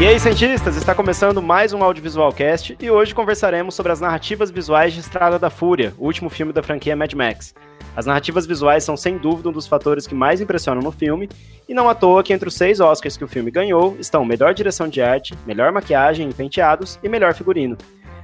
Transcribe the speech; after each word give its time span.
E 0.00 0.06
aí, 0.06 0.20
cientistas, 0.20 0.76
está 0.76 0.94
começando 0.94 1.42
mais 1.42 1.72
um 1.72 1.82
Audiovisual 1.82 2.32
Cast 2.32 2.78
e 2.80 2.88
hoje 2.88 3.12
conversaremos 3.12 3.74
sobre 3.74 3.90
as 3.90 4.00
narrativas 4.00 4.48
visuais 4.48 4.92
de 4.92 5.00
Estrada 5.00 5.40
da 5.40 5.50
Fúria, 5.50 5.92
o 5.98 6.04
último 6.04 6.30
filme 6.30 6.52
da 6.52 6.62
franquia 6.62 6.94
Mad 6.94 7.12
Max. 7.14 7.52
As 7.96 8.06
narrativas 8.06 8.46
visuais 8.46 8.84
são 8.84 8.96
sem 8.96 9.18
dúvida 9.18 9.48
um 9.48 9.52
dos 9.52 9.66
fatores 9.66 10.06
que 10.06 10.14
mais 10.14 10.40
impressionam 10.40 10.80
no 10.80 10.92
filme, 10.92 11.28
e 11.68 11.74
não 11.74 11.88
à 11.88 11.96
toa 11.96 12.22
que 12.22 12.32
entre 12.32 12.46
os 12.46 12.54
seis 12.54 12.78
Oscars 12.78 13.16
que 13.16 13.24
o 13.24 13.28
filme 13.28 13.50
ganhou 13.50 13.96
estão 13.98 14.24
melhor 14.24 14.54
direção 14.54 14.86
de 14.86 15.02
arte, 15.02 15.34
melhor 15.44 15.72
maquiagem 15.72 16.30
e 16.30 16.32
penteados 16.32 16.96
e 17.02 17.08
melhor 17.08 17.34
figurino. 17.34 17.76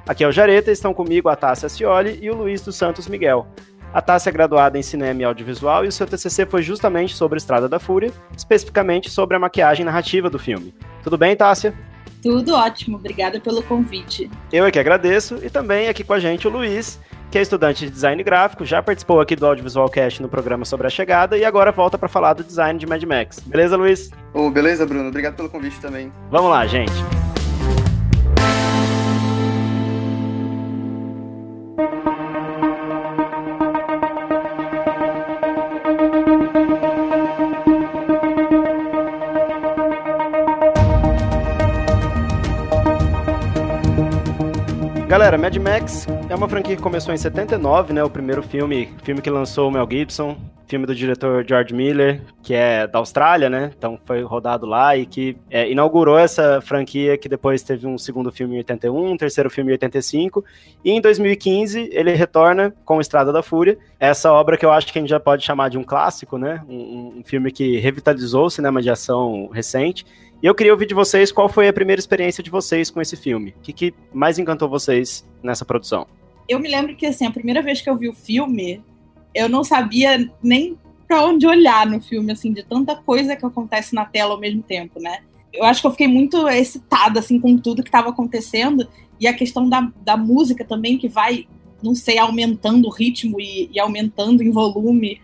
Aqui 0.07 0.23
é 0.23 0.29
o 0.29 0.33
Jareta 0.33 0.71
estão 0.71 0.95
comigo 0.95 1.29
a 1.29 1.35
Tássia 1.35 1.69
Cioli 1.69 2.21
e 2.23 2.31
o 2.31 2.37
Luiz 2.37 2.61
dos 2.61 2.77
Santos 2.77 3.09
Miguel. 3.09 3.49
A 3.95 4.03
Tássia 4.03 4.31
é 4.31 4.33
graduada 4.33 4.77
em 4.77 4.83
cinema 4.83 5.23
e 5.23 5.25
audiovisual 5.25 5.85
e 5.85 5.89
o 5.89 5.93
seu 5.93 6.05
TCC 6.05 6.45
foi 6.47 6.65
justamente 6.65 7.15
sobre 7.15 7.39
Estrada 7.39 7.69
da 7.69 7.79
Fúria, 7.79 8.13
especificamente 8.37 9.09
sobre 9.09 9.37
a 9.37 9.39
maquiagem 9.39 9.87
narrativa 9.87 10.29
do 10.29 10.37
filme. 10.37 10.75
Tudo 11.05 11.17
bem, 11.17 11.37
Tássia? 11.37 11.73
Tudo 12.21 12.57
ótimo, 12.57 12.97
obrigada 12.97 13.39
pelo 13.39 13.63
convite. 13.63 14.29
Eu 14.53 14.67
é 14.67 14.71
que 14.73 14.81
agradeço 14.81 15.39
e 15.45 15.49
também 15.49 15.87
aqui 15.87 16.03
com 16.03 16.13
a 16.13 16.19
gente 16.19 16.49
o 16.49 16.51
Luiz, 16.51 16.99
que 17.31 17.39
é 17.39 17.43
estudante 17.43 17.85
de 17.85 17.93
design 17.93 18.21
gráfico, 18.25 18.65
já 18.65 18.83
participou 18.83 19.21
aqui 19.21 19.37
do 19.37 19.47
Audiovisual 19.47 19.89
Cast 19.89 20.21
no 20.21 20.29
programa 20.29 20.65
sobre 20.65 20.89
a 20.89 20.91
chegada 20.91 21.39
e 21.39 21.45
agora 21.45 21.71
volta 21.71 21.97
para 21.97 22.09
falar 22.09 22.33
do 22.33 22.43
design 22.43 22.77
de 22.77 22.87
Mad 22.87 23.05
Max. 23.05 23.39
Beleza, 23.47 23.77
Luiz? 23.77 24.11
Oh, 24.33 24.51
beleza, 24.51 24.85
Bruno. 24.85 25.09
Obrigado 25.09 25.37
pelo 25.37 25.49
convite 25.49 25.79
também. 25.79 26.11
Vamos 26.33 26.51
lá, 26.51 26.67
gente. 26.67 26.93
Galera, 45.25 45.39
Mad 45.39 45.57
Max 45.57 46.07
é 46.29 46.35
uma 46.35 46.47
franquia 46.47 46.77
que 46.77 46.83
começou 46.83 47.15
em 47.15 47.17
79, 47.17 47.95
né? 47.95 48.05
O 48.05 48.11
primeiro 48.11 48.43
filme, 48.43 48.93
filme 49.03 49.23
que 49.23 49.31
lançou 49.31 49.69
o 49.69 49.71
Mel 49.71 49.89
Gibson, 49.91 50.37
filme 50.67 50.85
do 50.85 50.95
diretor 50.95 51.43
George 51.49 51.73
Miller, 51.73 52.21
que 52.43 52.53
é 52.53 52.87
da 52.87 52.99
Austrália, 52.99 53.49
né? 53.49 53.71
Então 53.75 53.99
foi 54.05 54.21
rodado 54.21 54.67
lá 54.67 54.95
e 54.95 55.07
que 55.07 55.35
é, 55.51 55.71
inaugurou 55.71 56.19
essa 56.19 56.61
franquia 56.61 57.17
que 57.17 57.27
depois 57.27 57.63
teve 57.63 57.87
um 57.87 57.97
segundo 57.97 58.31
filme 58.31 58.57
em 58.57 58.59
81, 58.59 59.13
um 59.13 59.17
terceiro 59.17 59.49
filme 59.49 59.71
em 59.71 59.73
85, 59.77 60.45
e 60.85 60.91
em 60.91 61.01
2015 61.01 61.89
ele 61.91 62.13
retorna 62.13 62.75
com 62.85 63.01
Estrada 63.01 63.33
da 63.33 63.43
Fúria, 63.43 63.79
essa 63.99 64.31
obra 64.31 64.59
que 64.59 64.67
eu 64.67 64.73
acho 64.73 64.93
que 64.93 64.99
a 64.99 65.01
gente 65.01 65.09
já 65.09 65.21
pode 65.21 65.43
chamar 65.43 65.71
de 65.71 65.79
um 65.79 65.83
clássico, 65.83 66.37
né? 66.37 66.63
Um, 66.69 67.21
um 67.21 67.23
filme 67.25 67.51
que 67.51 67.79
revitalizou 67.79 68.45
o 68.45 68.51
cinema 68.51 68.83
de 68.83 68.91
ação 68.91 69.49
recente 69.51 70.05
e 70.45 70.47
eu 70.47 70.55
queria 70.55 70.75
ouvir 70.75 70.85
de 70.85 70.93
vocês 70.93 71.33
qual 71.33 71.49
foi 71.49 71.69
a 71.69 71.73
primeira 71.73 71.99
experiência 71.99 72.45
de 72.45 72.51
vocês 72.51 72.91
com 72.91 73.01
esse 73.01 73.17
filme. 73.17 73.55
O 73.57 73.63
que, 73.63 73.73
que 73.73 73.95
mais 74.13 74.39
encantou 74.39 74.69
vocês 74.69 75.27
nessa 75.43 75.65
produção? 75.65 76.07
Eu 76.47 76.61
me 76.61 76.69
lembro 76.69 76.95
que, 76.95 77.07
assim, 77.07 77.25
a 77.25 77.31
primeira 77.31 77.63
vez 77.63 77.81
que 77.81 77.89
eu 77.89 77.97
vi 77.97 78.11
o 78.11 78.13
filme, 78.13 78.85
eu 79.35 79.49
não 79.49 79.65
sabia 79.65 80.31
nem 80.43 80.79
para 81.09 81.25
onde 81.25 81.47
olhar 81.47 81.87
no 81.87 81.99
filme, 81.99 82.31
assim, 82.31 82.53
de 82.53 82.63
tanta 82.63 82.95
coisa 82.95 83.35
que 83.35 83.47
acontece 83.47 83.95
na 83.95 84.05
tela 84.05 84.35
ao 84.35 84.39
mesmo 84.39 84.63
tempo, 84.63 85.01
né? 85.01 85.21
Eu 85.51 85.65
acho 85.65 85.81
que 85.81 85.87
eu 85.87 85.93
fiquei 85.93 86.09
muito 86.09 86.47
excitada, 86.47 87.21
assim, 87.21 87.41
com 87.41 87.57
tudo 87.57 87.83
que 87.83 87.89
estava 87.89 88.11
acontecendo. 88.11 88.87
E 89.19 89.27
a 89.27 89.33
questão 89.33 89.67
da, 89.67 89.91
da 90.03 90.15
música 90.15 90.63
também, 90.63 90.99
que 90.99 91.09
vai, 91.09 91.49
não 91.83 91.95
sei, 91.95 92.19
aumentando 92.19 92.87
o 92.87 92.91
ritmo 92.91 93.41
e, 93.41 93.71
e 93.73 93.81
aumentando 93.81 94.43
em 94.43 94.51
volume. 94.51 95.23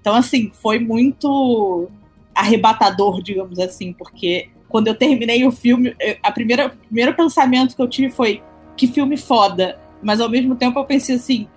Então, 0.00 0.16
assim, 0.16 0.50
foi 0.52 0.80
muito 0.80 1.88
arrebatador, 2.34 3.22
digamos 3.22 3.60
assim, 3.60 3.92
porque 3.92 4.50
quando 4.68 4.88
eu 4.88 4.94
terminei 4.94 5.46
o 5.46 5.52
filme, 5.52 5.94
a 6.22 6.32
primeira, 6.32 6.66
o 6.66 6.70
primeiro 6.70 7.14
pensamento 7.14 7.76
que 7.76 7.82
eu 7.82 7.88
tive 7.88 8.10
foi 8.10 8.42
que 8.76 8.86
filme 8.86 9.16
foda. 9.16 9.78
Mas 10.02 10.20
ao 10.20 10.28
mesmo 10.28 10.54
tempo 10.54 10.78
eu 10.78 10.84
pensei 10.84 11.16
assim, 11.16 11.48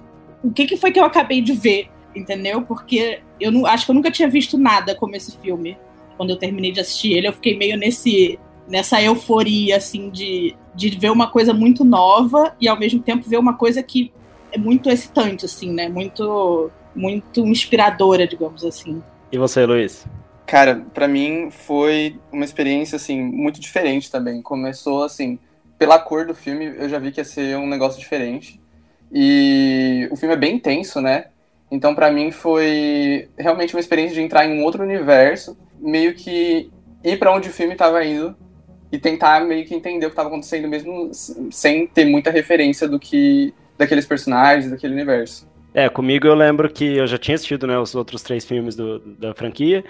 o 0.44 0.51
que, 0.51 0.66
que 0.66 0.78
foi 0.78 0.91
que 0.91 1.00
eu 1.00 1.03
acabei 1.03 1.41
de 1.41 1.53
ver? 1.53 1.89
Entendeu? 2.16 2.61
Porque 2.61 3.19
eu 3.39 3.51
não, 3.51 3.66
acho 3.66 3.85
que 3.85 3.91
eu 3.91 3.95
nunca 3.95 4.11
tinha 4.11 4.29
visto 4.29 4.57
nada 4.57 4.95
como 4.95 5.16
esse 5.16 5.38
filme. 5.38 5.78
Quando 6.17 6.31
eu 6.31 6.38
terminei 6.38 6.72
de 6.72 6.79
assistir 6.79 7.13
ele, 7.13 7.28
eu 7.28 7.33
fiquei 7.33 7.57
meio 7.57 7.78
nesse 7.78 8.39
nessa 8.67 9.01
euforia 9.01 9.78
assim 9.78 10.12
de, 10.12 10.56
de 10.75 10.89
ver 10.89 11.12
uma 11.12 11.25
coisa 11.25 11.51
muito 11.51 11.83
nova 11.83 12.56
e 12.62 12.67
ao 12.67 12.78
mesmo 12.78 13.00
tempo 13.00 13.28
ver 13.28 13.38
uma 13.38 13.56
coisa 13.56 13.81
que 13.81 14.12
é 14.51 14.59
muito 14.59 14.91
excitante 14.91 15.45
assim, 15.45 15.73
né? 15.73 15.89
Muito 15.89 16.69
muito 16.95 17.45
inspiradora, 17.45 18.28
digamos 18.28 18.63
assim. 18.63 19.01
E 19.31 19.38
você, 19.38 19.66
Luiz? 19.66 20.06
Cara, 20.49 20.83
para 20.95 21.07
mim 21.07 21.51
foi 21.51 22.15
uma 22.31 22.43
experiência 22.43 22.95
assim 22.95 23.21
muito 23.21 23.59
diferente 23.61 24.09
também. 24.09 24.41
Começou 24.41 25.03
assim, 25.03 25.37
pela 25.77 25.99
cor 25.99 26.25
do 26.25 26.33
filme, 26.33 26.73
eu 26.75 26.89
já 26.89 26.97
vi 26.97 27.11
que 27.11 27.19
ia 27.19 27.23
ser 27.23 27.55
um 27.55 27.67
negócio 27.67 27.99
diferente. 27.99 28.59
E 29.13 30.09
o 30.09 30.15
filme 30.15 30.33
é 30.33 30.38
bem 30.38 30.55
intenso, 30.55 30.99
né? 31.01 31.25
Então 31.69 31.93
para 31.93 32.11
mim 32.11 32.31
foi 32.31 33.29
realmente 33.38 33.75
uma 33.75 33.79
experiência 33.79 34.15
de 34.15 34.21
entrar 34.21 34.43
em 34.47 34.59
um 34.59 34.63
outro 34.63 34.81
universo, 34.81 35.55
meio 35.79 36.15
que 36.15 36.71
ir 37.03 37.19
para 37.19 37.31
onde 37.31 37.49
o 37.49 37.53
filme 37.53 37.73
estava 37.73 38.03
indo 38.03 38.35
e 38.91 38.97
tentar 38.97 39.41
meio 39.41 39.63
que 39.67 39.75
entender 39.75 40.07
o 40.07 40.09
que 40.09 40.13
estava 40.13 40.29
acontecendo 40.29 40.67
mesmo 40.67 41.11
sem 41.51 41.85
ter 41.85 42.05
muita 42.05 42.31
referência 42.31 42.88
do 42.88 42.97
que 42.99 43.53
daqueles 43.77 44.07
personagens, 44.07 44.71
daquele 44.71 44.95
universo. 44.95 45.47
É, 45.75 45.88
comigo 45.89 46.25
eu 46.25 46.33
lembro 46.33 46.67
que 46.73 46.97
eu 46.97 47.05
já 47.05 47.19
tinha 47.19 47.35
assistido 47.35 47.67
né, 47.67 47.77
os 47.77 47.93
outros 47.93 48.23
três 48.23 48.43
filmes 48.43 48.75
do, 48.75 48.97
da 48.97 49.35
franquia 49.35 49.85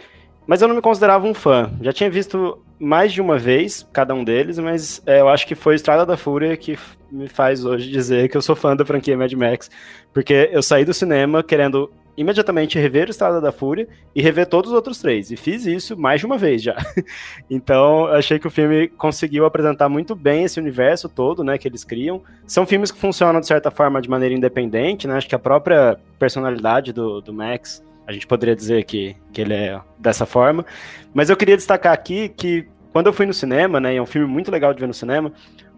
mas 0.49 0.63
eu 0.63 0.67
não 0.67 0.73
me 0.73 0.81
considerava 0.81 1.27
um 1.27 1.33
fã. 1.35 1.69
Já 1.79 1.93
tinha 1.93 2.09
visto 2.09 2.57
mais 2.79 3.13
de 3.13 3.21
uma 3.21 3.37
vez 3.37 3.87
cada 3.93 4.15
um 4.15 4.23
deles, 4.23 4.57
mas 4.57 4.99
é, 5.05 5.21
eu 5.21 5.29
acho 5.29 5.45
que 5.45 5.53
foi 5.53 5.75
Estrada 5.75 6.03
da 6.07 6.17
Fúria 6.17 6.57
que 6.57 6.75
me 7.11 7.27
faz 7.27 7.63
hoje 7.63 7.91
dizer 7.91 8.27
que 8.29 8.35
eu 8.35 8.41
sou 8.41 8.55
fã 8.55 8.75
da 8.75 8.83
franquia 8.83 9.15
Mad 9.15 9.31
Max, 9.33 9.69
porque 10.11 10.49
eu 10.51 10.63
saí 10.63 10.83
do 10.83 10.91
cinema 10.91 11.43
querendo 11.43 11.91
imediatamente 12.17 12.79
rever 12.79 13.11
Estrada 13.11 13.39
da 13.39 13.51
Fúria 13.51 13.87
e 14.15 14.23
rever 14.23 14.47
todos 14.47 14.71
os 14.71 14.75
outros 14.75 14.97
três. 14.97 15.29
E 15.29 15.37
fiz 15.37 15.67
isso 15.67 15.95
mais 15.95 16.19
de 16.19 16.25
uma 16.25 16.35
vez 16.35 16.63
já. 16.63 16.75
então, 17.47 18.07
achei 18.07 18.39
que 18.39 18.47
o 18.47 18.51
filme 18.51 18.87
conseguiu 18.87 19.45
apresentar 19.45 19.87
muito 19.87 20.15
bem 20.15 20.45
esse 20.45 20.59
universo 20.59 21.07
todo, 21.07 21.43
né, 21.43 21.59
que 21.59 21.67
eles 21.67 21.83
criam. 21.83 22.23
São 22.47 22.65
filmes 22.65 22.91
que 22.91 22.97
funcionam, 22.97 23.39
de 23.39 23.45
certa 23.45 23.69
forma, 23.69 24.01
de 24.01 24.09
maneira 24.09 24.33
independente, 24.33 25.07
né? 25.07 25.15
Acho 25.15 25.29
que 25.29 25.35
a 25.35 25.39
própria 25.39 25.99
personalidade 26.17 26.91
do, 26.91 27.21
do 27.21 27.31
Max 27.31 27.87
a 28.09 28.11
gente 28.11 28.25
poderia 28.25 28.55
dizer 28.55 28.85
que, 28.85 29.15
que 29.31 29.39
ele 29.39 29.53
é 29.53 29.79
dessa 29.99 30.25
forma. 30.25 30.65
Mas 31.13 31.29
eu 31.29 31.37
queria 31.37 31.55
destacar 31.55 31.93
aqui 31.93 32.27
que 32.29 32.67
quando 32.91 33.05
eu 33.05 33.13
fui 33.13 33.27
no 33.27 33.33
cinema, 33.35 33.79
né, 33.79 33.93
e 33.93 33.97
é 33.97 34.01
um 34.01 34.05
filme 34.07 34.27
muito 34.27 34.49
legal 34.49 34.73
de 34.73 34.79
ver 34.79 34.87
no 34.87 34.95
cinema, 34.95 35.31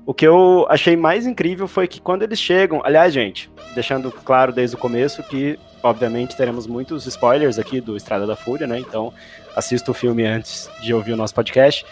o 0.05 0.13
que 0.13 0.25
eu 0.25 0.65
achei 0.69 0.95
mais 0.95 1.27
incrível 1.27 1.67
foi 1.67 1.89
que 1.89 1.99
quando 1.99 2.23
eles 2.23 2.39
chegam, 2.39 2.81
aliás, 2.85 3.13
gente, 3.13 3.51
deixando 3.75 4.09
claro 4.09 4.53
desde 4.53 4.77
o 4.77 4.79
começo 4.79 5.21
que, 5.23 5.59
obviamente, 5.83 6.37
teremos 6.37 6.65
muitos 6.65 7.05
spoilers 7.05 7.59
aqui 7.59 7.81
do 7.81 7.97
Estrada 7.97 8.25
da 8.25 8.37
Fúria, 8.37 8.65
né? 8.65 8.79
Então, 8.79 9.13
assista 9.53 9.91
o 9.91 9.93
filme 9.93 10.25
antes 10.25 10.71
de 10.81 10.93
ouvir 10.93 11.11
o 11.11 11.17
nosso 11.17 11.35
podcast. 11.35 11.85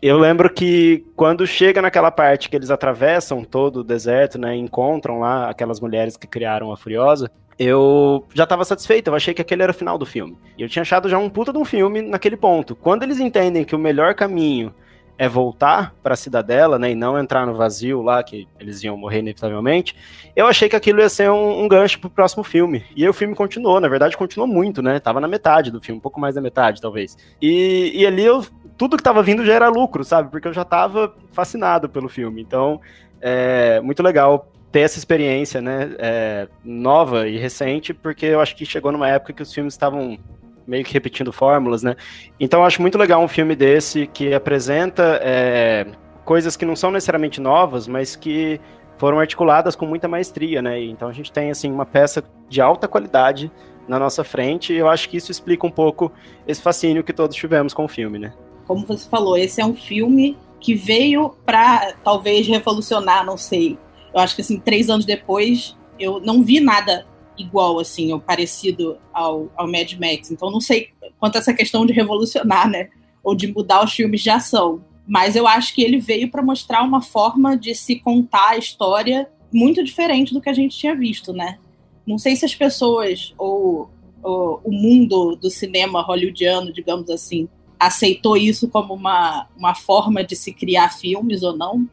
Eu 0.00 0.18
lembro 0.18 0.48
que 0.48 1.04
quando 1.14 1.46
chega 1.46 1.82
naquela 1.82 2.10
parte 2.10 2.48
que 2.48 2.56
eles 2.56 2.70
atravessam 2.70 3.44
todo 3.44 3.80
o 3.80 3.84
deserto, 3.84 4.38
né, 4.38 4.56
encontram 4.56 5.20
lá 5.20 5.50
aquelas 5.50 5.80
mulheres 5.80 6.16
que 6.16 6.26
criaram 6.26 6.72
a 6.72 6.78
Furiosa, 6.78 7.30
eu 7.58 8.24
já 8.34 8.44
estava 8.44 8.64
satisfeito, 8.64 9.08
eu 9.08 9.14
achei 9.14 9.32
que 9.32 9.40
aquele 9.40 9.62
era 9.62 9.72
o 9.72 9.74
final 9.74 9.96
do 9.96 10.04
filme. 10.04 10.36
E 10.58 10.62
eu 10.62 10.68
tinha 10.68 10.82
achado 10.82 11.08
já 11.08 11.18
um 11.18 11.30
puta 11.30 11.52
de 11.52 11.58
um 11.58 11.64
filme 11.64 12.02
naquele 12.02 12.36
ponto. 12.36 12.74
Quando 12.74 13.02
eles 13.02 13.18
entendem 13.18 13.64
que 13.64 13.74
o 13.74 13.78
melhor 13.78 14.14
caminho 14.14 14.74
é 15.18 15.28
voltar 15.28 15.94
para 16.02 16.12
a 16.12 16.16
cidadela, 16.16 16.78
né, 16.78 16.90
e 16.90 16.94
não 16.94 17.18
entrar 17.18 17.46
no 17.46 17.54
vazio 17.54 18.02
lá, 18.02 18.22
que 18.22 18.46
eles 18.60 18.82
iam 18.84 18.96
morrer 18.98 19.20
inevitavelmente, 19.20 19.96
eu 20.34 20.46
achei 20.46 20.68
que 20.68 20.76
aquilo 20.76 21.00
ia 21.00 21.08
ser 21.08 21.30
um, 21.30 21.62
um 21.62 21.68
gancho 21.68 21.98
pro 21.98 22.10
próximo 22.10 22.44
filme. 22.44 22.84
E 22.94 23.02
aí 23.02 23.08
o 23.08 23.14
filme 23.14 23.34
continuou, 23.34 23.80
na 23.80 23.88
verdade 23.88 24.16
continuou 24.16 24.46
muito, 24.46 24.82
né, 24.82 25.00
tava 25.00 25.18
na 25.18 25.28
metade 25.28 25.70
do 25.70 25.80
filme, 25.80 25.98
um 25.98 26.02
pouco 26.02 26.20
mais 26.20 26.34
da 26.34 26.42
metade, 26.42 26.82
talvez. 26.82 27.16
E, 27.40 27.92
e 27.94 28.06
ali 28.06 28.24
eu, 28.24 28.44
tudo 28.76 28.96
que 28.96 29.02
tava 29.02 29.22
vindo 29.22 29.44
já 29.44 29.54
era 29.54 29.70
lucro, 29.70 30.04
sabe, 30.04 30.30
porque 30.30 30.48
eu 30.48 30.52
já 30.52 30.64
tava 30.64 31.14
fascinado 31.32 31.88
pelo 31.88 32.10
filme. 32.10 32.42
Então, 32.42 32.78
é 33.20 33.80
muito 33.80 34.02
legal 34.02 34.52
ter 34.76 34.82
essa 34.82 34.98
experiência, 34.98 35.62
né, 35.62 35.96
é, 35.98 36.48
nova 36.62 37.26
e 37.26 37.38
recente, 37.38 37.94
porque 37.94 38.26
eu 38.26 38.42
acho 38.42 38.54
que 38.54 38.66
chegou 38.66 38.92
numa 38.92 39.08
época 39.08 39.32
que 39.32 39.42
os 39.42 39.50
filmes 39.50 39.72
estavam 39.72 40.18
meio 40.66 40.84
que 40.84 40.92
repetindo 40.92 41.32
fórmulas, 41.32 41.82
né? 41.82 41.96
Então 42.38 42.60
eu 42.60 42.66
acho 42.66 42.82
muito 42.82 42.98
legal 42.98 43.22
um 43.22 43.28
filme 43.28 43.56
desse 43.56 44.06
que 44.06 44.34
apresenta 44.34 45.18
é, 45.22 45.86
coisas 46.26 46.58
que 46.58 46.66
não 46.66 46.76
são 46.76 46.90
necessariamente 46.90 47.40
novas, 47.40 47.88
mas 47.88 48.16
que 48.16 48.60
foram 48.98 49.18
articuladas 49.18 49.74
com 49.74 49.86
muita 49.86 50.08
maestria, 50.08 50.60
né? 50.60 50.78
Então 50.78 51.08
a 51.08 51.12
gente 51.12 51.32
tem 51.32 51.50
assim 51.50 51.72
uma 51.72 51.86
peça 51.86 52.22
de 52.46 52.60
alta 52.60 52.86
qualidade 52.86 53.50
na 53.88 53.98
nossa 53.98 54.22
frente 54.22 54.74
e 54.74 54.76
eu 54.76 54.90
acho 54.90 55.08
que 55.08 55.16
isso 55.16 55.32
explica 55.32 55.66
um 55.66 55.70
pouco 55.70 56.12
esse 56.46 56.60
fascínio 56.60 57.02
que 57.02 57.14
todos 57.14 57.34
tivemos 57.34 57.72
com 57.72 57.86
o 57.86 57.88
filme, 57.88 58.18
né? 58.18 58.34
Como 58.66 58.84
você 58.84 59.08
falou, 59.08 59.38
esse 59.38 59.58
é 59.58 59.64
um 59.64 59.74
filme 59.74 60.36
que 60.60 60.74
veio 60.74 61.30
para 61.46 61.94
talvez 62.04 62.46
revolucionar, 62.46 63.24
não 63.24 63.38
sei, 63.38 63.78
eu 64.16 64.22
acho 64.22 64.34
que 64.34 64.40
assim, 64.40 64.58
três 64.58 64.88
anos 64.88 65.04
depois, 65.04 65.76
eu 65.98 66.20
não 66.20 66.42
vi 66.42 66.58
nada 66.58 67.06
igual, 67.38 67.78
assim, 67.78 68.12
ou 68.14 68.18
parecido 68.18 68.96
ao, 69.12 69.52
ao 69.54 69.66
Mad 69.66 69.92
Max. 69.92 70.30
Então 70.30 70.50
não 70.50 70.60
sei 70.60 70.88
quanto 71.20 71.36
a 71.36 71.38
essa 71.38 71.52
questão 71.52 71.84
de 71.84 71.92
revolucionar, 71.92 72.66
né? 72.66 72.88
Ou 73.22 73.34
de 73.34 73.52
mudar 73.52 73.84
os 73.84 73.92
filmes 73.92 74.22
de 74.22 74.30
ação. 74.30 74.82
Mas 75.06 75.36
eu 75.36 75.46
acho 75.46 75.74
que 75.74 75.82
ele 75.82 75.98
veio 75.98 76.30
para 76.30 76.42
mostrar 76.42 76.82
uma 76.82 77.02
forma 77.02 77.58
de 77.58 77.74
se 77.74 77.96
contar 77.96 78.52
a 78.52 78.56
história 78.56 79.28
muito 79.52 79.84
diferente 79.84 80.32
do 80.32 80.40
que 80.40 80.48
a 80.48 80.54
gente 80.54 80.76
tinha 80.76 80.94
visto, 80.94 81.34
né? 81.34 81.58
Não 82.06 82.16
sei 82.16 82.36
se 82.36 82.44
as 82.46 82.54
pessoas 82.54 83.34
ou, 83.36 83.90
ou 84.22 84.62
o 84.64 84.72
mundo 84.72 85.36
do 85.36 85.50
cinema 85.50 86.00
hollywoodiano, 86.00 86.72
digamos 86.72 87.10
assim, 87.10 87.48
aceitou 87.78 88.34
isso 88.34 88.66
como 88.68 88.94
uma, 88.94 89.46
uma 89.56 89.74
forma 89.74 90.24
de 90.24 90.34
se 90.34 90.54
criar 90.54 90.88
filmes 90.88 91.42
ou 91.42 91.54
não, 91.54 91.86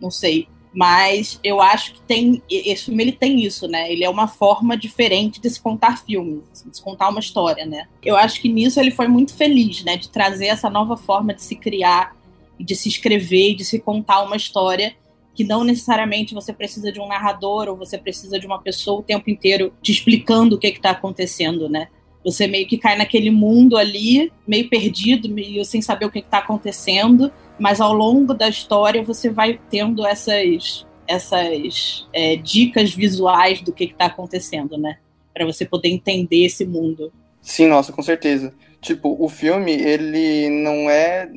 não 0.00 0.10
sei. 0.10 0.48
Mas 0.72 1.40
eu 1.42 1.60
acho 1.60 1.94
que 1.94 2.02
tem. 2.02 2.42
Esse 2.50 2.86
filme 2.86 3.02
ele 3.02 3.12
tem 3.12 3.40
isso, 3.42 3.66
né? 3.66 3.90
Ele 3.90 4.04
é 4.04 4.10
uma 4.10 4.28
forma 4.28 4.76
diferente 4.76 5.40
de 5.40 5.48
se 5.48 5.60
contar 5.60 6.02
filmes, 6.04 6.42
de 6.64 6.76
se 6.76 6.82
contar 6.82 7.08
uma 7.08 7.20
história, 7.20 7.64
né? 7.64 7.86
Eu 8.04 8.16
acho 8.16 8.40
que 8.40 8.48
nisso 8.48 8.78
ele 8.78 8.90
foi 8.90 9.08
muito 9.08 9.34
feliz, 9.34 9.82
né? 9.82 9.96
De 9.96 10.08
trazer 10.08 10.46
essa 10.46 10.68
nova 10.68 10.96
forma 10.96 11.32
de 11.34 11.42
se 11.42 11.56
criar, 11.56 12.14
de 12.60 12.74
se 12.76 12.88
escrever, 12.88 13.54
de 13.54 13.64
se 13.64 13.78
contar 13.78 14.22
uma 14.22 14.36
história 14.36 14.94
que 15.34 15.44
não 15.44 15.62
necessariamente 15.62 16.34
você 16.34 16.52
precisa 16.52 16.90
de 16.90 17.00
um 17.00 17.06
narrador 17.06 17.68
ou 17.68 17.76
você 17.76 17.96
precisa 17.96 18.40
de 18.40 18.46
uma 18.46 18.60
pessoa 18.60 18.98
o 18.98 19.04
tempo 19.04 19.30
inteiro 19.30 19.72
te 19.80 19.92
explicando 19.92 20.56
o 20.56 20.58
que 20.58 20.66
está 20.66 20.90
acontecendo, 20.90 21.68
né? 21.68 21.86
Você 22.30 22.46
meio 22.46 22.66
que 22.66 22.76
cai 22.76 22.96
naquele 22.96 23.30
mundo 23.30 23.76
ali, 23.78 24.30
meio 24.46 24.68
perdido, 24.68 25.30
meio 25.30 25.64
sem 25.64 25.80
saber 25.80 26.04
o 26.04 26.10
que 26.10 26.18
está 26.18 26.38
acontecendo, 26.38 27.32
mas 27.58 27.80
ao 27.80 27.92
longo 27.94 28.34
da 28.34 28.48
história 28.48 29.02
você 29.02 29.30
vai 29.30 29.58
tendo 29.70 30.06
essas, 30.06 30.86
essas 31.06 32.06
é, 32.12 32.36
dicas 32.36 32.92
visuais 32.92 33.62
do 33.62 33.72
que 33.72 33.84
está 33.84 34.06
acontecendo, 34.06 34.76
né? 34.76 34.98
Para 35.32 35.46
você 35.46 35.64
poder 35.64 35.88
entender 35.88 36.44
esse 36.44 36.66
mundo. 36.66 37.10
Sim, 37.40 37.66
nossa, 37.66 37.92
com 37.92 38.02
certeza. 38.02 38.52
Tipo, 38.78 39.16
o 39.18 39.26
filme, 39.28 39.72
ele 39.72 40.50
não 40.50 40.90
é 40.90 41.30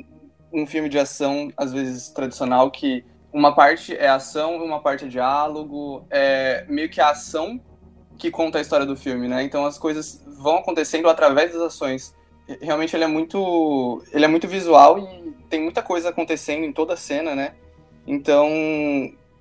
um 0.51 0.65
filme 0.65 0.89
de 0.89 0.99
ação, 0.99 1.53
às 1.55 1.71
vezes, 1.71 2.09
tradicional, 2.09 2.69
que 2.69 3.05
uma 3.31 3.55
parte 3.55 3.95
é 3.95 4.09
ação, 4.09 4.57
uma 4.57 4.81
parte 4.81 5.05
é 5.05 5.07
diálogo, 5.07 6.05
é 6.09 6.65
meio 6.67 6.89
que 6.89 6.99
a 6.99 7.11
ação 7.11 7.61
que 8.17 8.29
conta 8.29 8.57
a 8.57 8.61
história 8.61 8.85
do 8.85 8.95
filme, 8.95 9.27
né? 9.27 9.43
Então 9.43 9.65
as 9.65 9.77
coisas 9.77 10.23
vão 10.37 10.57
acontecendo 10.57 11.09
através 11.09 11.53
das 11.53 11.61
ações. 11.61 12.15
Realmente 12.61 12.95
ele 12.95 13.03
é 13.03 13.07
muito, 13.07 14.03
ele 14.11 14.25
é 14.25 14.27
muito 14.27 14.47
visual 14.47 14.99
e 14.99 15.31
tem 15.49 15.61
muita 15.61 15.81
coisa 15.81 16.09
acontecendo 16.09 16.63
em 16.63 16.71
toda 16.71 16.93
a 16.93 16.97
cena, 16.97 17.35
né? 17.35 17.53
Então, 18.05 18.49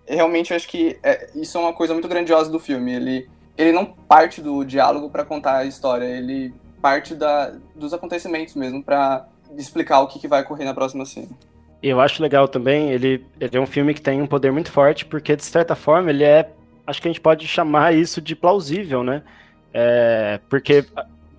realmente 0.06 0.52
acho 0.52 0.68
que 0.68 0.98
é, 1.02 1.30
isso 1.34 1.56
é 1.56 1.60
uma 1.60 1.72
coisa 1.72 1.92
muito 1.92 2.08
grandiosa 2.08 2.50
do 2.50 2.58
filme. 2.58 2.94
Ele, 2.94 3.28
ele 3.56 3.72
não 3.72 3.86
parte 3.86 4.40
do 4.40 4.64
diálogo 4.64 5.08
para 5.10 5.24
contar 5.24 5.58
a 5.58 5.64
história, 5.64 6.04
ele 6.04 6.52
parte 6.80 7.14
da, 7.14 7.52
dos 7.74 7.92
acontecimentos 7.92 8.54
mesmo 8.54 8.82
para 8.82 9.26
explicar 9.56 10.00
o 10.00 10.06
que, 10.06 10.18
que 10.18 10.28
vai 10.28 10.42
ocorrer 10.42 10.66
na 10.66 10.74
próxima 10.74 11.04
cena. 11.04 11.28
Eu 11.82 12.00
acho 12.00 12.22
legal 12.22 12.46
também, 12.46 12.90
ele, 12.90 13.24
ele 13.40 13.56
é 13.56 13.60
um 13.60 13.66
filme 13.66 13.94
que 13.94 14.02
tem 14.02 14.20
um 14.20 14.26
poder 14.26 14.52
muito 14.52 14.70
forte, 14.70 15.04
porque 15.06 15.34
de 15.34 15.44
certa 15.44 15.74
forma 15.74 16.10
ele 16.10 16.24
é 16.24 16.50
acho 16.86 17.00
que 17.00 17.08
a 17.08 17.10
gente 17.10 17.20
pode 17.20 17.46
chamar 17.46 17.94
isso 17.94 18.20
de 18.20 18.34
plausível, 18.34 19.02
né? 19.02 19.22
É, 19.72 20.40
porque 20.48 20.84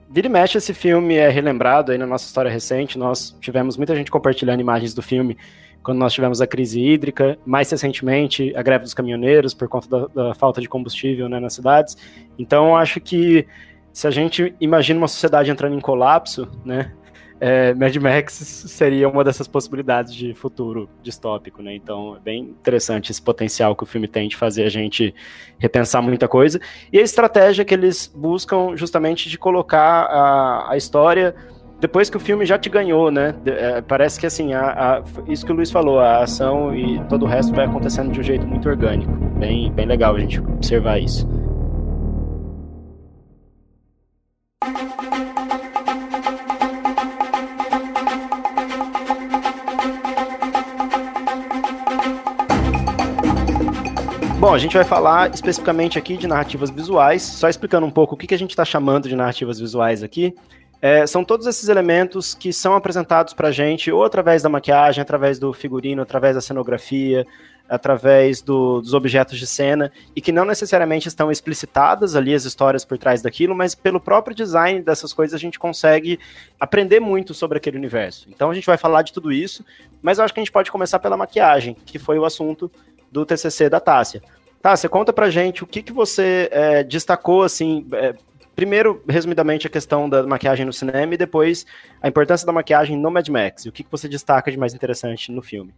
vira 0.10 0.28
e 0.28 0.30
mexe 0.30 0.58
esse 0.58 0.74
filme 0.74 1.16
é 1.16 1.30
relembrado 1.30 1.92
aí 1.92 1.98
na 1.98 2.06
nossa 2.06 2.26
história 2.26 2.50
recente, 2.50 2.98
nós 2.98 3.36
tivemos 3.40 3.78
muita 3.78 3.96
gente 3.96 4.12
compartilhando 4.12 4.60
imagens 4.60 4.94
do 4.94 5.02
filme 5.02 5.38
quando 5.84 5.98
nós 5.98 6.14
tivemos 6.14 6.42
a 6.42 6.48
crise 6.48 6.80
hídrica, 6.80 7.40
mais 7.46 7.70
recentemente 7.70 8.54
a 8.56 8.62
greve 8.62 8.84
dos 8.84 8.94
caminhoneiros 8.94 9.54
por 9.54 9.68
conta 9.68 9.88
da, 9.90 10.08
da 10.28 10.34
falta 10.36 10.62
de 10.62 10.70
combustível 10.70 11.28
né, 11.28 11.40
nas 11.40 11.54
cidades. 11.54 11.98
Então 12.38 12.76
acho 12.76 13.00
que 13.00 13.48
se 13.92 14.08
a 14.08 14.12
gente 14.12 14.54
imagina 14.62 15.00
uma 15.00 15.08
sociedade 15.08 15.50
entrando 15.50 15.76
em 15.76 15.82
colapso, 15.82 16.48
né, 16.64 16.94
é, 17.44 17.74
Mad 17.74 17.96
Max 17.96 18.34
seria 18.34 19.10
uma 19.10 19.24
dessas 19.24 19.48
possibilidades 19.48 20.14
de 20.14 20.32
futuro 20.36 20.88
distópico, 21.02 21.64
né? 21.64 21.74
Então 21.74 22.16
é 22.16 22.20
bem 22.20 22.44
interessante 22.44 23.12
esse 23.12 23.20
potencial 23.20 23.76
que 23.76 23.82
o 23.82 23.86
filme 23.88 24.08
tem 24.08 24.30
de 24.30 24.38
fazer 24.38 24.64
a 24.64 24.70
gente 24.70 25.12
repensar 25.58 26.04
muita 26.04 26.28
coisa. 26.28 26.62
E 26.94 27.00
a 27.00 27.02
estratégia 27.02 27.66
que 27.66 27.74
eles 27.74 28.06
buscam 28.16 28.78
justamente 28.78 29.28
de 29.28 29.40
colocar 29.40 30.04
a, 30.04 30.72
a 30.74 30.78
história 30.78 31.34
depois 31.80 32.12
que 32.12 32.18
o 32.18 32.20
filme 32.20 32.46
já 32.46 32.60
te 32.60 32.70
ganhou, 32.70 33.10
né? 33.10 33.34
É, 33.44 33.82
parece 33.82 34.20
que 34.20 34.28
assim, 34.28 34.54
a, 34.54 35.00
a, 35.00 35.04
isso 35.28 35.44
que 35.44 35.52
o 35.52 35.56
Luiz 35.56 35.72
falou, 35.72 36.00
a 36.00 36.22
ação 36.22 36.76
e 36.76 37.04
todo 37.06 37.24
o 37.24 37.28
resto 37.28 37.56
vai 37.56 37.66
acontecendo 37.66 38.12
de 38.12 38.20
um 38.20 38.24
jeito 38.24 38.46
muito 38.46 38.70
orgânico. 38.70 39.12
Bem, 39.40 39.72
bem 39.72 39.88
legal 39.88 40.16
a 40.16 40.20
gente 40.20 40.40
observar 40.40 41.00
isso. 41.00 41.28
Bom, 54.42 54.56
a 54.56 54.58
gente 54.58 54.74
vai 54.74 54.84
falar 54.84 55.32
especificamente 55.32 56.00
aqui 56.00 56.18
de 56.18 56.26
narrativas 56.26 56.72
visuais, 56.72 57.22
só 57.22 57.48
explicando 57.48 57.86
um 57.86 57.92
pouco 57.92 58.16
o 58.16 58.18
que, 58.18 58.26
que 58.26 58.34
a 58.34 58.38
gente 58.38 58.50
está 58.50 58.66
chamando 58.66 59.08
de 59.08 59.16
narrativas 59.16 59.60
visuais 59.60 60.02
aqui. 60.02 60.34
É, 60.82 61.06
são 61.06 61.24
todos 61.24 61.46
esses 61.46 61.70
elementos 61.70 62.34
que 62.34 62.52
são 62.52 62.74
apresentados 62.74 63.36
para 63.36 63.50
a 63.50 63.52
gente 63.52 63.92
ou 63.92 64.04
através 64.04 64.42
da 64.42 64.50
maquiagem, 64.50 65.00
através 65.00 65.38
do 65.38 65.54
figurino, 65.54 66.02
através 66.02 66.34
da 66.34 66.42
cenografia, 66.42 67.24
através 67.70 68.42
do, 68.42 68.82
dos 68.82 68.96
objetos 68.96 69.38
de 69.38 69.46
cena 69.46 69.92
e 70.16 70.20
que 70.20 70.32
não 70.32 70.44
necessariamente 70.44 71.08
estão 71.08 71.32
explicitadas 71.32 72.16
ali 72.16 72.34
as 72.34 72.44
histórias 72.44 72.84
por 72.84 72.98
trás 72.98 73.22
daquilo, 73.22 73.56
mas 73.56 73.76
pelo 73.76 74.00
próprio 74.00 74.36
design 74.36 74.82
dessas 74.82 75.14
coisas 75.14 75.36
a 75.36 75.38
gente 75.38 75.60
consegue 75.60 76.20
aprender 76.60 77.00
muito 77.00 77.34
sobre 77.34 77.60
aquele 77.60 77.78
universo. 77.78 78.28
Então 78.28 78.50
a 78.50 78.56
gente 78.56 78.66
vai 78.66 78.76
falar 78.76 79.04
de 79.04 79.14
tudo 79.14 79.32
isso, 79.32 79.64
mas 80.02 80.18
eu 80.18 80.26
acho 80.26 80.34
que 80.34 80.40
a 80.40 80.44
gente 80.44 80.52
pode 80.52 80.72
começar 80.72 80.98
pela 80.98 81.16
maquiagem, 81.16 81.78
que 81.86 82.00
foi 82.00 82.18
o 82.18 82.26
assunto 82.26 82.72
do 83.12 83.26
TCC 83.26 83.70
da 83.70 83.80
Tássia. 83.80 84.22
Tássia, 84.62 84.88
conta 84.88 85.12
pra 85.12 85.30
gente 85.30 85.64
o 85.64 85.68
que, 85.68 85.82
que 85.82 85.92
você 85.92 86.48
é, 86.52 86.84
destacou, 86.84 87.44
assim, 87.44 87.86
é, 87.94 88.16
primeiro, 88.56 89.04
resumidamente, 89.08 89.66
a 89.66 89.70
questão 89.70 90.08
da 90.08 90.24
maquiagem 90.24 90.66
no 90.66 90.72
cinema 90.74 91.14
e 91.14 91.18
depois 91.18 91.66
a 92.02 92.08
importância 92.08 92.46
da 92.46 92.54
maquiagem 92.54 92.98
no 92.98 93.10
Mad 93.10 93.28
Max. 93.28 93.66
O 93.66 93.72
que, 93.72 93.84
que 93.84 93.92
você 93.92 94.08
destaca 94.08 94.52
de 94.52 94.58
mais 94.58 94.74
interessante 94.74 95.32
no 95.32 95.42
filme? 95.42 95.74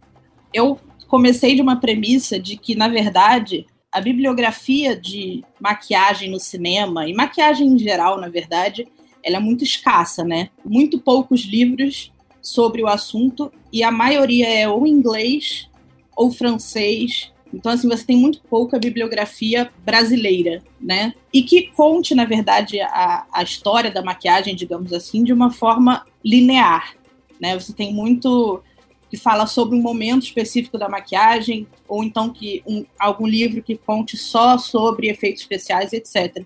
Eu 0.52 0.78
comecei 1.08 1.54
de 1.54 1.62
uma 1.62 1.80
premissa 1.80 2.38
de 2.38 2.56
que, 2.56 2.74
na 2.74 2.88
verdade, 2.88 3.66
a 3.90 4.00
bibliografia 4.00 4.94
de 4.94 5.42
maquiagem 5.58 6.30
no 6.30 6.38
cinema, 6.38 7.08
e 7.08 7.14
maquiagem 7.14 7.66
em 7.68 7.78
geral, 7.78 8.20
na 8.20 8.28
verdade, 8.28 8.86
ela 9.22 9.36
é 9.36 9.40
muito 9.40 9.64
escassa, 9.64 10.22
né? 10.22 10.50
Muito 10.64 10.98
poucos 10.98 11.42
livros 11.42 12.12
sobre 12.42 12.82
o 12.82 12.86
assunto, 12.86 13.50
e 13.72 13.82
a 13.82 13.90
maioria 13.90 14.46
é 14.46 14.68
ou 14.68 14.86
inglês 14.86 15.70
ou 16.16 16.30
francês. 16.30 17.32
Então, 17.52 17.70
assim, 17.70 17.88
você 17.88 18.04
tem 18.04 18.16
muito 18.16 18.40
pouca 18.42 18.78
bibliografia 18.78 19.70
brasileira, 19.84 20.62
né? 20.80 21.14
E 21.32 21.42
que 21.42 21.68
conte, 21.68 22.14
na 22.14 22.24
verdade, 22.24 22.80
a, 22.80 23.26
a 23.32 23.42
história 23.42 23.90
da 23.90 24.02
maquiagem, 24.02 24.56
digamos 24.56 24.92
assim, 24.92 25.22
de 25.22 25.32
uma 25.32 25.50
forma 25.50 26.04
linear, 26.24 26.94
né? 27.40 27.58
Você 27.58 27.72
tem 27.72 27.92
muito 27.92 28.62
que 29.10 29.16
fala 29.16 29.46
sobre 29.46 29.78
um 29.78 29.82
momento 29.82 30.24
específico 30.24 30.76
da 30.76 30.88
maquiagem, 30.88 31.68
ou 31.86 32.02
então 32.02 32.30
que 32.30 32.64
um, 32.66 32.84
algum 32.98 33.26
livro 33.26 33.62
que 33.62 33.76
conte 33.76 34.16
só 34.16 34.58
sobre 34.58 35.08
efeitos 35.08 35.42
especiais, 35.42 35.92
etc. 35.92 36.44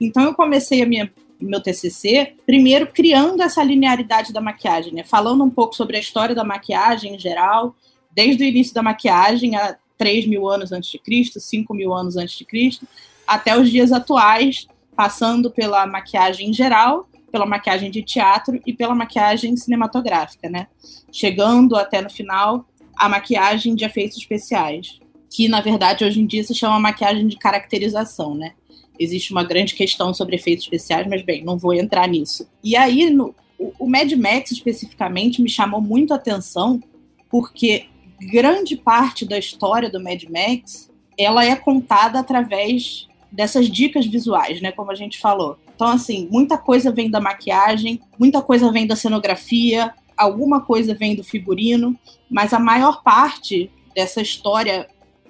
Então, 0.00 0.24
eu 0.24 0.34
comecei 0.34 0.82
a 0.82 0.86
minha 0.86 1.12
meu 1.40 1.62
TCC, 1.62 2.34
primeiro 2.44 2.88
criando 2.88 3.42
essa 3.42 3.62
linearidade 3.62 4.32
da 4.32 4.40
maquiagem, 4.40 4.92
né? 4.92 5.04
falando 5.04 5.44
um 5.44 5.50
pouco 5.50 5.74
sobre 5.76 5.96
a 5.96 6.00
história 6.00 6.34
da 6.34 6.44
maquiagem 6.44 7.14
em 7.14 7.18
geral, 7.18 7.74
desde 8.18 8.42
o 8.42 8.46
início 8.48 8.74
da 8.74 8.82
maquiagem, 8.82 9.54
há 9.54 9.76
3 9.96 10.26
mil 10.26 10.48
anos 10.48 10.72
antes 10.72 10.90
de 10.90 10.98
Cristo, 10.98 11.38
5 11.38 11.72
mil 11.72 11.94
anos 11.94 12.16
antes 12.16 12.36
de 12.36 12.44
Cristo, 12.44 12.84
até 13.24 13.56
os 13.56 13.70
dias 13.70 13.92
atuais, 13.92 14.66
passando 14.96 15.52
pela 15.52 15.86
maquiagem 15.86 16.50
em 16.50 16.52
geral, 16.52 17.08
pela 17.30 17.46
maquiagem 17.46 17.92
de 17.92 18.02
teatro 18.02 18.60
e 18.66 18.72
pela 18.72 18.92
maquiagem 18.92 19.56
cinematográfica, 19.56 20.50
né? 20.50 20.66
Chegando 21.12 21.76
até 21.76 22.02
no 22.02 22.10
final 22.10 22.66
a 22.96 23.08
maquiagem 23.08 23.76
de 23.76 23.84
efeitos 23.84 24.18
especiais, 24.18 24.98
que 25.30 25.46
na 25.46 25.60
verdade 25.60 26.04
hoje 26.04 26.20
em 26.20 26.26
dia 26.26 26.42
se 26.42 26.56
chama 26.56 26.80
maquiagem 26.80 27.28
de 27.28 27.36
caracterização, 27.36 28.34
né? 28.34 28.54
Existe 28.98 29.30
uma 29.30 29.44
grande 29.44 29.76
questão 29.76 30.12
sobre 30.12 30.34
efeitos 30.34 30.64
especiais, 30.64 31.06
mas 31.06 31.22
bem, 31.22 31.44
não 31.44 31.56
vou 31.56 31.72
entrar 31.72 32.08
nisso. 32.08 32.50
E 32.64 32.74
aí, 32.74 33.10
no, 33.10 33.32
o, 33.56 33.86
Mad 33.86 34.10
Max 34.14 34.50
especificamente 34.50 35.40
me 35.40 35.48
chamou 35.48 35.80
muito 35.80 36.12
a 36.12 36.16
atenção, 36.16 36.82
porque 37.30 37.86
grande 38.20 38.76
parte 38.76 39.24
da 39.24 39.38
história 39.38 39.90
do 39.90 40.02
Mad 40.02 40.22
Max 40.24 40.88
ela 41.18 41.44
é 41.44 41.56
contada 41.56 42.20
através 42.20 43.08
dessas 43.30 43.68
dicas 43.68 44.06
visuais, 44.06 44.60
né? 44.60 44.70
Como 44.70 44.90
a 44.90 44.94
gente 44.94 45.18
falou. 45.18 45.58
Então, 45.74 45.88
assim, 45.88 46.28
muita 46.30 46.56
coisa 46.56 46.92
vem 46.92 47.10
da 47.10 47.20
maquiagem, 47.20 48.00
muita 48.18 48.40
coisa 48.40 48.70
vem 48.70 48.86
da 48.86 48.96
cenografia, 48.96 49.92
alguma 50.16 50.60
coisa 50.60 50.94
vem 50.94 51.14
do 51.14 51.24
figurino, 51.24 51.98
mas 52.30 52.52
a 52.52 52.58
maior 52.58 53.02
parte 53.02 53.70
dessa 53.94 54.20
história 54.20 54.88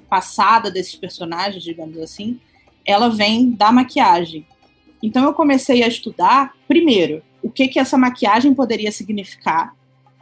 passada 0.08 0.70
desses 0.70 0.94
personagens, 0.94 1.62
digamos 1.62 1.98
assim, 1.98 2.40
ela 2.84 3.08
vem 3.08 3.50
da 3.50 3.70
maquiagem. 3.70 4.46
Então 5.02 5.24
eu 5.24 5.34
comecei 5.34 5.82
a 5.82 5.88
estudar, 5.88 6.54
primeiro, 6.66 7.22
o 7.42 7.50
que 7.50 7.68
que 7.68 7.78
essa 7.78 7.98
maquiagem 7.98 8.54
poderia 8.54 8.90
significar 8.90 9.74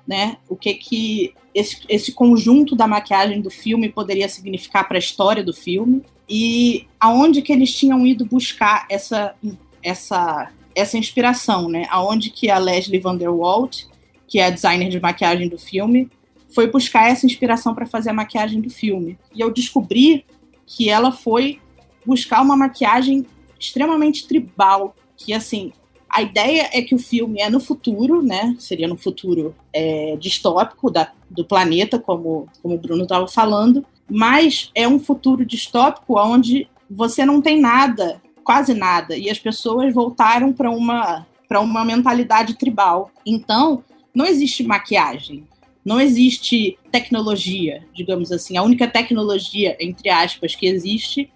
né? 0.06 0.36
O 0.48 0.56
que 0.56 0.74
que 0.74 1.34
esse, 1.54 1.78
esse 1.88 2.12
conjunto 2.12 2.76
da 2.76 2.86
maquiagem 2.86 3.40
do 3.40 3.50
filme 3.50 3.88
poderia 3.88 4.28
significar 4.28 4.86
para 4.86 4.96
a 4.96 4.98
história 4.98 5.42
do 5.42 5.52
filme 5.52 6.02
e 6.28 6.86
aonde 7.00 7.42
que 7.42 7.52
eles 7.52 7.74
tinham 7.74 8.06
ido 8.06 8.24
buscar 8.24 8.86
essa 8.90 9.34
essa 9.82 10.50
essa 10.74 10.98
inspiração, 10.98 11.68
né? 11.68 11.86
Aonde 11.88 12.28
que 12.30 12.50
a 12.50 12.58
Leslie 12.58 13.00
Van 13.00 13.16
der 13.16 13.30
Walt, 13.30 13.84
que 14.28 14.38
é 14.38 14.46
a 14.46 14.50
designer 14.50 14.90
de 14.90 15.00
maquiagem 15.00 15.48
do 15.48 15.58
filme, 15.58 16.10
foi 16.54 16.70
buscar 16.70 17.08
essa 17.08 17.24
inspiração 17.24 17.74
para 17.74 17.86
fazer 17.86 18.10
a 18.10 18.14
maquiagem 18.14 18.60
do 18.60 18.68
filme. 18.68 19.18
E 19.34 19.40
eu 19.40 19.50
descobri 19.50 20.26
que 20.66 20.90
ela 20.90 21.10
foi 21.10 21.60
buscar 22.04 22.42
uma 22.42 22.56
maquiagem 22.56 23.24
extremamente 23.58 24.26
tribal, 24.26 24.94
que 25.16 25.32
assim, 25.32 25.72
a 26.08 26.22
ideia 26.22 26.70
é 26.72 26.82
que 26.82 26.94
o 26.94 26.98
filme 26.98 27.40
é 27.40 27.50
no 27.50 27.60
futuro, 27.60 28.22
né? 28.22 28.56
Seria 28.58 28.88
no 28.88 28.96
futuro 28.96 29.54
é, 29.72 30.16
distópico 30.18 30.90
da, 30.90 31.12
do 31.30 31.44
planeta, 31.44 31.98
como, 31.98 32.48
como 32.62 32.74
o 32.74 32.78
Bruno 32.78 33.02
estava 33.02 33.26
falando, 33.26 33.84
mas 34.08 34.70
é 34.74 34.86
um 34.86 34.98
futuro 34.98 35.44
distópico 35.44 36.18
onde 36.18 36.68
você 36.88 37.24
não 37.24 37.42
tem 37.42 37.60
nada, 37.60 38.22
quase 38.44 38.72
nada, 38.72 39.16
e 39.16 39.28
as 39.28 39.38
pessoas 39.38 39.92
voltaram 39.92 40.52
para 40.52 40.70
uma 40.70 41.26
para 41.48 41.60
uma 41.60 41.84
mentalidade 41.84 42.54
tribal. 42.54 43.10
Então, 43.24 43.84
não 44.12 44.26
existe 44.26 44.64
maquiagem, 44.64 45.46
não 45.84 46.00
existe 46.00 46.76
tecnologia, 46.90 47.84
digamos 47.94 48.32
assim. 48.32 48.56
A 48.56 48.64
única 48.64 48.88
tecnologia, 48.88 49.76
entre 49.78 50.08
aspas, 50.08 50.56
que 50.56 50.66
existe 50.66 51.30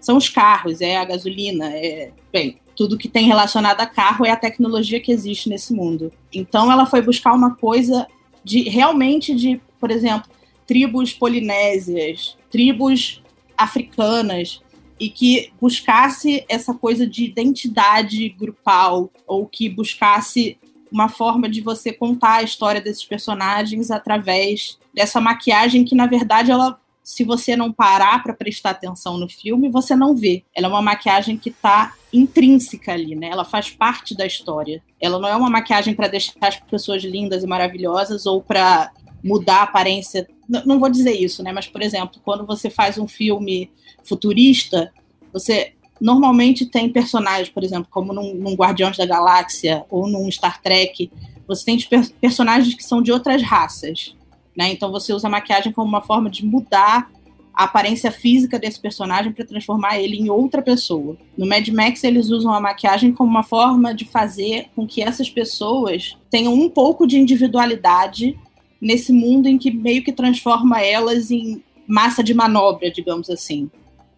são 0.00 0.16
os 0.16 0.28
carros, 0.28 0.80
é 0.80 0.96
a 0.96 1.04
gasolina, 1.04 1.68
é, 1.74 2.12
bem, 2.32 2.58
tudo 2.76 2.98
que 2.98 3.08
tem 3.08 3.26
relacionado 3.26 3.80
a 3.80 3.86
carro 3.86 4.26
é 4.26 4.30
a 4.30 4.36
tecnologia 4.36 5.00
que 5.00 5.10
existe 5.10 5.48
nesse 5.48 5.72
mundo. 5.72 6.12
Então 6.32 6.70
ela 6.70 6.86
foi 6.86 7.00
buscar 7.00 7.32
uma 7.32 7.56
coisa 7.56 8.06
de 8.44 8.68
realmente 8.68 9.34
de, 9.34 9.60
por 9.80 9.90
exemplo, 9.90 10.30
tribos 10.66 11.12
polinésias, 11.12 12.36
tribos 12.50 13.22
africanas 13.56 14.60
e 15.00 15.08
que 15.08 15.50
buscasse 15.60 16.44
essa 16.48 16.74
coisa 16.74 17.06
de 17.06 17.24
identidade 17.24 18.28
grupal 18.30 19.10
ou 19.26 19.46
que 19.46 19.68
buscasse 19.68 20.58
uma 20.90 21.08
forma 21.08 21.48
de 21.48 21.60
você 21.60 21.92
contar 21.92 22.36
a 22.36 22.42
história 22.42 22.80
desses 22.80 23.04
personagens 23.04 23.90
através 23.90 24.78
dessa 24.94 25.20
maquiagem 25.20 25.84
que 25.84 25.94
na 25.94 26.06
verdade 26.06 26.50
ela 26.50 26.78
se 27.06 27.22
você 27.22 27.54
não 27.54 27.72
parar 27.72 28.20
para 28.20 28.34
prestar 28.34 28.70
atenção 28.70 29.16
no 29.16 29.28
filme, 29.28 29.68
você 29.68 29.94
não 29.94 30.12
vê. 30.12 30.42
Ela 30.52 30.66
é 30.66 30.70
uma 30.70 30.82
maquiagem 30.82 31.36
que 31.36 31.50
está 31.50 31.94
intrínseca 32.12 32.94
ali, 32.94 33.14
né? 33.14 33.28
Ela 33.28 33.44
faz 33.44 33.70
parte 33.70 34.12
da 34.12 34.26
história. 34.26 34.82
Ela 35.00 35.20
não 35.20 35.28
é 35.28 35.36
uma 35.36 35.48
maquiagem 35.48 35.94
para 35.94 36.08
deixar 36.08 36.34
as 36.40 36.58
pessoas 36.58 37.04
lindas 37.04 37.44
e 37.44 37.46
maravilhosas 37.46 38.26
ou 38.26 38.42
para 38.42 38.90
mudar 39.22 39.58
a 39.58 39.62
aparência. 39.62 40.26
Não 40.48 40.80
vou 40.80 40.88
dizer 40.88 41.12
isso, 41.12 41.44
né? 41.44 41.52
Mas, 41.52 41.68
por 41.68 41.80
exemplo, 41.80 42.20
quando 42.24 42.44
você 42.44 42.68
faz 42.68 42.98
um 42.98 43.06
filme 43.06 43.70
futurista, 44.02 44.92
você 45.32 45.74
normalmente 46.00 46.66
tem 46.66 46.90
personagens, 46.90 47.48
por 47.48 47.62
exemplo, 47.62 47.86
como 47.88 48.12
num, 48.12 48.34
num 48.34 48.54
Guardiões 48.54 48.96
da 48.96 49.06
Galáxia 49.06 49.84
ou 49.88 50.08
num 50.08 50.28
Star 50.28 50.60
Trek, 50.60 51.08
você 51.46 51.64
tem 51.64 51.78
personagens 52.20 52.74
que 52.74 52.82
são 52.82 53.00
de 53.00 53.12
outras 53.12 53.42
raças. 53.42 54.15
Né? 54.56 54.72
Então 54.72 54.90
você 54.90 55.12
usa 55.12 55.26
a 55.26 55.30
maquiagem 55.30 55.72
como 55.72 55.88
uma 55.88 56.00
forma 56.00 56.30
de 56.30 56.44
mudar 56.44 57.10
a 57.52 57.64
aparência 57.64 58.10
física 58.10 58.58
desse 58.58 58.78
personagem 58.78 59.32
para 59.32 59.44
transformar 59.44 59.98
ele 59.98 60.16
em 60.16 60.28
outra 60.28 60.60
pessoa. 60.60 61.16
No 61.36 61.46
Mad 61.46 61.66
Max, 61.68 62.04
eles 62.04 62.28
usam 62.28 62.52
a 62.52 62.60
maquiagem 62.60 63.12
como 63.12 63.30
uma 63.30 63.42
forma 63.42 63.94
de 63.94 64.04
fazer 64.04 64.68
com 64.76 64.86
que 64.86 65.02
essas 65.02 65.30
pessoas 65.30 66.18
tenham 66.30 66.52
um 66.52 66.68
pouco 66.68 67.06
de 67.06 67.18
individualidade 67.18 68.38
nesse 68.78 69.10
mundo 69.10 69.46
em 69.46 69.56
que 69.56 69.70
meio 69.70 70.04
que 70.04 70.12
transforma 70.12 70.82
elas 70.82 71.30
em 71.30 71.62
massa 71.88 72.22
de 72.22 72.34
manobra, 72.34 72.90
digamos 72.90 73.30
assim. 73.30 73.70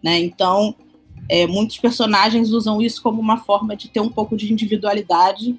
Né? 0.03 0.19
Então, 0.19 0.75
é, 1.29 1.47
muitos 1.47 1.77
personagens 1.77 2.51
usam 2.51 2.81
isso 2.81 3.01
como 3.01 3.21
uma 3.21 3.37
forma 3.37 3.73
de 3.75 3.89
ter 3.89 4.01
um 4.01 4.09
pouco 4.09 4.35
de 4.35 4.51
individualidade 4.51 5.57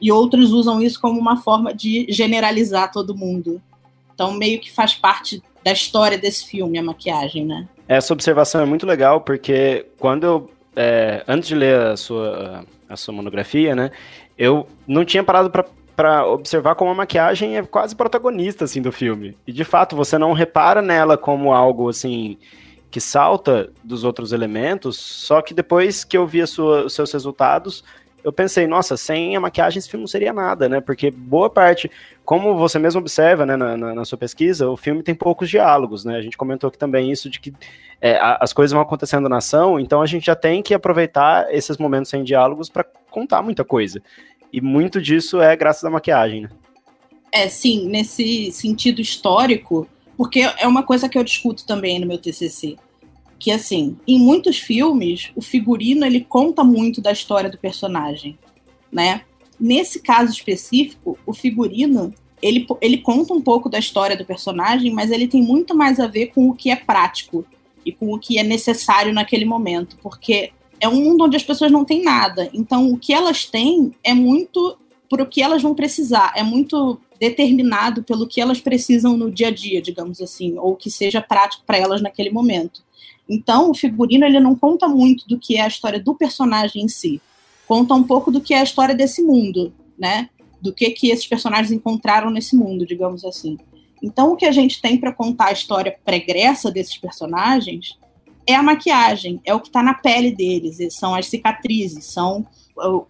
e 0.00 0.10
outros 0.10 0.50
usam 0.52 0.80
isso 0.80 1.00
como 1.00 1.20
uma 1.20 1.36
forma 1.36 1.72
de 1.72 2.06
generalizar 2.08 2.90
todo 2.90 3.16
mundo. 3.16 3.62
Então, 4.16 4.32
meio 4.32 4.58
que 4.58 4.72
faz 4.72 4.94
parte 4.94 5.42
da 5.62 5.72
história 5.72 6.16
desse 6.16 6.46
filme, 6.46 6.78
a 6.78 6.82
maquiagem, 6.82 7.44
né? 7.44 7.68
Essa 7.86 8.14
observação 8.14 8.62
é 8.62 8.64
muito 8.64 8.86
legal, 8.86 9.20
porque 9.20 9.86
quando 9.98 10.24
eu. 10.24 10.50
É, 10.74 11.22
antes 11.28 11.48
de 11.48 11.54
ler 11.54 11.78
a 11.78 11.96
sua, 11.96 12.64
a 12.88 12.96
sua 12.96 13.12
monografia, 13.12 13.74
né? 13.74 13.90
Eu 14.36 14.66
não 14.86 15.04
tinha 15.04 15.22
parado 15.22 15.50
para 15.50 15.64
para 15.94 16.26
observar 16.26 16.74
como 16.74 16.90
a 16.90 16.94
maquiagem 16.94 17.56
é 17.56 17.62
quase 17.62 17.96
protagonista 17.96 18.64
assim 18.64 18.82
do 18.82 18.92
filme. 18.92 19.34
E 19.46 19.52
de 19.52 19.64
fato, 19.64 19.96
você 19.96 20.18
não 20.18 20.34
repara 20.34 20.82
nela 20.82 21.16
como 21.16 21.54
algo 21.54 21.88
assim 21.88 22.36
que 22.90 23.00
salta 23.00 23.72
dos 23.82 24.04
outros 24.04 24.30
elementos, 24.30 24.98
só 24.98 25.40
que 25.40 25.54
depois 25.54 26.04
que 26.04 26.16
eu 26.16 26.26
vi 26.26 26.46
sua, 26.46 26.84
os 26.84 26.92
seus 26.92 27.10
resultados, 27.10 27.82
eu 28.26 28.32
pensei, 28.32 28.66
nossa, 28.66 28.96
sem 28.96 29.36
a 29.36 29.40
maquiagem 29.40 29.78
esse 29.78 29.88
filme 29.88 30.02
não 30.02 30.08
seria 30.08 30.32
nada, 30.32 30.68
né? 30.68 30.80
Porque 30.80 31.12
boa 31.12 31.48
parte, 31.48 31.88
como 32.24 32.56
você 32.56 32.76
mesmo 32.76 33.00
observa, 33.00 33.46
né, 33.46 33.54
na, 33.54 33.76
na, 33.76 33.94
na 33.94 34.04
sua 34.04 34.18
pesquisa, 34.18 34.68
o 34.68 34.76
filme 34.76 35.00
tem 35.00 35.14
poucos 35.14 35.48
diálogos, 35.48 36.04
né? 36.04 36.16
A 36.16 36.20
gente 36.20 36.36
comentou 36.36 36.66
aqui 36.66 36.76
também 36.76 37.12
isso 37.12 37.30
de 37.30 37.38
que 37.38 37.54
é, 38.00 38.18
as 38.40 38.52
coisas 38.52 38.72
vão 38.72 38.82
acontecendo 38.82 39.28
na 39.28 39.36
ação, 39.36 39.78
então 39.78 40.02
a 40.02 40.06
gente 40.06 40.26
já 40.26 40.34
tem 40.34 40.60
que 40.60 40.74
aproveitar 40.74 41.46
esses 41.54 41.78
momentos 41.78 42.10
sem 42.10 42.24
diálogos 42.24 42.68
para 42.68 42.84
contar 43.12 43.42
muita 43.42 43.64
coisa. 43.64 44.02
E 44.52 44.60
muito 44.60 45.00
disso 45.00 45.40
é 45.40 45.54
graças 45.54 45.84
à 45.84 45.90
maquiagem, 45.90 46.40
né? 46.40 46.48
É, 47.30 47.48
sim, 47.48 47.86
nesse 47.86 48.50
sentido 48.50 49.00
histórico, 49.00 49.86
porque 50.16 50.40
é 50.40 50.66
uma 50.66 50.82
coisa 50.82 51.08
que 51.08 51.16
eu 51.16 51.22
discuto 51.22 51.64
também 51.64 52.00
no 52.00 52.08
meu 52.08 52.18
TCC 52.18 52.76
que 53.38 53.50
assim, 53.50 53.96
em 54.06 54.18
muitos 54.18 54.58
filmes, 54.58 55.30
o 55.34 55.42
figurino 55.42 56.04
ele 56.04 56.20
conta 56.20 56.64
muito 56.64 57.00
da 57.00 57.12
história 57.12 57.50
do 57.50 57.58
personagem, 57.58 58.38
né? 58.90 59.22
Nesse 59.58 60.00
caso 60.00 60.32
específico, 60.32 61.18
o 61.26 61.32
figurino 61.32 62.12
ele, 62.42 62.66
ele 62.80 62.98
conta 62.98 63.32
um 63.32 63.40
pouco 63.40 63.68
da 63.68 63.78
história 63.78 64.16
do 64.16 64.24
personagem, 64.24 64.92
mas 64.92 65.10
ele 65.10 65.26
tem 65.26 65.42
muito 65.42 65.74
mais 65.74 65.98
a 65.98 66.06
ver 66.06 66.26
com 66.28 66.48
o 66.48 66.54
que 66.54 66.70
é 66.70 66.76
prático 66.76 67.44
e 67.84 67.92
com 67.92 68.12
o 68.12 68.18
que 68.18 68.38
é 68.38 68.42
necessário 68.42 69.12
naquele 69.12 69.44
momento, 69.44 69.96
porque 70.02 70.52
é 70.78 70.88
um 70.88 71.02
mundo 71.02 71.24
onde 71.24 71.36
as 71.36 71.42
pessoas 71.42 71.70
não 71.70 71.84
têm 71.84 72.02
nada. 72.02 72.50
Então, 72.52 72.92
o 72.92 72.98
que 72.98 73.12
elas 73.12 73.46
têm 73.46 73.92
é 74.04 74.12
muito 74.12 74.76
por 75.08 75.20
o 75.20 75.26
que 75.26 75.40
elas 75.40 75.62
vão 75.62 75.74
precisar, 75.74 76.32
é 76.34 76.42
muito 76.42 77.00
determinado 77.18 78.02
pelo 78.02 78.26
que 78.26 78.40
elas 78.40 78.60
precisam 78.60 79.16
no 79.16 79.30
dia 79.30 79.48
a 79.48 79.50
dia, 79.50 79.80
digamos 79.80 80.20
assim, 80.20 80.58
ou 80.58 80.74
que 80.76 80.90
seja 80.90 81.22
prático 81.22 81.62
para 81.64 81.78
elas 81.78 82.02
naquele 82.02 82.30
momento. 82.30 82.82
Então, 83.28 83.70
o 83.70 83.74
figurino 83.74 84.24
ele 84.24 84.40
não 84.40 84.54
conta 84.54 84.88
muito 84.88 85.26
do 85.26 85.38
que 85.38 85.56
é 85.56 85.62
a 85.62 85.68
história 85.68 86.00
do 86.00 86.14
personagem 86.14 86.84
em 86.84 86.88
si. 86.88 87.20
Conta 87.66 87.94
um 87.94 88.02
pouco 88.02 88.30
do 88.30 88.40
que 88.40 88.54
é 88.54 88.60
a 88.60 88.64
história 88.64 88.94
desse 88.94 89.22
mundo, 89.22 89.72
né? 89.98 90.30
Do 90.60 90.72
que 90.72 90.90
que 90.90 91.10
esses 91.10 91.26
personagens 91.26 91.72
encontraram 91.72 92.30
nesse 92.30 92.54
mundo, 92.54 92.86
digamos 92.86 93.24
assim. 93.24 93.58
Então, 94.02 94.32
o 94.32 94.36
que 94.36 94.44
a 94.44 94.52
gente 94.52 94.80
tem 94.80 94.96
para 94.96 95.12
contar 95.12 95.46
a 95.46 95.52
história 95.52 95.96
pregressa 96.04 96.70
desses 96.70 96.96
personagens 96.96 97.98
é 98.46 98.54
a 98.54 98.62
maquiagem, 98.62 99.40
é 99.44 99.52
o 99.52 99.60
que 99.60 99.66
está 99.66 99.82
na 99.82 99.94
pele 99.94 100.30
deles, 100.30 100.78
são 100.94 101.14
as 101.14 101.26
cicatrizes, 101.26 102.04
são 102.04 102.46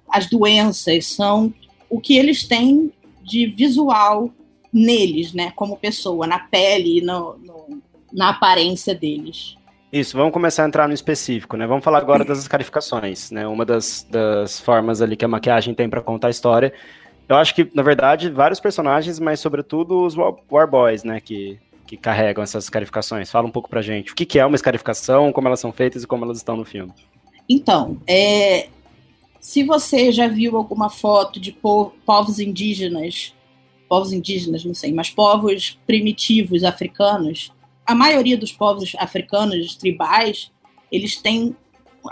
as 0.08 0.26
doenças, 0.30 1.06
são 1.06 1.52
o 1.90 2.00
que 2.00 2.16
eles 2.16 2.44
têm 2.44 2.90
de 3.22 3.46
visual 3.46 4.30
neles, 4.72 5.32
né, 5.32 5.52
como 5.54 5.76
pessoa, 5.76 6.26
na 6.26 6.38
pele 6.38 6.98
e 6.98 7.00
no, 7.02 7.36
no, 7.38 7.82
na 8.12 8.30
aparência 8.30 8.94
deles. 8.94 9.55
Isso, 9.92 10.16
vamos 10.16 10.32
começar 10.32 10.64
a 10.64 10.66
entrar 10.66 10.88
no 10.88 10.94
específico, 10.94 11.56
né? 11.56 11.66
Vamos 11.66 11.84
falar 11.84 11.98
agora 11.98 12.24
das 12.24 12.38
escarificações, 12.38 13.30
né? 13.30 13.46
Uma 13.46 13.64
das, 13.64 14.06
das 14.10 14.60
formas 14.60 15.00
ali 15.00 15.16
que 15.16 15.24
a 15.24 15.28
maquiagem 15.28 15.74
tem 15.74 15.88
para 15.88 16.02
contar 16.02 16.28
a 16.28 16.30
história. 16.30 16.72
Eu 17.28 17.36
acho 17.36 17.54
que, 17.54 17.70
na 17.72 17.82
verdade, 17.82 18.28
vários 18.30 18.60
personagens, 18.60 19.18
mas 19.20 19.40
sobretudo 19.40 20.04
os 20.04 20.16
War 20.16 20.68
Boys, 20.68 21.04
né? 21.04 21.20
Que, 21.20 21.58
que 21.86 21.96
carregam 21.96 22.42
essas 22.42 22.64
escarificações. 22.64 23.30
Fala 23.30 23.46
um 23.46 23.50
pouco 23.50 23.70
pra 23.70 23.80
gente. 23.80 24.12
O 24.12 24.14
que, 24.14 24.26
que 24.26 24.38
é 24.38 24.44
uma 24.44 24.56
escarificação, 24.56 25.32
como 25.32 25.46
elas 25.46 25.60
são 25.60 25.72
feitas 25.72 26.02
e 26.02 26.06
como 26.06 26.24
elas 26.24 26.38
estão 26.38 26.56
no 26.56 26.64
filme. 26.64 26.92
Então, 27.48 27.96
é, 28.06 28.68
se 29.40 29.62
você 29.62 30.10
já 30.10 30.26
viu 30.26 30.56
alguma 30.56 30.90
foto 30.90 31.38
de 31.38 31.52
povos 32.04 32.40
indígenas, 32.40 33.32
povos 33.88 34.12
indígenas, 34.12 34.64
não 34.64 34.74
sei, 34.74 34.92
mas 34.92 35.10
povos 35.10 35.78
primitivos 35.86 36.64
africanos, 36.64 37.52
a 37.86 37.94
maioria 37.94 38.36
dos 38.36 38.52
povos 38.52 38.92
africanos 38.98 39.76
tribais, 39.76 40.50
eles 40.90 41.16
têm 41.16 41.54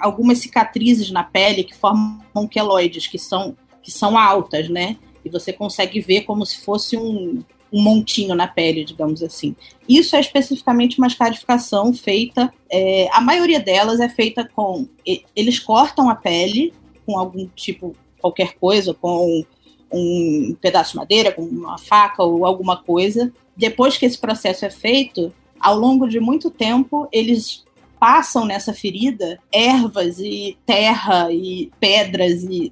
algumas 0.01 0.39
cicatrizes 0.39 1.11
na 1.11 1.25
pele 1.25 1.65
que 1.65 1.75
formam 1.75 2.49
queloides, 2.49 3.07
que 3.07 3.19
são, 3.19 3.57
que 3.83 3.91
são 3.91 4.19
altas, 4.19 4.69
né? 4.69 4.97
E 5.25 5.29
você 5.29 5.53
consegue 5.53 6.01
ver 6.01 6.23
como 6.23 6.45
se 6.45 6.65
fosse 6.65 6.97
um, 6.97 7.43
um 7.73 7.83
montinho 7.83 8.35
na 8.35 8.47
pele, 8.47 8.85
digamos 8.85 9.23
assim. 9.23 9.57
Isso 9.89 10.15
é 10.15 10.21
especificamente 10.21 10.99
uma 10.99 11.07
escarificação 11.07 11.93
feita, 11.93 12.53
é, 12.71 13.09
a 13.13 13.21
maioria 13.21 13.61
delas 13.61 14.01
é 14.01 14.09
feita 14.09 14.49
com. 14.55 14.89
Eles 15.35 15.59
cortam 15.59 16.09
a 16.09 16.15
pele 16.15 16.73
com 17.05 17.19
algum 17.19 17.47
tipo, 17.49 17.95
qualquer 18.21 18.55
coisa, 18.55 18.95
com 18.95 19.45
um 19.93 20.57
pedaço 20.61 20.93
de 20.93 20.97
madeira, 20.97 21.33
com 21.33 21.43
uma 21.43 21.79
faca 21.79 22.23
ou 22.23 22.45
alguma 22.45 22.77
coisa. 22.77 23.33
Depois 23.57 23.97
que 23.97 24.07
esse 24.07 24.19
processo 24.19 24.65
é 24.65 24.71
feito, 24.71 25.33
ao 25.65 25.79
longo 25.79 26.07
de 26.07 26.21
muito 26.21 26.51
tempo, 26.51 27.09
eles 27.11 27.65
passam 27.99 28.45
nessa 28.45 28.75
ferida 28.75 29.41
ervas 29.51 30.19
e 30.19 30.59
terra 30.67 31.33
e 31.33 31.71
pedras 31.81 32.45
e 32.45 32.71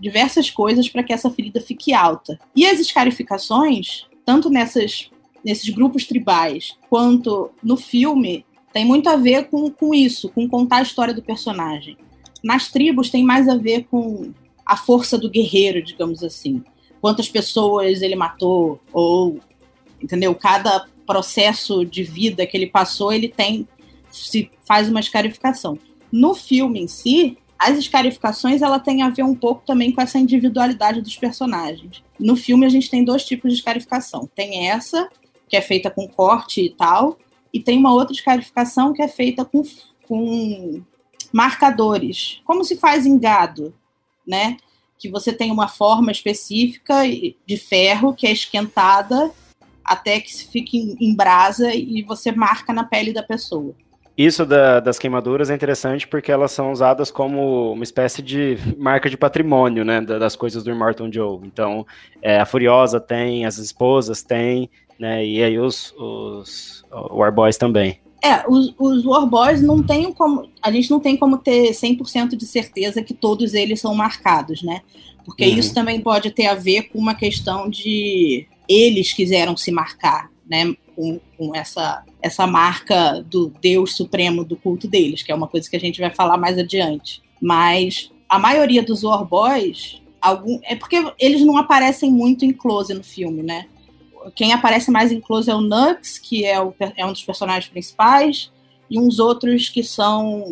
diversas 0.00 0.48
coisas 0.48 0.88
para 0.88 1.02
que 1.02 1.12
essa 1.12 1.30
ferida 1.30 1.60
fique 1.60 1.92
alta. 1.92 2.40
E 2.56 2.64
as 2.64 2.80
escarificações, 2.80 4.06
tanto 4.24 4.48
nessas, 4.48 5.10
nesses 5.44 5.68
grupos 5.68 6.06
tribais 6.06 6.78
quanto 6.88 7.50
no 7.62 7.76
filme, 7.76 8.46
tem 8.72 8.86
muito 8.86 9.10
a 9.10 9.16
ver 9.16 9.50
com, 9.50 9.70
com 9.70 9.94
isso, 9.94 10.30
com 10.30 10.48
contar 10.48 10.78
a 10.78 10.82
história 10.82 11.12
do 11.12 11.22
personagem. 11.22 11.98
Nas 12.42 12.68
tribos 12.68 13.10
tem 13.10 13.22
mais 13.22 13.50
a 13.50 13.56
ver 13.58 13.84
com 13.84 14.32
a 14.64 14.78
força 14.78 15.18
do 15.18 15.28
guerreiro, 15.28 15.82
digamos 15.82 16.24
assim. 16.24 16.64
Quantas 17.02 17.28
pessoas 17.28 18.00
ele 18.00 18.16
matou, 18.16 18.80
ou, 18.94 19.40
entendeu? 20.02 20.34
Cada 20.34 20.86
processo 21.10 21.84
de 21.84 22.04
vida 22.04 22.46
que 22.46 22.56
ele 22.56 22.68
passou, 22.68 23.12
ele 23.12 23.28
tem, 23.28 23.66
se 24.12 24.48
faz 24.64 24.88
uma 24.88 25.00
escarificação. 25.00 25.76
No 26.12 26.36
filme 26.36 26.80
em 26.80 26.86
si, 26.86 27.36
as 27.58 27.76
escarificações 27.76 28.62
ela 28.62 28.78
tem 28.78 29.02
a 29.02 29.10
ver 29.10 29.24
um 29.24 29.34
pouco 29.34 29.66
também 29.66 29.90
com 29.90 30.00
essa 30.00 30.20
individualidade 30.20 31.02
dos 31.02 31.16
personagens. 31.16 32.00
No 32.16 32.36
filme 32.36 32.64
a 32.64 32.68
gente 32.68 32.88
tem 32.88 33.04
dois 33.04 33.24
tipos 33.24 33.50
de 33.50 33.58
escarificação. 33.58 34.30
Tem 34.36 34.68
essa, 34.68 35.10
que 35.48 35.56
é 35.56 35.60
feita 35.60 35.90
com 35.90 36.06
corte 36.06 36.60
e 36.60 36.70
tal, 36.70 37.18
e 37.52 37.58
tem 37.58 37.76
uma 37.76 37.92
outra 37.92 38.14
escarificação 38.14 38.92
que 38.92 39.02
é 39.02 39.08
feita 39.08 39.44
com, 39.44 39.64
com 40.06 40.80
marcadores, 41.32 42.40
como 42.44 42.62
se 42.64 42.76
faz 42.76 43.04
em 43.04 43.18
gado, 43.18 43.74
né? 44.24 44.56
Que 44.96 45.10
você 45.10 45.32
tem 45.32 45.50
uma 45.50 45.66
forma 45.66 46.12
específica 46.12 47.02
de 47.44 47.56
ferro 47.56 48.14
que 48.14 48.28
é 48.28 48.30
esquentada 48.30 49.34
até 49.84 50.20
que 50.20 50.32
fique 50.44 50.96
em 51.00 51.14
brasa 51.14 51.74
e 51.74 52.02
você 52.02 52.32
marca 52.32 52.72
na 52.72 52.84
pele 52.84 53.12
da 53.12 53.22
pessoa. 53.22 53.74
Isso 54.16 54.44
da, 54.44 54.80
das 54.80 54.98
queimaduras 54.98 55.48
é 55.48 55.54
interessante 55.54 56.06
porque 56.06 56.30
elas 56.30 56.52
são 56.52 56.72
usadas 56.72 57.10
como 57.10 57.72
uma 57.72 57.84
espécie 57.84 58.20
de 58.20 58.58
marca 58.76 59.08
de 59.08 59.16
patrimônio, 59.16 59.84
né, 59.84 60.00
das 60.00 60.36
coisas 60.36 60.62
do 60.62 60.70
Immortal 60.70 61.10
Joe. 61.10 61.40
Então, 61.44 61.86
é, 62.20 62.38
a 62.38 62.44
Furiosa 62.44 63.00
tem, 63.00 63.46
as 63.46 63.56
esposas 63.56 64.22
têm, 64.22 64.68
né, 64.98 65.24
e 65.24 65.42
aí 65.42 65.58
os, 65.58 65.94
os 65.96 66.84
War 66.90 67.32
Boys 67.32 67.56
também. 67.56 67.98
É, 68.22 68.44
os, 68.46 68.74
os 68.78 69.04
War 69.06 69.26
Boys 69.26 69.62
não 69.62 69.82
tem 69.82 70.12
como. 70.12 70.50
A 70.60 70.70
gente 70.70 70.90
não 70.90 71.00
tem 71.00 71.16
como 71.16 71.38
ter 71.38 71.70
100% 71.70 72.36
de 72.36 72.46
certeza 72.46 73.02
que 73.02 73.14
todos 73.14 73.54
eles 73.54 73.80
são 73.80 73.94
marcados, 73.94 74.62
né? 74.62 74.82
Porque 75.24 75.46
uhum. 75.46 75.56
isso 75.56 75.72
também 75.72 76.00
pode 76.00 76.30
ter 76.30 76.46
a 76.46 76.54
ver 76.54 76.90
com 76.90 76.98
uma 76.98 77.14
questão 77.14 77.70
de. 77.70 78.46
Eles 78.70 79.12
quiseram 79.12 79.56
se 79.56 79.72
marcar, 79.72 80.30
né? 80.48 80.74
Com, 80.94 81.18
com 81.36 81.54
essa, 81.54 82.04
essa 82.22 82.46
marca 82.46 83.22
do 83.22 83.52
Deus 83.60 83.96
Supremo 83.96 84.44
do 84.44 84.56
culto 84.56 84.86
deles, 84.86 85.22
que 85.22 85.32
é 85.32 85.34
uma 85.34 85.48
coisa 85.48 85.68
que 85.68 85.76
a 85.76 85.80
gente 85.80 86.00
vai 86.00 86.10
falar 86.10 86.36
mais 86.36 86.58
adiante. 86.58 87.22
Mas 87.40 88.10
a 88.28 88.38
maioria 88.38 88.82
dos 88.82 89.02
War 89.02 89.24
Boys. 89.24 90.00
Algum, 90.20 90.60
é 90.64 90.76
porque 90.76 91.02
eles 91.18 91.40
não 91.40 91.56
aparecem 91.56 92.12
muito 92.12 92.44
em 92.44 92.52
close 92.52 92.92
no 92.92 93.02
filme, 93.02 93.42
né? 93.42 93.66
quem 94.34 94.52
aparece 94.52 94.90
mais 94.90 95.10
em 95.10 95.20
close 95.20 95.50
é 95.50 95.54
o 95.54 95.60
Nux, 95.60 96.18
que 96.18 96.44
é, 96.44 96.60
o, 96.60 96.74
é 96.96 97.06
um 97.06 97.12
dos 97.12 97.22
personagens 97.22 97.70
principais, 97.70 98.52
e 98.90 98.98
uns 98.98 99.18
outros 99.18 99.68
que 99.68 99.82
são 99.82 100.44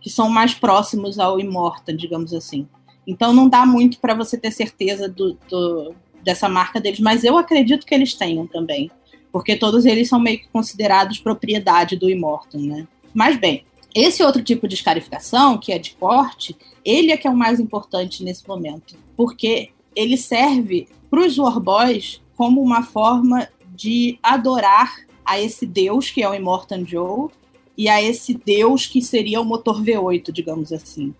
que 0.00 0.10
são 0.10 0.28
mais 0.28 0.52
próximos 0.52 1.20
ao 1.20 1.38
Immortal, 1.38 1.94
digamos 1.94 2.34
assim. 2.34 2.66
Então 3.06 3.32
não 3.32 3.48
dá 3.48 3.64
muito 3.64 4.00
para 4.00 4.14
você 4.14 4.36
ter 4.36 4.50
certeza 4.50 5.08
do, 5.08 5.38
do, 5.48 5.94
dessa 6.22 6.48
marca 6.48 6.80
deles, 6.80 7.00
mas 7.00 7.24
eu 7.24 7.36
acredito 7.36 7.86
que 7.86 7.94
eles 7.94 8.14
tenham 8.14 8.46
também, 8.46 8.90
porque 9.30 9.56
todos 9.56 9.84
eles 9.86 10.08
são 10.08 10.20
meio 10.20 10.38
que 10.38 10.48
considerados 10.48 11.18
propriedade 11.18 11.96
do 11.96 12.10
Immortal, 12.10 12.60
né? 12.60 12.86
Mas 13.14 13.36
bem, 13.38 13.64
esse 13.94 14.22
outro 14.22 14.42
tipo 14.42 14.66
de 14.66 14.74
escarificação, 14.74 15.58
que 15.58 15.72
é 15.72 15.78
de 15.78 15.92
corte, 15.92 16.56
ele 16.84 17.12
é 17.12 17.16
que 17.16 17.26
é 17.26 17.30
o 17.30 17.36
mais 17.36 17.60
importante 17.60 18.24
nesse 18.24 18.46
momento, 18.48 18.96
porque 19.16 19.70
ele 19.94 20.16
serve 20.16 20.88
para 21.10 21.20
os 21.20 21.36
Warboys 21.36 22.20
como 22.36 22.62
uma 22.62 22.82
forma 22.82 23.48
de 23.74 24.18
adorar 24.22 24.94
a 25.24 25.40
esse 25.40 25.66
deus 25.66 26.10
que 26.10 26.22
é 26.22 26.28
o 26.28 26.34
Immortan 26.34 26.86
Joe 26.86 27.28
e 27.76 27.88
a 27.88 28.02
esse 28.02 28.34
deus 28.34 28.86
que 28.86 29.00
seria 29.00 29.40
o 29.40 29.44
motor 29.44 29.82
V8, 29.82 30.32
digamos 30.32 30.72
assim. 30.72 31.14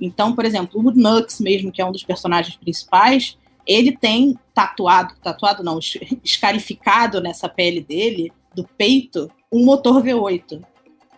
Então, 0.00 0.34
por 0.34 0.44
exemplo, 0.44 0.80
o 0.80 0.90
Nux 0.90 1.40
mesmo, 1.40 1.70
que 1.70 1.80
é 1.80 1.84
um 1.84 1.92
dos 1.92 2.02
personagens 2.02 2.56
principais, 2.56 3.38
ele 3.66 3.96
tem 3.96 4.38
tatuado, 4.52 5.14
tatuado 5.22 5.62
não, 5.62 5.78
escarificado 6.22 7.20
nessa 7.20 7.48
pele 7.48 7.80
dele, 7.80 8.32
do 8.54 8.64
peito, 8.76 9.30
um 9.50 9.64
motor 9.64 10.02
V8. 10.02 10.62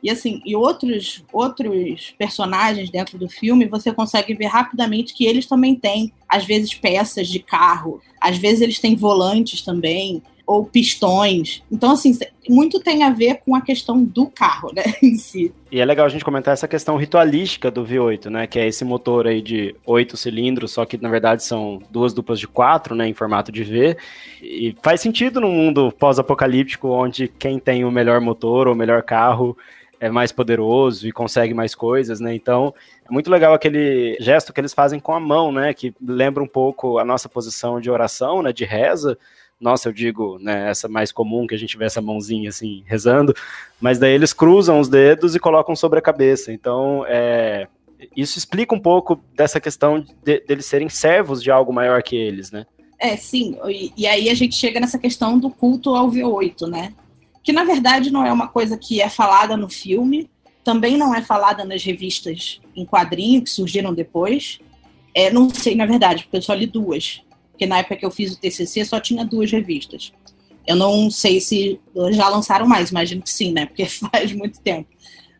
E 0.03 0.11
assim, 0.11 0.41
e 0.45 0.55
outros 0.55 1.25
outros 1.33 2.15
personagens 2.17 2.91
dentro 2.91 3.19
do 3.19 3.29
filme, 3.29 3.67
você 3.67 3.93
consegue 3.93 4.35
ver 4.35 4.47
rapidamente 4.47 5.15
que 5.15 5.25
eles 5.25 5.47
também 5.47 5.75
têm, 5.75 6.13
às 6.29 6.45
vezes, 6.45 6.75
peças 6.75 7.27
de 7.29 7.41
carro, 7.41 8.01
às 8.21 8.37
vezes 8.37 8.61
eles 8.61 8.79
têm 8.79 8.95
volantes 8.95 9.63
também, 9.63 10.23
ou 10.47 10.65
pistões. 10.65 11.63
Então, 11.71 11.91
assim, 11.91 12.17
muito 12.49 12.79
tem 12.79 13.03
a 13.03 13.11
ver 13.11 13.41
com 13.45 13.55
a 13.57 13.61
questão 13.61 14.03
do 14.05 14.27
carro, 14.27 14.73
né, 14.73 14.85
em 15.03 15.17
si. 15.17 15.53
E 15.71 15.81
é 15.81 15.85
legal 15.85 16.07
a 16.07 16.09
gente 16.09 16.25
comentar 16.25 16.55
essa 16.55 16.69
questão 16.69 16.97
ritualística 16.97 17.71
do 17.71 17.85
V8, 17.85 18.31
né, 18.31 18.47
que 18.47 18.59
é 18.59 18.67
esse 18.67 18.85
motor 18.85 19.27
aí 19.27 19.43
de 19.43 19.75
oito 19.85 20.17
cilindros, 20.17 20.71
só 20.71 20.85
que 20.85 20.97
na 20.97 21.09
verdade 21.09 21.43
são 21.43 21.83
duas 21.91 22.15
duplas 22.15 22.39
de 22.39 22.47
quatro, 22.47 22.95
né, 22.95 23.09
em 23.09 23.15
formato 23.15 23.51
de 23.51 23.65
V. 23.65 23.97
E 24.41 24.77
faz 24.83 25.01
sentido 25.01 25.41
num 25.41 25.53
mundo 25.53 25.93
pós-apocalíptico 25.99 26.89
onde 26.89 27.27
quem 27.27 27.59
tem 27.59 27.85
o 27.85 27.91
melhor 27.91 28.21
motor 28.21 28.69
ou 28.69 28.75
o 28.75 28.77
melhor 28.77 29.03
carro 29.03 29.57
é 29.99 30.11
mais 30.11 30.31
poderoso 30.31 31.09
e 31.09 31.13
consegue 31.13 31.55
mais 31.55 31.75
coisas, 31.75 32.21
né? 32.21 32.35
Então, 32.35 32.75
é 33.09 33.11
muito 33.11 33.31
legal 33.31 33.55
aquele 33.55 34.17
gesto 34.21 34.53
que 34.53 34.61
eles 34.61 34.75
fazem 34.75 35.01
com 35.01 35.15
a 35.15 35.21
mão, 35.21 35.51
né? 35.51 35.73
Que 35.73 35.95
lembra 36.01 36.43
um 36.43 36.47
pouco 36.47 36.99
a 36.99 37.05
nossa 37.05 37.29
posição 37.31 37.81
de 37.81 37.91
oração, 37.91 38.43
né? 38.43 38.53
De 38.53 38.65
reza. 38.65 39.19
Nossa, 39.61 39.88
eu 39.88 39.92
digo, 39.92 40.38
né? 40.38 40.71
Essa 40.71 40.88
mais 40.88 41.11
comum 41.11 41.47
que 41.47 41.55
a 41.55 41.59
gente 41.59 41.77
vê 41.77 41.87
essa 41.87 42.01
mãozinha 42.01 42.51
assim 42.51 42.85
rezando, 42.87 43.35
mas 43.81 43.99
daí 43.99 44.12
eles 44.12 44.33
cruzam 44.33 44.81
os 44.81 44.88
dedos 44.88 45.35
e 45.35 45.40
colocam 45.40 45.75
sobre 45.75 45.99
a 45.99 46.03
cabeça. 46.03 46.53
Então, 46.53 47.05
é, 47.09 47.66
isso 48.14 48.38
explica 48.38 48.75
um 48.75 48.81
pouco 48.81 49.21
dessa 49.35 49.61
questão 49.61 50.05
de, 50.23 50.40
deles 50.40 50.66
serem 50.66 50.88
servos 50.88 51.42
de 51.42 51.51
algo 51.51 51.73
maior 51.73 52.03
que 52.03 52.16
eles, 52.16 52.51
né? 52.51 52.66
É, 52.99 53.16
sim. 53.16 53.59
E, 53.66 53.92
e 53.97 54.07
aí 54.07 54.29
a 54.29 54.35
gente 54.35 54.55
chega 54.55 54.81
nessa 54.81 54.99
questão 54.99 55.38
do 55.38 55.51
culto 55.51 55.95
ao 55.95 56.11
V8, 56.11 56.69
né? 56.69 56.92
que 57.47 57.53
na 57.53 57.62
verdade 57.62 58.11
não 58.11 58.27
é 58.27 58.33
uma 58.33 58.49
coisa 58.49 58.77
que 58.77 59.01
é 59.01 59.09
falada 59.09 59.57
no 59.57 59.69
filme, 59.69 60.29
também 60.64 60.97
não 60.97 61.14
é 61.14 61.23
falada 61.23 61.64
nas 61.64 61.85
revistas 61.85 62.61
em 62.75 62.85
quadrinho 62.85 63.40
que 63.40 63.49
surgiram 63.49 63.95
depois. 63.95 64.59
É, 65.14 65.31
não 65.31 65.49
sei, 65.49 65.77
na 65.77 65.87
verdade, 65.87 66.25
porque 66.25 66.38
eu 66.38 66.42
só 66.42 66.53
li 66.53 66.66
duas. 66.66 67.23
Porque 67.57 67.64
na 67.64 67.79
época 67.79 67.97
que 67.97 68.05
eu 68.05 68.11
fiz 68.11 68.35
o 68.35 68.38
TCC 68.38 68.85
só 68.85 69.01
tinha 69.01 69.25
duas 69.25 69.51
revistas. 69.51 70.12
Eu 70.66 70.77
não 70.77 71.11
sei 71.11 71.40
se 71.40 71.81
já 72.11 72.29
lançaram 72.29 72.66
mais, 72.66 72.90
imagino 72.90 73.23
que 73.23 73.31
sim, 73.31 73.51
né? 73.51 73.64
Porque 73.64 73.87
faz 74.12 74.31
muito 74.33 74.61
tempo. 74.61 74.90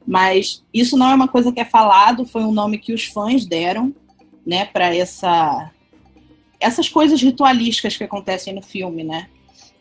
Mas 0.07 0.65
isso 0.73 0.97
não 0.97 1.11
é 1.11 1.15
uma 1.15 1.29
coisa 1.29 1.53
que 1.53 1.61
é 1.61 1.65
falado, 1.65 2.25
foi 2.25 2.43
um 2.43 2.53
nome 2.53 2.79
que 2.79 2.95
os 2.95 3.05
fãs 3.05 3.45
deram, 3.45 3.95
né, 4.47 4.65
para 4.65 4.95
essa 4.95 5.71
essas 6.59 6.89
coisas 6.89 7.21
ritualísticas 7.21 7.99
que 7.99 8.05
acontecem 8.05 8.55
no 8.55 8.63
filme, 8.63 9.05
né? 9.05 9.29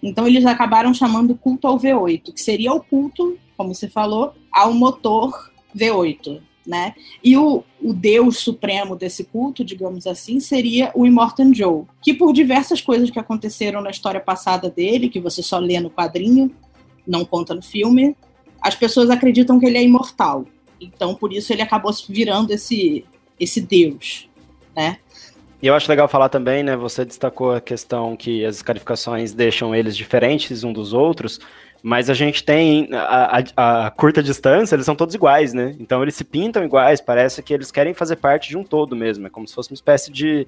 Então 0.04 0.28
eles 0.28 0.46
acabaram 0.46 0.94
chamando 0.94 1.36
culto 1.36 1.68
ao 1.68 1.80
V8, 1.80 2.34
que 2.34 2.42
seria 2.42 2.74
o 2.74 2.84
culto, 2.84 3.40
como 3.56 3.74
você 3.74 3.88
falou, 3.88 4.34
ao 4.52 4.74
motor 4.74 5.52
V8, 5.74 6.42
né? 6.66 6.94
E 7.24 7.38
o, 7.38 7.64
o 7.82 7.94
deus 7.94 8.38
supremo 8.38 8.96
desse 8.96 9.24
culto, 9.24 9.64
digamos 9.64 10.08
assim, 10.08 10.40
seria 10.40 10.92
o 10.96 11.06
Immortan 11.06 11.54
Joe, 11.54 11.84
que 12.02 12.14
por 12.14 12.34
diversas 12.34 12.82
coisas 12.82 13.10
que 13.10 13.20
aconteceram 13.20 13.82
na 13.82 13.90
história 13.90 14.20
passada 14.20 14.70
dele, 14.70 15.10
que 15.10 15.20
você 15.20 15.44
só 15.44 15.60
lê 15.60 15.80
no 15.80 15.90
quadrinho, 15.90 16.52
não 17.06 17.24
conta 17.24 17.54
no 17.54 17.62
filme, 17.62 18.16
as 18.62 18.76
pessoas 18.76 19.10
acreditam 19.10 19.60
que 19.60 19.66
ele 19.66 19.78
é 19.78 19.84
imortal. 19.84 20.46
Então, 20.82 21.16
por 21.16 21.32
isso 21.32 21.54
ele 21.54 21.62
acabou 21.62 21.92
virando 22.10 22.52
esse 22.52 23.06
esse 23.40 23.60
deus, 23.60 24.30
né? 24.76 24.98
E 25.62 25.68
eu 25.68 25.74
acho 25.74 25.90
legal 25.90 26.08
falar 26.08 26.30
também, 26.30 26.64
né? 26.64 26.76
Você 26.76 27.04
destacou 27.04 27.52
a 27.52 27.62
questão 27.62 28.16
que 28.16 28.46
as 28.46 28.58
escarificações 28.58 29.34
deixam 29.34 29.74
eles 29.74 29.96
diferentes 29.96 30.64
um 30.64 30.72
dos 30.72 30.94
outros, 30.94 31.40
mas 31.86 32.10
a 32.10 32.16
gente 32.16 32.44
tem 32.44 32.90
a, 32.94 33.44
a, 33.56 33.86
a, 33.86 33.92
curta 33.92 34.24
distância, 34.24 34.76
eles 34.76 34.88
são 34.88 34.96
todos 34.96 35.14
iguais, 35.14 35.54
né? 35.54 35.76
Então 35.80 36.02
eles 36.02 36.16
se 36.16 36.24
pintam 36.24 36.66
iguais, 36.66 37.00
parece 37.00 37.44
que 37.44 37.54
eles 37.54 37.70
querem 37.72 37.94
fazer 37.94 38.16
parte 38.16 38.50
de 38.50 38.58
um 38.58 38.64
todo 38.64 38.96
mesmo, 38.96 39.28
é 39.28 39.30
como 39.30 39.48
se 39.48 39.54
fosse 39.54 39.70
uma 39.70 39.76
espécie 39.76 40.12
de, 40.12 40.48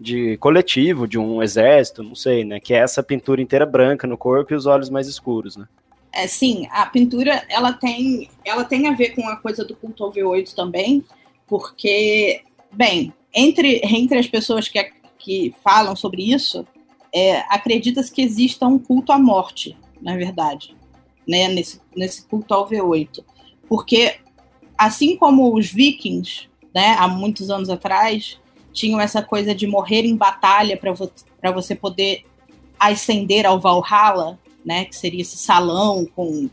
de 0.00 0.38
coletivo, 0.38 1.06
de 1.06 1.18
um 1.18 1.42
exército, 1.42 2.02
não 2.02 2.14
sei, 2.14 2.46
né? 2.46 2.58
Que 2.58 2.72
é 2.72 2.78
essa 2.78 3.02
pintura 3.02 3.42
inteira 3.42 3.66
branca 3.66 4.06
no 4.06 4.16
corpo 4.16 4.54
e 4.54 4.56
os 4.56 4.64
olhos 4.64 4.88
mais 4.88 5.06
escuros, 5.06 5.54
né? 5.54 5.68
É, 6.14 6.26
sim, 6.26 6.66
a 6.70 6.86
pintura 6.86 7.44
ela 7.50 7.74
tem, 7.74 8.30
ela 8.42 8.64
tem 8.64 8.88
a 8.88 8.94
ver 8.94 9.10
com 9.10 9.28
a 9.28 9.36
coisa 9.36 9.62
do 9.62 9.76
culto 9.76 10.02
ao 10.02 10.10
V8 10.10 10.54
também, 10.54 11.04
porque, 11.46 12.40
bem, 12.72 13.12
entre, 13.34 13.82
entre 13.84 14.18
as 14.18 14.26
pessoas 14.26 14.66
que, 14.66 14.82
que 15.18 15.54
falam 15.62 15.94
sobre 15.94 16.22
isso, 16.32 16.66
é, 17.14 17.40
acredita-se 17.54 18.10
que 18.10 18.22
exista 18.22 18.66
um 18.66 18.78
culto 18.78 19.12
à 19.12 19.18
morte, 19.18 19.76
na 20.00 20.16
verdade, 20.16 20.74
né, 21.26 21.48
nesse, 21.48 21.80
nesse 21.94 22.26
culto 22.26 22.54
ao 22.54 22.68
V8. 22.68 23.22
Porque, 23.68 24.16
assim 24.76 25.16
como 25.16 25.54
os 25.54 25.70
vikings, 25.70 26.48
né, 26.74 26.96
há 26.98 27.06
muitos 27.06 27.50
anos 27.50 27.70
atrás, 27.70 28.38
tinham 28.72 29.00
essa 29.00 29.22
coisa 29.22 29.54
de 29.54 29.66
morrer 29.66 30.04
em 30.04 30.16
batalha 30.16 30.76
para 30.76 30.92
vo 30.92 31.10
você 31.54 31.74
poder 31.74 32.24
ascender 32.78 33.46
ao 33.46 33.60
Valhalla, 33.60 34.38
né, 34.64 34.84
que 34.84 34.96
seria 34.96 35.22
esse 35.22 35.36
salão 35.36 36.06
com 36.14 36.48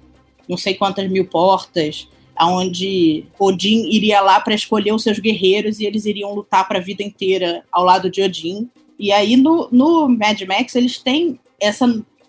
não 0.48 0.58
sei 0.58 0.76
quantas 0.76 1.10
mil 1.10 1.28
portas, 1.28 2.08
aonde 2.36 3.26
Odin 3.38 3.90
iria 3.90 4.22
lá 4.22 4.40
para 4.40 4.54
escolher 4.54 4.94
os 4.94 5.04
seus 5.04 5.20
guerreiros 5.20 5.80
e 5.80 5.86
eles 5.86 6.06
iriam 6.06 6.34
lutar 6.34 6.68
para 6.68 6.80
a 6.80 6.82
vida 6.82 7.04
inteira 7.04 7.64
ao 7.72 7.84
lado 7.84 8.10
de 8.10 8.22
Odin. 8.22 8.70
E 8.98 9.12
aí 9.12 9.36
no, 9.36 9.68
no 9.72 10.08
Mad 10.08 10.40
Max 10.44 10.76
eles 10.76 11.00
têm 11.00 11.40
essa 11.60 11.86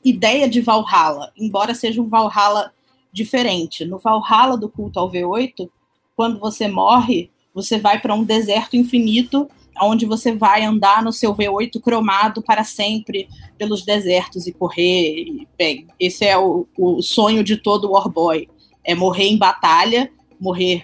ideia 0.09 0.49
de 0.49 0.61
Valhalla, 0.61 1.33
embora 1.37 1.75
seja 1.75 2.01
um 2.01 2.09
Valhalla 2.09 2.73
diferente. 3.13 3.85
No 3.85 3.99
Valhalla 3.99 4.57
do 4.57 4.69
culto 4.69 4.99
ao 4.99 5.11
V8, 5.11 5.69
quando 6.17 6.39
você 6.39 6.69
morre, 6.69 7.31
você 7.55 7.79
vai 7.79 8.01
para 8.01 8.15
um 8.15 8.25
deserto 8.25 8.77
infinito 8.77 9.49
onde 9.81 10.07
você 10.07 10.35
vai 10.35 10.65
andar 10.65 11.03
no 11.03 11.13
seu 11.13 11.35
V8 11.35 11.81
cromado 11.81 12.43
para 12.43 12.65
sempre 12.65 13.29
pelos 13.57 13.85
desertos 13.85 14.47
e 14.47 14.53
correr. 14.53 15.47
Bem, 15.57 15.87
esse 15.99 16.25
é 16.25 16.37
o, 16.37 16.67
o 16.77 17.03
sonho 17.03 17.45
de 17.45 17.57
todo 17.57 17.91
Warboy. 17.91 18.49
É 18.85 18.95
morrer 18.95 19.29
em 19.29 19.39
batalha, 19.39 20.11
morrer 20.41 20.83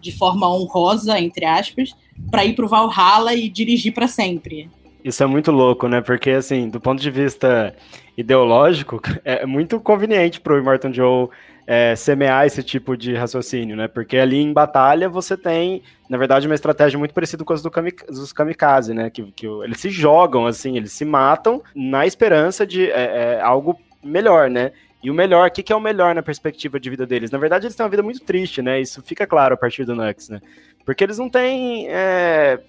de 0.00 0.10
forma 0.10 0.48
honrosa, 0.52 1.20
entre 1.20 1.44
aspas, 1.44 1.94
para 2.30 2.44
ir 2.44 2.54
para 2.54 2.64
o 2.64 2.68
Valhalla 2.68 3.34
e 3.34 3.48
dirigir 3.48 3.92
para 3.92 4.08
sempre. 4.08 4.68
Isso 5.04 5.22
é 5.22 5.26
muito 5.26 5.50
louco, 5.50 5.88
né? 5.88 6.00
Porque, 6.00 6.30
assim, 6.30 6.68
do 6.68 6.80
ponto 6.80 7.02
de 7.02 7.10
vista 7.10 7.74
ideológico, 8.16 9.00
é 9.24 9.44
muito 9.44 9.80
conveniente 9.80 10.40
para 10.40 10.54
o 10.54 10.58
Immortan 10.58 10.92
Joe 10.92 11.28
é, 11.66 11.94
semear 11.96 12.46
esse 12.46 12.62
tipo 12.62 12.96
de 12.96 13.14
raciocínio, 13.14 13.76
né? 13.76 13.88
Porque 13.88 14.16
ali 14.16 14.40
em 14.40 14.52
batalha 14.52 15.08
você 15.08 15.36
tem, 15.36 15.82
na 16.08 16.16
verdade, 16.16 16.46
uma 16.46 16.54
estratégia 16.54 16.98
muito 16.98 17.14
parecida 17.14 17.44
com 17.44 17.52
as 17.52 17.62
do 17.62 17.70
dos 18.08 18.32
kamikaze, 18.32 18.94
né? 18.94 19.10
Que, 19.10 19.22
que 19.32 19.46
eles 19.46 19.80
se 19.80 19.90
jogam, 19.90 20.46
assim, 20.46 20.76
eles 20.76 20.92
se 20.92 21.04
matam 21.04 21.62
na 21.74 22.06
esperança 22.06 22.66
de 22.66 22.90
é, 22.90 23.38
é, 23.38 23.40
algo 23.40 23.78
melhor, 24.02 24.48
né? 24.48 24.72
E 25.02 25.10
o 25.10 25.14
melhor, 25.14 25.48
o 25.48 25.50
que, 25.50 25.64
que 25.64 25.72
é 25.72 25.76
o 25.76 25.80
melhor 25.80 26.14
na 26.14 26.22
perspectiva 26.22 26.78
de 26.78 26.88
vida 26.88 27.04
deles? 27.04 27.32
Na 27.32 27.38
verdade, 27.38 27.66
eles 27.66 27.74
têm 27.74 27.82
uma 27.82 27.90
vida 27.90 28.04
muito 28.04 28.20
triste, 28.20 28.62
né? 28.62 28.80
Isso 28.80 29.02
fica 29.02 29.26
claro 29.26 29.54
a 29.54 29.56
partir 29.56 29.84
do 29.84 29.96
Nux, 29.96 30.28
né? 30.28 30.40
Porque 30.84 31.02
eles 31.02 31.18
não 31.18 31.28
têm 31.28 31.88
é, 31.88 32.60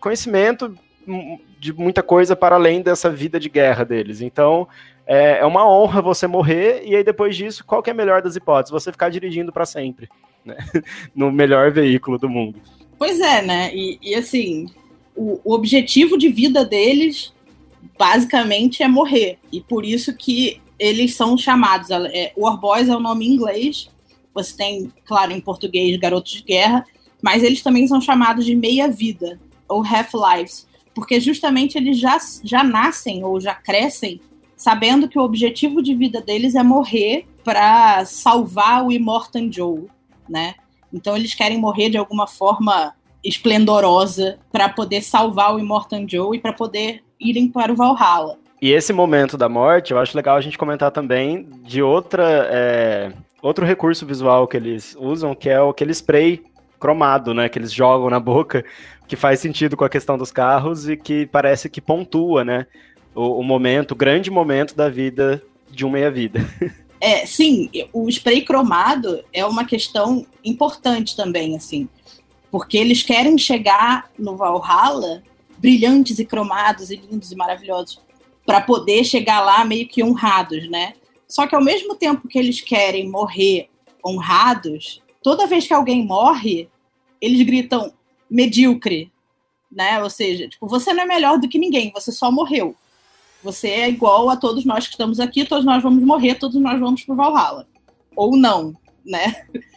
conhecimento 0.00 0.74
de 1.58 1.72
muita 1.72 2.02
coisa 2.02 2.34
para 2.34 2.56
além 2.56 2.82
dessa 2.82 3.10
vida 3.10 3.38
de 3.38 3.48
guerra 3.48 3.84
deles. 3.84 4.20
Então, 4.20 4.68
é, 5.06 5.38
é 5.38 5.46
uma 5.46 5.68
honra 5.68 6.00
você 6.00 6.26
morrer, 6.26 6.82
e 6.84 6.94
aí 6.94 7.04
depois 7.04 7.36
disso, 7.36 7.64
qual 7.64 7.82
que 7.82 7.90
é 7.90 7.92
a 7.92 7.96
melhor 7.96 8.22
das 8.22 8.36
hipóteses? 8.36 8.70
Você 8.70 8.92
ficar 8.92 9.08
dirigindo 9.08 9.52
para 9.52 9.66
sempre, 9.66 10.08
né? 10.44 10.56
no 11.14 11.30
melhor 11.30 11.70
veículo 11.70 12.18
do 12.18 12.28
mundo. 12.28 12.60
Pois 12.98 13.20
é, 13.20 13.42
né? 13.42 13.74
E, 13.74 13.98
e 14.00 14.14
assim, 14.14 14.66
o, 15.16 15.40
o, 15.44 15.54
objetivo 15.54 16.16
de 16.16 16.28
vida 16.28 16.64
deles 16.64 17.32
basicamente 17.98 18.82
é 18.82 18.88
morrer. 18.88 19.38
E 19.52 19.60
por 19.60 19.84
isso 19.84 20.16
que 20.16 20.60
eles 20.78 21.14
são 21.14 21.36
chamados. 21.36 21.90
É, 21.90 22.32
War 22.36 22.58
Boys 22.58 22.88
é 22.88 22.96
o 22.96 23.00
nome 23.00 23.26
em 23.26 23.32
inglês. 23.32 23.88
Você 24.34 24.56
tem, 24.56 24.92
claro, 25.04 25.32
em 25.32 25.40
português, 25.40 25.96
garotos 25.98 26.32
de 26.32 26.42
guerra, 26.42 26.84
mas 27.20 27.42
eles 27.42 27.62
também 27.62 27.86
são 27.86 28.00
chamados 28.00 28.46
de 28.46 28.54
meia-vida, 28.54 29.38
ou 29.68 29.84
half-lives, 29.84 30.66
porque 30.94 31.20
justamente 31.20 31.76
eles 31.76 31.98
já, 31.98 32.18
já 32.42 32.62
nascem 32.62 33.24
ou 33.24 33.40
já 33.40 33.54
crescem 33.54 34.20
sabendo 34.62 35.08
que 35.08 35.18
o 35.18 35.22
objetivo 35.22 35.82
de 35.82 35.92
vida 35.92 36.20
deles 36.20 36.54
é 36.54 36.62
morrer 36.62 37.26
para 37.42 38.04
salvar 38.04 38.86
o 38.86 38.92
Immortan 38.92 39.50
Joe, 39.50 39.86
né? 40.28 40.54
Então 40.92 41.16
eles 41.16 41.34
querem 41.34 41.58
morrer 41.58 41.90
de 41.90 41.98
alguma 41.98 42.28
forma 42.28 42.94
esplendorosa 43.24 44.38
para 44.52 44.68
poder 44.68 45.02
salvar 45.02 45.54
o 45.54 45.58
Immortan 45.58 46.06
Joe 46.08 46.36
e 46.36 46.40
para 46.40 46.52
poder 46.52 47.02
irem 47.18 47.48
para 47.48 47.72
o 47.72 47.76
Valhalla. 47.76 48.38
E 48.60 48.70
esse 48.70 48.92
momento 48.92 49.36
da 49.36 49.48
morte, 49.48 49.92
eu 49.92 49.98
acho 49.98 50.16
legal 50.16 50.36
a 50.36 50.40
gente 50.40 50.56
comentar 50.56 50.92
também 50.92 51.48
de 51.64 51.82
outra 51.82 52.48
é, 52.48 53.12
outro 53.42 53.66
recurso 53.66 54.06
visual 54.06 54.46
que 54.46 54.56
eles 54.56 54.96
usam, 54.98 55.34
que 55.34 55.48
é 55.48 55.58
aquele 55.58 55.92
spray 55.92 56.40
cromado, 56.78 57.34
né, 57.34 57.48
que 57.48 57.58
eles 57.58 57.72
jogam 57.72 58.10
na 58.10 58.20
boca, 58.20 58.64
que 59.12 59.16
faz 59.16 59.40
sentido 59.40 59.76
com 59.76 59.84
a 59.84 59.90
questão 59.90 60.16
dos 60.16 60.32
carros 60.32 60.88
e 60.88 60.96
que 60.96 61.26
parece 61.26 61.68
que 61.68 61.82
pontua, 61.82 62.42
né, 62.42 62.66
o, 63.14 63.40
o 63.40 63.42
momento, 63.42 63.90
o 63.90 63.94
grande 63.94 64.30
momento 64.30 64.74
da 64.74 64.88
vida 64.88 65.42
de 65.70 65.84
uma 65.84 65.92
meia-vida. 65.92 66.40
É, 66.98 67.26
sim, 67.26 67.68
o 67.92 68.08
spray 68.08 68.42
cromado 68.42 69.22
é 69.30 69.44
uma 69.44 69.66
questão 69.66 70.24
importante 70.42 71.14
também, 71.14 71.54
assim, 71.54 71.88
porque 72.50 72.78
eles 72.78 73.02
querem 73.02 73.36
chegar 73.36 74.08
no 74.18 74.34
Valhalla 74.34 75.22
brilhantes 75.58 76.18
e 76.18 76.24
cromados 76.24 76.90
e 76.90 76.96
lindos 76.96 77.32
e 77.32 77.36
maravilhosos 77.36 78.00
para 78.46 78.62
poder 78.62 79.04
chegar 79.04 79.40
lá 79.40 79.62
meio 79.62 79.86
que 79.88 80.02
honrados, 80.02 80.70
né? 80.70 80.94
Só 81.28 81.46
que 81.46 81.54
ao 81.54 81.62
mesmo 81.62 81.96
tempo 81.96 82.28
que 82.28 82.38
eles 82.38 82.62
querem 82.62 83.10
morrer 83.10 83.68
honrados, 84.02 85.02
toda 85.22 85.46
vez 85.46 85.66
que 85.66 85.74
alguém 85.74 86.06
morre, 86.06 86.70
eles 87.20 87.42
gritam 87.42 87.92
medíocre, 88.32 89.12
né? 89.70 90.02
Ou 90.02 90.08
seja, 90.08 90.48
tipo, 90.48 90.66
você 90.66 90.92
não 90.92 91.02
é 91.02 91.06
melhor 91.06 91.38
do 91.38 91.48
que 91.48 91.58
ninguém, 91.58 91.92
você 91.92 92.10
só 92.10 92.32
morreu. 92.32 92.74
Você 93.42 93.68
é 93.68 93.88
igual 93.88 94.30
a 94.30 94.36
todos 94.36 94.64
nós 94.64 94.86
que 94.86 94.94
estamos 94.94 95.20
aqui, 95.20 95.44
todos 95.44 95.64
nós 95.64 95.82
vamos 95.82 96.02
morrer, 96.02 96.36
todos 96.36 96.60
nós 96.60 96.80
vamos 96.80 97.02
pro 97.02 97.14
Valhalla. 97.14 97.66
Ou 98.16 98.36
não, 98.36 98.74
né? 99.04 99.46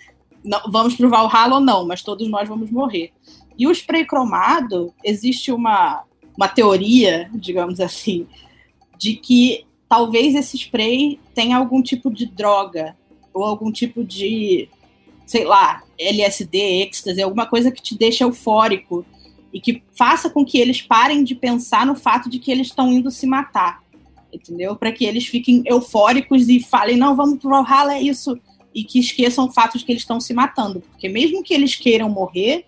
Não, 0.47 0.61
vamos 0.71 0.95
pro 0.95 1.09
Valhalla 1.09 1.55
ou 1.55 1.59
não, 1.59 1.87
mas 1.87 2.03
todos 2.03 2.29
nós 2.29 2.47
vamos 2.47 2.69
morrer. 2.69 3.11
E 3.57 3.65
o 3.65 3.71
spray 3.71 4.05
cromado, 4.05 4.93
existe 5.03 5.51
uma, 5.51 6.03
uma 6.37 6.47
teoria, 6.47 7.31
digamos 7.33 7.79
assim, 7.79 8.27
de 8.95 9.15
que 9.15 9.65
talvez 9.89 10.35
esse 10.35 10.55
spray 10.55 11.19
tenha 11.33 11.57
algum 11.57 11.81
tipo 11.81 12.13
de 12.13 12.27
droga 12.27 12.95
ou 13.33 13.43
algum 13.43 13.71
tipo 13.71 14.03
de, 14.03 14.69
sei 15.25 15.43
lá, 15.43 15.83
LSD, 15.97 16.57
êxtase, 16.83 17.21
alguma 17.21 17.45
coisa 17.45 17.71
que 17.71 17.81
te 17.81 17.97
deixa 17.97 18.23
eufórico 18.23 19.05
e 19.51 19.59
que 19.59 19.81
faça 19.97 20.29
com 20.29 20.45
que 20.45 20.59
eles 20.59 20.81
parem 20.81 21.23
de 21.23 21.33
pensar 21.33 21.85
no 21.85 21.95
fato 21.95 22.29
de 22.29 22.39
que 22.39 22.51
eles 22.51 22.67
estão 22.67 22.91
indo 22.91 23.09
se 23.09 23.25
matar, 23.25 23.81
entendeu? 24.31 24.75
Para 24.75 24.91
que 24.91 25.05
eles 25.05 25.25
fiquem 25.25 25.63
eufóricos 25.65 26.49
e 26.49 26.59
falem, 26.59 26.97
não, 26.97 27.15
vamos 27.15 27.39
pro 27.39 27.49
Valhalla, 27.49 27.95
é 27.95 28.01
isso, 28.01 28.38
e 28.73 28.83
que 28.83 28.99
esqueçam 28.99 29.45
o 29.45 29.51
fato 29.51 29.77
de 29.77 29.85
que 29.85 29.91
eles 29.93 30.01
estão 30.01 30.19
se 30.19 30.33
matando, 30.33 30.81
porque 30.81 31.07
mesmo 31.07 31.41
que 31.41 31.53
eles 31.53 31.75
queiram 31.75 32.09
morrer, 32.09 32.65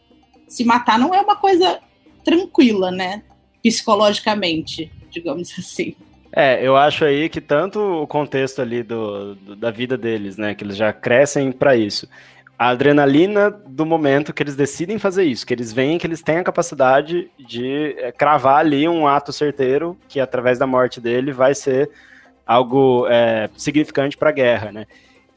se 0.47 0.63
matar 0.63 0.97
não 0.97 1.13
é 1.13 1.19
uma 1.19 1.35
coisa 1.35 1.79
tranquila, 2.23 2.89
né? 2.89 3.23
Psicologicamente, 3.61 4.89
digamos 5.11 5.53
assim. 5.59 5.93
É, 6.31 6.65
eu 6.65 6.75
acho 6.75 7.03
aí 7.03 7.29
que 7.29 7.41
tanto 7.41 7.79
o 7.79 8.07
contexto 8.07 8.61
ali 8.61 8.83
do, 8.83 9.35
do 9.35 9.55
da 9.55 9.71
vida 9.71 9.97
deles, 9.97 10.37
né, 10.37 10.53
que 10.53 10.63
eles 10.63 10.75
já 10.75 10.93
crescem 10.93 11.51
para 11.51 11.75
isso, 11.75 12.07
a 12.57 12.69
adrenalina 12.69 13.51
do 13.51 13.85
momento 13.85 14.33
que 14.33 14.41
eles 14.41 14.55
decidem 14.55 14.97
fazer 14.97 15.23
isso, 15.23 15.45
que 15.45 15.53
eles 15.53 15.71
veem 15.71 15.97
que 15.97 16.07
eles 16.07 16.23
têm 16.23 16.37
a 16.37 16.43
capacidade 16.43 17.29
de 17.37 17.95
é, 17.99 18.11
cravar 18.11 18.59
ali 18.59 18.87
um 18.87 19.07
ato 19.07 19.31
certeiro 19.31 19.95
que 20.07 20.19
através 20.19 20.57
da 20.57 20.65
morte 20.65 20.99
dele 20.99 21.31
vai 21.31 21.53
ser 21.53 21.89
algo 22.45 23.05
é, 23.09 23.49
significante 23.55 24.17
para 24.17 24.29
a 24.29 24.33
guerra, 24.33 24.71
né? 24.71 24.87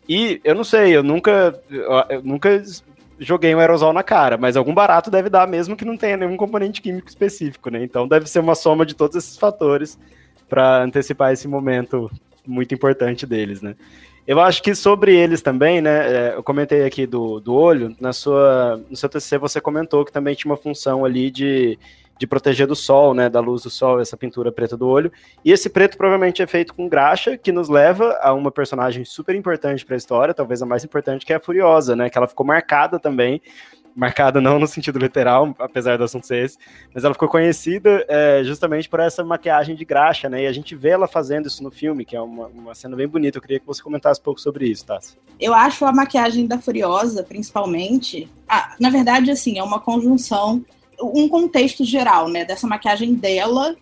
E 0.08 0.40
eu 0.42 0.54
não 0.54 0.64
sei, 0.64 0.96
eu 0.96 1.02
nunca, 1.02 1.60
eu 2.08 2.22
nunca 2.22 2.62
joguei 3.18 3.54
um 3.54 3.60
aerosol 3.60 3.92
na 3.92 4.02
cara, 4.02 4.38
mas 4.38 4.56
algum 4.56 4.72
barato 4.72 5.10
deve 5.10 5.28
dar 5.28 5.46
mesmo 5.46 5.76
que 5.76 5.84
não 5.84 5.96
tenha 5.96 6.16
nenhum 6.16 6.36
componente 6.36 6.80
químico 6.80 7.08
específico, 7.08 7.70
né? 7.70 7.84
Então 7.84 8.08
deve 8.08 8.28
ser 8.28 8.40
uma 8.40 8.54
soma 8.54 8.86
de 8.86 8.94
todos 8.94 9.16
esses 9.16 9.36
fatores 9.36 9.98
para 10.48 10.82
antecipar 10.82 11.32
esse 11.32 11.46
momento 11.46 12.10
muito 12.46 12.74
importante 12.74 13.26
deles, 13.26 13.60
né? 13.60 13.76
Eu 14.30 14.38
acho 14.38 14.62
que 14.62 14.76
sobre 14.76 15.12
eles 15.12 15.42
também, 15.42 15.80
né? 15.80 16.28
É, 16.28 16.34
eu 16.36 16.42
comentei 16.44 16.84
aqui 16.84 17.04
do, 17.04 17.40
do 17.40 17.52
olho, 17.52 17.96
na 18.00 18.12
sua, 18.12 18.80
no 18.88 18.94
seu 18.94 19.08
TCC 19.08 19.36
você 19.38 19.60
comentou 19.60 20.04
que 20.04 20.12
também 20.12 20.36
tinha 20.36 20.48
uma 20.48 20.56
função 20.56 21.04
ali 21.04 21.32
de, 21.32 21.76
de 22.16 22.28
proteger 22.28 22.64
do 22.68 22.76
sol, 22.76 23.12
né? 23.12 23.28
Da 23.28 23.40
luz 23.40 23.64
do 23.64 23.70
sol, 23.70 23.98
essa 24.00 24.16
pintura 24.16 24.52
preta 24.52 24.76
do 24.76 24.86
olho. 24.86 25.10
E 25.44 25.50
esse 25.50 25.68
preto 25.68 25.98
provavelmente 25.98 26.40
é 26.40 26.46
feito 26.46 26.72
com 26.72 26.88
graxa, 26.88 27.36
que 27.36 27.50
nos 27.50 27.68
leva 27.68 28.20
a 28.22 28.32
uma 28.32 28.52
personagem 28.52 29.04
super 29.04 29.34
importante 29.34 29.84
para 29.84 29.96
a 29.96 29.98
história, 29.98 30.32
talvez 30.32 30.62
a 30.62 30.66
mais 30.66 30.84
importante, 30.84 31.26
que 31.26 31.32
é 31.32 31.36
a 31.36 31.40
Furiosa, 31.40 31.96
né? 31.96 32.08
Que 32.08 32.16
ela 32.16 32.28
ficou 32.28 32.46
marcada 32.46 33.00
também 33.00 33.42
marcada 33.94 34.40
não 34.40 34.58
no 34.58 34.66
sentido 34.66 34.98
literal, 34.98 35.54
apesar 35.58 35.98
do 35.98 36.04
assunto 36.04 36.26
ser 36.26 36.44
esse, 36.44 36.58
mas 36.94 37.04
ela 37.04 37.14
ficou 37.14 37.28
conhecida 37.28 38.04
é, 38.08 38.42
justamente 38.44 38.88
por 38.88 39.00
essa 39.00 39.24
maquiagem 39.24 39.74
de 39.74 39.84
graxa, 39.84 40.28
né? 40.28 40.44
E 40.44 40.46
a 40.46 40.52
gente 40.52 40.74
vê 40.74 40.90
ela 40.90 41.08
fazendo 41.08 41.46
isso 41.46 41.62
no 41.62 41.70
filme, 41.70 42.04
que 42.04 42.16
é 42.16 42.20
uma, 42.20 42.46
uma 42.48 42.74
cena 42.74 42.96
bem 42.96 43.08
bonita. 43.08 43.38
Eu 43.38 43.42
queria 43.42 43.60
que 43.60 43.66
você 43.66 43.82
comentasse 43.82 44.20
um 44.20 44.24
pouco 44.24 44.40
sobre 44.40 44.68
isso, 44.68 44.86
Tassi. 44.86 45.16
Eu 45.38 45.54
acho 45.54 45.84
a 45.84 45.92
maquiagem 45.92 46.46
da 46.46 46.58
Furiosa, 46.58 47.22
principalmente, 47.22 48.28
ah, 48.48 48.74
na 48.78 48.90
verdade, 48.90 49.30
assim, 49.30 49.58
é 49.58 49.62
uma 49.62 49.80
conjunção, 49.80 50.64
um 51.02 51.28
contexto 51.28 51.84
geral, 51.84 52.28
né? 52.28 52.44
Dessa 52.44 52.66
maquiagem 52.66 53.14
dela 53.14 53.76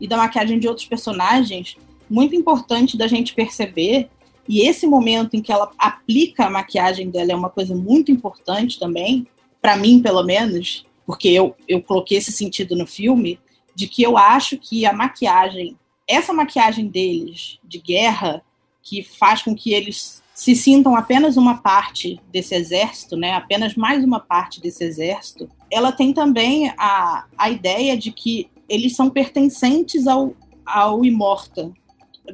e 0.00 0.06
da 0.06 0.16
maquiagem 0.16 0.58
de 0.58 0.68
outros 0.68 0.86
personagens, 0.86 1.76
muito 2.08 2.34
importante 2.34 2.96
da 2.96 3.06
gente 3.06 3.34
perceber. 3.34 4.08
E 4.48 4.68
esse 4.68 4.86
momento 4.86 5.34
em 5.34 5.42
que 5.42 5.50
ela 5.50 5.70
aplica 5.78 6.46
a 6.46 6.50
maquiagem 6.50 7.10
dela 7.10 7.32
é 7.32 7.34
uma 7.34 7.50
coisa 7.50 7.74
muito 7.74 8.12
importante 8.12 8.78
também, 8.78 9.26
para 9.60 9.76
mim, 9.76 10.00
pelo 10.00 10.22
menos, 10.22 10.86
porque 11.06 11.28
eu, 11.28 11.56
eu 11.68 11.82
coloquei 11.82 12.18
esse 12.18 12.32
sentido 12.32 12.76
no 12.76 12.86
filme, 12.86 13.38
de 13.74 13.86
que 13.86 14.02
eu 14.02 14.16
acho 14.16 14.56
que 14.56 14.86
a 14.86 14.92
maquiagem, 14.92 15.76
essa 16.08 16.32
maquiagem 16.32 16.88
deles 16.88 17.58
de 17.62 17.78
guerra, 17.78 18.42
que 18.82 19.02
faz 19.02 19.42
com 19.42 19.54
que 19.54 19.72
eles 19.72 20.22
se 20.36 20.54
sintam 20.54 20.94
apenas 20.94 21.36
uma 21.36 21.58
parte 21.58 22.20
desse 22.30 22.54
exército, 22.54 23.16
né, 23.16 23.32
apenas 23.32 23.74
mais 23.74 24.04
uma 24.04 24.20
parte 24.20 24.60
desse 24.60 24.84
exército, 24.84 25.48
ela 25.70 25.90
tem 25.90 26.12
também 26.12 26.72
a, 26.76 27.24
a 27.38 27.50
ideia 27.50 27.96
de 27.96 28.12
que 28.12 28.48
eles 28.68 28.94
são 28.94 29.08
pertencentes 29.08 30.06
ao, 30.06 30.34
ao 30.64 31.04
Immortan. 31.04 31.72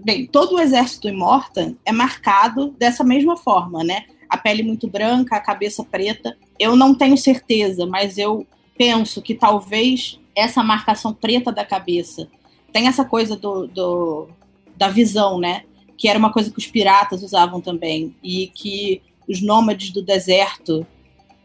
Bem, 0.05 0.27
todo 0.27 0.57
o 0.57 0.61
exército 0.61 1.09
Immortan 1.09 1.77
é 1.85 1.93
marcado 1.93 2.75
dessa 2.79 3.05
mesma 3.05 3.37
forma, 3.37 3.85
né? 3.85 4.05
A 4.29 4.37
pele 4.37 4.63
muito 4.63 4.89
branca, 4.89 5.37
a 5.37 5.41
cabeça 5.41 5.85
preta. 5.85 6.37
Eu 6.63 6.77
não 6.77 6.95
tenho 6.95 7.17
certeza, 7.17 7.87
mas 7.87 8.19
eu 8.19 8.47
penso 8.77 9.21
que 9.21 9.35
talvez 9.35 10.19
essa 10.35 10.63
marcação 10.63 11.13
preta 11.13 11.53
da 11.53 11.65
cabeça 11.65 12.29
tem 12.73 12.89
essa 12.89 13.05
coisa 13.05 13.37
do, 13.37 13.67
do 13.67 14.29
da 14.77 14.89
visão, 14.89 15.39
né? 15.39 15.65
que 16.03 16.09
era 16.09 16.19
uma 16.19 16.33
coisa 16.33 16.51
que 16.51 16.59
os 16.59 16.67
piratas 16.67 17.23
usavam 17.23 17.61
também, 17.61 18.13
e 18.25 18.49
que 18.49 19.01
os 19.29 19.41
nômades 19.41 19.91
do 19.91 20.03
deserto, 20.03 20.85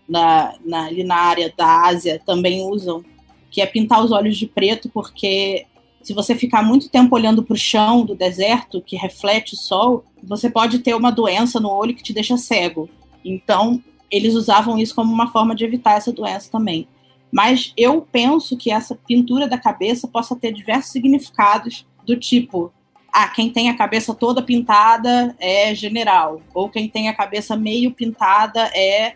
na, 0.10 0.56
na, 0.66 0.86
ali 0.86 1.04
na 1.04 1.16
área 1.16 1.54
da 1.56 1.86
Ásia, 1.86 2.20
também 2.26 2.62
usam, 2.62 3.06
que 3.52 3.62
é 3.62 3.68
pintar 3.68 4.04
os 4.04 4.12
olhos 4.12 4.36
de 4.36 4.48
preto, 4.48 4.90
porque 4.90 5.68
se 6.02 6.12
você 6.12 6.34
ficar 6.34 6.64
muito 6.64 6.90
tempo 6.90 7.16
olhando 7.16 7.44
para 7.44 7.54
o 7.54 7.58
chão 7.58 8.04
do 8.04 8.16
deserto, 8.16 8.82
que 8.82 8.96
reflete 8.96 9.54
o 9.54 9.58
sol, 9.58 10.04
você 10.24 10.50
pode 10.50 10.80
ter 10.80 10.96
uma 10.96 11.12
doença 11.12 11.60
no 11.60 11.70
olho 11.70 11.94
que 11.94 12.02
te 12.02 12.12
deixa 12.12 12.36
cego. 12.36 12.90
Então, 13.24 13.80
eles 14.10 14.34
usavam 14.34 14.78
isso 14.78 14.96
como 14.96 15.13
uma 15.13 15.32
forma 15.32 15.56
de 15.56 15.63
evitar 15.65 15.93
essa 15.93 16.12
doença 16.12 16.50
também. 16.52 16.88
Mas 17.32 17.74
eu 17.76 18.02
penso 18.10 18.56
que 18.56 18.72
essa 18.72 18.96
pintura 18.96 19.48
da 19.48 19.58
cabeça 19.58 20.08
possa 20.08 20.36
ter 20.36 20.54
diversos 20.54 20.91
significados, 20.91 21.86
do 22.06 22.15
tipo, 22.15 22.72
ah, 23.12 23.28
quem 23.28 23.50
tem 23.50 23.70
a 23.70 23.76
cabeça 23.76 24.13
toda 24.13 24.41
pintada 24.41 25.36
é 25.39 25.76
general, 25.76 26.41
ou 26.54 26.70
quem 26.70 26.88
tem 26.88 27.10
a 27.10 27.13
cabeça 27.13 27.56
meio 27.56 27.91
pintada 27.91 28.72
é, 28.74 29.15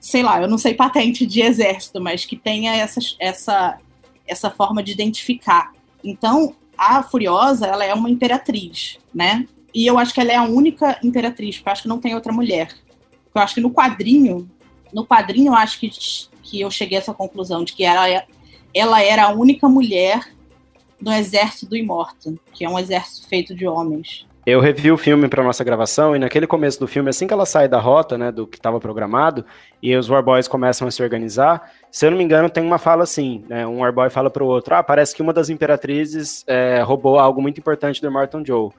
sei 0.00 0.22
lá, 0.22 0.40
eu 0.40 0.48
não 0.48 0.58
sei 0.58 0.74
patente 0.74 1.24
de 1.24 1.40
exército, 1.40 2.00
mas 2.00 2.24
que 2.24 2.36
tenha 2.36 2.74
essa, 2.74 3.00
essa, 3.20 3.78
essa 4.26 4.50
forma 4.50 4.82
de 4.82 4.92
identificar. 4.92 5.72
Então, 6.02 6.54
a 6.76 7.02
Furiosa, 7.02 7.66
ela 7.66 7.84
é 7.84 7.94
uma 7.94 8.10
imperatriz, 8.10 8.98
né? 9.14 9.46
E 9.72 9.86
eu 9.86 9.98
acho 9.98 10.12
que 10.12 10.20
ela 10.20 10.32
é 10.32 10.36
a 10.36 10.42
única 10.42 10.98
imperatriz, 11.02 11.56
porque 11.56 11.68
eu 11.68 11.72
acho 11.72 11.82
que 11.82 11.88
não 11.88 12.00
tem 12.00 12.14
outra 12.14 12.32
mulher. 12.32 12.68
Eu 13.34 13.42
acho 13.42 13.54
que 13.54 13.60
no 13.60 13.70
quadrinho, 13.70 14.48
no 14.92 15.04
quadrinho 15.04 15.48
eu 15.48 15.54
acho 15.54 15.80
que, 15.80 15.90
que 16.42 16.60
eu 16.60 16.70
cheguei 16.70 16.98
a 16.98 17.00
essa 17.00 17.12
conclusão 17.12 17.64
de 17.64 17.72
que 17.72 17.84
ela, 17.84 18.24
ela 18.72 19.02
era 19.02 19.24
a 19.24 19.32
única 19.32 19.68
mulher 19.68 20.20
do 21.00 21.12
exército 21.12 21.66
do 21.66 21.76
Immortan, 21.76 22.36
que 22.52 22.64
é 22.64 22.68
um 22.68 22.78
exército 22.78 23.26
feito 23.26 23.54
de 23.54 23.66
homens. 23.66 24.26
Eu 24.46 24.60
revi 24.60 24.92
o 24.92 24.98
filme 24.98 25.26
para 25.26 25.42
nossa 25.42 25.64
gravação 25.64 26.14
e 26.14 26.18
naquele 26.18 26.46
começo 26.46 26.78
do 26.78 26.86
filme, 26.86 27.08
assim 27.08 27.26
que 27.26 27.32
ela 27.32 27.46
sai 27.46 27.66
da 27.66 27.80
rota, 27.80 28.18
né, 28.18 28.30
do 28.30 28.46
que 28.46 28.58
estava 28.58 28.78
programado, 28.78 29.44
e 29.82 29.96
os 29.96 30.08
Warboys 30.08 30.46
começam 30.46 30.86
a 30.86 30.90
se 30.90 31.02
organizar, 31.02 31.72
se 31.90 32.06
eu 32.06 32.10
não 32.10 32.18
me 32.18 32.24
engano, 32.24 32.50
tem 32.50 32.62
uma 32.62 32.78
fala 32.78 33.04
assim, 33.04 33.42
né, 33.48 33.66
um 33.66 33.80
Warboy 33.80 34.10
fala 34.10 34.28
para 34.28 34.44
o 34.44 34.46
outro, 34.46 34.74
ah, 34.74 34.82
parece 34.82 35.14
que 35.14 35.22
uma 35.22 35.32
das 35.32 35.48
imperatrizes 35.48 36.44
é, 36.46 36.82
roubou 36.82 37.18
algo 37.18 37.40
muito 37.40 37.58
importante 37.58 38.02
do 38.02 38.06
Immortan 38.06 38.44
Joe. 38.44 38.70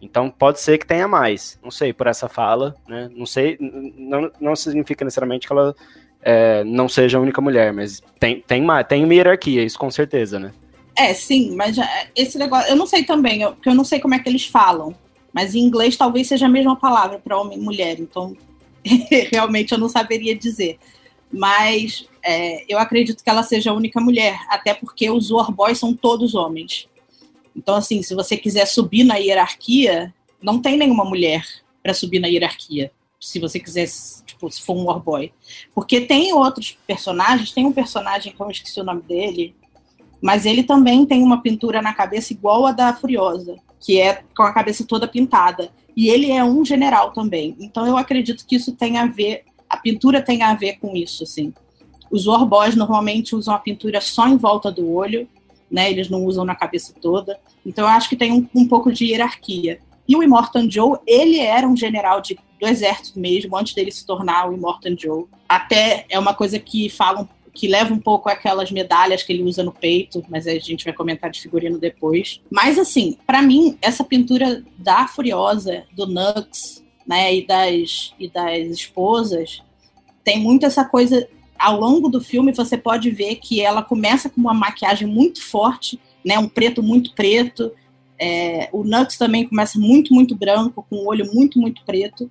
Então 0.00 0.30
pode 0.30 0.60
ser 0.60 0.78
que 0.78 0.86
tenha 0.86 1.08
mais, 1.08 1.58
não 1.62 1.70
sei, 1.70 1.92
por 1.92 2.06
essa 2.06 2.28
fala, 2.28 2.74
né, 2.86 3.10
não 3.14 3.26
sei, 3.26 3.56
não, 3.60 4.30
não 4.40 4.54
significa 4.54 5.04
necessariamente 5.04 5.46
que 5.46 5.52
ela 5.52 5.74
é, 6.22 6.64
não 6.64 6.88
seja 6.88 7.18
a 7.18 7.20
única 7.20 7.40
mulher, 7.40 7.72
mas 7.72 8.02
tem, 8.20 8.40
tem, 8.40 8.62
uma, 8.62 8.84
tem 8.84 9.04
uma 9.04 9.14
hierarquia, 9.14 9.62
isso 9.62 9.78
com 9.78 9.90
certeza, 9.90 10.38
né. 10.38 10.52
É, 10.96 11.12
sim, 11.12 11.54
mas 11.54 11.76
esse 12.14 12.38
negócio. 12.38 12.70
Eu 12.70 12.76
não 12.76 12.86
sei 12.86 13.04
também, 13.04 13.42
eu, 13.42 13.52
porque 13.52 13.68
eu 13.68 13.74
não 13.74 13.84
sei 13.84 14.00
como 14.00 14.14
é 14.14 14.18
que 14.18 14.28
eles 14.28 14.46
falam. 14.46 14.94
Mas 15.32 15.54
em 15.54 15.60
inglês 15.60 15.96
talvez 15.96 16.26
seja 16.26 16.46
a 16.46 16.48
mesma 16.48 16.74
palavra 16.74 17.18
para 17.18 17.38
homem 17.38 17.58
e 17.58 17.60
mulher, 17.60 18.00
então 18.00 18.34
realmente 19.30 19.72
eu 19.72 19.78
não 19.78 19.88
saberia 19.88 20.34
dizer. 20.34 20.78
Mas 21.30 22.08
é, 22.22 22.64
eu 22.66 22.78
acredito 22.78 23.22
que 23.22 23.28
ela 23.28 23.42
seja 23.42 23.70
a 23.70 23.74
única 23.74 24.00
mulher, 24.00 24.38
até 24.48 24.72
porque 24.72 25.10
os 25.10 25.30
Warboys 25.30 25.78
são 25.78 25.94
todos 25.94 26.34
homens. 26.34 26.88
Então, 27.56 27.74
assim, 27.74 28.02
se 28.02 28.14
você 28.14 28.36
quiser 28.36 28.66
subir 28.66 29.02
na 29.02 29.16
hierarquia, 29.16 30.14
não 30.42 30.60
tem 30.60 30.76
nenhuma 30.76 31.04
mulher 31.04 31.44
para 31.82 31.94
subir 31.94 32.18
na 32.18 32.28
hierarquia. 32.28 32.92
Se 33.18 33.40
você 33.40 33.58
quiser, 33.58 33.88
tipo, 34.26 34.50
se 34.50 34.60
for 34.60 34.76
um 34.76 34.84
Warboy. 34.84 35.32
Porque 35.74 36.02
tem 36.02 36.32
outros 36.34 36.76
personagens, 36.86 37.52
tem 37.52 37.64
um 37.64 37.72
personagem, 37.72 38.34
como 38.36 38.50
eu 38.50 38.52
esqueci 38.52 38.78
o 38.80 38.84
nome 38.84 39.02
dele, 39.02 39.54
mas 40.20 40.44
ele 40.44 40.62
também 40.62 41.06
tem 41.06 41.22
uma 41.22 41.40
pintura 41.40 41.80
na 41.80 41.94
cabeça 41.94 42.32
igual 42.32 42.66
a 42.66 42.72
da 42.72 42.92
Furiosa, 42.94 43.56
que 43.80 44.00
é 44.00 44.22
com 44.36 44.42
a 44.42 44.52
cabeça 44.52 44.84
toda 44.84 45.08
pintada. 45.08 45.70
E 45.96 46.08
ele 46.08 46.30
é 46.30 46.44
um 46.44 46.64
general 46.64 47.12
também. 47.12 47.56
Então 47.58 47.86
eu 47.86 47.96
acredito 47.96 48.46
que 48.46 48.56
isso 48.56 48.72
tem 48.72 48.98
a 48.98 49.06
ver, 49.06 49.44
a 49.68 49.78
pintura 49.78 50.20
tem 50.20 50.42
a 50.42 50.54
ver 50.54 50.78
com 50.78 50.94
isso, 50.94 51.24
assim. 51.24 51.54
Os 52.10 52.26
Warboys 52.26 52.76
normalmente 52.76 53.34
usam 53.34 53.54
a 53.54 53.58
pintura 53.58 54.00
só 54.00 54.28
em 54.28 54.36
volta 54.36 54.70
do 54.70 54.90
olho, 54.92 55.28
né? 55.70 55.90
Eles 55.90 56.08
não 56.08 56.24
usam 56.24 56.44
na 56.44 56.54
cabeça 56.54 56.94
toda. 57.00 57.38
Então 57.64 57.84
eu 57.84 57.90
acho 57.90 58.08
que 58.08 58.16
tem 58.16 58.32
um, 58.32 58.48
um 58.54 58.66
pouco 58.66 58.92
de 58.92 59.06
hierarquia. 59.06 59.80
E 60.08 60.16
o 60.16 60.22
Immortan 60.22 60.70
Joe, 60.70 60.98
ele 61.06 61.38
era 61.38 61.66
um 61.66 61.76
general 61.76 62.20
de, 62.20 62.38
do 62.60 62.66
exército 62.66 63.18
mesmo, 63.18 63.56
antes 63.56 63.74
dele 63.74 63.90
se 63.90 64.06
tornar 64.06 64.48
o 64.48 64.54
Immortan 64.54 64.96
Joe. 64.96 65.24
Até 65.48 66.06
é 66.08 66.18
uma 66.18 66.34
coisa 66.34 66.58
que 66.58 66.88
falam 66.88 67.28
que 67.56 67.66
leva 67.66 67.92
um 67.92 67.98
pouco 67.98 68.28
aquelas 68.28 68.70
medalhas 68.70 69.22
que 69.22 69.32
ele 69.32 69.42
usa 69.42 69.64
no 69.64 69.72
peito, 69.72 70.22
mas 70.28 70.46
a 70.46 70.52
gente 70.58 70.84
vai 70.84 70.92
comentar 70.92 71.30
de 71.30 71.40
figurino 71.40 71.78
depois. 71.78 72.40
Mas 72.50 72.78
assim, 72.78 73.16
para 73.26 73.40
mim, 73.40 73.78
essa 73.80 74.04
pintura 74.04 74.62
da 74.76 75.08
Furiosa, 75.08 75.84
do 75.92 76.06
Nux, 76.06 76.84
né, 77.06 77.34
e 77.34 77.46
das, 77.46 78.12
e 78.18 78.28
das 78.28 78.66
esposas, 78.66 79.62
tem 80.22 80.38
muito 80.38 80.66
essa 80.66 80.84
coisa. 80.84 81.26
Ao 81.58 81.78
longo 81.78 82.08
do 82.08 82.20
filme, 82.20 82.54
você 82.54 82.76
pode 82.76 83.10
ver 83.10 83.36
que 83.36 83.60
ela 83.60 83.82
começa 83.82 84.28
com 84.28 84.40
uma 84.40 84.54
maquiagem 84.54 85.06
muito 85.06 85.42
forte, 85.42 85.98
né, 86.24 86.38
um 86.38 86.48
preto 86.48 86.82
muito 86.82 87.14
preto. 87.14 87.72
É, 88.18 88.68
o 88.72 88.82
Nux 88.84 89.16
também 89.16 89.46
começa 89.46 89.78
muito, 89.78 90.14
muito 90.14 90.34
branco, 90.34 90.86
com 90.88 90.96
o 90.96 91.08
olho 91.08 91.30
muito, 91.32 91.58
muito 91.58 91.84
preto. 91.84 92.30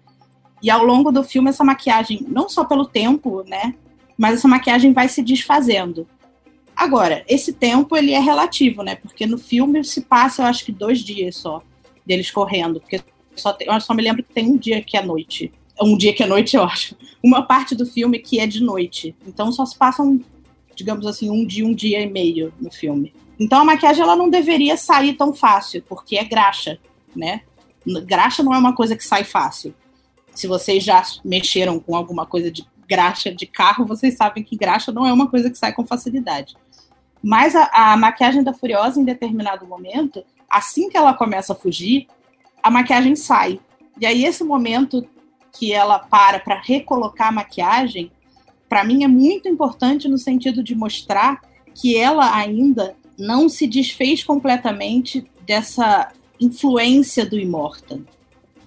E 0.62 0.70
ao 0.70 0.84
longo 0.84 1.12
do 1.12 1.24
filme, 1.24 1.50
essa 1.50 1.64
maquiagem, 1.64 2.26
não 2.28 2.50
só 2.50 2.64
pelo 2.66 2.86
tempo, 2.86 3.44
né, 3.48 3.76
mas 4.18 4.36
essa 4.36 4.48
maquiagem 4.48 4.94
vai 4.94 5.08
se 5.08 5.22
desfazendo. 5.22 6.08
Agora, 6.76 7.24
esse 7.28 7.54
tempo 7.54 7.96
ele 7.96 8.12
é 8.12 8.20
relativo, 8.20 8.84
né? 8.84 8.96
Porque 8.96 9.26
no 9.26 9.38
filme 9.38 9.84
se 9.84 10.02
passa, 10.02 10.42
eu 10.42 10.46
acho 10.46 10.66
que 10.66 10.72
dois 10.74 11.00
dias 11.00 11.38
só 11.38 11.62
deles 12.06 12.30
correndo, 12.30 12.82
porque 12.82 13.02
só 13.36 13.54
tem, 13.54 13.68
eu 13.68 13.80
só 13.80 13.94
me 13.94 14.04
lembro 14.04 14.24
que 14.24 14.34
tem 14.34 14.46
um 14.46 14.58
dia 14.58 14.82
que 14.82 14.98
é 14.98 15.02
noite. 15.02 15.54
Um 15.82 15.98
dia 15.98 16.14
que 16.14 16.24
é 16.24 16.28
noite, 16.28 16.56
eu 16.56 16.64
acho. 16.64 16.96
Uma 17.22 17.44
parte 17.44 17.76
do 17.76 17.86
filme 17.86 18.20
que 18.20 18.40
é 18.40 18.48
de 18.48 18.64
noite. 18.64 19.16
Então 19.28 19.52
só 19.52 19.66
se 19.66 19.78
passam, 19.78 20.20
digamos 20.76 21.06
assim, 21.06 21.30
um 21.30 21.46
dia, 21.46 21.66
um 21.66 21.74
dia 21.74 22.02
e 22.02 22.10
meio 22.10 22.54
no 22.60 22.72
filme. 22.72 23.14
Então 23.40 23.60
a 23.60 23.66
maquiagem 23.66 24.02
ela 24.02 24.16
não 24.16 24.30
deveria 24.30 24.78
sair 24.78 25.14
tão 25.14 25.34
fácil, 25.34 25.84
porque 25.88 26.18
é 26.18 26.24
graxa, 26.24 26.80
né? 27.16 27.42
Graxa 28.06 28.42
não 28.42 28.54
é 28.54 28.58
uma 28.58 28.74
coisa 28.74 28.96
que 28.96 29.04
sai 29.04 29.24
fácil. 29.24 29.76
Se 30.34 30.48
vocês 30.48 30.84
já 30.84 31.04
mexeram 31.24 31.80
com 31.80 31.96
alguma 31.96 32.26
coisa 32.26 32.50
de 32.50 32.66
graxa 32.88 33.34
de 33.34 33.46
carro, 33.46 33.86
vocês 33.86 34.16
sabem 34.16 34.44
que 34.44 34.56
graxa 34.56 34.92
não 34.92 35.06
é 35.06 35.12
uma 35.12 35.30
coisa 35.30 35.50
que 35.50 35.58
sai 35.58 35.74
com 35.74 35.86
facilidade. 35.86 36.56
Mas 37.22 37.56
a, 37.56 37.70
a 37.74 37.98
maquiagem 37.98 38.44
da 38.44 38.54
Furiosa, 38.54 39.00
em 39.00 39.04
determinado 39.04 39.66
momento, 39.66 40.24
assim 40.50 40.90
que 40.90 40.98
ela 40.98 41.14
começa 41.14 41.54
a 41.54 41.56
fugir, 41.56 42.08
a 42.62 42.70
maquiagem 42.70 43.16
sai. 43.16 43.60
E 44.00 44.06
aí, 44.06 44.26
esse 44.26 44.44
momento 44.44 45.08
que 45.58 45.74
ela 45.74 46.00
para 46.00 46.40
para 46.40 46.60
recolocar 46.60 47.30
a 47.30 47.32
maquiagem, 47.32 48.12
para 48.68 48.84
mim 48.84 49.04
é 49.04 49.08
muito 49.08 49.48
importante 49.48 50.08
no 50.08 50.18
sentido 50.18 50.64
de 50.64 50.76
mostrar 50.76 51.42
que 51.74 51.98
ela 51.98 52.36
ainda 52.36 52.96
não 53.18 53.48
se 53.48 53.66
desfez 53.68 54.24
completamente 54.24 55.26
dessa 55.46 56.12
influência 56.40 57.26
do 57.26 57.40
Immortan, 57.40 58.02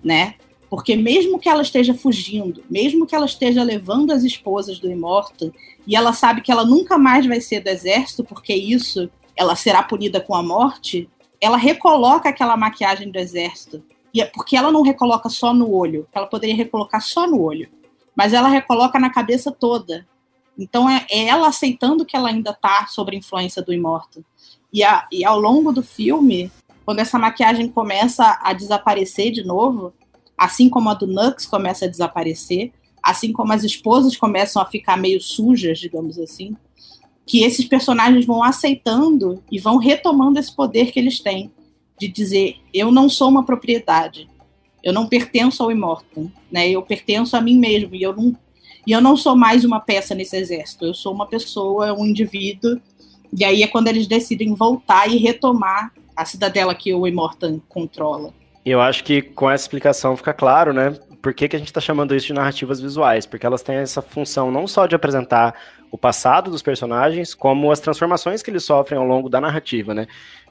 né? 0.03 0.35
Porque 0.71 0.97
mesmo 0.97 1.39
que 1.39 1.49
ela 1.49 1.63
esteja 1.63 1.95
fugindo, 1.95 2.63
mesmo 2.69 3.07
que 3.07 3.15
ela 3.15 3.27
esteja 3.27 3.63
levando 3.63 4.11
as 4.11 4.23
esposas 4.23 4.79
do 4.79 4.91
Immortan, 4.91 5.51
e 5.87 5.97
ela 5.97 6.13
sabe 6.13 6.43
que 6.43 6.53
ela 6.53 6.65
nunca 6.65 6.99
mais 6.99 7.27
vai 7.27 7.41
ser 7.41 7.61
do 7.61 7.69
exército, 7.69 8.25
porque 8.25 8.55
isso 8.55 9.11
ela 9.37 9.57
será 9.57 9.83
punida 9.83 10.21
com 10.21 10.35
a 10.35 10.43
morte, 10.43 11.09
ela 11.41 11.57
recoloca 11.57 12.29
aquela 12.29 12.57
maquiagem 12.57 13.11
do 13.11 13.19
exército. 13.19 13.83
É 14.21 14.27
porque 14.27 14.57
ela 14.57 14.71
não 14.71 14.83
recoloca 14.83 15.29
só 15.29 15.53
no 15.53 15.71
olho, 15.73 16.07
ela 16.13 16.27
poderia 16.27 16.57
recolocar 16.57 17.01
só 17.01 17.27
no 17.27 17.41
olho, 17.41 17.69
mas 18.15 18.33
ela 18.33 18.49
recoloca 18.49 18.99
na 18.99 19.11
cabeça 19.11 19.51
toda. 19.51 20.07
Então 20.59 20.89
é, 20.89 21.07
é 21.11 21.27
ela 21.27 21.49
aceitando 21.49 22.05
que 22.05 22.17
ela 22.17 22.29
ainda 22.29 22.51
está 22.51 22.87
sob 22.87 23.15
a 23.15 23.19
influência 23.19 23.63
do 23.63 23.73
Immortan. 23.73 24.23
E, 24.73 24.83
a, 24.83 25.07
e 25.11 25.25
ao 25.25 25.39
longo 25.39 25.73
do 25.73 25.83
filme, 25.83 26.51
quando 26.85 26.99
essa 26.99 27.19
maquiagem 27.19 27.69
começa 27.69 28.39
a 28.43 28.53
desaparecer 28.53 29.31
de 29.31 29.45
novo, 29.45 29.93
assim 30.37 30.69
como 30.69 30.91
a 30.91 30.95
do 30.95 31.07
Nux 31.07 31.47
começa 31.47 31.85
a 31.85 31.89
desaparecer, 31.89 32.73
assim 33.03 33.33
como 33.33 33.53
as 33.53 33.65
esposas 33.65 34.17
começam 34.17 34.61
a 34.61 34.67
ficar 34.67 34.97
meio 34.97 35.21
sujas, 35.21 35.79
digamos 35.79 36.19
assim, 36.19 36.57
que 37.25 37.43
esses 37.43 37.67
personagens 37.67 38.25
vão 38.25 38.43
aceitando 38.43 39.43
e 39.51 39.59
vão 39.59 39.77
retomando 39.77 40.39
esse 40.39 40.55
poder 40.55 40.91
que 40.91 40.99
eles 40.99 41.21
têm 41.21 41.53
de 41.99 42.09
dizer 42.09 42.57
eu 42.73 42.91
não 42.91 43.09
sou 43.09 43.29
uma 43.29 43.45
propriedade, 43.45 44.29
eu 44.83 44.93
não 44.93 45.07
pertenço 45.07 45.63
ao 45.63 45.71
Immortan, 45.71 46.31
né? 46.51 46.69
Eu 46.69 46.83
pertenço 46.83 47.37
a 47.37 47.41
mim 47.41 47.59
mesmo 47.59 47.95
e 47.95 48.03
eu 48.03 48.15
não 48.15 48.37
e 48.87 48.93
eu 48.93 49.03
não 49.03 49.17
sou 49.17 49.37
mais 49.37 49.65
uma 49.67 49.81
peça 49.81 50.15
nesse 50.15 50.35
exército, 50.35 50.87
eu 50.87 50.95
sou 50.95 51.13
uma 51.13 51.27
pessoa, 51.27 51.93
um 51.93 52.07
indivíduo. 52.07 52.81
E 53.37 53.45
aí 53.45 53.63
é 53.63 53.67
quando 53.67 53.89
eles 53.89 54.07
decidem 54.07 54.55
voltar 54.55 55.07
e 55.09 55.19
retomar 55.19 55.93
a 56.17 56.25
cidadela 56.25 56.75
que 56.75 56.95
o 56.95 57.07
Immortan 57.07 57.61
controla. 57.69 58.33
Eu 58.65 58.81
acho 58.81 59.05
que 59.05 59.21
com 59.21 59.51
essa 59.51 59.65
explicação 59.65 60.17
fica 60.17 60.33
claro, 60.33 60.73
né? 60.73 60.99
Por 61.21 61.35
que, 61.35 61.49
que 61.49 61.57
a 61.57 61.59
gente 61.59 61.69
está 61.69 61.81
chamando 61.81 62.15
isso 62.15 62.29
de 62.29 62.33
narrativas 62.33 62.81
visuais? 62.81 63.27
Porque 63.27 63.45
elas 63.45 63.63
têm 63.63 63.77
essa 63.77 64.01
função 64.01 64.51
não 64.51 64.67
só 64.67 64.87
de 64.87 64.95
apresentar 64.95 65.55
o 65.91 65.99
passado 65.99 66.51
dos 66.51 66.63
personagens, 66.63 67.35
como 67.35 67.71
as 67.71 67.81
transformações 67.81 68.43
que 68.43 68.51
eles 68.51 68.65
sofrem 68.65 68.99
ao 68.99 69.07
longo 69.07 69.29
da 69.29 69.41
narrativa, 69.41 69.93
né? 69.93 70.07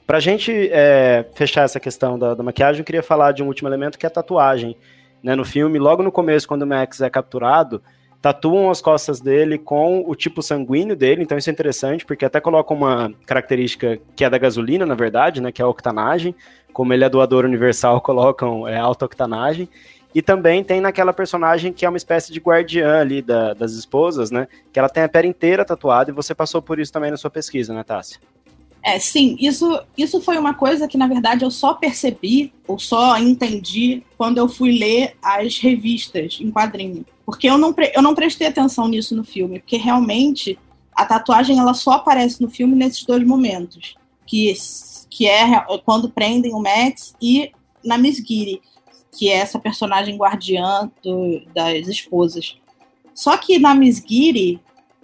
Pra 0.08 0.20
gente 0.20 0.70
é, 0.72 1.26
fechar 1.34 1.64
essa 1.64 1.78
questão 1.78 2.18
da, 2.18 2.32
da, 2.32 2.42
maquiagem, 2.42 2.80
eu 2.80 2.84
queria 2.84 3.02
falar 3.02 3.32
de 3.32 3.42
um 3.42 3.46
último 3.46 3.68
elemento 3.68 3.98
que 3.98 4.06
é 4.06 4.08
a 4.08 4.10
tatuagem. 4.10 4.74
Né? 5.22 5.36
No 5.36 5.44
filme, 5.44 5.78
logo 5.78 6.02
no 6.02 6.10
começo, 6.10 6.48
quando 6.48 6.62
o 6.62 6.66
Max 6.66 7.02
é 7.02 7.10
capturado, 7.10 7.82
tatuam 8.22 8.70
as 8.70 8.80
costas 8.80 9.20
dele 9.20 9.58
com 9.58 10.02
o 10.06 10.14
tipo 10.14 10.42
sanguíneo 10.42 10.96
dele, 10.96 11.22
então 11.22 11.36
isso 11.36 11.50
é 11.50 11.52
interessante, 11.52 12.06
porque 12.06 12.24
até 12.24 12.40
coloca 12.40 12.72
uma 12.72 13.12
característica 13.26 14.00
que 14.16 14.24
é 14.24 14.30
da 14.30 14.38
gasolina, 14.38 14.86
na 14.86 14.94
verdade, 14.94 15.42
né, 15.42 15.52
que 15.52 15.60
é 15.60 15.64
a 15.66 15.68
octanagem, 15.68 16.34
como 16.72 16.94
ele 16.94 17.04
é 17.04 17.08
doador 17.10 17.44
universal, 17.44 18.00
colocam 18.00 18.66
é, 18.66 18.78
alta 18.78 19.04
octanagem, 19.04 19.68
e 20.14 20.22
também 20.22 20.64
tem 20.64 20.80
naquela 20.80 21.12
personagem 21.12 21.70
que 21.70 21.84
é 21.84 21.88
uma 21.88 21.98
espécie 21.98 22.32
de 22.32 22.40
guardiã 22.40 22.98
ali 22.98 23.20
da, 23.20 23.52
das 23.52 23.72
esposas, 23.72 24.30
né, 24.30 24.48
que 24.72 24.78
ela 24.78 24.88
tem 24.88 25.02
a 25.02 25.08
pele 25.08 25.28
inteira 25.28 25.66
tatuada, 25.66 26.10
e 26.10 26.14
você 26.14 26.34
passou 26.34 26.62
por 26.62 26.78
isso 26.78 26.90
também 26.90 27.10
na 27.10 27.18
sua 27.18 27.28
pesquisa, 27.28 27.74
né, 27.74 27.84
Tássia? 27.84 28.18
É, 28.82 28.98
sim, 28.98 29.36
isso, 29.40 29.80
isso 29.96 30.20
foi 30.20 30.38
uma 30.38 30.54
coisa 30.54 30.86
que, 30.86 30.96
na 30.96 31.06
verdade, 31.06 31.44
eu 31.44 31.50
só 31.50 31.74
percebi, 31.74 32.52
ou 32.66 32.78
só 32.78 33.18
entendi, 33.18 34.02
quando 34.16 34.38
eu 34.38 34.48
fui 34.48 34.78
ler 34.78 35.16
as 35.22 35.58
revistas 35.58 36.38
em 36.40 36.50
quadrinho. 36.50 37.04
Porque 37.26 37.48
eu 37.48 37.58
não, 37.58 37.74
eu 37.94 38.00
não 38.00 38.14
prestei 38.14 38.46
atenção 38.46 38.88
nisso 38.88 39.14
no 39.14 39.24
filme, 39.24 39.58
porque 39.58 39.76
realmente 39.76 40.58
a 40.94 41.04
tatuagem 41.04 41.58
ela 41.58 41.74
só 41.74 41.92
aparece 41.92 42.40
no 42.40 42.48
filme 42.48 42.74
nesses 42.74 43.04
dois 43.04 43.24
momentos. 43.24 43.94
Que, 44.26 44.52
que 45.08 45.26
é 45.26 45.60
quando 45.84 46.10
prendem 46.10 46.54
o 46.54 46.60
Max 46.60 47.14
e 47.20 47.50
na 47.84 47.96
Miss 47.96 48.18
Giri, 48.18 48.60
que 49.16 49.28
é 49.28 49.36
essa 49.36 49.58
personagem 49.58 50.16
guardiã 50.16 50.90
do, 51.02 51.42
das 51.54 51.88
esposas. 51.88 52.56
Só 53.14 53.36
que 53.36 53.58
na 53.58 53.74
Miss 53.74 54.02
Giri, 54.06 54.60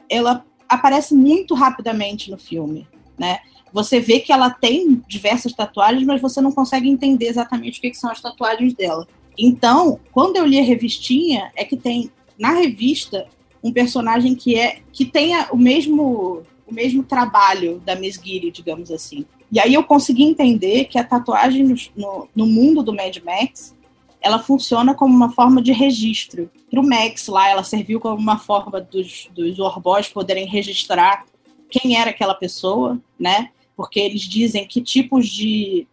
ela 0.09 0.45
aparece 0.69 1.15
muito 1.15 1.55
rapidamente 1.55 2.31
no 2.31 2.37
filme, 2.37 2.87
né? 3.19 3.39
Você 3.75 3.99
vê 3.99 4.21
que 4.21 4.33
ela 4.33 4.51
tem 4.51 5.03
diversas 5.09 5.53
tatuagens, 5.53 6.07
mas 6.07 6.23
você 6.23 6.41
não 6.41 6.53
consegue 6.53 6.89
entender 6.89 7.27
exatamente 7.27 7.81
o 7.81 7.83
que, 7.83 7.91
que 7.91 7.97
são 7.97 8.09
as 8.09 8.21
tatuagens 8.21 8.73
dela. 8.73 9.05
Então, 9.37 9.99
quando 10.13 10.37
eu 10.37 10.47
li 10.47 10.61
a 10.61 10.63
revistinha, 10.63 11.51
é 11.57 11.65
que 11.65 11.77
tem 11.77 12.09
na 12.39 12.53
revista 12.53 13.27
um 13.65 13.73
personagem 13.73 14.37
que 14.37 14.57
é 14.57 14.79
que 14.93 15.05
tenha 15.05 15.49
o 15.51 15.57
mesmo 15.57 16.43
o 16.65 16.73
mesmo 16.73 17.03
trabalho 17.03 17.83
da 17.85 17.97
Miss 17.97 18.19
Giri, 18.23 18.53
digamos 18.53 18.93
assim. 18.93 19.27
E 19.51 19.59
aí 19.59 19.75
eu 19.75 19.83
consegui 19.83 20.23
entender 20.23 20.85
que 20.85 20.97
a 20.97 21.05
tatuagem 21.05 21.77
no, 21.97 22.29
no, 22.35 22.47
mundo 22.47 22.81
do 22.81 22.95
Mad 22.95 23.17
Max 23.25 23.75
ela 24.21 24.39
funciona 24.39 24.95
como 24.95 25.15
uma 25.15 25.33
forma 25.33 25.61
de 25.61 25.73
registro. 25.73 26.49
Para 26.71 26.81
o 26.81 26.89
Max 26.89 27.27
lá, 27.27 27.49
ela 27.49 27.65
serviu 27.65 28.01
como 28.01 28.17
uma 28.17 28.39
forma 28.39 28.81
dos, 28.81 29.29
dos 29.35 29.59
Orbós 29.59 30.09
poderem 30.09 30.47
registrar 30.47 31.27
quem 31.69 31.99
era 31.99 32.11
aquela 32.11 32.35
pessoa, 32.35 32.99
né? 33.19 33.51
Porque 33.77 34.01
eles 34.01 34.23
dizem 34.23 34.67
que 34.67 34.81
tipos 34.81 35.29
de. 35.29 35.87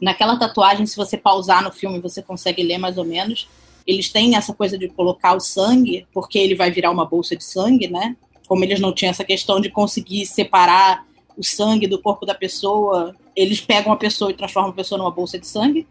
Naquela 0.00 0.38
tatuagem, 0.38 0.86
se 0.86 0.96
você 0.96 1.16
pausar 1.16 1.62
no 1.62 1.70
filme, 1.70 2.00
você 2.00 2.22
consegue 2.22 2.62
ler 2.62 2.78
mais 2.78 2.96
ou 2.96 3.04
menos. 3.04 3.48
Eles 3.86 4.08
têm 4.08 4.34
essa 4.34 4.54
coisa 4.54 4.78
de 4.78 4.88
colocar 4.88 5.34
o 5.34 5.40
sangue, 5.40 6.06
porque 6.12 6.38
ele 6.38 6.54
vai 6.54 6.70
virar 6.70 6.90
uma 6.90 7.04
bolsa 7.04 7.36
de 7.36 7.44
sangue, 7.44 7.86
né? 7.88 8.16
Como 8.48 8.64
eles 8.64 8.80
não 8.80 8.94
tinham 8.94 9.10
essa 9.10 9.24
questão 9.24 9.60
de 9.60 9.68
conseguir 9.68 10.24
separar 10.24 11.06
o 11.36 11.44
sangue 11.44 11.86
do 11.86 12.00
corpo 12.00 12.24
da 12.24 12.34
pessoa, 12.34 13.14
eles 13.36 13.60
pegam 13.60 13.92
a 13.92 13.96
pessoa 13.96 14.30
e 14.30 14.34
transformam 14.34 14.70
a 14.70 14.74
pessoa 14.74 14.98
numa 14.98 15.10
bolsa 15.10 15.38
de 15.38 15.46
sangue. 15.46 15.86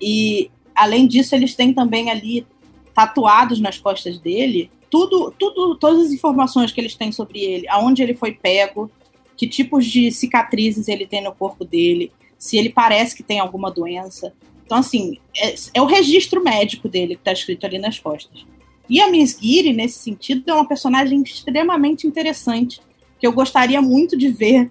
E, 0.00 0.50
além 0.74 1.06
disso, 1.06 1.34
eles 1.34 1.54
têm 1.54 1.74
também 1.74 2.10
ali 2.10 2.46
tatuados 2.94 3.60
nas 3.60 3.78
costas 3.78 4.18
dele 4.18 4.70
tudo, 4.92 5.32
tudo, 5.38 5.74
todas 5.76 6.08
as 6.08 6.12
informações 6.12 6.70
que 6.70 6.78
eles 6.78 6.94
têm 6.94 7.10
sobre 7.10 7.40
ele, 7.40 7.66
aonde 7.66 8.02
ele 8.02 8.12
foi 8.12 8.32
pego, 8.32 8.90
que 9.36 9.46
tipos 9.46 9.86
de 9.86 10.10
cicatrizes 10.10 10.88
ele 10.88 11.06
tem 11.06 11.22
no 11.22 11.32
corpo 11.32 11.64
dele, 11.64 12.12
se 12.38 12.56
ele 12.56 12.70
parece 12.70 13.16
que 13.16 13.22
tem 13.22 13.40
alguma 13.40 13.70
doença. 13.70 14.32
Então, 14.64 14.78
assim, 14.78 15.18
é, 15.36 15.54
é 15.74 15.82
o 15.82 15.86
registro 15.86 16.42
médico 16.42 16.88
dele 16.88 17.14
que 17.14 17.20
está 17.20 17.32
escrito 17.32 17.64
ali 17.66 17.78
nas 17.78 17.98
costas. 17.98 18.44
E 18.88 19.00
a 19.00 19.10
Miss 19.10 19.38
Giri, 19.40 19.72
nesse 19.72 19.98
sentido, 19.98 20.50
é 20.50 20.54
uma 20.54 20.66
personagem 20.66 21.22
extremamente 21.22 22.06
interessante, 22.06 22.80
que 23.18 23.26
eu 23.26 23.32
gostaria 23.32 23.80
muito 23.80 24.16
de 24.16 24.28
ver, 24.28 24.70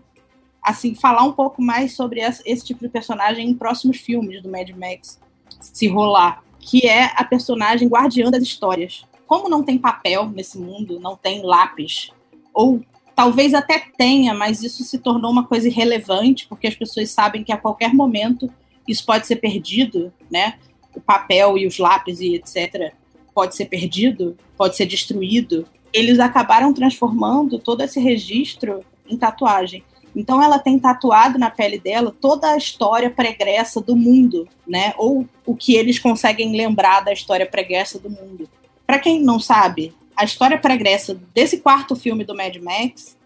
assim, 0.61 0.93
falar 0.93 1.23
um 1.23 1.33
pouco 1.33 1.61
mais 1.61 1.95
sobre 1.95 2.19
esse, 2.19 2.41
esse 2.45 2.65
tipo 2.65 2.81
de 2.81 2.89
personagem 2.89 3.49
em 3.49 3.53
próximos 3.53 3.97
filmes 3.97 4.41
do 4.43 4.49
Mad 4.49 4.69
Max, 4.71 5.19
se 5.59 5.87
rolar, 5.87 6.43
que 6.59 6.85
é 6.85 7.11
a 7.15 7.23
personagem 7.23 7.87
guardiã 7.87 8.29
das 8.29 8.43
histórias. 8.43 9.05
Como 9.25 9.47
não 9.47 9.63
tem 9.63 9.77
papel 9.77 10.29
nesse 10.29 10.57
mundo, 10.57 10.99
não 10.99 11.15
tem 11.15 11.41
lápis, 11.41 12.11
ou 12.53 12.81
Talvez 13.21 13.53
até 13.53 13.77
tenha, 13.77 14.33
mas 14.33 14.63
isso 14.63 14.83
se 14.83 14.97
tornou 14.97 15.29
uma 15.29 15.45
coisa 15.45 15.67
irrelevante, 15.67 16.47
porque 16.47 16.65
as 16.65 16.73
pessoas 16.73 17.11
sabem 17.11 17.43
que 17.43 17.51
a 17.51 17.57
qualquer 17.57 17.93
momento 17.93 18.51
isso 18.87 19.05
pode 19.05 19.27
ser 19.27 19.35
perdido, 19.35 20.11
né? 20.27 20.55
O 20.95 20.99
papel 20.99 21.55
e 21.55 21.67
os 21.67 21.77
lápis 21.77 22.19
e 22.19 22.33
etc. 22.33 22.91
pode 23.31 23.55
ser 23.55 23.65
perdido, 23.65 24.35
pode 24.57 24.75
ser 24.75 24.87
destruído. 24.87 25.67
Eles 25.93 26.19
acabaram 26.19 26.73
transformando 26.73 27.59
todo 27.59 27.83
esse 27.83 27.99
registro 27.99 28.83
em 29.07 29.15
tatuagem. 29.15 29.83
Então 30.15 30.41
ela 30.41 30.57
tem 30.57 30.79
tatuado 30.79 31.37
na 31.37 31.51
pele 31.51 31.77
dela 31.77 32.11
toda 32.19 32.49
a 32.49 32.57
história 32.57 33.11
pregressa 33.11 33.79
do 33.79 33.95
mundo, 33.95 34.47
né? 34.67 34.95
Ou 34.97 35.27
o 35.45 35.55
que 35.55 35.75
eles 35.75 35.99
conseguem 35.99 36.57
lembrar 36.57 37.01
da 37.01 37.13
história 37.13 37.45
pregressa 37.45 37.99
do 37.99 38.09
mundo. 38.09 38.49
Para 38.87 38.97
quem 38.97 39.21
não 39.21 39.39
sabe, 39.39 39.93
a 40.21 40.23
história 40.23 40.55
pregressa 40.55 41.19
desse 41.33 41.57
quarto 41.61 41.95
filme 41.95 42.23
do 42.23 42.35
Mad 42.35 42.55
Max 42.57 43.17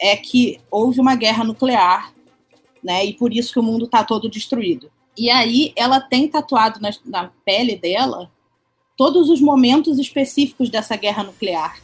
é 0.00 0.16
que 0.16 0.60
houve 0.70 1.00
uma 1.00 1.16
guerra 1.16 1.42
nuclear, 1.42 2.12
né? 2.84 3.04
E 3.04 3.14
por 3.14 3.32
isso 3.32 3.52
que 3.52 3.58
o 3.58 3.64
mundo 3.64 3.86
está 3.86 4.04
todo 4.04 4.30
destruído. 4.30 4.88
E 5.18 5.28
aí 5.28 5.72
ela 5.74 6.00
tem 6.00 6.28
tatuado 6.28 6.78
na, 6.80 6.90
na 7.04 7.32
pele 7.44 7.74
dela 7.74 8.30
todos 8.96 9.28
os 9.28 9.40
momentos 9.40 9.98
específicos 9.98 10.70
dessa 10.70 10.94
guerra 10.94 11.24
nuclear. 11.24 11.80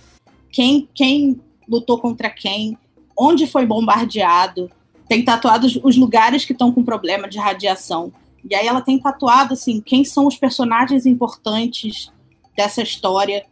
Quem, 0.52 0.88
quem 0.94 1.40
lutou 1.68 1.98
contra 1.98 2.30
quem, 2.30 2.78
onde 3.18 3.48
foi 3.48 3.66
bombardeado, 3.66 4.70
tem 5.08 5.24
tatuado 5.24 5.66
os 5.82 5.96
lugares 5.96 6.44
que 6.44 6.52
estão 6.52 6.70
com 6.70 6.84
problema 6.84 7.28
de 7.28 7.36
radiação. 7.36 8.12
E 8.48 8.54
aí 8.54 8.68
ela 8.68 8.80
tem 8.80 8.96
tatuado 8.96 9.54
assim, 9.54 9.80
quem 9.80 10.04
são 10.04 10.28
os 10.28 10.36
personagens 10.36 11.04
importantes 11.04 12.12
dessa 12.56 12.80
história, 12.80 13.44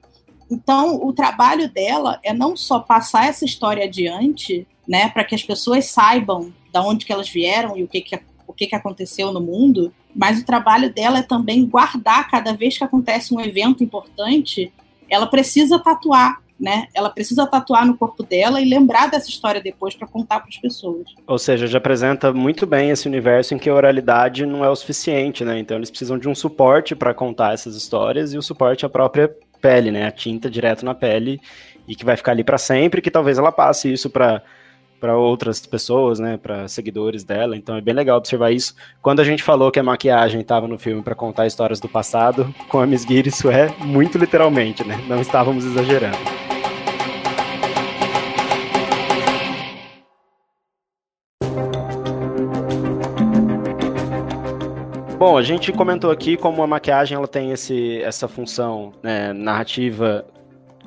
então, 0.51 0.97
o 1.05 1.13
trabalho 1.13 1.71
dela 1.71 2.19
é 2.25 2.33
não 2.33 2.57
só 2.57 2.81
passar 2.81 3.27
essa 3.27 3.45
história 3.45 3.85
adiante, 3.85 4.67
né, 4.87 5.09
para 5.09 5.25
que 5.25 5.35
as 5.35 5.43
pessoas 5.43 5.87
saibam 5.87 6.53
de 6.73 6.79
onde 6.79 7.07
que 7.07 7.13
elas 7.13 7.29
vieram 7.29 7.77
e 7.77 7.85
o 7.85 7.89
que 7.89 8.01
que, 8.01 8.19
o 8.47 8.53
que 8.53 8.67
que 8.67 8.75
aconteceu 8.75 9.33
no 9.33 9.41
mundo, 9.41 9.93
mas 10.15 10.41
o 10.41 10.45
trabalho 10.45 10.93
dela 10.93 11.19
é 11.19 11.23
também 11.23 11.65
guardar 11.65 12.29
cada 12.29 12.53
vez 12.53 12.77
que 12.77 12.85
acontece 12.85 13.33
um 13.33 13.41
evento 13.41 13.85
importante, 13.85 14.73
ela 15.09 15.27
precisa 15.27 15.79
tatuar 15.79 16.41
né? 16.61 16.89
Ela 16.95 17.09
precisa 17.09 17.47
tatuar 17.47 17.87
no 17.87 17.97
corpo 17.97 18.23
dela 18.23 18.61
e 18.61 18.69
lembrar 18.69 19.09
dessa 19.09 19.31
história 19.31 19.61
depois 19.63 19.95
para 19.95 20.07
contar 20.07 20.41
para 20.41 20.51
as 20.51 20.59
pessoas. 20.59 21.07
Ou 21.27 21.39
seja, 21.39 21.67
já 21.67 21.79
apresenta 21.79 22.33
muito 22.33 22.67
bem 22.67 22.91
esse 22.91 23.09
universo 23.09 23.55
em 23.55 23.59
que 23.59 23.71
a 23.71 23.75
oralidade 23.75 24.45
não 24.45 24.63
é 24.63 24.69
o 24.69 24.77
suficiente, 24.77 25.43
né? 25.43 25.59
Então 25.59 25.79
eles 25.79 25.91
precisam 25.91 26.19
de 26.19 26.29
um 26.29 26.35
suporte 26.35 26.95
para 26.95 27.15
contar 27.15 27.55
essas 27.55 27.75
histórias 27.75 28.35
e 28.35 28.39
o 28.39 28.43
suporte 28.43 28.85
é 28.85 28.87
a 28.87 28.91
própria 28.91 29.35
pele, 29.61 29.91
né? 29.91 30.07
A 30.07 30.11
tinta 30.11 30.51
direto 30.51 30.85
na 30.85 30.95
pele 30.95 31.41
e 31.87 31.95
que 31.95 32.05
vai 32.05 32.17
ficar 32.17 32.33
ali 32.33 32.45
para 32.45 32.59
sempre, 32.59 33.03
que 33.03 33.11
talvez 33.11 33.39
ela 33.39 33.53
passe 33.53 33.93
isso 33.93 34.09
para 34.11 34.43
para 35.01 35.17
outras 35.17 35.65
pessoas, 35.67 36.19
né, 36.19 36.37
para 36.37 36.69
seguidores 36.69 37.25
dela. 37.25 37.57
Então 37.57 37.75
é 37.75 37.81
bem 37.81 37.95
legal 37.95 38.19
observar 38.19 38.51
isso. 38.51 38.75
Quando 39.01 39.21
a 39.21 39.25
gente 39.25 39.43
falou 39.43 39.71
que 39.71 39.81
a 39.81 39.83
maquiagem 39.83 40.43
estava 40.43 40.69
no 40.69 40.79
filme 40.79 41.03
para 41.03 41.15
contar 41.15 41.47
histórias 41.47 41.81
do 41.81 41.89
passado, 41.89 42.55
com 42.69 42.79
a 42.79 42.87
Miss 42.87 43.05
Gear 43.05 43.27
isso 43.27 43.51
é 43.51 43.75
muito 43.79 44.19
literalmente, 44.19 44.87
né? 44.87 45.03
Não 45.09 45.21
estávamos 45.21 45.65
exagerando. 45.65 46.19
Bom, 55.21 55.37
a 55.37 55.43
gente 55.43 55.71
comentou 55.71 56.11
aqui 56.11 56.35
como 56.35 56.63
a 56.63 56.67
maquiagem 56.67 57.15
ela 57.15 57.29
tem 57.29 57.53
esse, 57.53 58.01
essa 58.01 58.27
função 58.27 58.95
né, 59.03 59.35
narrativa 59.35 60.25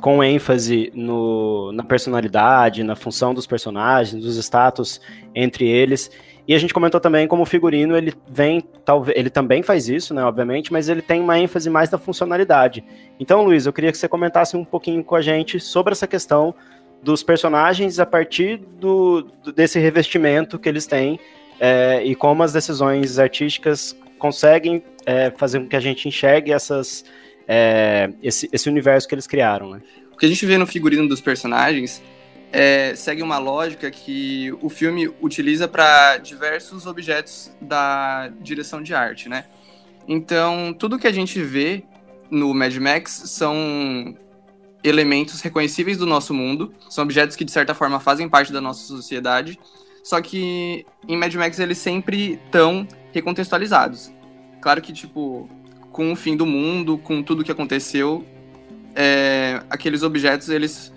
com 0.02 0.24
ênfase 0.24 0.92
no, 0.96 1.72
na 1.72 1.84
personalidade, 1.84 2.84
na 2.84 2.96
função 2.96 3.32
dos 3.32 3.46
personagens, 3.46 4.24
dos 4.24 4.36
status 4.38 5.00
entre 5.36 5.68
eles. 5.68 6.10
E 6.48 6.56
a 6.56 6.58
gente 6.58 6.74
comentou 6.74 7.00
também 7.00 7.28
como 7.28 7.44
o 7.44 7.46
figurino 7.46 7.96
ele 7.96 8.12
vem, 8.28 8.62
talvez, 8.84 9.16
ele 9.16 9.30
também 9.30 9.62
faz 9.62 9.88
isso, 9.88 10.16
né, 10.16 10.26
obviamente, 10.26 10.74
mas 10.74 10.90
ele 10.90 11.04
tem 11.04 11.22
uma 11.22 11.38
ênfase 11.38 11.70
mais 11.70 11.92
na 11.92 12.00
funcionalidade. 12.00 12.84
Então, 13.20 13.44
Luiz, 13.44 13.68
eu 13.68 13.72
queria 13.72 13.92
que 13.92 14.00
você 14.00 14.08
comentasse 14.08 14.58
um 14.58 14.66
pouquinho 14.66 15.04
com 15.04 15.14
a 15.14 15.22
gente 15.22 15.60
sobre 15.60 15.92
essa 15.92 16.08
questão 16.08 16.56
dos 17.04 17.22
personagens 17.22 18.00
a 18.00 18.06
partir 18.08 18.58
do, 18.58 19.28
desse 19.56 19.78
revestimento 19.78 20.58
que 20.58 20.68
eles 20.68 20.88
têm 20.88 21.20
é, 21.60 22.02
e 22.04 22.16
como 22.16 22.42
as 22.42 22.52
decisões 22.52 23.20
artísticas 23.20 23.96
conseguem 24.24 24.82
é, 25.06 25.32
fazer 25.32 25.60
com 25.60 25.68
que 25.68 25.76
a 25.76 25.82
gente 25.82 26.08
enxergue 26.08 26.54
essas, 26.54 27.04
é, 27.46 28.10
esse, 28.24 28.50
esse 28.54 28.70
universo 28.70 29.06
que 29.06 29.14
eles 29.14 29.28
criaram, 29.28 29.72
né? 29.72 29.82
O 30.14 30.18
que 30.18 30.26
a 30.26 30.30
gente 30.30 30.46
vê 30.46 30.58
no 30.58 30.66
figurino 30.66 31.10
dos 31.10 31.20
personagens 31.20 32.02
é, 32.50 32.96
segue 32.96 33.22
uma 33.22 33.38
lógica 33.38 33.92
que 33.92 34.50
o 34.62 34.70
filme 34.70 35.14
utiliza 35.22 35.68
para 35.68 36.20
diversos 36.20 36.86
objetos 36.86 37.52
da 37.60 38.32
direção 38.40 38.82
de 38.82 38.96
arte, 38.96 39.28
né? 39.28 39.44
Então, 40.08 40.74
tudo 40.74 40.98
que 40.98 41.08
a 41.08 41.12
gente 41.12 41.42
vê 41.42 41.84
no 42.32 42.54
Mad 42.54 42.74
Max 42.78 43.24
são 43.26 44.16
elementos 44.82 45.42
reconhecíveis 45.42 45.98
do 45.98 46.06
nosso 46.06 46.34
mundo, 46.34 46.74
são 46.90 47.04
objetos 47.04 47.36
que 47.36 47.44
de 47.44 47.52
certa 47.52 47.74
forma 47.74 48.00
fazem 48.00 48.30
parte 48.30 48.54
da 48.54 48.62
nossa 48.62 48.88
sociedade, 48.88 49.60
só 50.02 50.22
que 50.22 50.86
em 51.10 51.18
Mad 51.18 51.34
Max 51.36 51.60
eles 51.60 51.78
sempre 51.78 52.40
estão 52.46 52.88
recontextualizados. 53.14 54.12
Claro 54.60 54.82
que, 54.82 54.92
tipo, 54.92 55.50
com 55.92 56.12
o 56.12 56.16
fim 56.16 56.36
do 56.36 56.46
mundo, 56.46 56.98
com 56.98 57.22
tudo 57.22 57.44
que 57.44 57.52
aconteceu, 57.52 58.26
é, 58.96 59.62
aqueles 59.70 60.04
objetos 60.04 60.50
eles 60.50 60.92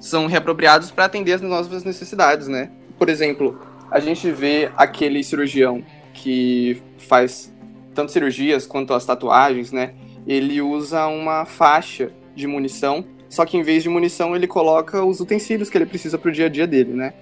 são 0.00 0.26
reapropriados 0.26 0.90
para 0.90 1.04
atender 1.04 1.32
as 1.32 1.42
novas 1.42 1.84
necessidades, 1.84 2.48
né? 2.48 2.70
Por 2.96 3.08
exemplo, 3.08 3.60
a 3.90 4.00
gente 4.00 4.30
vê 4.30 4.70
aquele 4.76 5.22
cirurgião 5.22 5.84
que 6.14 6.82
faz 6.98 7.52
tanto 7.94 8.12
cirurgias 8.12 8.66
quanto 8.66 8.94
as 8.94 9.04
tatuagens, 9.04 9.72
né? 9.72 9.94
Ele 10.26 10.60
usa 10.60 11.06
uma 11.06 11.44
faixa 11.44 12.12
de 12.34 12.46
munição, 12.46 13.04
só 13.28 13.44
que 13.44 13.56
em 13.56 13.62
vez 13.62 13.82
de 13.82 13.88
munição 13.88 14.34
ele 14.36 14.46
coloca 14.46 15.04
os 15.04 15.20
utensílios 15.20 15.68
que 15.68 15.76
ele 15.76 15.86
precisa 15.86 16.16
para 16.16 16.28
o 16.28 16.32
dia 16.32 16.46
a 16.46 16.48
dia 16.48 16.66
dele, 16.66 16.92
né? 16.92 17.12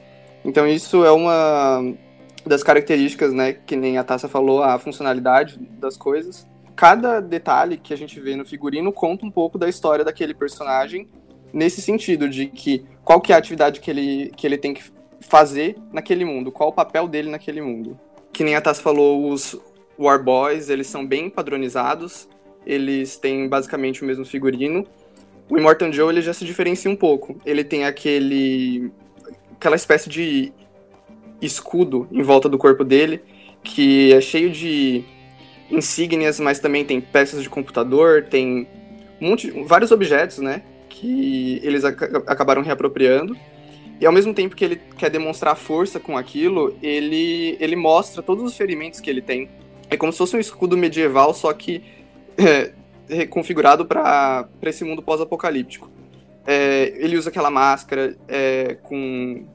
Então 0.45 0.67
isso 0.67 1.05
é 1.05 1.11
uma 1.11 1.95
das 2.49 2.63
características, 2.63 3.33
né, 3.33 3.53
que 3.53 3.77
nem 3.77 3.99
a 3.99 4.05
Tassa 4.05 4.29
falou, 4.29 4.63
a 4.63 4.79
funcionalidade 4.79 5.59
das 5.79 5.97
coisas. 5.97 6.47
Cada 6.75 7.21
detalhe 7.21 7.77
que 7.77 7.95
a 7.95 7.97
gente 7.97 8.21
vê 8.21 8.37
no 8.37 8.45
figurino 8.45 8.93
conta 8.93 9.25
um 9.25 9.31
pouco 9.31 9.59
da 9.59 9.69
história 9.69 10.05
daquele 10.05 10.35
personagem 10.35 11.09
nesse 11.53 11.81
sentido 11.81 12.29
de 12.29 12.47
que 12.47 12.85
qual 13.03 13.21
que 13.21 13.33
é 13.33 13.35
a 13.35 13.39
atividade 13.39 13.81
que 13.81 13.91
ele, 13.91 14.33
que 14.37 14.47
ele 14.47 14.59
tem 14.59 14.75
que 14.75 14.83
fazer 15.21 15.77
naquele 15.93 16.25
mundo, 16.25 16.53
qual 16.53 16.69
o 16.69 16.73
papel 16.73 17.09
dele 17.09 17.31
naquele 17.31 17.61
mundo. 17.61 17.99
Que 18.33 18.45
nem 18.45 18.55
a 18.55 18.61
Tass 18.61 18.81
falou, 18.81 19.31
os 19.31 19.59
War 19.99 20.23
Boys, 20.23 20.69
eles 20.69 20.87
são 20.87 21.07
bem 21.07 21.31
padronizados, 21.31 22.29
eles 22.67 23.17
têm 23.17 23.49
basicamente 23.49 24.03
o 24.03 24.07
mesmo 24.07 24.25
figurino. 24.25 24.87
O 25.49 25.57
Immortan 25.57 25.93
Joe, 25.93 26.13
ele 26.13 26.21
já 26.21 26.35
se 26.35 26.45
diferencia 26.45 26.91
um 26.91 26.97
pouco. 26.97 27.41
Ele 27.47 27.65
tem 27.65 27.85
aquele 27.85 28.91
aquela 29.53 29.77
espécie 29.77 30.09
de 30.11 30.53
escudo 31.41 32.09
em 32.11 32.23
volta 32.23 32.49
do 32.49 32.59
corpo 32.59 32.85
dele, 32.85 33.23
que 33.63 34.13
é 34.13 34.21
cheio 34.21 34.51
de 34.51 35.05
insígnias, 35.71 36.39
mas 36.41 36.61
também 36.61 36.85
tem 36.85 37.01
peças 37.01 37.43
de 37.43 37.49
computador, 37.49 38.25
tem 38.25 38.69
um 39.21 39.31
monte, 39.31 39.51
vários 39.65 39.91
objetos, 39.91 40.39
né? 40.39 40.63
que 41.01 41.61
eles 41.63 41.85
ac 41.85 42.05
acabaram 42.27 42.63
reapropriando. 42.63 43.37
E 44.01 44.07
ao 44.07 44.13
mesmo 44.13 44.35
tempo 44.35 44.57
que 44.57 44.65
ele 44.65 44.77
quer 44.97 45.11
demonstrar 45.11 45.57
força 45.57 45.99
com 45.99 46.17
aquilo, 46.17 46.77
ele, 46.83 47.57
ele 47.61 47.77
mostra 47.77 48.23
todos 48.23 48.45
os 48.45 48.57
ferimentos 48.57 49.01
que 49.01 49.09
ele 49.09 49.23
tem. 49.23 49.49
É 49.91 49.97
como 49.97 50.13
se 50.13 50.19
fosse 50.19 50.37
um 50.37 50.41
escudo 50.41 50.77
medieval, 50.77 51.33
só 51.33 51.53
que 51.53 51.83
é, 52.37 52.73
reconfigurado 53.09 53.87
para 53.87 54.49
esse 54.63 54.85
mundo 54.85 55.03
pós-apocalíptico. 55.03 55.91
É, 56.47 56.95
ele 56.97 57.17
usa 57.17 57.31
aquela 57.31 57.51
máscara 57.51 58.17
é, 58.29 58.77
com 58.83 59.47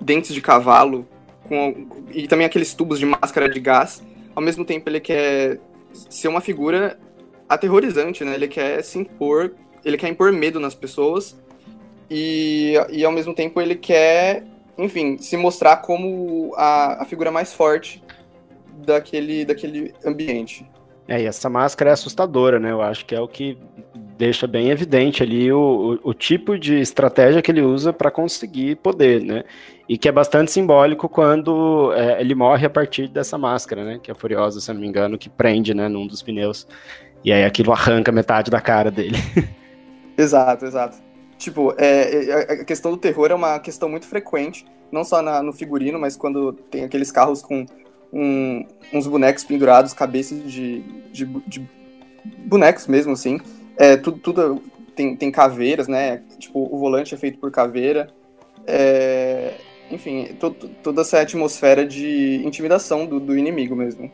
dentes 0.00 0.34
de 0.34 0.40
cavalo 0.40 1.06
com, 1.46 1.86
e 2.12 2.26
também 2.26 2.46
aqueles 2.46 2.74
tubos 2.74 2.98
de 2.98 3.06
máscara 3.06 3.48
de 3.48 3.60
gás. 3.60 4.02
Ao 4.34 4.42
mesmo 4.42 4.64
tempo, 4.64 4.88
ele 4.88 5.00
quer 5.00 5.58
ser 5.92 6.28
uma 6.28 6.40
figura 6.40 6.98
aterrorizante, 7.48 8.24
né? 8.24 8.34
Ele 8.34 8.48
quer 8.48 8.82
se 8.82 8.98
impor 8.98 9.52
ele 9.84 9.96
quer 9.96 10.08
impor 10.08 10.32
medo 10.32 10.60
nas 10.60 10.74
pessoas 10.74 11.36
e, 12.10 12.74
e 12.90 13.04
ao 13.04 13.12
mesmo 13.12 13.34
tempo 13.34 13.60
ele 13.60 13.74
quer, 13.74 14.44
enfim, 14.76 15.18
se 15.18 15.36
mostrar 15.36 15.78
como 15.78 16.52
a, 16.56 17.02
a 17.02 17.04
figura 17.04 17.30
mais 17.30 17.52
forte 17.52 18.02
daquele, 18.84 19.44
daquele 19.44 19.94
ambiente. 20.04 20.68
É, 21.06 21.22
e 21.22 21.26
essa 21.26 21.48
máscara 21.48 21.90
é 21.90 21.92
assustadora, 21.94 22.58
né? 22.58 22.70
Eu 22.70 22.82
acho 22.82 23.06
que 23.06 23.14
é 23.14 23.20
o 23.20 23.28
que 23.28 23.56
deixa 24.18 24.48
bem 24.48 24.70
evidente 24.70 25.22
ali 25.22 25.50
o, 25.52 25.98
o, 26.02 26.10
o 26.10 26.14
tipo 26.14 26.58
de 26.58 26.80
estratégia 26.80 27.40
que 27.40 27.50
ele 27.52 27.62
usa 27.62 27.92
para 27.92 28.10
conseguir 28.10 28.76
poder, 28.76 29.22
né? 29.22 29.44
E 29.88 29.96
que 29.96 30.08
é 30.08 30.12
bastante 30.12 30.50
simbólico 30.50 31.08
quando 31.08 31.92
é, 31.94 32.20
ele 32.20 32.34
morre 32.34 32.66
a 32.66 32.70
partir 32.70 33.06
dessa 33.06 33.38
máscara, 33.38 33.84
né? 33.84 34.00
Que 34.02 34.10
é 34.10 34.14
Furiosa, 34.14 34.60
se 34.60 34.72
não 34.72 34.80
me 34.80 34.88
engano, 34.88 35.16
que 35.16 35.30
prende, 35.30 35.72
né, 35.72 35.88
num 35.88 36.06
dos 36.06 36.20
pneus. 36.20 36.66
E 37.24 37.32
aí 37.32 37.44
aquilo 37.44 37.72
arranca 37.72 38.10
metade 38.10 38.50
da 38.50 38.60
cara 38.60 38.90
dele. 38.90 39.16
Exato, 40.18 40.64
exato. 40.64 40.96
Tipo, 41.38 41.72
é, 41.78 42.24
é, 42.24 42.52
a 42.54 42.64
questão 42.64 42.90
do 42.90 42.96
terror 42.96 43.30
é 43.30 43.34
uma 43.36 43.60
questão 43.60 43.88
muito 43.88 44.04
frequente, 44.04 44.66
não 44.90 45.04
só 45.04 45.22
na, 45.22 45.40
no 45.40 45.52
figurino, 45.52 45.96
mas 45.96 46.16
quando 46.16 46.52
tem 46.52 46.82
aqueles 46.82 47.12
carros 47.12 47.40
com 47.40 47.64
um, 48.12 48.66
uns 48.92 49.06
bonecos 49.06 49.44
pendurados, 49.44 49.92
cabeças 49.92 50.42
de, 50.50 50.80
de, 51.12 51.24
de 51.46 51.70
bonecos 52.38 52.88
mesmo, 52.88 53.12
assim. 53.12 53.38
É, 53.78 53.96
tudo, 53.96 54.18
tudo 54.18 54.62
tem, 54.94 55.14
tem 55.14 55.30
caveiras, 55.30 55.86
né? 55.86 56.22
Tipo, 56.38 56.68
o 56.70 56.78
volante 56.78 57.14
é 57.14 57.16
feito 57.16 57.38
por 57.38 57.50
caveira. 57.50 58.08
É, 58.66 59.54
enfim, 59.90 60.34
to, 60.38 60.50
toda 60.82 61.02
essa 61.02 61.20
atmosfera 61.20 61.86
de 61.86 62.42
intimidação 62.44 63.06
do, 63.06 63.20
do 63.20 63.38
inimigo 63.38 63.76
mesmo. 63.76 64.10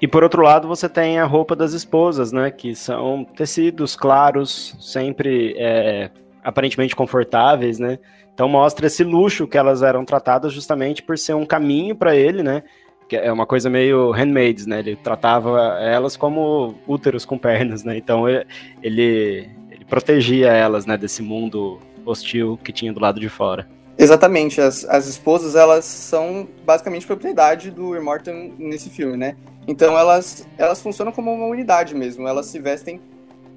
E 0.00 0.08
por 0.08 0.22
outro 0.22 0.42
lado, 0.42 0.66
você 0.66 0.88
tem 0.88 1.18
a 1.18 1.26
roupa 1.26 1.54
das 1.54 1.72
esposas, 1.72 2.32
né? 2.32 2.50
Que 2.50 2.74
são 2.74 3.24
tecidos 3.24 3.96
claros, 3.96 4.76
sempre 4.80 5.54
é, 5.58 6.10
aparentemente 6.42 6.96
confortáveis, 6.96 7.78
né? 7.78 7.98
Então 8.32 8.48
mostra 8.48 8.86
esse 8.86 9.04
luxo 9.04 9.46
que 9.46 9.58
elas 9.58 9.82
eram 9.82 10.04
tratadas 10.04 10.52
justamente 10.52 11.02
por 11.02 11.18
ser 11.18 11.34
um 11.34 11.44
caminho 11.44 11.94
para 11.94 12.16
ele, 12.16 12.42
né? 12.42 12.62
Que 13.10 13.16
é 13.16 13.32
uma 13.32 13.44
coisa 13.44 13.68
meio 13.68 14.12
handmade, 14.12 14.68
né? 14.68 14.78
Ele 14.78 14.94
tratava 14.94 15.80
elas 15.80 16.16
como 16.16 16.76
úteros 16.86 17.24
com 17.24 17.36
pernas, 17.36 17.82
né? 17.82 17.96
Então 17.96 18.28
ele, 18.28 18.46
ele, 18.80 19.50
ele 19.68 19.84
protegia 19.84 20.52
elas, 20.52 20.86
né? 20.86 20.96
Desse 20.96 21.20
mundo 21.20 21.80
hostil 22.06 22.56
que 22.62 22.72
tinha 22.72 22.92
do 22.92 23.00
lado 23.00 23.18
de 23.18 23.28
fora. 23.28 23.68
Exatamente, 23.98 24.60
as, 24.60 24.84
as 24.84 25.08
esposas 25.08 25.56
elas 25.56 25.84
são 25.84 26.48
basicamente 26.64 27.04
propriedade 27.04 27.72
do 27.72 27.96
Immortan 27.96 28.52
nesse 28.56 28.88
filme, 28.88 29.16
né? 29.16 29.34
Então 29.66 29.98
elas, 29.98 30.46
elas 30.56 30.80
funcionam 30.80 31.10
como 31.10 31.34
uma 31.34 31.46
unidade 31.46 31.96
mesmo, 31.96 32.28
elas 32.28 32.46
se 32.46 32.60
vestem 32.60 33.00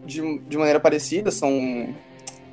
de, 0.03 0.39
de 0.39 0.57
maneira 0.57 0.79
parecida, 0.79 1.29
são 1.29 1.93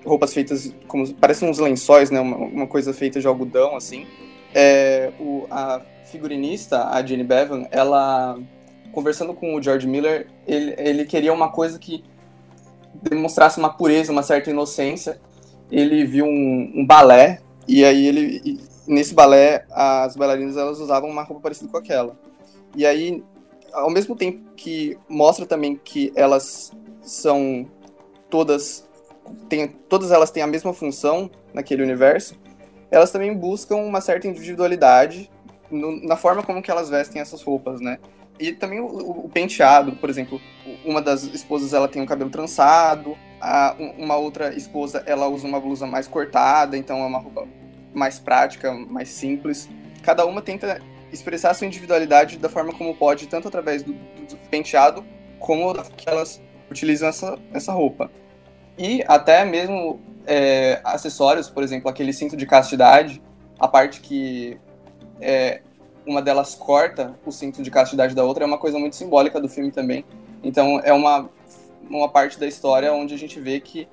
roupas 0.04 0.34
feitas 0.34 0.74
como 0.86 1.10
parecem 1.14 1.48
uns 1.48 1.58
lençóis, 1.58 2.10
né? 2.10 2.20
Uma, 2.20 2.36
uma 2.36 2.66
coisa 2.66 2.92
feita 2.92 3.18
de 3.18 3.26
algodão 3.26 3.74
assim. 3.74 4.06
É, 4.54 5.10
o, 5.18 5.46
a 5.50 5.80
figurinista, 6.10 6.88
a 6.88 7.04
Jenny 7.04 7.24
Bevan, 7.24 7.66
ela 7.70 8.38
conversando 8.92 9.32
com 9.34 9.54
o 9.54 9.62
George 9.62 9.86
Miller, 9.86 10.26
ele, 10.46 10.74
ele 10.76 11.04
queria 11.04 11.32
uma 11.32 11.50
coisa 11.50 11.78
que 11.78 12.04
demonstrasse 13.02 13.58
uma 13.58 13.72
pureza, 13.72 14.12
uma 14.12 14.22
certa 14.22 14.50
inocência. 14.50 15.20
Ele 15.70 16.04
viu 16.04 16.26
um, 16.26 16.72
um 16.74 16.86
balé 16.86 17.40
e 17.66 17.84
aí 17.84 18.06
ele 18.06 18.42
e 18.44 18.60
nesse 18.86 19.14
balé 19.14 19.64
as 19.70 20.16
bailarinas 20.16 20.56
elas 20.56 20.80
usavam 20.80 21.08
uma 21.08 21.22
roupa 21.22 21.42
parecida 21.42 21.70
com 21.70 21.76
aquela. 21.76 22.18
E 22.76 22.84
aí 22.84 23.22
ao 23.72 23.90
mesmo 23.90 24.16
tempo 24.16 24.52
que 24.56 24.98
mostra 25.08 25.46
também 25.46 25.76
que 25.76 26.12
elas 26.16 26.72
são 27.02 27.66
todas 28.28 28.88
todas 29.88 30.10
elas 30.10 30.32
têm 30.32 30.42
a 30.42 30.46
mesma 30.46 30.72
função 30.72 31.30
naquele 31.54 31.84
universo, 31.84 32.34
elas 32.90 33.12
também 33.12 33.32
buscam 33.32 33.76
uma 33.76 34.00
certa 34.00 34.26
individualidade 34.26 35.30
no, 35.70 36.00
na 36.06 36.16
forma 36.16 36.42
como 36.42 36.62
que 36.62 36.70
elas 36.70 36.88
vestem 36.90 37.20
essas 37.20 37.42
roupas, 37.42 37.80
né? 37.80 37.98
E 38.38 38.52
também 38.52 38.80
o, 38.80 38.86
o, 38.86 39.28
penteado, 39.28 39.92
por 39.92 40.08
exemplo, 40.08 40.40
uma 40.84 41.02
das 41.02 41.24
esposas 41.24 41.74
ela 41.74 41.86
tem 41.86 42.00
um 42.00 42.06
cabelo 42.06 42.30
trançado, 42.30 43.16
a, 43.40 43.76
uma 43.98 44.16
outra 44.16 44.54
esposa 44.54 45.02
ela 45.06 45.28
usa 45.28 45.46
uma 45.46 45.60
blusa 45.60 45.86
mais 45.86 46.08
cortada, 46.08 46.76
então 46.76 47.02
é 47.02 47.06
uma 47.06 47.18
roupa 47.18 47.46
mais 47.92 48.18
prática, 48.18 48.72
mais 48.72 49.10
simples. 49.10 49.68
Cada 50.02 50.24
uma 50.24 50.40
tenta 50.40 50.80
expressar 51.12 51.52
sua 51.54 51.66
individualidade 51.66 52.38
da 52.38 52.48
forma 52.48 52.72
como 52.72 52.94
pode, 52.94 53.26
tanto 53.26 53.48
através 53.48 53.82
do, 53.82 53.92
do 53.92 54.36
penteado 54.50 55.04
como 55.38 55.74
que 55.96 56.08
elas 56.08 56.40
utilizam 56.70 57.08
essa, 57.08 57.38
essa 57.52 57.72
roupa. 57.72 58.10
E 58.78 59.04
até 59.06 59.44
mesmo 59.44 60.00
é, 60.26 60.80
acessórios, 60.84 61.50
por 61.50 61.62
exemplo, 61.62 61.90
aquele 61.90 62.12
cinto 62.12 62.36
de 62.36 62.46
castidade, 62.46 63.20
a 63.58 63.68
parte 63.68 64.00
que 64.00 64.58
é, 65.20 65.62
uma 66.06 66.22
delas 66.22 66.54
corta 66.54 67.14
o 67.24 67.30
cinto 67.30 67.62
de 67.62 67.70
castidade 67.70 68.14
da 68.14 68.24
outra 68.24 68.44
é 68.44 68.46
uma 68.46 68.58
coisa 68.58 68.78
muito 68.78 68.96
simbólica 68.96 69.40
do 69.40 69.48
filme 69.48 69.70
também. 69.70 70.04
Então 70.42 70.80
é 70.80 70.92
uma, 70.92 71.28
uma 71.88 72.08
parte 72.08 72.38
da 72.38 72.46
história 72.46 72.92
onde 72.92 73.14
a 73.14 73.18
gente 73.18 73.38
vê 73.38 73.60
que 73.60 73.86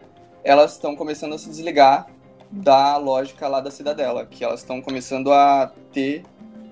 elas 0.43 0.73
estão 0.73 0.95
começando 0.95 1.33
a 1.33 1.37
se 1.37 1.49
desligar 1.49 2.07
da 2.49 2.97
lógica 2.97 3.47
lá 3.47 3.59
da 3.59 3.69
cidadela, 3.69 4.25
que 4.25 4.43
elas 4.43 4.61
estão 4.61 4.81
começando 4.81 5.31
a 5.31 5.71
ter 5.91 6.23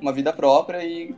uma 0.02 0.14
vida 0.14 0.32
própria 0.32 0.84
e 0.84 1.14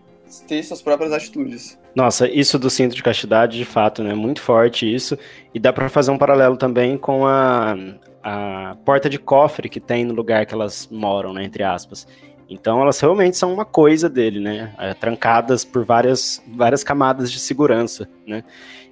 ter 0.48 0.64
suas 0.64 0.82
próprias 0.82 1.14
atitudes. 1.14 1.80
Nossa, 1.96 2.30
isso 2.30 2.60
do 2.60 2.70
cinto 2.70 2.96
de 2.96 3.02
castidade, 3.02 3.58
de 3.58 3.66
fato, 3.66 4.04
né? 4.04 4.14
Muito 4.14 4.42
forte 4.42 4.92
isso. 4.92 5.18
E 5.54 5.60
dá 5.60 5.72
para 5.72 5.90
fazer 5.90 6.12
um 6.12 6.18
paralelo 6.18 6.58
também 6.58 6.98
com 6.98 7.26
a, 7.26 7.76
a 8.24 8.76
porta 8.86 9.10
de 9.10 9.18
cofre 9.18 9.70
que 9.70 9.80
tem 9.80 10.06
no 10.06 10.14
lugar 10.14 10.46
que 10.46 10.54
elas 10.54 10.88
moram, 10.92 11.34
né? 11.34 11.44
Entre 11.44 11.64
aspas. 11.64 12.08
Então 12.50 12.82
elas 12.82 13.00
realmente 13.00 13.38
são 13.38 13.54
uma 13.54 13.66
coisa 13.66 14.10
dele, 14.10 14.40
né? 14.40 14.74
É, 14.78 14.94
trancadas 14.94 15.66
por 15.66 15.84
várias, 15.84 16.42
várias 16.48 16.84
camadas 16.84 17.32
de 17.32 17.40
segurança, 17.40 18.08
né? 18.26 18.44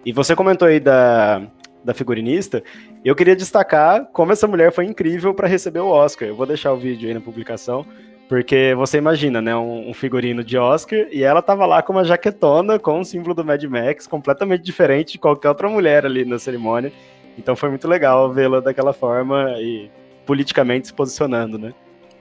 E 0.05 0.11
você 0.11 0.35
comentou 0.35 0.67
aí 0.67 0.79
da, 0.79 1.41
da 1.83 1.93
figurinista, 1.93 2.63
eu 3.03 3.15
queria 3.15 3.35
destacar 3.35 4.05
como 4.11 4.31
essa 4.31 4.47
mulher 4.47 4.71
foi 4.71 4.85
incrível 4.85 5.33
para 5.33 5.47
receber 5.47 5.79
o 5.79 5.87
Oscar. 5.87 6.27
Eu 6.27 6.35
vou 6.35 6.45
deixar 6.45 6.73
o 6.73 6.77
vídeo 6.77 7.07
aí 7.07 7.13
na 7.13 7.21
publicação, 7.21 7.85
porque 8.27 8.73
você 8.75 8.97
imagina, 8.97 9.41
né, 9.41 9.55
um, 9.55 9.89
um, 9.89 9.93
figurino 9.93 10.43
de 10.43 10.57
Oscar 10.57 11.07
e 11.11 11.23
ela 11.23 11.41
tava 11.41 11.65
lá 11.65 11.81
com 11.81 11.93
uma 11.93 12.03
jaquetona 12.03 12.79
com 12.79 12.99
o 12.99 13.05
símbolo 13.05 13.35
do 13.35 13.45
Mad 13.45 13.63
Max, 13.65 14.07
completamente 14.07 14.63
diferente 14.63 15.13
de 15.13 15.19
qualquer 15.19 15.49
outra 15.49 15.69
mulher 15.69 16.05
ali 16.05 16.25
na 16.25 16.39
cerimônia. 16.39 16.91
Então 17.37 17.55
foi 17.55 17.69
muito 17.69 17.87
legal 17.87 18.31
vê-la 18.33 18.59
daquela 18.59 18.93
forma 18.93 19.53
e 19.59 19.89
politicamente 20.25 20.87
se 20.87 20.93
posicionando, 20.93 21.57
né? 21.59 21.73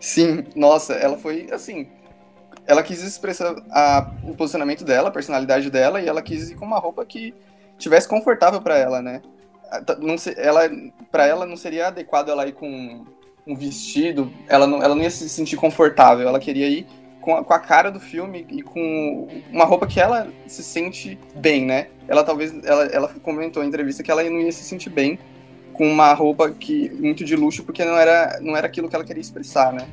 Sim, 0.05 0.45
nossa, 0.55 0.93
ela 0.93 1.17
foi 1.17 1.49
assim. 1.51 1.89
Ela 2.67 2.83
quis 2.83 3.03
expressar 3.03 3.55
a, 3.71 4.13
o 4.23 4.35
posicionamento 4.35 4.85
dela, 4.85 5.09
a 5.09 5.11
personalidade 5.11 5.71
dela, 5.71 5.99
e 5.99 6.07
ela 6.07 6.21
quis 6.21 6.51
ir 6.51 6.57
com 6.57 6.67
uma 6.67 6.79
roupa 6.79 7.07
que 7.07 7.33
tivesse 7.79 8.07
confortável 8.07 8.61
para 8.61 8.77
ela, 8.77 9.01
né? 9.01 9.23
Não, 9.99 10.15
ela, 10.37 10.71
para 11.11 11.27
ela 11.27 11.47
não 11.47 11.57
seria 11.57 11.87
adequado 11.87 12.29
ela 12.29 12.47
ir 12.47 12.53
com 12.53 13.03
um 13.47 13.57
vestido, 13.57 14.31
ela 14.47 14.67
não, 14.67 14.83
ela 14.83 14.95
não 14.95 15.03
ia 15.03 15.11
se 15.11 15.27
sentir 15.27 15.57
confortável, 15.57 16.29
ela 16.29 16.39
queria 16.39 16.69
ir 16.69 16.87
com 17.23 17.37
a, 17.37 17.43
com 17.43 17.55
a, 17.55 17.59
cara 17.59 17.91
do 17.91 17.99
filme 17.99 18.47
e 18.51 18.63
com 18.63 19.27
uma 19.51 19.65
roupa 19.65 19.87
que 19.87 19.99
ela 19.99 20.29
se 20.47 20.63
sente 20.63 21.19
bem, 21.35 21.65
né? 21.65 21.89
Ela 22.07 22.23
talvez, 22.23 22.53
ela, 22.63 22.85
ela 22.89 23.09
comentou 23.23 23.65
em 23.65 23.69
entrevista 23.69 24.03
que 24.03 24.11
ela 24.11 24.23
não 24.23 24.41
ia 24.41 24.53
se 24.53 24.65
sentir 24.65 24.91
bem 24.91 25.19
com 25.75 25.87
uma 25.87 26.13
roupa 26.15 26.51
que 26.51 26.89
muito 26.91 27.25
de 27.25 27.37
luxo, 27.37 27.65
porque 27.65 27.85
não 27.85 27.97
era, 27.97 28.39
não 28.41 28.57
era 28.57 28.67
aquilo 28.67 28.89
que 28.89 28.95
ela 28.95 29.05
queria 29.05 29.21
expressar, 29.21 29.73
né? 29.73 29.87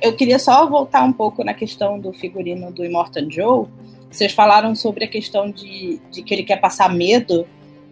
Eu 0.00 0.14
queria 0.14 0.38
só 0.38 0.68
voltar 0.68 1.02
um 1.02 1.12
pouco 1.12 1.42
na 1.42 1.54
questão 1.54 1.98
do 1.98 2.12
figurino 2.12 2.70
do 2.70 2.84
Immortan 2.84 3.28
Joe. 3.30 3.66
Vocês 4.10 4.32
falaram 4.32 4.74
sobre 4.74 5.04
a 5.04 5.08
questão 5.08 5.50
de, 5.50 6.00
de 6.10 6.22
que 6.22 6.34
ele 6.34 6.44
quer 6.44 6.60
passar 6.60 6.92
medo, 6.94 7.46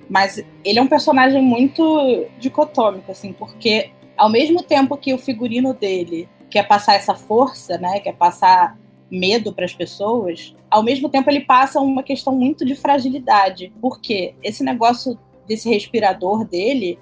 mas 0.09 0.45
ele 0.64 0.78
é 0.78 0.83
um 0.83 0.87
personagem 0.87 1.43
muito 1.43 2.26
dicotômico, 2.39 3.11
assim, 3.11 3.33
porque 3.33 3.91
ao 4.16 4.28
mesmo 4.28 4.62
tempo 4.62 4.97
que 4.97 5.14
o 5.14 5.18
figurino 5.18 5.72
dele 5.72 6.28
quer 6.51 6.68
passar 6.68 6.95
essa 6.95 7.14
força, 7.14 7.78
né, 7.78 7.99
quer 7.99 8.14
passar 8.14 8.76
medo 9.11 9.53
para 9.53 9.64
as 9.64 9.74
pessoas, 9.74 10.55
ao 10.70 10.83
mesmo 10.83 11.09
tempo 11.09 11.28
ele 11.30 11.41
passa 11.41 11.80
uma 11.80 12.03
questão 12.03 12.35
muito 12.35 12.64
de 12.64 12.74
fragilidade, 12.74 13.72
porque 13.80 14.35
esse 14.43 14.62
negócio 14.62 15.18
desse 15.47 15.68
respirador 15.68 16.45
dele 16.45 16.99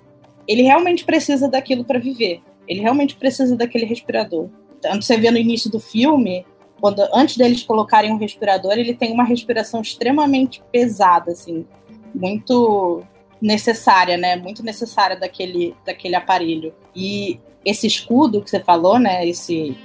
ele 0.47 0.62
realmente 0.62 1.05
precisa 1.05 1.49
daquilo 1.49 1.84
para 1.84 1.99
viver. 1.99 2.43
Ele 2.66 2.80
realmente 2.80 3.16
precisa 3.16 3.57
daquele 3.57 3.84
respirador. 3.84 4.49
Tanto 4.80 5.05
você 5.05 5.16
vê 5.16 5.30
no 5.30 5.38
início 5.38 5.70
do 5.70 5.80
filme, 5.80 6.45
quando 6.80 7.03
antes 7.12 7.36
deles 7.36 7.62
colocarem 7.62 8.12
um 8.12 8.16
respirador, 8.16 8.72
ele 8.72 8.95
tem 8.95 9.12
uma 9.12 9.24
respiração 9.24 9.80
extremamente 9.80 10.62
pesada, 10.72 11.32
assim, 11.32 11.66
muito 12.14 13.03
necessária, 13.41 14.16
né? 14.16 14.36
Muito 14.36 14.62
necessária 14.62 15.16
daquele, 15.16 15.74
daquele 15.84 16.14
aparelho. 16.14 16.74
E 16.95 17.38
esse 17.64 17.86
escudo 17.86 18.43
que 18.43 18.51
você 18.51 18.61
falou, 18.61 18.99
né? 18.99 19.26
Esse, 19.26 19.76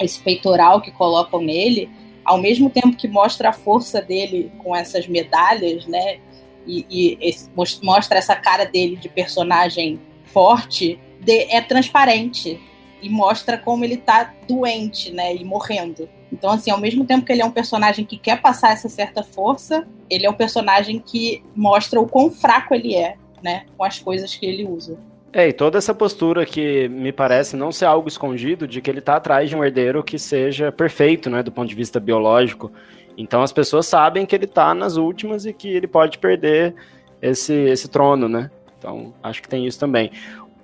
esse 0.00 0.20
peitoral 0.20 0.80
que 0.80 0.90
colocam 0.90 1.40
nele, 1.40 1.90
ao 2.24 2.38
mesmo 2.38 2.70
tempo 2.70 2.96
que 2.96 3.08
mostra 3.08 3.48
a 3.48 3.52
força 3.52 4.00
dele 4.00 4.52
com 4.58 4.74
essas 4.76 5.06
medalhas, 5.06 5.86
né? 5.86 6.20
E, 6.66 6.86
e 6.90 7.18
esse, 7.20 7.50
mostra 7.82 8.18
essa 8.18 8.36
cara 8.36 8.64
dele 8.64 8.96
de 8.96 9.08
personagem 9.08 10.00
forte 10.26 10.98
de, 11.20 11.52
é 11.52 11.60
transparente 11.60 12.60
e 13.02 13.08
mostra 13.08 13.58
como 13.58 13.84
ele 13.84 13.96
tá 13.96 14.32
doente, 14.46 15.10
né, 15.10 15.34
e 15.34 15.44
morrendo. 15.44 16.08
Então, 16.32 16.50
assim, 16.50 16.70
ao 16.70 16.80
mesmo 16.80 17.04
tempo 17.04 17.26
que 17.26 17.32
ele 17.32 17.42
é 17.42 17.44
um 17.44 17.50
personagem 17.50 18.04
que 18.04 18.16
quer 18.16 18.40
passar 18.40 18.72
essa 18.72 18.88
certa 18.88 19.22
força, 19.22 19.86
ele 20.08 20.24
é 20.24 20.30
um 20.30 20.34
personagem 20.34 20.98
que 20.98 21.42
mostra 21.54 22.00
o 22.00 22.06
quão 22.06 22.30
fraco 22.30 22.74
ele 22.74 22.94
é, 22.94 23.16
né, 23.42 23.66
com 23.76 23.84
as 23.84 23.98
coisas 23.98 24.34
que 24.34 24.46
ele 24.46 24.64
usa. 24.64 24.96
É, 25.32 25.48
e 25.48 25.52
toda 25.52 25.78
essa 25.78 25.94
postura 25.94 26.44
que 26.44 26.88
me 26.88 27.10
parece 27.10 27.56
não 27.56 27.72
ser 27.72 27.86
algo 27.86 28.06
escondido, 28.06 28.68
de 28.68 28.80
que 28.80 28.90
ele 28.90 29.00
tá 29.00 29.16
atrás 29.16 29.48
de 29.48 29.56
um 29.56 29.64
herdeiro 29.64 30.02
que 30.02 30.18
seja 30.18 30.70
perfeito, 30.70 31.28
né, 31.28 31.42
do 31.42 31.50
ponto 31.50 31.68
de 31.68 31.74
vista 31.74 31.98
biológico. 31.98 32.70
Então 33.16 33.42
as 33.42 33.52
pessoas 33.52 33.86
sabem 33.86 34.24
que 34.26 34.34
ele 34.34 34.46
tá 34.46 34.74
nas 34.74 34.96
últimas 34.96 35.46
e 35.46 35.52
que 35.52 35.68
ele 35.68 35.86
pode 35.86 36.18
perder 36.18 36.74
esse, 37.20 37.52
esse 37.52 37.88
trono, 37.88 38.28
né? 38.28 38.50
Então, 38.78 39.14
acho 39.22 39.40
que 39.40 39.48
tem 39.48 39.66
isso 39.66 39.78
também. 39.78 40.10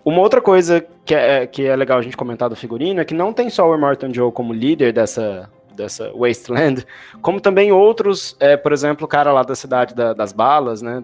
Uma 0.05 0.21
outra 0.21 0.41
coisa 0.41 0.85
que 1.05 1.15
é, 1.15 1.47
que 1.47 1.67
é 1.67 1.77
legal 1.77 1.99
a 1.99 2.03
gente 2.03 2.17
comentar 2.17 2.49
do 2.49 2.57
figurino 2.57 3.01
é 3.01 3.05
que 3.05 3.15
não 3.15 3.33
tem 3.33 3.49
só 3.51 3.69
o 3.69 3.75
Immortan 3.75 4.13
Joe 4.13 4.33
como 4.33 4.53
líder 4.53 4.93
dessa, 4.93 5.49
dessa 5.77 6.11
Wasteland, 6.13 6.85
como 7.23 7.41
também 7.41 7.71
outros, 7.71 8.37
é, 8.41 8.57
por 8.57 8.73
exemplo, 8.73 9.05
o 9.05 9.09
cara 9.09 9.33
lá 9.33 9.43
da 9.43 9.55
cidade 9.55 9.95
da, 9.95 10.13
das 10.13 10.33
balas, 10.33 10.83
né? 10.83 11.03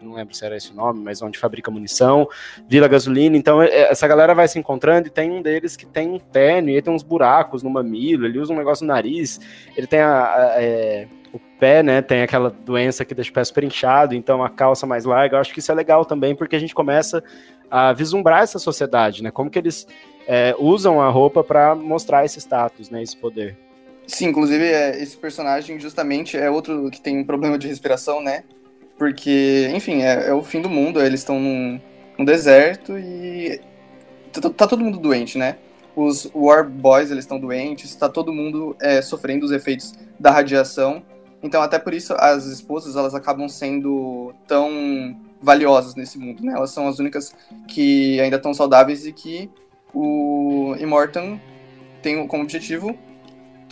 Não 0.00 0.14
lembro 0.14 0.34
se 0.34 0.44
era 0.44 0.56
esse 0.56 0.70
o 0.70 0.74
nome, 0.74 1.00
mas 1.00 1.20
onde 1.22 1.38
fabrica 1.38 1.70
munição, 1.70 2.28
Vila 2.68 2.86
Gasolina. 2.86 3.36
Então, 3.36 3.62
é, 3.62 3.90
essa 3.90 4.06
galera 4.06 4.34
vai 4.34 4.46
se 4.46 4.58
encontrando 4.58 5.08
e 5.08 5.10
tem 5.10 5.30
um 5.30 5.42
deles 5.42 5.76
que 5.76 5.84
tem 5.84 6.08
um 6.08 6.18
terno 6.18 6.68
e 6.68 6.72
ele 6.72 6.82
tem 6.82 6.94
uns 6.94 7.02
buracos 7.02 7.62
no 7.62 7.70
mamilo, 7.70 8.26
ele 8.26 8.38
usa 8.38 8.52
um 8.52 8.56
negócio 8.56 8.86
no 8.86 8.92
nariz, 8.92 9.40
ele 9.76 9.86
tem 9.86 10.00
a, 10.00 10.24
a 10.24 10.62
é, 10.62 11.08
o 11.32 11.38
pé, 11.58 11.82
né, 11.82 12.00
tem 12.00 12.22
aquela 12.22 12.50
doença 12.50 13.04
que 13.04 13.14
deixa 13.14 13.30
o 13.30 13.34
pé 13.34 13.44
super 13.44 13.64
inchado, 13.64 14.14
então 14.14 14.42
a 14.42 14.48
calça 14.48 14.86
mais 14.86 15.04
larga, 15.04 15.36
eu 15.36 15.40
acho 15.40 15.52
que 15.52 15.60
isso 15.60 15.70
é 15.70 15.74
legal 15.74 16.04
também, 16.04 16.34
porque 16.34 16.56
a 16.56 16.58
gente 16.58 16.74
começa 16.74 17.22
a 17.70 17.92
vislumbrar 17.92 18.42
essa 18.42 18.58
sociedade, 18.58 19.22
né, 19.22 19.30
como 19.30 19.50
que 19.50 19.58
eles 19.58 19.86
é, 20.26 20.54
usam 20.58 21.00
a 21.00 21.08
roupa 21.08 21.44
para 21.44 21.74
mostrar 21.74 22.24
esse 22.24 22.40
status, 22.40 22.90
né, 22.90 23.02
esse 23.02 23.16
poder. 23.16 23.56
Sim, 24.06 24.28
inclusive 24.28 24.64
é, 24.64 25.02
esse 25.02 25.16
personagem 25.16 25.78
justamente 25.78 26.36
é 26.36 26.50
outro 26.50 26.90
que 26.90 27.00
tem 27.00 27.18
um 27.18 27.24
problema 27.24 27.58
de 27.58 27.68
respiração, 27.68 28.22
né, 28.22 28.44
porque, 28.98 29.70
enfim, 29.74 30.02
é, 30.02 30.28
é 30.28 30.34
o 30.34 30.42
fim 30.42 30.60
do 30.60 30.68
mundo, 30.68 31.00
eles 31.00 31.20
estão 31.20 31.38
num, 31.38 31.80
num 32.18 32.24
deserto 32.24 32.98
e 32.98 33.60
tá, 34.32 34.50
tá 34.50 34.66
todo 34.66 34.82
mundo 34.82 34.98
doente, 34.98 35.38
né, 35.38 35.56
os 35.94 36.30
War 36.34 36.68
Boys 36.68 37.10
eles 37.10 37.24
estão 37.24 37.38
doentes, 37.38 37.90
está 37.90 38.08
todo 38.08 38.32
mundo 38.32 38.76
é, 38.80 39.00
sofrendo 39.00 39.46
os 39.46 39.52
efeitos 39.52 39.94
da 40.18 40.30
radiação 40.30 41.02
então, 41.42 41.62
até 41.62 41.78
por 41.78 41.94
isso, 41.94 42.14
as 42.18 42.46
esposas 42.46 42.96
elas 42.96 43.14
acabam 43.14 43.48
sendo 43.48 44.34
tão 44.46 45.16
valiosas 45.40 45.94
nesse 45.94 46.18
mundo, 46.18 46.44
né? 46.44 46.54
Elas 46.54 46.70
são 46.70 46.88
as 46.88 46.98
únicas 46.98 47.34
que 47.68 48.20
ainda 48.20 48.36
estão 48.36 48.52
saudáveis 48.52 49.06
e 49.06 49.12
que 49.12 49.48
o 49.94 50.74
Immortan 50.78 51.40
tem 52.02 52.26
como 52.26 52.42
objetivo 52.42 52.96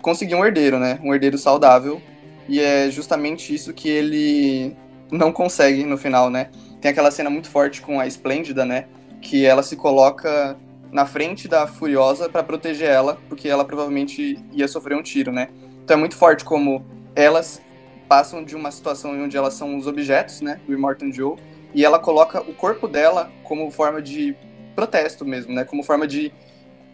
conseguir 0.00 0.36
um 0.36 0.44
herdeiro, 0.44 0.78
né? 0.78 1.00
Um 1.02 1.12
herdeiro 1.12 1.36
saudável. 1.36 2.00
E 2.48 2.60
é 2.60 2.88
justamente 2.88 3.52
isso 3.52 3.72
que 3.74 3.88
ele 3.88 4.76
não 5.10 5.32
consegue 5.32 5.84
no 5.84 5.96
final, 5.96 6.30
né? 6.30 6.50
Tem 6.80 6.90
aquela 6.90 7.10
cena 7.10 7.30
muito 7.30 7.48
forte 7.48 7.80
com 7.80 7.98
a 8.00 8.06
Esplêndida, 8.06 8.64
né? 8.64 8.86
Que 9.20 9.44
ela 9.44 9.62
se 9.62 9.76
coloca 9.76 10.56
na 10.92 11.04
frente 11.04 11.48
da 11.48 11.66
Furiosa 11.66 12.28
para 12.28 12.42
proteger 12.42 12.88
ela, 12.88 13.18
porque 13.28 13.48
ela 13.48 13.64
provavelmente 13.64 14.38
ia 14.52 14.68
sofrer 14.68 14.96
um 14.96 15.02
tiro, 15.02 15.32
né? 15.32 15.48
Então 15.84 15.96
é 15.96 16.00
muito 16.00 16.16
forte 16.16 16.44
como 16.44 16.84
elas 17.14 17.60
passam 18.08 18.44
de 18.44 18.54
uma 18.54 18.70
situação 18.70 19.20
onde 19.22 19.36
elas 19.36 19.54
são 19.54 19.76
os 19.76 19.86
objetos, 19.86 20.40
né, 20.40 20.60
do 20.66 20.72
Immortan 20.72 21.12
Joe, 21.12 21.36
e 21.74 21.84
ela 21.84 21.98
coloca 21.98 22.40
o 22.40 22.54
corpo 22.54 22.86
dela 22.86 23.30
como 23.42 23.70
forma 23.70 24.00
de 24.00 24.36
protesto 24.74 25.24
mesmo, 25.24 25.54
né, 25.54 25.64
como 25.64 25.82
forma 25.82 26.06
de 26.06 26.32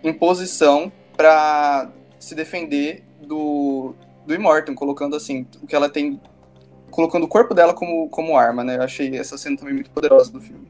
imposição 0.02 0.90
para 1.16 1.90
se 2.18 2.34
defender 2.34 3.04
do, 3.20 3.94
do 4.26 4.34
Immortan, 4.34 4.74
colocando 4.74 5.14
assim, 5.14 5.46
o 5.62 5.66
que 5.66 5.74
ela 5.74 5.88
tem 5.88 6.20
colocando 6.92 7.24
o 7.24 7.28
corpo 7.28 7.54
dela 7.54 7.74
como, 7.74 8.08
como 8.08 8.36
arma, 8.36 8.62
né? 8.62 8.76
Eu 8.76 8.82
achei 8.82 9.16
essa 9.16 9.36
cena 9.36 9.56
também 9.56 9.74
muito 9.74 9.90
poderosa 9.90 10.30
do 10.30 10.40
filme. 10.40 10.68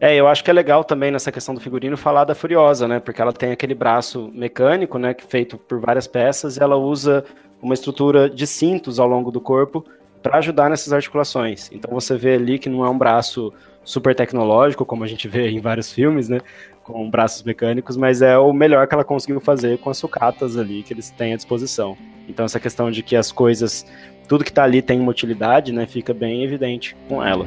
É, 0.00 0.14
eu 0.14 0.28
acho 0.28 0.42
que 0.42 0.50
é 0.50 0.54
legal 0.54 0.84
também 0.84 1.10
nessa 1.10 1.30
questão 1.30 1.54
do 1.54 1.60
figurino 1.60 1.96
falar 1.96 2.24
da 2.24 2.34
Furiosa, 2.34 2.86
né? 2.86 3.00
Porque 3.00 3.20
ela 3.20 3.32
tem 3.32 3.52
aquele 3.52 3.74
braço 3.74 4.30
mecânico, 4.32 4.98
né? 4.98 5.14
Feito 5.28 5.58
por 5.58 5.80
várias 5.80 6.06
peças, 6.06 6.56
e 6.56 6.62
ela 6.62 6.76
usa 6.76 7.24
uma 7.60 7.74
estrutura 7.74 8.30
de 8.30 8.46
cintos 8.46 8.98
ao 8.98 9.08
longo 9.08 9.30
do 9.30 9.40
corpo 9.40 9.84
para 10.22 10.38
ajudar 10.38 10.70
nessas 10.70 10.92
articulações. 10.92 11.68
Então 11.72 11.92
você 11.92 12.16
vê 12.16 12.34
ali 12.34 12.58
que 12.58 12.68
não 12.68 12.84
é 12.84 12.88
um 12.88 12.96
braço 12.96 13.52
super 13.84 14.14
tecnológico, 14.14 14.84
como 14.84 15.02
a 15.02 15.06
gente 15.06 15.26
vê 15.26 15.48
em 15.48 15.60
vários 15.60 15.92
filmes, 15.92 16.28
né? 16.28 16.40
Com 16.84 17.10
braços 17.10 17.42
mecânicos, 17.42 17.96
mas 17.96 18.22
é 18.22 18.38
o 18.38 18.52
melhor 18.52 18.86
que 18.86 18.94
ela 18.94 19.04
conseguiu 19.04 19.40
fazer 19.40 19.78
com 19.78 19.90
as 19.90 19.98
sucatas 19.98 20.56
ali 20.56 20.82
que 20.82 20.92
eles 20.92 21.10
têm 21.10 21.32
à 21.32 21.36
disposição. 21.36 21.96
Então 22.28 22.44
essa 22.44 22.60
questão 22.60 22.90
de 22.90 23.02
que 23.02 23.16
as 23.16 23.32
coisas, 23.32 23.86
tudo 24.28 24.44
que 24.44 24.50
está 24.50 24.62
ali 24.62 24.82
tem 24.82 25.00
uma 25.00 25.10
utilidade, 25.10 25.72
né? 25.72 25.86
Fica 25.86 26.12
bem 26.12 26.44
evidente 26.44 26.94
com 27.08 27.24
ela. 27.24 27.46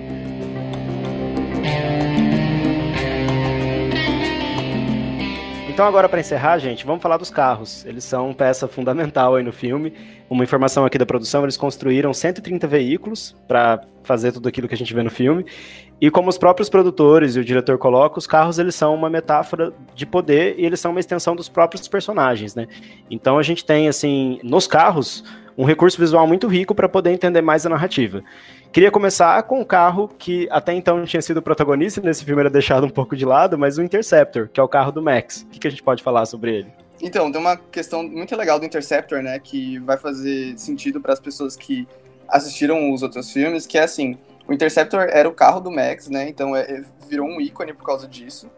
Então 5.70 5.88
agora 5.88 6.10
para 6.10 6.20
encerrar, 6.20 6.60
gente, 6.60 6.86
vamos 6.86 7.02
falar 7.02 7.18
dos 7.18 7.30
carros. 7.30 7.86
Eles 7.86 8.04
são 8.04 8.34
peça 8.34 8.68
fundamental 8.68 9.36
aí 9.36 9.44
no 9.44 9.54
filme. 9.54 9.94
Uma 10.30 10.44
informação 10.44 10.86
aqui 10.86 10.98
da 10.98 11.06
produção, 11.06 11.44
eles 11.44 11.56
construíram 11.56 12.14
130 12.14 12.68
veículos 12.68 13.36
para 13.48 13.82
fazer 14.04 14.32
tudo 14.32 14.50
aquilo 14.50 14.68
que 14.68 14.76
a 14.76 14.78
gente 14.78 14.94
vê 14.94 15.02
no 15.02 15.10
filme. 15.10 15.46
E 16.00 16.12
como 16.12 16.30
os 16.30 16.38
próprios 16.38 16.68
produtores 16.68 17.36
e 17.36 17.40
o 17.40 17.46
diretor 17.46 17.78
colocam, 17.78 18.18
os 18.18 18.28
carros 18.28 18.60
eles 18.60 18.76
são 18.76 18.94
uma 18.94 19.10
metáfora 19.10 19.72
de 19.96 20.06
poder 20.06 20.56
e 20.58 20.66
eles 20.66 20.80
são 20.80 20.92
uma 20.92 21.00
extensão 21.00 21.36
dos 21.36 21.48
próprios 21.48 21.88
personagens, 21.88 22.54
né? 22.54 22.68
Então 23.10 23.38
a 23.38 23.44
gente 23.44 23.64
tem 23.64 23.88
assim, 23.88 24.40
nos 24.44 24.68
carros, 24.68 25.24
um 25.58 25.66
recurso 25.66 25.98
visual 25.98 26.26
muito 26.28 26.48
rico 26.48 26.74
para 26.74 26.88
poder 26.90 27.12
entender 27.12 27.42
mais 27.42 27.66
a 27.66 27.70
narrativa. 27.70 28.24
Queria 28.72 28.90
começar 28.90 29.42
com 29.44 29.60
um 29.60 29.66
carro 29.66 30.08
que 30.08 30.48
até 30.50 30.74
então 30.74 31.04
tinha 31.04 31.22
sido 31.22 31.42
protagonista, 31.42 32.00
nesse 32.02 32.24
filme 32.24 32.40
era 32.42 32.50
deixado 32.50 32.86
um 32.86 32.90
pouco 32.90 33.16
de 33.16 33.26
lado, 33.26 33.58
mas 33.58 33.78
o 33.78 33.84
Interceptor, 33.84 34.48
que 34.48 34.60
é 34.60 34.64
o 34.64 34.68
carro 34.68 34.92
do 34.92 35.02
Max. 35.02 35.42
O 35.42 35.48
que, 35.52 35.60
que 35.60 35.68
a 35.68 35.72
gente 35.72 35.84
pode 35.84 36.02
falar 36.02 36.26
sobre 36.26 36.56
ele? 36.56 36.74
Então, 37.02 37.32
tem 37.32 37.42
uma 37.42 37.58
questão 37.58 38.04
muito 38.04 38.36
legal 38.36 38.60
do 38.60 38.66
Interceptor, 38.66 39.22
né, 39.22 39.40
que 39.40 39.80
vai 39.80 39.98
fazer 39.98 40.58
sentido 40.58 41.02
para 41.02 41.14
as 41.14 41.20
pessoas 41.20 41.56
que 41.56 41.88
assistiram 42.28 42.94
os 42.94 43.02
outros 43.02 43.32
filmes, 43.32 43.66
que 43.66 43.78
é 43.78 43.84
assim, 43.84 44.18
o 44.48 44.54
Interceptor 44.54 45.02
era 45.10 45.28
o 45.28 45.34
carro 45.34 45.60
do 45.60 45.72
Max, 45.72 46.08
né, 46.08 46.30
então 46.30 46.56
é, 46.56 46.62
é 46.62 46.84
virou 47.10 47.28
um 47.28 47.42
ícone 47.42 47.74
por 47.74 47.86
causa 47.86 48.08
disso. 48.08 48.50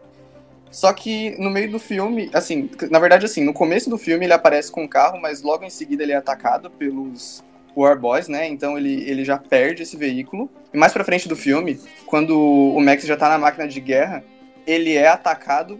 Só 0.70 0.92
que 0.92 1.36
no 1.38 1.50
meio 1.50 1.70
do 1.70 1.78
filme, 1.78 2.30
assim, 2.32 2.68
na 2.90 2.98
verdade, 2.98 3.26
assim, 3.26 3.44
no 3.44 3.52
começo 3.52 3.88
do 3.88 3.96
filme 3.96 4.26
ele 4.26 4.32
aparece 4.32 4.72
com 4.72 4.84
o 4.84 4.88
carro, 4.88 5.20
mas 5.20 5.42
logo 5.42 5.64
em 5.64 5.70
seguida 5.70 6.02
ele 6.02 6.12
é 6.12 6.16
atacado 6.16 6.68
pelos 6.68 7.44
War 7.76 7.98
Boys, 7.98 8.28
né? 8.28 8.46
Então 8.48 8.76
ele, 8.76 9.08
ele 9.08 9.24
já 9.24 9.38
perde 9.38 9.82
esse 9.82 9.96
veículo. 9.96 10.50
E 10.72 10.76
mais 10.76 10.92
pra 10.92 11.04
frente 11.04 11.28
do 11.28 11.36
filme, 11.36 11.80
quando 12.06 12.38
o 12.38 12.80
Max 12.80 13.04
já 13.04 13.16
tá 13.16 13.28
na 13.28 13.38
máquina 13.38 13.68
de 13.68 13.80
guerra, 13.80 14.24
ele 14.66 14.94
é 14.94 15.08
atacado 15.08 15.78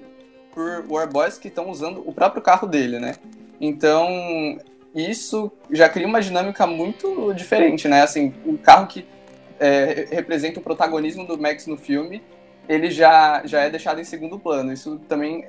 por 0.53 0.85
War 0.89 1.11
Boys 1.11 1.39
que 1.39 1.49
estão 1.49 1.69
usando 1.71 2.03
o 2.07 2.13
próprio 2.13 2.43
carro 2.43 2.69
dele, 2.69 2.99
né? 2.99 3.17
Então, 3.61 4.59
isso 4.95 5.51
já 5.71 5.89
cria 5.89 6.07
uma 6.07 6.21
dinâmica 6.21 6.67
muito 6.67 7.33
diferente, 7.35 7.89
né? 7.89 8.03
Assim, 8.03 8.33
o 8.45 8.57
carro 8.57 8.87
que 8.87 9.05
é, 9.59 10.07
representa 10.11 10.61
o 10.61 10.63
protagonismo 10.63 11.27
do 11.27 11.39
Max 11.39 11.67
no 11.67 11.77
filme, 11.77 12.23
ele 12.69 12.91
já, 12.91 13.43
já 13.45 13.61
é 13.63 13.71
deixado 13.71 14.01
em 14.01 14.05
segundo 14.05 14.39
plano. 14.39 14.73
Isso 14.73 14.99
também 15.09 15.45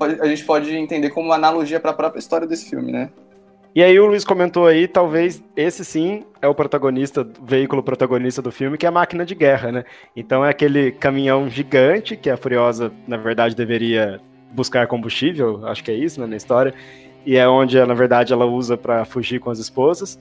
a 0.00 0.26
gente 0.26 0.44
pode 0.44 0.74
entender 0.74 1.10
como 1.10 1.28
uma 1.28 1.34
analogia 1.34 1.78
para 1.78 1.90
a 1.90 1.94
própria 1.94 2.18
história 2.18 2.46
desse 2.46 2.68
filme, 2.68 2.92
né? 2.92 3.10
E 3.74 3.82
aí 3.82 3.98
o 3.98 4.04
Luiz 4.04 4.22
comentou 4.22 4.66
aí, 4.66 4.86
talvez 4.86 5.42
esse 5.56 5.82
sim 5.82 6.24
é 6.42 6.48
o 6.48 6.54
protagonista, 6.54 7.22
o 7.22 7.44
veículo 7.44 7.82
protagonista 7.82 8.42
do 8.42 8.52
filme, 8.52 8.76
que 8.76 8.84
é 8.84 8.88
a 8.90 8.92
máquina 8.92 9.24
de 9.24 9.34
guerra, 9.34 9.72
né? 9.72 9.84
Então 10.14 10.44
é 10.44 10.50
aquele 10.50 10.92
caminhão 10.92 11.48
gigante 11.48 12.14
que 12.14 12.28
a 12.28 12.36
Furiosa, 12.36 12.92
na 13.08 13.16
verdade, 13.16 13.56
deveria 13.56 14.20
buscar 14.52 14.86
combustível, 14.86 15.66
acho 15.66 15.82
que 15.82 15.90
é 15.90 15.94
isso, 15.94 16.20
né, 16.20 16.26
na 16.26 16.36
história, 16.36 16.74
e 17.24 17.36
é 17.36 17.48
onde, 17.48 17.82
na 17.82 17.94
verdade, 17.94 18.34
ela 18.34 18.44
usa 18.44 18.76
para 18.76 19.06
fugir 19.06 19.40
com 19.40 19.48
as 19.48 19.58
esposas. 19.58 20.18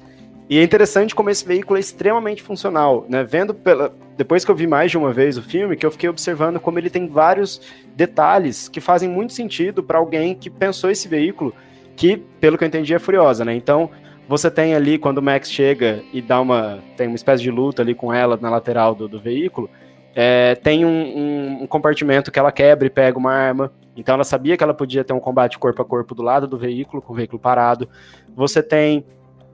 E 0.51 0.59
é 0.59 0.63
interessante 0.63 1.15
como 1.15 1.29
esse 1.29 1.47
veículo 1.47 1.77
é 1.77 1.79
extremamente 1.79 2.43
funcional, 2.43 3.05
né? 3.07 3.23
Vendo 3.23 3.53
pela... 3.53 3.89
depois 4.17 4.43
que 4.43 4.51
eu 4.51 4.55
vi 4.55 4.67
mais 4.67 4.91
de 4.91 4.97
uma 4.97 5.13
vez 5.13 5.37
o 5.37 5.41
filme, 5.41 5.77
que 5.77 5.85
eu 5.85 5.91
fiquei 5.91 6.09
observando 6.09 6.59
como 6.59 6.77
ele 6.77 6.89
tem 6.89 7.07
vários 7.07 7.61
detalhes 7.95 8.67
que 8.67 8.81
fazem 8.81 9.07
muito 9.07 9.31
sentido 9.31 9.81
para 9.81 9.97
alguém 9.97 10.35
que 10.35 10.49
pensou 10.49 10.91
esse 10.91 11.07
veículo 11.07 11.55
que, 11.95 12.17
pelo 12.17 12.57
que 12.57 12.65
eu 12.65 12.67
entendi, 12.67 12.93
é 12.93 12.99
furiosa, 12.99 13.45
né? 13.45 13.55
Então, 13.55 13.89
você 14.27 14.51
tem 14.51 14.75
ali, 14.75 14.97
quando 14.97 15.19
o 15.19 15.21
Max 15.21 15.49
chega 15.49 16.03
e 16.11 16.21
dá 16.21 16.41
uma. 16.41 16.79
tem 16.97 17.07
uma 17.07 17.15
espécie 17.15 17.41
de 17.41 17.49
luta 17.49 17.81
ali 17.81 17.95
com 17.95 18.13
ela 18.13 18.35
na 18.35 18.49
lateral 18.49 18.93
do, 18.93 19.07
do 19.07 19.21
veículo, 19.21 19.69
é, 20.13 20.55
tem 20.55 20.83
um, 20.83 20.89
um, 20.89 21.63
um, 21.63 21.67
compartimento 21.67 22.29
que 22.29 22.37
ela 22.37 22.51
quebra 22.51 22.85
e 22.85 22.89
pega 22.89 23.17
uma 23.17 23.31
arma. 23.31 23.71
Então 23.95 24.15
ela 24.15 24.25
sabia 24.25 24.57
que 24.57 24.63
ela 24.65 24.73
podia 24.73 25.05
ter 25.05 25.13
um 25.13 25.19
combate 25.21 25.57
corpo 25.57 25.81
a 25.81 25.85
corpo 25.85 26.13
do 26.13 26.21
lado 26.21 26.45
do 26.45 26.57
veículo, 26.57 27.01
com 27.01 27.13
o 27.13 27.15
veículo 27.15 27.39
parado. 27.39 27.87
Você 28.35 28.61
tem 28.61 29.05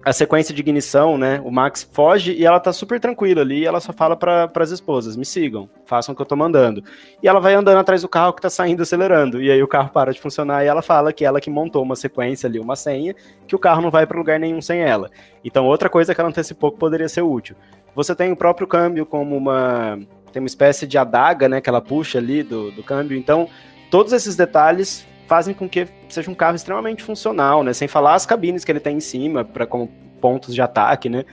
a 0.03 0.13
sequência 0.13 0.53
de 0.53 0.61
ignição, 0.61 1.17
né? 1.17 1.41
O 1.43 1.51
Max 1.51 1.87
foge 1.91 2.31
e 2.31 2.45
ela 2.45 2.59
tá 2.59 2.71
super 2.71 2.99
tranquila 2.99 3.41
ali. 3.41 3.65
ela 3.65 3.79
só 3.79 3.91
fala 3.91 4.15
para 4.15 4.49
as 4.55 4.71
esposas: 4.71 5.17
me 5.17 5.25
sigam, 5.25 5.69
façam 5.85 6.13
o 6.13 6.15
que 6.15 6.21
eu 6.21 6.25
tô 6.25 6.35
mandando. 6.35 6.83
E 7.21 7.27
ela 7.27 7.39
vai 7.39 7.53
andando 7.53 7.77
atrás 7.77 8.01
do 8.01 8.07
carro 8.07 8.33
que 8.33 8.41
tá 8.41 8.49
saindo 8.49 8.81
acelerando. 8.81 9.41
E 9.41 9.51
aí 9.51 9.61
o 9.61 9.67
carro 9.67 9.89
para 9.89 10.13
de 10.13 10.21
funcionar 10.21 10.63
e 10.63 10.67
ela 10.67 10.81
fala 10.81 11.11
que 11.11 11.25
ela 11.25 11.41
que 11.41 11.49
montou 11.49 11.83
uma 11.83 11.95
sequência 11.95 12.47
ali, 12.47 12.59
uma 12.59 12.75
senha, 12.75 13.15
que 13.47 13.55
o 13.55 13.59
carro 13.59 13.81
não 13.81 13.91
vai 13.91 14.05
para 14.05 14.17
lugar 14.17 14.39
nenhum 14.39 14.61
sem 14.61 14.79
ela. 14.79 15.09
Então, 15.43 15.65
outra 15.65 15.89
coisa 15.89 16.15
que 16.15 16.21
ela 16.21 16.29
antecipou 16.29 16.71
que 16.71 16.77
poderia 16.77 17.09
ser 17.09 17.21
útil. 17.21 17.55
Você 17.93 18.15
tem 18.15 18.31
o 18.31 18.35
próprio 18.35 18.67
câmbio 18.67 19.05
como 19.05 19.35
uma. 19.35 19.99
Tem 20.31 20.41
uma 20.41 20.47
espécie 20.47 20.85
de 20.85 20.97
adaga, 20.97 21.49
né? 21.49 21.59
Que 21.59 21.69
ela 21.69 21.81
puxa 21.81 22.19
ali 22.19 22.43
do, 22.43 22.71
do 22.71 22.83
câmbio. 22.83 23.17
Então, 23.17 23.49
todos 23.89 24.13
esses 24.13 24.35
detalhes 24.35 25.05
fazem 25.27 25.53
com 25.53 25.67
que 25.67 25.87
seja 26.09 26.31
um 26.31 26.35
carro 26.35 26.55
extremamente 26.55 27.03
funcional, 27.03 27.63
né? 27.63 27.73
Sem 27.73 27.87
falar 27.87 28.15
as 28.15 28.25
cabines 28.25 28.63
que 28.63 28.71
ele 28.71 28.79
tem 28.79 28.97
em 28.97 29.01
cima 29.01 29.43
para 29.43 29.67
como 29.67 29.87
pontos 30.19 30.55
de 30.55 30.61
ataque, 30.61 31.09
né? 31.09 31.25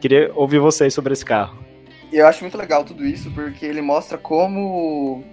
Queria 0.00 0.30
ouvir 0.34 0.58
vocês 0.58 0.92
sobre 0.92 1.12
esse 1.12 1.24
carro. 1.24 1.56
Eu 2.12 2.26
acho 2.26 2.42
muito 2.42 2.58
legal 2.58 2.84
tudo 2.84 3.04
isso 3.04 3.30
porque 3.30 3.64
ele 3.64 3.80
mostra 3.80 4.18
como 4.18 5.24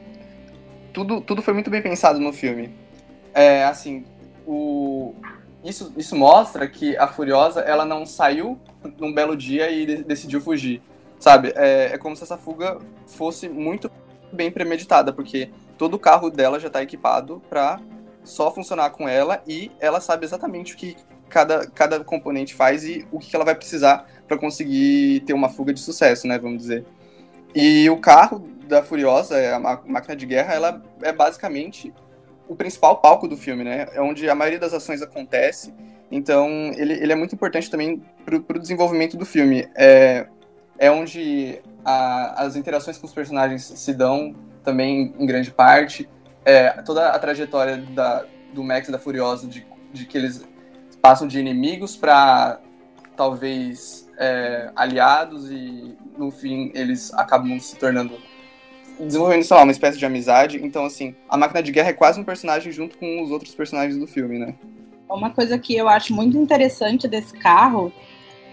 tudo, 0.93 1.21
tudo 1.21 1.41
foi 1.41 1.53
muito 1.53 1.69
bem 1.69 1.81
pensado 1.81 2.19
no 2.19 2.31
filme. 2.31 2.73
É, 3.33 3.63
assim, 3.65 4.05
o 4.45 5.13
isso, 5.63 5.93
isso 5.95 6.15
mostra 6.15 6.67
que 6.67 6.95
a 6.97 7.07
Furiosa 7.07 7.61
ela 7.61 7.85
não 7.85 8.05
saiu 8.05 8.59
num 8.99 9.13
belo 9.13 9.35
dia 9.35 9.71
e 9.71 9.85
de 9.85 10.03
decidiu 10.03 10.41
fugir, 10.41 10.81
sabe? 11.17 11.53
É, 11.55 11.93
é 11.93 11.97
como 11.97 12.15
se 12.15 12.23
essa 12.23 12.37
fuga 12.37 12.77
fosse 13.07 13.47
muito 13.47 13.89
bem 14.31 14.51
premeditada, 14.51 15.13
porque 15.13 15.49
todo 15.77 15.93
o 15.93 15.99
carro 15.99 16.29
dela 16.29 16.59
já 16.59 16.67
está 16.67 16.83
equipado 16.83 17.41
para 17.49 17.79
só 18.23 18.51
funcionar 18.51 18.91
com 18.91 19.07
ela 19.07 19.41
e 19.47 19.71
ela 19.79 19.99
sabe 19.99 20.25
exatamente 20.25 20.73
o 20.73 20.77
que 20.77 20.95
cada, 21.29 21.67
cada 21.67 22.03
componente 22.03 22.53
faz 22.53 22.83
e 22.83 23.07
o 23.11 23.19
que 23.19 23.35
ela 23.35 23.45
vai 23.45 23.55
precisar 23.55 24.05
para 24.27 24.37
conseguir 24.37 25.21
ter 25.21 25.33
uma 25.33 25.49
fuga 25.49 25.73
de 25.73 25.79
sucesso, 25.79 26.27
né, 26.27 26.37
vamos 26.37 26.59
dizer. 26.59 26.85
E 27.55 27.89
o 27.89 27.97
carro 27.97 28.47
da 28.67 28.81
Furiosa, 28.81 29.35
a 29.55 29.59
máquina 29.59 30.15
de 30.15 30.25
guerra, 30.25 30.53
ela 30.53 30.81
é 31.01 31.11
basicamente 31.11 31.93
o 32.47 32.55
principal 32.55 32.97
palco 32.97 33.27
do 33.27 33.37
filme, 33.37 33.63
né? 33.63 33.87
É 33.93 34.01
onde 34.01 34.29
a 34.29 34.35
maioria 34.35 34.59
das 34.59 34.73
ações 34.73 35.01
acontece. 35.01 35.73
Então, 36.11 36.71
ele, 36.75 36.93
ele 36.93 37.11
é 37.11 37.15
muito 37.15 37.35
importante 37.35 37.69
também 37.69 38.01
para 38.25 38.57
o 38.57 38.59
desenvolvimento 38.59 39.17
do 39.17 39.25
filme. 39.25 39.67
É, 39.75 40.27
é 40.77 40.91
onde 40.91 41.61
a, 41.85 42.43
as 42.43 42.55
interações 42.55 42.97
com 42.97 43.05
os 43.05 43.13
personagens 43.13 43.63
se 43.63 43.93
dão 43.93 44.35
também 44.63 45.13
em 45.19 45.25
grande 45.25 45.51
parte 45.51 46.09
é, 46.45 46.69
toda 46.83 47.09
a 47.09 47.19
trajetória 47.19 47.77
da, 47.77 48.25
do 48.53 48.63
Max 48.63 48.87
e 48.87 48.91
da 48.91 48.99
Furiosa, 48.99 49.47
de, 49.47 49.65
de 49.91 50.05
que 50.05 50.17
eles 50.17 50.45
passam 51.01 51.27
de 51.27 51.39
inimigos 51.39 51.95
para 51.95 52.59
talvez 53.15 54.09
é, 54.17 54.71
aliados 54.75 55.51
e 55.51 55.95
no 56.17 56.31
fim 56.31 56.71
eles 56.73 57.13
acabam 57.13 57.59
se 57.59 57.75
tornando 57.75 58.17
desenvolvendo, 58.99 59.43
sei 59.43 59.57
lá, 59.57 59.63
uma 59.63 59.71
espécie 59.71 59.97
de 59.97 60.05
amizade. 60.05 60.59
Então, 60.63 60.85
assim, 60.85 61.15
a 61.27 61.35
máquina 61.35 61.63
de 61.63 61.71
guerra 61.71 61.89
é 61.89 61.93
quase 61.93 62.19
um 62.19 62.23
personagem 62.23 62.71
junto 62.71 62.97
com 62.97 63.23
os 63.23 63.31
outros 63.31 63.53
personagens 63.55 63.97
do 63.97 64.05
filme, 64.05 64.37
né? 64.37 64.53
Uma 65.09 65.31
coisa 65.31 65.57
que 65.57 65.75
eu 65.75 65.89
acho 65.89 66.13
muito 66.13 66.37
interessante 66.37 67.07
desse 67.07 67.33
carro 67.33 67.91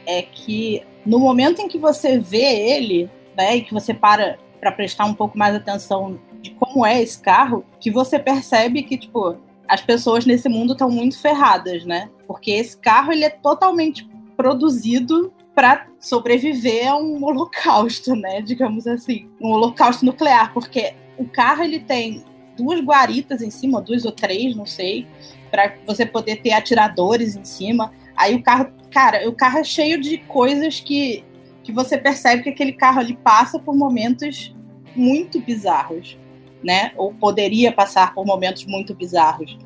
é 0.07 0.23
que 0.23 0.83
no 1.05 1.19
momento 1.19 1.61
em 1.61 1.69
que 1.69 1.79
você 1.79 2.19
vê 2.19 2.39
ele, 2.39 3.11
né, 3.37 3.57
e 3.57 3.63
que 3.63 3.73
você 3.73 3.95
para 3.95 4.39
para 4.61 4.73
prestar 4.73 5.07
um 5.07 5.15
pouco 5.15 5.39
mais 5.39 5.55
atenção 5.55 6.21
de 6.41 6.51
como 6.51 6.85
é 6.85 7.03
esse 7.03 7.21
carro, 7.21 7.65
que 7.81 7.91
você 7.91 8.19
percebe 8.19 8.83
que, 8.83 8.97
tipo, 8.97 9.37
as 9.69 9.81
pessoas 9.81 10.27
nesse 10.27 10.49
mundo 10.49 10.73
estão 10.73 10.91
muito 10.91 11.19
ferradas, 11.19 11.85
né? 11.85 12.11
Porque 12.27 12.51
esse 12.51 12.77
carro 12.77 13.13
ele 13.13 13.25
é 13.25 13.31
totalmente 13.31 14.09
produzido 14.37 15.33
para 15.55 15.87
sobreviver 15.99 16.89
a 16.89 16.97
um 16.97 17.23
holocausto, 17.25 18.17
né? 18.17 18.41
Digamos 18.41 18.87
assim, 18.87 19.29
um 19.41 19.51
holocausto 19.51 20.05
nuclear, 20.05 20.53
porque 20.53 20.95
o 21.19 21.27
carro 21.27 21.63
ele 21.63 21.81
tem 21.81 22.25
duas 22.57 22.81
guaritas 22.81 23.43
em 23.43 23.51
cima, 23.51 23.81
duas 23.81 24.05
ou 24.05 24.13
três, 24.13 24.57
não 24.57 24.67
sei, 24.67 25.07
para 25.51 25.75
você 25.87 26.05
poder 26.05 26.37
ter 26.37 26.53
atiradores 26.53 27.37
em 27.37 27.45
cima. 27.45 27.93
Aí 28.17 28.35
o 28.35 28.43
carro, 28.43 28.73
cara, 28.91 29.29
o 29.29 29.33
carro 29.33 29.59
é 29.59 29.65
cheio 29.65 30.01
de 30.01 30.19
coisas 30.19 30.81
que 30.81 31.25
que 31.63 31.73
você 31.73 31.99
percebe 31.99 32.43
que 32.43 32.49
aquele 32.49 32.73
carro 32.73 33.01
ali 33.01 33.17
passa 33.19 33.59
por 33.59 33.77
momentos 33.77 34.55
muito 34.97 35.39
bizarros 35.41 36.19
né? 36.63 36.93
Ou 36.97 37.13
poderia 37.15 37.73
passar 37.73 38.15
por 38.15 38.27
momentos 38.27 38.65
muito 38.65 38.95
bizarros. 38.95 39.57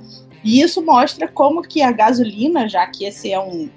E 0.43 0.61
isso 0.61 0.85
mostra 0.85 1.27
como 1.27 1.63
que 1.63 1.83
a 1.83 1.91
gasolina, 1.91 2.69
já 2.69 2.87
que 2.87 3.05
esse 3.05 3.33
é 3.33 3.41
um, 3.41 3.71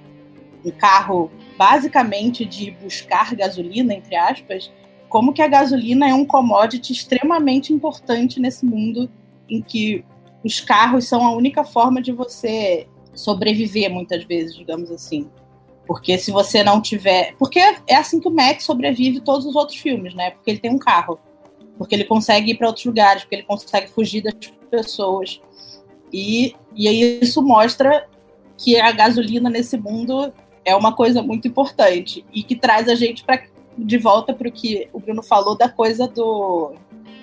um 0.66 0.72
carro 0.72 1.32
basicamente 1.58 2.46
de 2.46 2.72
buscar 2.72 3.34
gasolina, 3.34 3.94
entre 3.94 4.16
aspas, 4.16 4.72
como 5.10 5.34
que 5.34 5.42
a 5.42 5.48
gasolina 5.48 6.10
é 6.10 6.14
um 6.14 6.26
commodity 6.26 6.92
extremamente 6.92 7.74
importante 7.74 8.40
nesse 8.40 8.66
mundo 8.66 9.10
em 9.50 9.62
que 9.62 10.04
os 10.44 10.60
carros 10.60 11.08
são 11.08 11.26
a 11.26 11.32
única 11.32 11.64
forma 11.64 12.02
de 12.02 12.12
você 12.12 12.88
sobreviver 13.14 13.90
muitas 13.90 14.24
vezes, 14.24 14.56
digamos 14.56 14.92
assim. 14.92 15.30
Porque 15.86 16.18
se 16.18 16.32
você 16.32 16.64
não 16.64 16.82
tiver. 16.82 17.34
Porque 17.40 17.60
é 17.88 17.96
assim 17.96 18.20
que 18.20 18.28
o 18.28 18.32
Max 18.32 18.66
sobrevive 18.66 19.22
todos 19.22 19.46
os 19.46 19.56
outros 19.56 19.78
filmes, 19.78 20.14
né? 20.14 20.32
Porque 20.32 20.52
ele 20.52 20.60
tem 20.60 20.70
um 20.70 20.78
carro. 20.78 21.18
Porque 21.78 21.96
ele 21.96 22.04
consegue 22.04 22.52
ir 22.52 22.56
para 22.56 22.68
outros 22.68 22.86
lugares, 22.86 23.24
porque 23.24 23.36
ele 23.36 23.44
consegue 23.44 23.88
fugir 23.88 24.22
das 24.22 24.34
pessoas. 24.70 25.42
E, 26.12 26.56
e 26.76 26.88
aí 26.88 27.20
isso 27.22 27.42
mostra 27.42 28.08
que 28.58 28.80
a 28.80 28.92
gasolina 28.92 29.50
nesse 29.50 29.78
mundo 29.78 30.34
é 30.66 30.76
uma 30.76 30.94
coisa 30.94 31.22
muito 31.22 31.48
importante 31.48 32.26
e 32.34 32.44
que 32.44 32.56
traz 32.56 32.90
a 32.90 32.96
gente 32.96 33.24
pra, 33.24 33.42
de 33.78 33.98
volta 33.98 34.34
para 34.34 34.48
o 34.48 34.52
que 34.52 34.90
o 34.92 35.00
Bruno 35.00 35.22
falou 35.22 35.56
da 35.56 35.70
coisa 35.70 36.08
do, 36.08 36.74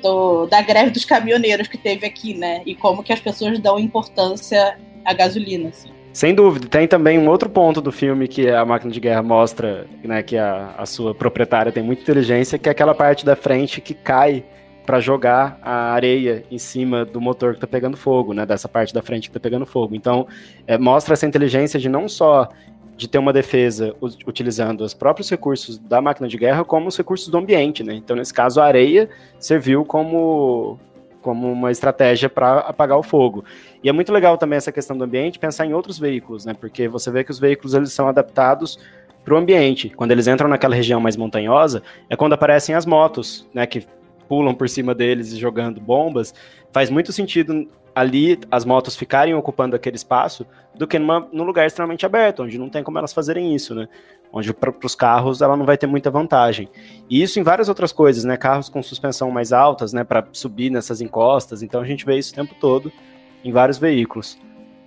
do, 0.03 0.47
da 0.47 0.63
greve 0.63 0.91
dos 0.91 1.05
caminhoneiros 1.05 1.67
que 1.67 1.77
teve 1.77 2.07
aqui, 2.07 2.35
né? 2.35 2.63
E 2.65 2.75
como 2.75 3.03
que 3.03 3.13
as 3.13 3.21
pessoas 3.21 3.59
dão 3.59 3.79
importância 3.79 4.79
à 5.05 5.13
gasolina. 5.13 5.71
Assim. 5.71 5.94
Sem 6.15 6.33
dúvida. 6.33 6.69
Tem 6.69 6.87
também 6.87 7.19
um 7.19 7.29
outro 7.29 7.51
ponto 7.51 7.81
do 7.81 7.91
filme 7.91 8.29
que 8.29 8.49
a 8.49 8.65
máquina 8.65 8.93
de 8.93 9.01
guerra 9.01 9.21
mostra, 9.21 9.85
né, 10.05 10.23
que 10.23 10.37
a, 10.39 10.73
a 10.79 10.87
sua 10.87 11.13
proprietária 11.13 11.73
tem 11.73 11.83
muita 11.83 12.03
inteligência, 12.03 12.57
que 12.57 12.69
é 12.69 12.73
aquela 12.73 12.95
parte 12.95 13.27
da 13.27 13.35
frente 13.35 13.81
que 13.81 13.93
cai 13.93 14.45
para 14.87 15.01
jogar 15.01 15.59
a 15.61 15.93
areia 15.93 16.45
em 16.53 16.59
cima 16.59 17.05
do 17.05 17.21
motor 17.21 17.55
que 17.55 17.57
está 17.57 17.67
pegando 17.67 17.97
fogo, 17.97 18.33
né, 18.33 18.47
dessa 18.47 18.69
parte 18.69 18.95
da 18.95 19.03
frente 19.03 19.23
que 19.23 19.37
está 19.37 19.41
pegando 19.41 19.67
fogo. 19.67 19.97
Então, 19.97 20.29
é, 20.69 20.79
mostra 20.79 21.15
essa 21.15 21.27
inteligência 21.27 21.81
de 21.81 21.89
não 21.89 22.09
só 22.09 22.49
de 22.97 23.09
ter 23.09 23.19
uma 23.19 23.33
defesa 23.33 23.93
utilizando 24.25 24.83
os 24.83 24.95
próprios 24.95 25.29
recursos 25.29 25.79
da 25.79 26.01
máquina 26.01 26.29
de 26.29 26.39
guerra, 26.39 26.65
como 26.65 26.87
os 26.87 26.97
recursos 26.97 27.27
do 27.27 27.37
ambiente, 27.37 27.83
né? 27.83 27.93
Então, 27.93 28.15
nesse 28.15 28.33
caso, 28.33 28.61
a 28.61 28.65
areia 28.65 29.11
serviu 29.37 29.85
como 29.85 30.79
como 31.25 31.51
uma 31.51 31.71
estratégia 31.71 32.29
para 32.29 32.59
apagar 32.59 32.99
o 32.99 33.03
fogo. 33.03 33.47
E 33.83 33.89
é 33.89 33.93
muito 33.93 34.13
legal 34.13 34.37
também 34.37 34.59
essa 34.59 34.71
questão 34.71 34.95
do 34.95 35.05
ambiente, 35.05 35.39
pensar 35.39 35.65
em 35.65 35.73
outros 35.73 35.99
veículos, 35.99 36.45
né? 36.45 36.53
Porque 36.53 36.87
você 36.87 37.11
vê 37.11 37.25
que 37.25 37.31
os 37.31 37.39
veículos 37.39 37.73
eles 37.73 37.91
são 37.95 38.07
adaptados 38.07 38.79
para 39.25 39.33
o 39.33 39.39
ambiente. 39.39 39.89
Quando 39.89 40.11
eles 40.11 40.27
entram 40.27 40.51
naquela 40.51 40.75
região 40.75 41.01
mais 41.01 41.17
montanhosa, 41.17 41.83
é 42.11 42.15
quando 42.15 42.35
aparecem 42.35 42.75
as 42.75 42.85
motos, 42.85 43.49
né? 43.55 43.67
Que 43.67 43.87
pulam 44.29 44.55
por 44.55 44.69
cima 44.69 44.95
deles 44.95 45.33
e 45.33 45.39
jogando 45.39 45.81
bombas. 45.81 46.35
Faz 46.71 46.91
muito 46.91 47.11
sentido 47.11 47.67
ali 47.95 48.39
as 48.51 48.67
motos 48.67 48.95
ficarem 48.95 49.35
ocupando 49.35 49.75
aquele 49.75 49.97
espaço 49.97 50.47
do 50.75 50.87
que 50.87 50.99
numa, 50.99 51.27
num 51.33 51.45
lugar 51.45 51.67
extremamente 51.67 52.05
aberto, 52.05 52.43
onde 52.43 52.59
não 52.59 52.69
tem 52.69 52.83
como 52.83 52.99
elas 52.99 53.15
fazerem 53.15 53.55
isso, 53.55 53.75
né? 53.75 53.89
Onde 54.35 54.53
para 54.53 54.75
os 54.85 54.95
carros 54.97 55.41
ela 55.41 55.57
não 55.57 55.65
vai 55.65 55.79
ter 55.79 55.87
muita 55.87 56.11
vantagem. 56.11 56.69
E 57.09 57.23
isso 57.23 57.39
em 57.39 57.43
várias 57.45 57.69
outras 57.69 57.93
coisas, 57.93 58.25
né? 58.25 58.37
Carros 58.37 58.69
com 58.69 58.83
suspensão 58.83 59.31
mais 59.31 59.53
altas, 59.53 59.93
né, 59.93 60.03
para 60.03 60.27
subir 60.33 60.71
nessas 60.71 61.01
encostas. 61.01 61.63
Então 61.63 61.81
a 61.81 61.85
gente 61.85 62.05
vê 62.05 62.19
isso 62.19 62.33
o 62.33 62.35
tempo 62.35 62.55
todo 62.61 62.93
em 63.45 63.53
vários 63.53 63.79
veículos. 63.79 64.37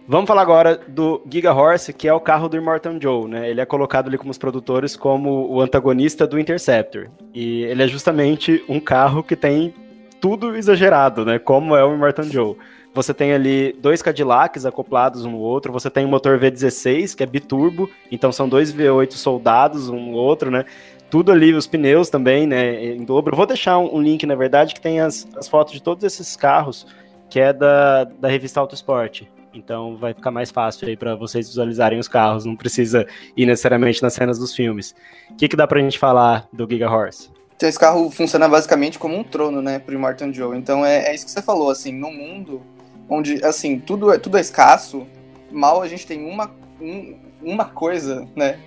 Vamos 0.09 0.27
falar 0.27 0.41
agora 0.41 0.79
do 0.87 1.21
Giga 1.29 1.53
Horse, 1.53 1.93
que 1.93 2.07
é 2.07 2.13
o 2.13 2.19
carro 2.19 2.47
do 2.47 2.55
Immortan 2.57 2.97
Joe, 3.01 3.27
né? 3.27 3.49
Ele 3.49 3.59
é 3.59 3.65
colocado 3.65 4.07
ali 4.07 4.17
como 4.17 4.31
os 4.31 4.37
produtores 4.37 4.95
como 4.95 5.49
o 5.49 5.61
antagonista 5.61 6.27
do 6.27 6.39
Interceptor. 6.39 7.09
E 7.33 7.63
ele 7.63 7.83
é 7.83 7.87
justamente 7.87 8.63
um 8.67 8.79
carro 8.79 9.21
que 9.23 9.35
tem 9.35 9.73
tudo 10.19 10.55
exagerado, 10.55 11.25
né? 11.25 11.39
Como 11.39 11.75
é 11.75 11.83
o 11.83 11.93
Immortan 11.93 12.23
Joe. 12.23 12.55
Você 12.97 13.13
tem 13.13 13.31
ali 13.31 13.73
dois 13.73 14.01
Cadillacs 14.01 14.65
acoplados 14.65 15.23
um 15.23 15.29
no 15.29 15.37
outro, 15.37 15.71
você 15.71 15.87
tem 15.87 16.03
um 16.03 16.09
motor 16.09 16.39
V16, 16.39 17.15
que 17.15 17.21
é 17.21 17.27
biturbo, 17.27 17.87
então 18.11 18.31
são 18.31 18.49
dois 18.49 18.73
V8 18.73 19.11
soldados 19.11 19.87
um 19.87 20.13
no 20.13 20.17
outro, 20.17 20.49
né? 20.49 20.65
Tudo 21.07 21.31
ali, 21.31 21.53
os 21.53 21.67
pneus 21.67 22.09
também, 22.09 22.47
né, 22.47 22.83
em 22.95 23.05
dobro. 23.05 23.35
vou 23.35 23.45
deixar 23.45 23.77
um, 23.77 24.01
link, 24.01 24.25
na 24.25 24.33
verdade, 24.33 24.73
que 24.73 24.81
tem 24.81 24.99
as, 24.99 25.27
as 25.37 25.47
fotos 25.47 25.73
de 25.73 25.81
todos 25.83 26.03
esses 26.03 26.35
carros, 26.35 26.87
que 27.29 27.39
é 27.39 27.53
da, 27.53 28.05
da 28.05 28.27
revista 28.27 28.59
Autosport. 28.59 29.27
Então 29.53 29.95
vai 29.95 30.15
ficar 30.15 30.31
mais 30.31 30.49
fácil 30.49 30.87
aí 30.87 30.97
para 30.97 31.15
vocês 31.15 31.47
visualizarem 31.49 31.99
os 31.99 32.07
carros, 32.07 32.45
não 32.45 32.55
precisa 32.55 33.05
ir 33.37 33.45
necessariamente 33.45 34.01
nas 34.01 34.15
cenas 34.15 34.39
dos 34.39 34.55
filmes. 34.55 34.95
O 35.29 35.35
que, 35.35 35.47
que 35.47 35.55
dá 35.55 35.67
pra 35.67 35.79
gente 35.79 35.99
falar 35.99 36.47
do 36.51 36.67
Giga 36.67 36.89
Horse? 36.89 37.29
Então 37.55 37.69
esse 37.69 37.77
carro 37.77 38.09
funciona 38.09 38.49
basicamente 38.49 38.97
como 38.97 39.15
um 39.15 39.23
trono, 39.23 39.61
né, 39.61 39.77
pro 39.77 39.99
Martin 39.99 40.33
Joe. 40.33 40.57
Então 40.57 40.83
é, 40.83 41.09
é 41.09 41.13
isso 41.13 41.25
que 41.25 41.31
você 41.31 41.43
falou, 41.43 41.69
assim, 41.69 41.91
no 41.91 42.11
mundo 42.11 42.63
onde, 43.09 43.43
assim, 43.43 43.79
tudo 43.79 44.11
é, 44.11 44.17
tudo 44.17 44.37
é 44.37 44.41
escasso, 44.41 45.07
mal 45.51 45.81
a 45.81 45.87
gente 45.87 46.05
tem 46.05 46.25
uma, 46.25 46.51
um, 46.81 47.15
uma 47.41 47.65
coisa, 47.65 48.27
né? 48.35 48.59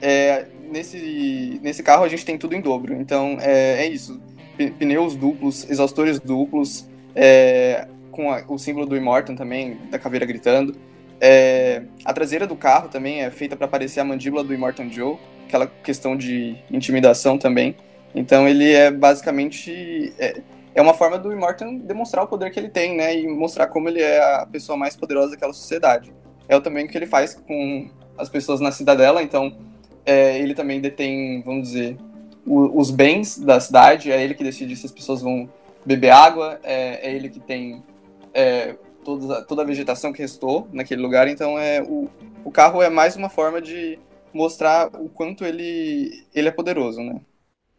É, 0.00 0.46
nesse, 0.70 1.60
nesse 1.62 1.82
carro 1.82 2.04
a 2.04 2.08
gente 2.08 2.24
tem 2.24 2.36
tudo 2.38 2.54
em 2.54 2.60
dobro. 2.60 2.94
Então, 2.94 3.38
é, 3.40 3.84
é 3.84 3.88
isso. 3.88 4.20
Pneus 4.78 5.16
duplos, 5.16 5.68
exaustores 5.68 6.20
duplos, 6.20 6.88
é, 7.14 7.86
com 8.10 8.30
a, 8.30 8.44
o 8.48 8.58
símbolo 8.58 8.86
do 8.86 8.96
Immortan 8.96 9.34
também, 9.34 9.78
da 9.90 9.98
caveira 9.98 10.26
gritando. 10.26 10.76
É, 11.20 11.82
a 12.04 12.12
traseira 12.12 12.46
do 12.46 12.56
carro 12.56 12.88
também 12.88 13.22
é 13.22 13.30
feita 13.30 13.56
para 13.56 13.68
parecer 13.68 14.00
a 14.00 14.04
mandíbula 14.04 14.42
do 14.42 14.52
Immortan 14.52 14.90
Joe, 14.90 15.16
aquela 15.46 15.66
questão 15.66 16.16
de 16.16 16.56
intimidação 16.70 17.38
também. 17.38 17.76
Então 18.14 18.48
ele 18.48 18.70
é 18.72 18.90
basicamente 18.90 20.12
é, 20.74 20.80
uma 20.80 20.94
forma 20.94 21.18
do 21.18 21.32
Immortan 21.32 21.76
demonstrar 21.76 22.24
o 22.24 22.28
poder 22.28 22.50
que 22.50 22.58
ele 22.58 22.68
tem, 22.68 22.96
né? 22.96 23.18
E 23.18 23.26
mostrar 23.28 23.66
como 23.66 23.88
ele 23.88 24.00
é 24.00 24.20
a 24.20 24.46
pessoa 24.46 24.76
mais 24.76 24.96
poderosa 24.96 25.32
daquela 25.32 25.52
sociedade. 25.52 26.12
É 26.48 26.58
também 26.60 26.86
o 26.86 26.88
que 26.88 26.96
ele 26.96 27.06
faz 27.06 27.34
com 27.34 27.90
as 28.16 28.28
pessoas 28.28 28.60
na 28.60 28.72
cidadela, 28.72 29.22
então 29.22 29.56
é, 30.04 30.38
ele 30.38 30.54
também 30.54 30.80
detém, 30.80 31.42
vamos 31.42 31.68
dizer, 31.68 31.96
o, 32.46 32.78
os 32.78 32.90
bens 32.90 33.38
da 33.38 33.60
cidade, 33.60 34.10
é 34.10 34.22
ele 34.22 34.34
que 34.34 34.44
decide 34.44 34.76
se 34.76 34.86
as 34.86 34.92
pessoas 34.92 35.22
vão 35.22 35.48
beber 35.84 36.10
água, 36.10 36.60
é, 36.62 37.08
é 37.08 37.14
ele 37.14 37.28
que 37.28 37.40
tem 37.40 37.82
é, 38.34 38.76
toda, 39.04 39.42
toda 39.42 39.62
a 39.62 39.64
vegetação 39.64 40.12
que 40.12 40.22
restou 40.22 40.68
naquele 40.72 41.00
lugar, 41.00 41.28
então 41.28 41.58
é, 41.58 41.82
o, 41.82 42.08
o 42.44 42.50
carro 42.50 42.82
é 42.82 42.90
mais 42.90 43.16
uma 43.16 43.28
forma 43.28 43.60
de 43.60 43.98
mostrar 44.32 44.88
o 44.94 45.08
quanto 45.08 45.44
ele, 45.44 46.24
ele 46.34 46.48
é 46.48 46.52
poderoso, 46.52 47.00
né? 47.00 47.20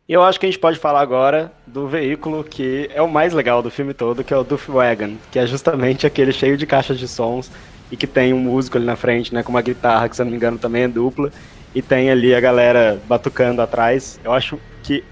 E 0.07 0.11
eu 0.11 0.21
acho 0.21 0.37
que 0.37 0.45
a 0.45 0.49
gente 0.49 0.59
pode 0.59 0.77
falar 0.77 0.99
agora 0.99 1.49
do 1.65 1.87
veículo 1.87 2.43
que 2.43 2.89
é 2.93 3.01
o 3.01 3.09
mais 3.09 3.31
legal 3.33 3.63
do 3.63 3.71
filme 3.71 3.93
todo, 3.93 4.21
que 4.21 4.33
é 4.33 4.37
o 4.37 4.43
Duff 4.43 4.69
Wagon, 4.69 5.15
que 5.31 5.39
é 5.39 5.47
justamente 5.47 6.05
aquele 6.05 6.33
cheio 6.33 6.57
de 6.57 6.65
caixas 6.65 6.99
de 6.99 7.07
sons 7.07 7.49
e 7.89 7.95
que 7.95 8.05
tem 8.05 8.33
um 8.33 8.39
músico 8.39 8.77
ali 8.77 8.85
na 8.85 8.97
frente, 8.97 9.33
né, 9.33 9.43
com 9.43 9.49
uma 9.49 9.61
guitarra 9.61 10.09
que, 10.09 10.15
se 10.15 10.21
eu 10.21 10.25
não 10.25 10.31
me 10.31 10.35
engano, 10.35 10.57
também 10.57 10.83
é 10.83 10.87
dupla, 10.89 11.31
e 11.73 11.81
tem 11.81 12.09
ali 12.11 12.35
a 12.35 12.41
galera 12.41 13.01
batucando 13.07 13.61
atrás. 13.61 14.19
Eu 14.23 14.33
acho 14.33 14.59
que 14.83 15.03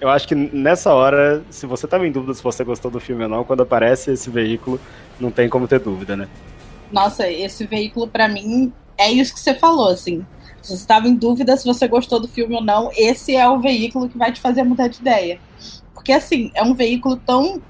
eu 0.00 0.08
acho 0.08 0.26
que 0.26 0.34
nessa 0.34 0.94
hora, 0.94 1.42
se 1.50 1.66
você 1.66 1.84
estava 1.84 2.06
em 2.06 2.10
dúvida 2.10 2.32
se 2.32 2.42
você 2.42 2.64
gostou 2.64 2.90
do 2.90 2.98
filme 2.98 3.24
ou 3.24 3.28
não, 3.28 3.44
quando 3.44 3.62
aparece 3.62 4.12
esse 4.12 4.30
veículo, 4.30 4.80
não 5.20 5.30
tem 5.30 5.46
como 5.46 5.68
ter 5.68 5.78
dúvida, 5.78 6.16
né? 6.16 6.26
Nossa, 6.90 7.30
esse 7.30 7.66
veículo 7.66 8.08
para 8.08 8.26
mim 8.26 8.72
é 8.96 9.12
isso 9.12 9.34
que 9.34 9.40
você 9.40 9.54
falou, 9.54 9.88
assim. 9.88 10.24
Se 10.62 10.70
você 10.70 10.82
estava 10.82 11.08
em 11.08 11.14
dúvida 11.14 11.56
se 11.56 11.64
você 11.64 11.86
gostou 11.86 12.20
do 12.20 12.28
filme 12.28 12.54
ou 12.54 12.62
não, 12.62 12.90
esse 12.96 13.34
é 13.34 13.48
o 13.48 13.58
veículo 13.58 14.08
que 14.08 14.18
vai 14.18 14.32
te 14.32 14.40
fazer 14.40 14.62
mudar 14.62 14.88
de 14.88 15.00
ideia. 15.00 15.40
Porque, 15.94 16.12
assim, 16.12 16.50
é 16.54 16.62
um 16.62 16.74
veículo 16.74 17.16
tão 17.16 17.62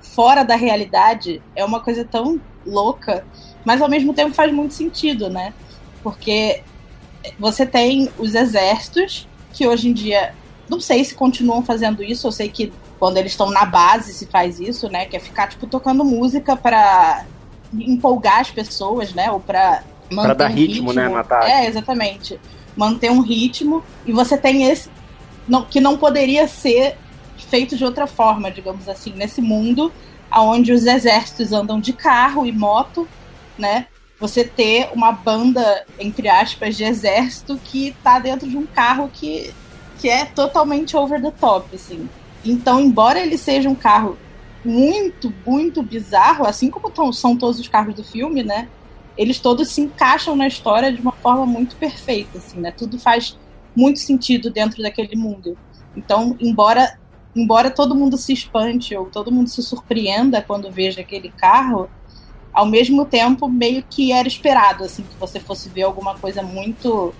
fora 0.00 0.42
da 0.42 0.56
realidade, 0.56 1.42
é 1.54 1.64
uma 1.64 1.80
coisa 1.80 2.04
tão 2.04 2.40
louca, 2.66 3.24
mas 3.64 3.80
ao 3.80 3.88
mesmo 3.88 4.12
tempo 4.12 4.34
faz 4.34 4.52
muito 4.52 4.74
sentido, 4.74 5.30
né? 5.30 5.52
Porque 6.02 6.62
você 7.38 7.64
tem 7.64 8.10
os 8.18 8.34
exércitos, 8.34 9.28
que 9.52 9.66
hoje 9.66 9.88
em 9.88 9.92
dia, 9.92 10.34
não 10.68 10.80
sei 10.80 11.04
se 11.04 11.14
continuam 11.14 11.62
fazendo 11.62 12.02
isso, 12.02 12.26
eu 12.26 12.32
sei 12.32 12.48
que 12.48 12.72
quando 12.98 13.16
eles 13.16 13.32
estão 13.32 13.50
na 13.50 13.64
base 13.64 14.12
se 14.12 14.26
faz 14.26 14.60
isso, 14.60 14.88
né? 14.88 15.06
Que 15.06 15.16
é 15.16 15.20
ficar, 15.20 15.48
tipo, 15.48 15.66
tocando 15.66 16.04
música 16.04 16.56
para 16.56 17.24
empolgar 17.72 18.40
as 18.40 18.50
pessoas, 18.50 19.12
né? 19.12 19.30
Ou 19.30 19.40
para 19.40 19.82
para 20.20 20.34
dar 20.34 20.50
um 20.50 20.54
ritmo, 20.54 20.90
ritmo, 20.90 20.92
né, 20.92 21.14
ataque. 21.14 21.50
É, 21.50 21.66
exatamente. 21.66 22.38
Manter 22.76 23.10
um 23.10 23.20
ritmo 23.20 23.82
e 24.04 24.12
você 24.12 24.36
tem 24.36 24.64
esse 24.64 24.90
não, 25.46 25.64
que 25.64 25.80
não 25.80 25.96
poderia 25.96 26.46
ser 26.46 26.96
feito 27.48 27.76
de 27.76 27.84
outra 27.84 28.06
forma, 28.06 28.50
digamos 28.50 28.88
assim, 28.88 29.12
nesse 29.14 29.40
mundo 29.40 29.92
onde 30.40 30.72
os 30.72 30.86
exércitos 30.86 31.52
andam 31.52 31.78
de 31.78 31.92
carro 31.92 32.46
e 32.46 32.52
moto, 32.52 33.06
né? 33.58 33.86
Você 34.18 34.44
ter 34.44 34.88
uma 34.94 35.12
banda, 35.12 35.84
entre 35.98 36.28
aspas, 36.28 36.76
de 36.76 36.84
exército 36.84 37.60
que 37.62 37.94
tá 38.02 38.18
dentro 38.18 38.48
de 38.48 38.56
um 38.56 38.64
carro 38.64 39.10
que, 39.12 39.52
que 39.98 40.08
é 40.08 40.24
totalmente 40.24 40.96
over 40.96 41.20
the 41.20 41.32
top, 41.32 41.74
assim. 41.74 42.08
Então, 42.44 42.80
embora 42.80 43.20
ele 43.20 43.36
seja 43.36 43.68
um 43.68 43.74
carro 43.74 44.16
muito, 44.64 45.32
muito 45.44 45.82
bizarro, 45.82 46.46
assim 46.46 46.70
como 46.70 47.12
são 47.12 47.36
todos 47.36 47.58
os 47.58 47.68
carros 47.68 47.94
do 47.94 48.04
filme, 48.04 48.42
né? 48.42 48.68
Eles 49.16 49.38
todos 49.38 49.68
se 49.68 49.80
encaixam 49.80 50.34
na 50.34 50.46
história 50.46 50.92
de 50.92 51.00
uma 51.00 51.12
forma 51.12 51.46
muito 51.46 51.76
perfeita, 51.76 52.38
assim, 52.38 52.60
né? 52.60 52.70
Tudo 52.70 52.98
faz 52.98 53.38
muito 53.76 53.98
sentido 53.98 54.50
dentro 54.50 54.82
daquele 54.82 55.16
mundo. 55.16 55.56
Então, 55.96 56.36
embora 56.40 56.98
embora 57.34 57.70
todo 57.70 57.94
mundo 57.94 58.18
se 58.18 58.32
espante 58.32 58.94
ou 58.94 59.06
todo 59.06 59.32
mundo 59.32 59.48
se 59.48 59.62
surpreenda 59.62 60.42
quando 60.42 60.70
veja 60.70 61.00
aquele 61.00 61.30
carro, 61.30 61.88
ao 62.52 62.66
mesmo 62.66 63.06
tempo 63.06 63.48
meio 63.48 63.82
que 63.88 64.12
era 64.12 64.28
esperado 64.28 64.84
assim 64.84 65.02
que 65.02 65.16
você 65.18 65.40
fosse 65.40 65.70
ver 65.70 65.82
alguma 65.82 66.18
coisa 66.18 66.42
muito 66.42 67.14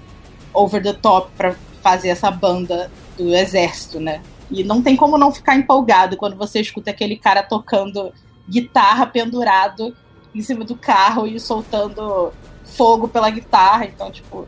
over 0.53 0.83
the 0.83 0.93
top 0.93 1.31
para 1.35 1.57
fazer 1.83 2.11
essa 2.11 2.31
banda 2.31 2.91
do 3.17 3.35
exército, 3.35 3.99
né? 3.99 4.23
E 4.51 4.63
não 4.63 4.83
tem 4.83 4.95
como 4.95 5.17
não 5.17 5.33
ficar 5.33 5.57
empolgado 5.57 6.17
quando 6.17 6.37
você 6.37 6.61
escuta 6.61 6.91
aquele 6.91 7.17
cara 7.17 7.43
tocando 7.43 8.13
guitarra 8.49 9.07
pendurado 9.07 9.97
em 10.35 10.43
cima 10.43 10.65
do 10.65 10.77
carro 10.77 11.27
e 11.27 11.39
soltando 11.39 12.33
fogo 12.65 13.09
pela 13.09 13.31
guitarra. 13.31 13.85
Então, 13.85 14.11
tipo, 14.11 14.47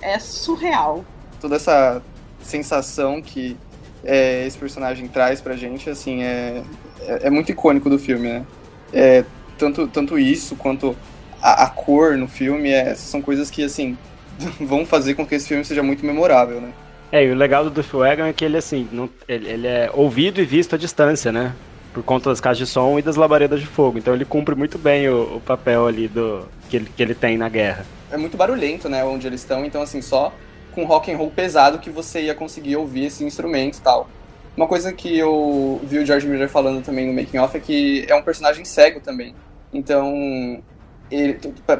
é 0.00 0.18
surreal. 0.18 1.04
Toda 1.40 1.56
essa 1.56 2.02
sensação 2.42 3.20
que 3.20 3.56
é, 4.04 4.46
esse 4.46 4.56
personagem 4.56 5.08
traz 5.08 5.40
pra 5.40 5.56
gente, 5.56 5.90
assim, 5.90 6.22
é, 6.22 6.62
é, 7.00 7.26
é 7.26 7.30
muito 7.30 7.50
icônico 7.50 7.90
do 7.90 7.98
filme, 7.98 8.28
né? 8.28 8.46
É, 8.92 9.24
tanto, 9.58 9.86
tanto 9.88 10.18
isso 10.18 10.54
quanto 10.56 10.96
a, 11.42 11.64
a 11.64 11.70
cor 11.70 12.16
no 12.16 12.28
filme, 12.28 12.70
é, 12.70 12.94
são 12.94 13.20
coisas 13.20 13.50
que, 13.50 13.64
assim, 13.64 13.98
vão 14.60 14.86
fazer 14.86 15.14
com 15.14 15.26
que 15.26 15.34
esse 15.34 15.48
filme 15.48 15.64
seja 15.64 15.82
muito 15.82 16.06
memorável, 16.06 16.60
né? 16.60 16.72
É, 17.10 17.24
e 17.24 17.30
o 17.30 17.34
legal 17.34 17.64
do 17.64 17.70
Duff 17.70 17.96
Wagon 17.96 18.24
é 18.24 18.32
que 18.32 18.44
ele, 18.44 18.56
assim, 18.56 18.88
não, 18.92 19.08
ele, 19.28 19.48
ele, 19.48 19.66
é 19.66 19.90
ouvido 19.92 20.40
e 20.40 20.44
visto 20.44 20.74
à 20.74 20.78
distância, 20.78 21.30
né? 21.30 21.54
Por 21.96 22.02
conta 22.02 22.28
das 22.28 22.42
caixas 22.42 22.58
de 22.58 22.66
som 22.66 22.98
e 22.98 23.02
das 23.02 23.16
labaredas 23.16 23.58
de 23.58 23.66
fogo. 23.66 23.96
Então 23.96 24.12
ele 24.12 24.26
cumpre 24.26 24.54
muito 24.54 24.76
bem 24.76 25.08
o, 25.08 25.36
o 25.36 25.40
papel 25.40 25.86
ali 25.86 26.06
do 26.08 26.46
que 26.68 26.76
ele, 26.76 26.90
que 26.94 27.02
ele 27.02 27.14
tem 27.14 27.38
na 27.38 27.48
guerra. 27.48 27.86
É 28.12 28.18
muito 28.18 28.36
barulhento, 28.36 28.86
né, 28.86 29.02
onde 29.02 29.26
eles 29.26 29.40
estão. 29.40 29.64
Então, 29.64 29.80
assim, 29.80 30.02
só 30.02 30.30
com 30.72 30.84
rock 30.84 31.10
and 31.10 31.16
roll 31.16 31.30
pesado 31.30 31.78
que 31.78 31.88
você 31.88 32.20
ia 32.20 32.34
conseguir 32.34 32.76
ouvir 32.76 33.06
esse 33.06 33.24
instrumento 33.24 33.78
e 33.78 33.80
tal. 33.80 34.10
Uma 34.54 34.66
coisa 34.66 34.92
que 34.92 35.16
eu 35.16 35.80
vi 35.84 35.98
o 35.98 36.04
George 36.04 36.26
Miller 36.28 36.50
falando 36.50 36.84
também 36.84 37.06
no 37.06 37.14
making 37.14 37.38
off 37.38 37.56
é 37.56 37.60
que 37.60 38.04
é 38.06 38.14
um 38.14 38.22
personagem 38.22 38.66
cego 38.66 39.00
também. 39.00 39.34
Então, 39.72 40.62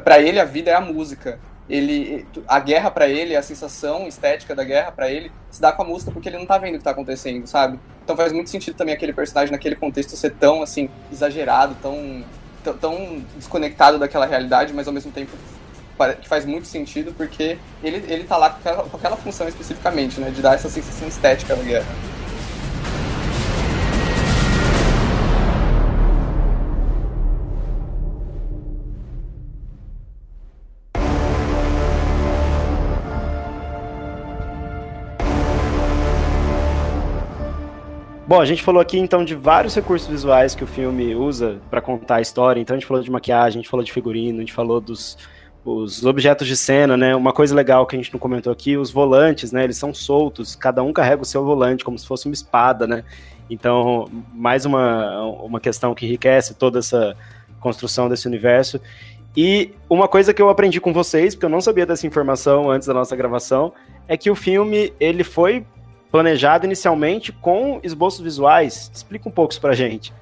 para 0.03 0.19
ele 0.19 0.39
a 0.39 0.45
vida 0.45 0.71
é 0.71 0.73
a 0.73 0.81
música 0.81 1.39
ele 1.69 2.25
a 2.47 2.59
guerra 2.59 2.89
para 2.89 3.07
ele, 3.07 3.35
a 3.35 3.41
sensação 3.41 4.07
estética 4.07 4.55
da 4.55 4.63
guerra 4.63 4.91
para 4.91 5.11
ele 5.11 5.31
se 5.51 5.61
dá 5.61 5.71
com 5.71 5.81
a 5.81 5.85
música 5.85 6.11
porque 6.11 6.29
ele 6.29 6.37
não 6.37 6.45
tá 6.45 6.57
vendo 6.57 6.75
o 6.75 6.77
que 6.77 6.83
tá 6.83 6.91
acontecendo, 6.91 7.45
sabe? 7.47 7.79
Então 8.03 8.15
faz 8.15 8.31
muito 8.31 8.49
sentido 8.49 8.75
também 8.75 8.93
aquele 8.93 9.13
personagem 9.13 9.51
naquele 9.51 9.75
contexto 9.75 10.15
ser 10.15 10.31
tão 10.31 10.61
assim 10.61 10.89
exagerado, 11.11 11.75
tão 11.81 12.23
tão, 12.81 13.23
desconectado 13.35 13.97
daquela 13.97 14.25
realidade, 14.25 14.73
mas 14.73 14.87
ao 14.87 14.93
mesmo 14.93 15.11
tempo 15.11 15.31
que 16.21 16.27
faz 16.27 16.45
muito 16.45 16.67
sentido 16.67 17.13
porque 17.13 17.57
ele 17.81 18.03
ele 18.07 18.23
tá 18.23 18.37
lá 18.37 18.51
com 18.51 18.59
aquela, 18.59 18.83
com 18.83 18.97
aquela 18.97 19.17
função 19.17 19.47
especificamente, 19.47 20.19
né, 20.19 20.29
de 20.29 20.41
dar 20.41 20.53
essa 20.53 20.69
sensação 20.69 21.07
estética 21.07 21.55
da 21.55 21.63
guerra. 21.63 21.87
Bom, 38.27 38.41
a 38.41 38.45
gente 38.45 38.61
falou 38.61 38.81
aqui 38.81 38.99
então 38.99 39.23
de 39.23 39.33
vários 39.33 39.73
recursos 39.73 40.05
visuais 40.05 40.53
que 40.53 40.61
o 40.61 40.67
filme 40.67 41.15
usa 41.15 41.61
para 41.69 41.79
contar 41.79 42.17
a 42.17 42.21
história. 42.21 42.59
Então 42.59 42.75
a 42.75 42.79
gente 42.79 42.85
falou 42.85 43.01
de 43.01 43.09
maquiagem, 43.09 43.59
a 43.59 43.61
gente 43.61 43.69
falou 43.69 43.85
de 43.85 43.91
figurino, 43.93 44.39
a 44.39 44.41
gente 44.41 44.51
falou 44.51 44.81
dos 44.81 45.17
os 45.63 46.05
objetos 46.05 46.45
de 46.45 46.55
cena, 46.55 46.97
né? 46.97 47.15
Uma 47.15 47.31
coisa 47.31 47.55
legal 47.55 47.85
que 47.85 47.95
a 47.95 47.99
gente 47.99 48.11
não 48.11 48.19
comentou 48.19 48.51
aqui, 48.51 48.77
os 48.77 48.91
volantes, 48.91 49.53
né? 49.53 49.63
Eles 49.63 49.77
são 49.77 49.93
soltos, 49.93 50.55
cada 50.55 50.83
um 50.83 50.91
carrega 50.91 51.21
o 51.21 51.25
seu 51.25 51.43
volante 51.45 51.85
como 51.85 51.97
se 51.97 52.05
fosse 52.05 52.25
uma 52.25 52.33
espada, 52.33 52.85
né? 52.85 53.03
Então, 53.49 54.09
mais 54.33 54.65
uma, 54.65 55.23
uma 55.41 55.59
questão 55.61 55.95
que 55.95 56.05
enriquece 56.05 56.53
toda 56.53 56.79
essa 56.79 57.15
construção 57.61 58.09
desse 58.09 58.27
universo. 58.27 58.79
E 59.35 59.71
uma 59.89 60.07
coisa 60.07 60.33
que 60.33 60.41
eu 60.41 60.49
aprendi 60.49 60.81
com 60.81 60.91
vocês, 60.91 61.33
porque 61.33 61.45
eu 61.45 61.49
não 61.49 61.61
sabia 61.61 61.85
dessa 61.85 62.05
informação 62.05 62.69
antes 62.69 62.87
da 62.87 62.93
nossa 62.93 63.15
gravação, 63.15 63.73
é 64.05 64.17
que 64.17 64.29
o 64.29 64.35
filme 64.35 64.93
ele 64.99 65.23
foi 65.23 65.65
planejado 66.11 66.65
inicialmente 66.65 67.31
com 67.31 67.79
esboços 67.83 68.21
visuais. 68.21 68.91
Explica 68.93 69.27
um 69.27 69.31
pouco 69.31 69.51
isso 69.51 69.61
pra 69.61 69.73
gente. 69.73 70.13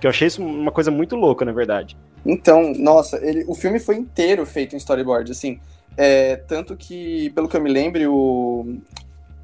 Que 0.00 0.06
eu 0.06 0.10
achei 0.10 0.28
isso 0.28 0.42
uma 0.42 0.72
coisa 0.72 0.90
muito 0.90 1.16
louca, 1.16 1.44
na 1.44 1.52
verdade. 1.52 1.96
Então, 2.24 2.72
nossa, 2.74 3.24
ele, 3.24 3.44
o 3.46 3.54
filme 3.54 3.78
foi 3.78 3.96
inteiro 3.96 4.44
feito 4.44 4.74
em 4.74 4.78
storyboard, 4.78 5.30
assim. 5.30 5.60
É, 5.96 6.36
tanto 6.36 6.76
que, 6.76 7.30
pelo 7.30 7.48
que 7.48 7.56
eu 7.56 7.60
me 7.60 7.70
lembro, 7.70 8.12
o, 8.12 8.78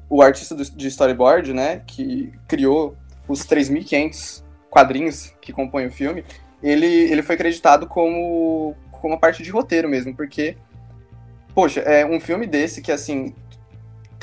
o 0.09 0.21
artista 0.21 0.53
do, 0.53 0.63
de 0.63 0.87
storyboard, 0.87 1.53
né, 1.53 1.81
que 1.87 2.31
criou 2.47 2.95
os 3.27 3.45
3.500 3.45 4.43
quadrinhos 4.69 5.33
que 5.41 5.53
compõem 5.53 5.87
o 5.87 5.91
filme, 5.91 6.23
ele, 6.61 6.85
ele 6.85 7.23
foi 7.23 7.35
acreditado 7.35 7.87
como, 7.87 8.75
como 8.91 9.13
uma 9.13 9.19
parte 9.19 9.41
de 9.41 9.49
roteiro 9.49 9.87
mesmo, 9.87 10.15
porque, 10.15 10.57
poxa, 11.55 11.79
é 11.79 12.05
um 12.05 12.19
filme 12.19 12.45
desse 12.45 12.81
que, 12.81 12.91
assim, 12.91 13.33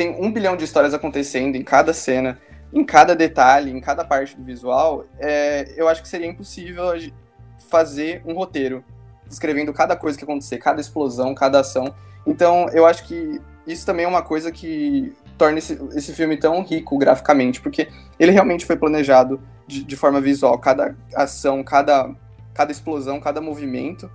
tem 0.01 0.17
um 0.19 0.33
bilhão 0.33 0.57
de 0.57 0.65
histórias 0.65 0.95
acontecendo 0.95 1.57
em 1.57 1.63
cada 1.63 1.93
cena, 1.93 2.39
em 2.73 2.83
cada 2.83 3.15
detalhe, 3.15 3.71
em 3.71 3.83
cada 3.83 4.03
parte 4.03 4.35
do 4.35 4.43
visual, 4.43 5.05
é, 5.19 5.75
eu 5.77 5.87
acho 5.89 6.01
que 6.01 6.09
seria 6.09 6.27
impossível 6.27 6.87
fazer 7.69 8.23
um 8.25 8.33
roteiro 8.33 8.83
descrevendo 9.27 9.75
cada 9.75 9.95
coisa 9.95 10.17
que 10.17 10.25
acontecer, 10.25 10.57
cada 10.57 10.81
explosão, 10.81 11.35
cada 11.35 11.61
ação. 11.61 11.95
Então, 12.27 12.67
eu 12.71 12.87
acho 12.87 13.07
que 13.07 13.43
isso 13.67 13.85
também 13.85 14.07
é 14.07 14.09
uma 14.09 14.23
coisa 14.23 14.51
que 14.51 15.15
torna 15.37 15.59
esse, 15.59 15.79
esse 15.95 16.15
filme 16.15 16.39
tão 16.39 16.63
rico 16.63 16.97
graficamente, 16.97 17.61
porque 17.61 17.87
ele 18.19 18.33
realmente 18.33 18.65
foi 18.65 18.77
planejado 18.77 19.39
de, 19.67 19.85
de 19.85 19.97
forma 19.97 20.19
visual. 20.19 20.59
Cada 20.59 20.97
ação, 21.15 21.63
cada, 21.63 22.11
cada 22.55 22.73
explosão, 22.73 23.21
cada 23.21 23.39
movimento, 23.39 24.11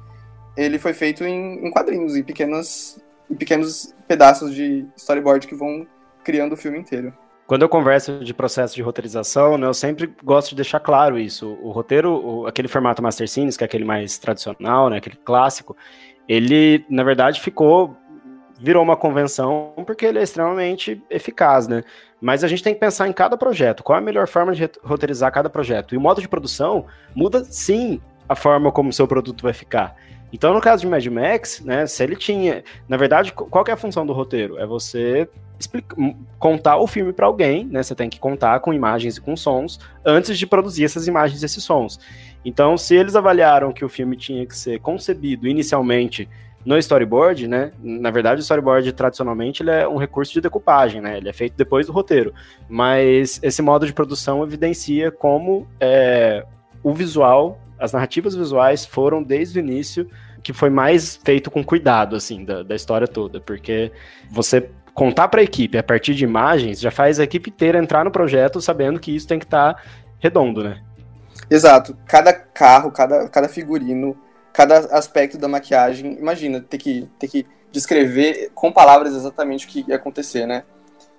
ele 0.57 0.79
foi 0.79 0.93
feito 0.93 1.23
em, 1.23 1.63
em 1.63 1.69
quadrinhos, 1.69 2.15
em 2.15 2.23
pequenas 2.23 2.99
em 3.29 3.35
pequenos 3.35 3.93
pedaços 4.07 4.53
de 4.53 4.85
storyboard 4.95 5.47
que 5.47 5.55
vão 5.55 5.85
criando 6.23 6.53
o 6.53 6.57
filme 6.57 6.79
inteiro. 6.79 7.13
Quando 7.47 7.61
eu 7.61 7.69
converso 7.69 8.23
de 8.23 8.33
processo 8.33 8.73
de 8.73 8.81
roteirização, 8.81 9.57
né, 9.57 9.67
eu 9.67 9.73
sempre 9.73 10.11
gosto 10.23 10.49
de 10.49 10.55
deixar 10.55 10.79
claro 10.79 11.19
isso. 11.19 11.57
O 11.61 11.71
roteiro, 11.71 12.11
o, 12.11 12.47
aquele 12.47 12.67
formato 12.67 13.03
Master 13.03 13.27
Scenes, 13.27 13.55
que 13.55 13.63
é 13.63 13.65
aquele 13.65 13.85
mais 13.85 14.17
tradicional, 14.17 14.89
né, 14.89 14.97
aquele 14.97 15.15
clássico, 15.17 15.77
ele, 16.27 16.83
na 16.89 17.03
verdade, 17.03 17.39
ficou 17.39 17.95
virou 18.57 18.81
uma 18.81 18.95
convenção 18.95 19.73
porque 19.85 20.05
ele 20.05 20.17
é 20.17 20.23
extremamente 20.23 21.03
eficaz, 21.09 21.67
né? 21.67 21.83
Mas 22.21 22.43
a 22.43 22.47
gente 22.47 22.63
tem 22.63 22.73
que 22.73 22.79
pensar 22.79 23.07
em 23.07 23.13
cada 23.13 23.37
projeto, 23.37 23.83
qual 23.83 23.97
é 23.97 24.01
a 24.01 24.03
melhor 24.03 24.27
forma 24.27 24.55
de 24.55 24.69
roteirizar 24.81 25.31
cada 25.31 25.49
projeto. 25.49 25.93
E 25.93 25.97
o 25.97 26.01
modo 26.01 26.21
de 26.21 26.27
produção 26.27 26.85
muda 27.13 27.43
sim 27.43 28.01
a 28.27 28.35
forma 28.35 28.71
como 28.71 28.89
o 28.89 28.93
seu 28.93 29.07
produto 29.07 29.43
vai 29.43 29.53
ficar. 29.53 29.95
Então, 30.35 30.53
no 30.53 30.59
caso 30.59 30.81
de 30.81 30.87
Mad 30.87 31.05
Max, 31.05 31.61
né, 31.61 31.87
se 31.87 32.03
ele 32.03 32.13
tinha. 32.13 32.61
Na 32.89 32.97
verdade, 32.97 33.31
qual 33.31 33.63
é 33.69 33.71
a 33.71 33.77
função 33.77 34.05
do 34.05 34.11
roteiro? 34.11 34.59
É 34.59 34.65
você 34.65 35.29
explica, 35.57 35.95
contar 36.37 36.75
o 36.75 36.85
filme 36.85 37.13
para 37.13 37.25
alguém, 37.25 37.63
né? 37.63 37.81
Você 37.81 37.95
tem 37.95 38.09
que 38.09 38.19
contar 38.19 38.59
com 38.59 38.73
imagens 38.73 39.15
e 39.15 39.21
com 39.21 39.37
sons 39.37 39.79
antes 40.03 40.37
de 40.37 40.45
produzir 40.45 40.83
essas 40.83 41.07
imagens 41.07 41.41
e 41.41 41.45
esses 41.45 41.63
sons. 41.63 42.01
Então, 42.43 42.77
se 42.77 42.93
eles 42.93 43.15
avaliaram 43.15 43.71
que 43.71 43.85
o 43.85 43.87
filme 43.87 44.17
tinha 44.17 44.45
que 44.45 44.57
ser 44.57 44.81
concebido 44.81 45.47
inicialmente 45.47 46.27
no 46.65 46.77
storyboard, 46.77 47.47
né? 47.47 47.71
Na 47.81 48.11
verdade, 48.11 48.41
o 48.41 48.43
storyboard 48.43 48.91
tradicionalmente 48.91 49.63
ele 49.63 49.71
é 49.71 49.87
um 49.87 49.95
recurso 49.95 50.33
de 50.33 50.41
decupagem, 50.41 50.99
né? 50.99 51.15
Ele 51.15 51.29
é 51.29 51.33
feito 51.33 51.55
depois 51.55 51.87
do 51.87 51.93
roteiro. 51.93 52.33
Mas 52.67 53.39
esse 53.41 53.61
modo 53.61 53.87
de 53.87 53.93
produção 53.93 54.43
evidencia 54.43 55.11
como 55.11 55.65
é, 55.79 56.45
o 56.83 56.93
visual 56.93 57.57
as 57.77 57.91
narrativas 57.91 58.35
visuais 58.35 58.85
foram 58.85 59.21
desde 59.21 59.59
o 59.59 59.61
início 59.61 60.09
que 60.45 60.53
foi 60.53 60.69
mais 60.69 61.19
feito 61.25 61.49
com 61.49 61.63
cuidado, 61.63 62.15
assim, 62.15 62.45
da, 62.45 62.61
da 62.61 62.75
história 62.75 63.07
toda, 63.07 63.41
porque 63.41 63.91
você 64.29 64.69
contar 64.93 65.27
para 65.27 65.41
a 65.41 65.43
equipe 65.43 65.75
a 65.75 65.81
partir 65.81 66.13
de 66.13 66.23
imagens 66.23 66.79
já 66.79 66.91
faz 66.91 67.19
a 67.19 67.23
equipe 67.23 67.49
inteira 67.49 67.79
entrar 67.79 68.05
no 68.05 68.11
projeto 68.11 68.61
sabendo 68.61 68.99
que 68.99 69.13
isso 69.13 69.27
tem 69.27 69.39
que 69.39 69.45
estar 69.45 69.73
tá 69.73 69.81
redondo, 70.19 70.63
né? 70.63 70.83
Exato. 71.49 71.97
Cada 72.05 72.31
carro, 72.31 72.91
cada, 72.91 73.27
cada 73.27 73.49
figurino, 73.49 74.15
cada 74.53 74.77
aspecto 74.95 75.35
da 75.35 75.47
maquiagem, 75.47 76.13
imagina, 76.13 76.61
ter 76.61 76.77
que, 76.77 77.09
ter 77.17 77.27
que 77.27 77.47
descrever 77.71 78.51
com 78.53 78.71
palavras 78.71 79.15
exatamente 79.15 79.65
o 79.65 79.69
que 79.69 79.83
ia 79.87 79.95
acontecer, 79.95 80.45
né? 80.45 80.63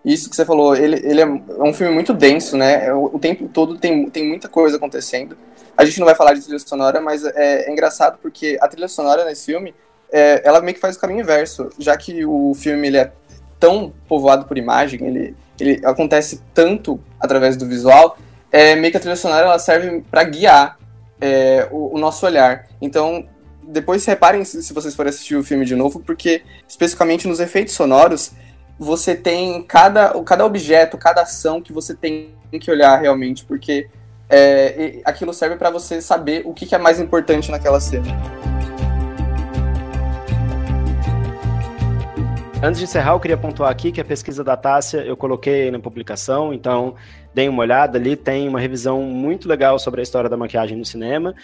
Isso 0.04 0.30
que 0.30 0.36
você 0.36 0.44
falou, 0.44 0.76
ele, 0.76 1.00
ele 1.04 1.20
é 1.20 1.26
um 1.26 1.72
filme 1.72 1.92
muito 1.92 2.14
denso, 2.14 2.56
né? 2.56 2.92
O, 2.92 3.16
o 3.16 3.18
tempo 3.18 3.48
todo 3.48 3.76
tem, 3.76 4.08
tem 4.08 4.26
muita 4.28 4.48
coisa 4.48 4.76
acontecendo. 4.76 5.36
A 5.76 5.84
gente 5.84 5.98
não 5.98 6.06
vai 6.06 6.14
falar 6.14 6.32
de 6.32 6.42
trilha 6.42 6.58
sonora, 6.58 7.00
mas 7.00 7.24
é, 7.24 7.68
é 7.68 7.72
engraçado 7.72 8.18
porque 8.22 8.56
a 8.60 8.68
trilha 8.68 8.88
sonora 8.88 9.24
nesse 9.24 9.46
filme, 9.46 9.74
é, 10.12 10.40
ela 10.44 10.60
meio 10.60 10.74
que 10.74 10.80
faz 10.80 10.96
o 10.96 11.00
caminho 11.00 11.20
inverso, 11.20 11.70
já 11.78 11.96
que 11.96 12.24
o 12.24 12.54
filme 12.54 12.86
ele 12.86 12.98
é 12.98 13.12
tão 13.58 13.92
povoado 14.08 14.46
por 14.46 14.56
imagem, 14.56 15.04
ele, 15.04 15.36
ele 15.58 15.80
acontece 15.84 16.40
tanto 16.54 17.00
através 17.20 17.56
do 17.56 17.66
visual, 17.66 18.16
é, 18.50 18.74
meio 18.74 18.90
que 18.90 18.96
a 18.96 19.00
trilha 19.00 19.16
sonora 19.16 19.46
ela 19.46 19.58
serve 19.58 20.02
para 20.10 20.24
guiar 20.24 20.78
é, 21.20 21.68
o, 21.70 21.94
o, 21.94 21.98
nosso 21.98 22.24
olhar. 22.24 22.66
Então, 22.80 23.26
depois 23.62 24.04
reparem 24.04 24.44
se, 24.44 24.62
se 24.62 24.72
vocês 24.72 24.94
forem 24.94 25.10
assistir 25.10 25.36
o 25.36 25.42
filme 25.42 25.64
de 25.64 25.74
novo, 25.74 26.00
porque 26.00 26.42
especificamente 26.68 27.26
nos 27.26 27.40
efeitos 27.40 27.74
sonoros, 27.74 28.32
você 28.78 29.14
tem 29.14 29.62
cada, 29.62 30.10
cada 30.22 30.44
objeto, 30.44 30.98
cada 30.98 31.22
ação 31.22 31.60
que 31.60 31.72
você 31.72 31.94
tem 31.94 32.34
que 32.60 32.70
olhar 32.70 33.00
realmente, 33.00 33.44
porque 33.44 33.88
é, 34.28 35.00
aquilo 35.04 35.32
serve 35.32 35.56
para 35.56 35.70
você 35.70 36.00
saber 36.00 36.42
o 36.44 36.52
que, 36.52 36.66
que 36.66 36.74
é 36.74 36.78
mais 36.78 37.00
importante 37.00 37.50
naquela 37.50 37.80
cena. 37.80 38.06
Antes 42.62 42.78
de 42.78 42.84
encerrar, 42.84 43.12
eu 43.12 43.20
queria 43.20 43.36
pontuar 43.36 43.70
aqui 43.70 43.92
que 43.92 44.00
a 44.00 44.04
pesquisa 44.04 44.42
da 44.42 44.56
Tássia 44.56 45.04
eu 45.04 45.16
coloquei 45.16 45.70
na 45.70 45.78
publicação, 45.78 46.54
então 46.54 46.94
deem 47.34 47.50
uma 47.50 47.62
olhada 47.62 47.98
ali, 47.98 48.16
tem 48.16 48.48
uma 48.48 48.58
revisão 48.58 49.02
muito 49.02 49.46
legal 49.46 49.78
sobre 49.78 50.00
a 50.00 50.02
história 50.02 50.28
da 50.28 50.36
maquiagem 50.38 50.76
no 50.76 50.84
cinema 50.84 51.34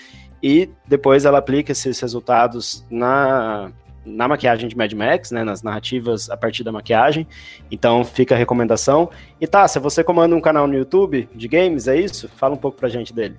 e 0.43 0.71
depois 0.89 1.27
ela 1.27 1.39
aplica 1.39 1.71
esses 1.71 2.01
resultados 2.01 2.85
na, 2.91 3.71
na 4.05 4.27
maquiagem 4.27 4.69
de 4.69 4.77
Mad 4.77 4.93
Max, 4.93 5.31
né, 5.31 5.45
nas 5.45 5.63
narrativas 5.63 6.29
a 6.31 6.37
partir 6.37 6.65
da 6.65 6.73
maquiagem. 6.73 7.27
Então 7.71 8.05
fica 8.05 8.35
a 8.35 8.39
recomendação. 8.39 9.11
E 9.41 9.47
Tássia, 9.47 9.81
você 9.81 10.03
comanda 10.03 10.35
um 10.35 10.41
canal 10.41 10.67
no 10.67 10.75
YouTube 10.75 11.29
de 11.35 11.49
games, 11.49 11.89
é 11.89 11.99
isso? 11.99 12.29
Fala 12.29 12.55
um 12.55 12.59
pouco 12.59 12.79
pra 12.79 12.89
gente 12.89 13.13
dele. 13.13 13.37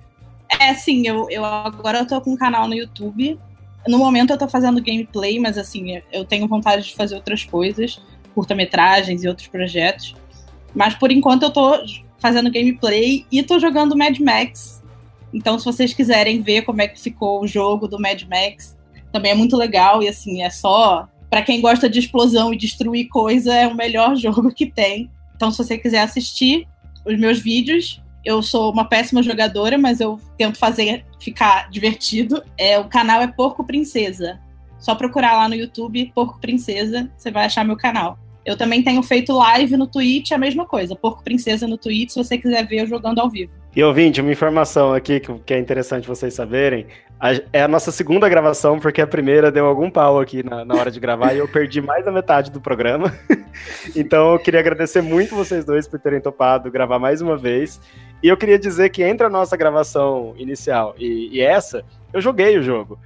É, 0.60 0.74
sim, 0.74 1.06
eu, 1.06 1.28
eu 1.30 1.44
agora 1.44 2.04
tô 2.04 2.20
com 2.20 2.32
um 2.32 2.36
canal 2.36 2.66
no 2.68 2.74
YouTube. 2.74 3.38
No 3.86 3.98
momento 3.98 4.32
eu 4.32 4.38
tô 4.38 4.48
fazendo 4.48 4.82
gameplay, 4.82 5.38
mas 5.38 5.58
assim, 5.58 6.00
eu 6.12 6.24
tenho 6.24 6.48
vontade 6.48 6.86
de 6.86 6.94
fazer 6.94 7.14
outras 7.16 7.44
coisas, 7.44 8.00
curta-metragens 8.34 9.22
e 9.22 9.28
outros 9.28 9.48
projetos. 9.48 10.14
Mas 10.74 10.94
por 10.94 11.12
enquanto 11.12 11.44
eu 11.44 11.50
tô 11.50 11.84
fazendo 12.18 12.50
gameplay 12.50 13.26
e 13.30 13.42
tô 13.42 13.58
jogando 13.58 13.96
Mad 13.96 14.18
Max. 14.18 14.82
Então, 15.32 15.58
se 15.58 15.64
vocês 15.64 15.92
quiserem 15.92 16.40
ver 16.40 16.62
como 16.62 16.80
é 16.80 16.88
que 16.88 16.98
ficou 16.98 17.42
o 17.42 17.46
jogo 17.46 17.86
do 17.86 17.98
Mad 18.00 18.22
Max, 18.22 18.76
também 19.14 19.30
é 19.30 19.34
muito 19.36 19.56
legal 19.56 20.02
e 20.02 20.08
assim, 20.08 20.42
é 20.42 20.50
só 20.50 21.08
para 21.30 21.40
quem 21.40 21.60
gosta 21.60 21.88
de 21.88 22.00
explosão 22.00 22.52
e 22.52 22.56
destruir 22.56 23.06
coisa, 23.06 23.54
é 23.54 23.64
o 23.64 23.74
melhor 23.74 24.16
jogo 24.18 24.52
que 24.52 24.66
tem. 24.66 25.08
Então, 25.36 25.52
se 25.52 25.58
você 25.58 25.78
quiser 25.78 26.00
assistir 26.00 26.66
os 27.06 27.16
meus 27.16 27.38
vídeos, 27.38 28.02
eu 28.24 28.42
sou 28.42 28.72
uma 28.72 28.84
péssima 28.84 29.22
jogadora, 29.22 29.78
mas 29.78 30.00
eu 30.00 30.18
tento 30.36 30.58
fazer 30.58 31.04
ficar 31.20 31.70
divertido. 31.70 32.42
É, 32.58 32.76
o 32.76 32.88
canal 32.88 33.22
é 33.22 33.28
Porco 33.28 33.62
Princesa. 33.62 34.40
Só 34.80 34.96
procurar 34.96 35.36
lá 35.36 35.48
no 35.48 35.54
YouTube 35.54 36.10
Porco 36.12 36.40
Princesa, 36.40 37.08
você 37.16 37.30
vai 37.30 37.44
achar 37.44 37.64
meu 37.64 37.76
canal. 37.76 38.18
Eu 38.44 38.56
também 38.56 38.82
tenho 38.82 39.02
feito 39.02 39.32
live 39.32 39.76
no 39.76 39.86
Twitch, 39.86 40.32
a 40.32 40.38
mesma 40.38 40.66
coisa. 40.66 40.96
Porco 40.96 41.22
Princesa 41.22 41.68
no 41.68 41.78
Twitch, 41.78 42.10
se 42.10 42.16
você 42.16 42.36
quiser 42.36 42.66
ver 42.66 42.80
eu 42.80 42.86
jogando 42.88 43.20
ao 43.20 43.30
vivo. 43.30 43.52
E 43.76 43.82
ouvinte, 43.82 44.20
uma 44.20 44.30
informação 44.30 44.94
aqui 44.94 45.20
que 45.20 45.52
é 45.52 45.58
interessante 45.58 46.06
vocês 46.06 46.32
saberem. 46.32 46.86
É 47.52 47.62
a 47.62 47.68
nossa 47.68 47.90
segunda 47.90 48.28
gravação, 48.28 48.78
porque 48.78 49.00
a 49.00 49.06
primeira 49.06 49.50
deu 49.50 49.66
algum 49.66 49.90
pau 49.90 50.20
aqui 50.20 50.44
na, 50.44 50.64
na 50.64 50.74
hora 50.74 50.90
de 50.90 51.00
gravar 51.00 51.34
e 51.34 51.38
eu 51.38 51.48
perdi 51.48 51.80
mais 51.80 52.04
da 52.04 52.12
metade 52.12 52.52
do 52.52 52.60
programa. 52.60 53.12
então 53.96 54.34
eu 54.34 54.38
queria 54.38 54.60
agradecer 54.60 55.00
muito 55.02 55.34
vocês 55.34 55.64
dois 55.64 55.88
por 55.88 55.98
terem 55.98 56.20
topado 56.20 56.70
gravar 56.70 57.00
mais 57.00 57.20
uma 57.20 57.36
vez. 57.36 57.80
E 58.22 58.28
eu 58.28 58.36
queria 58.36 58.58
dizer 58.58 58.90
que 58.90 59.02
entre 59.02 59.26
a 59.26 59.30
nossa 59.30 59.56
gravação 59.56 60.34
inicial 60.36 60.94
e, 60.96 61.30
e 61.32 61.40
essa, 61.40 61.84
eu 62.12 62.20
joguei 62.20 62.56
o 62.56 62.62
jogo. 62.62 62.96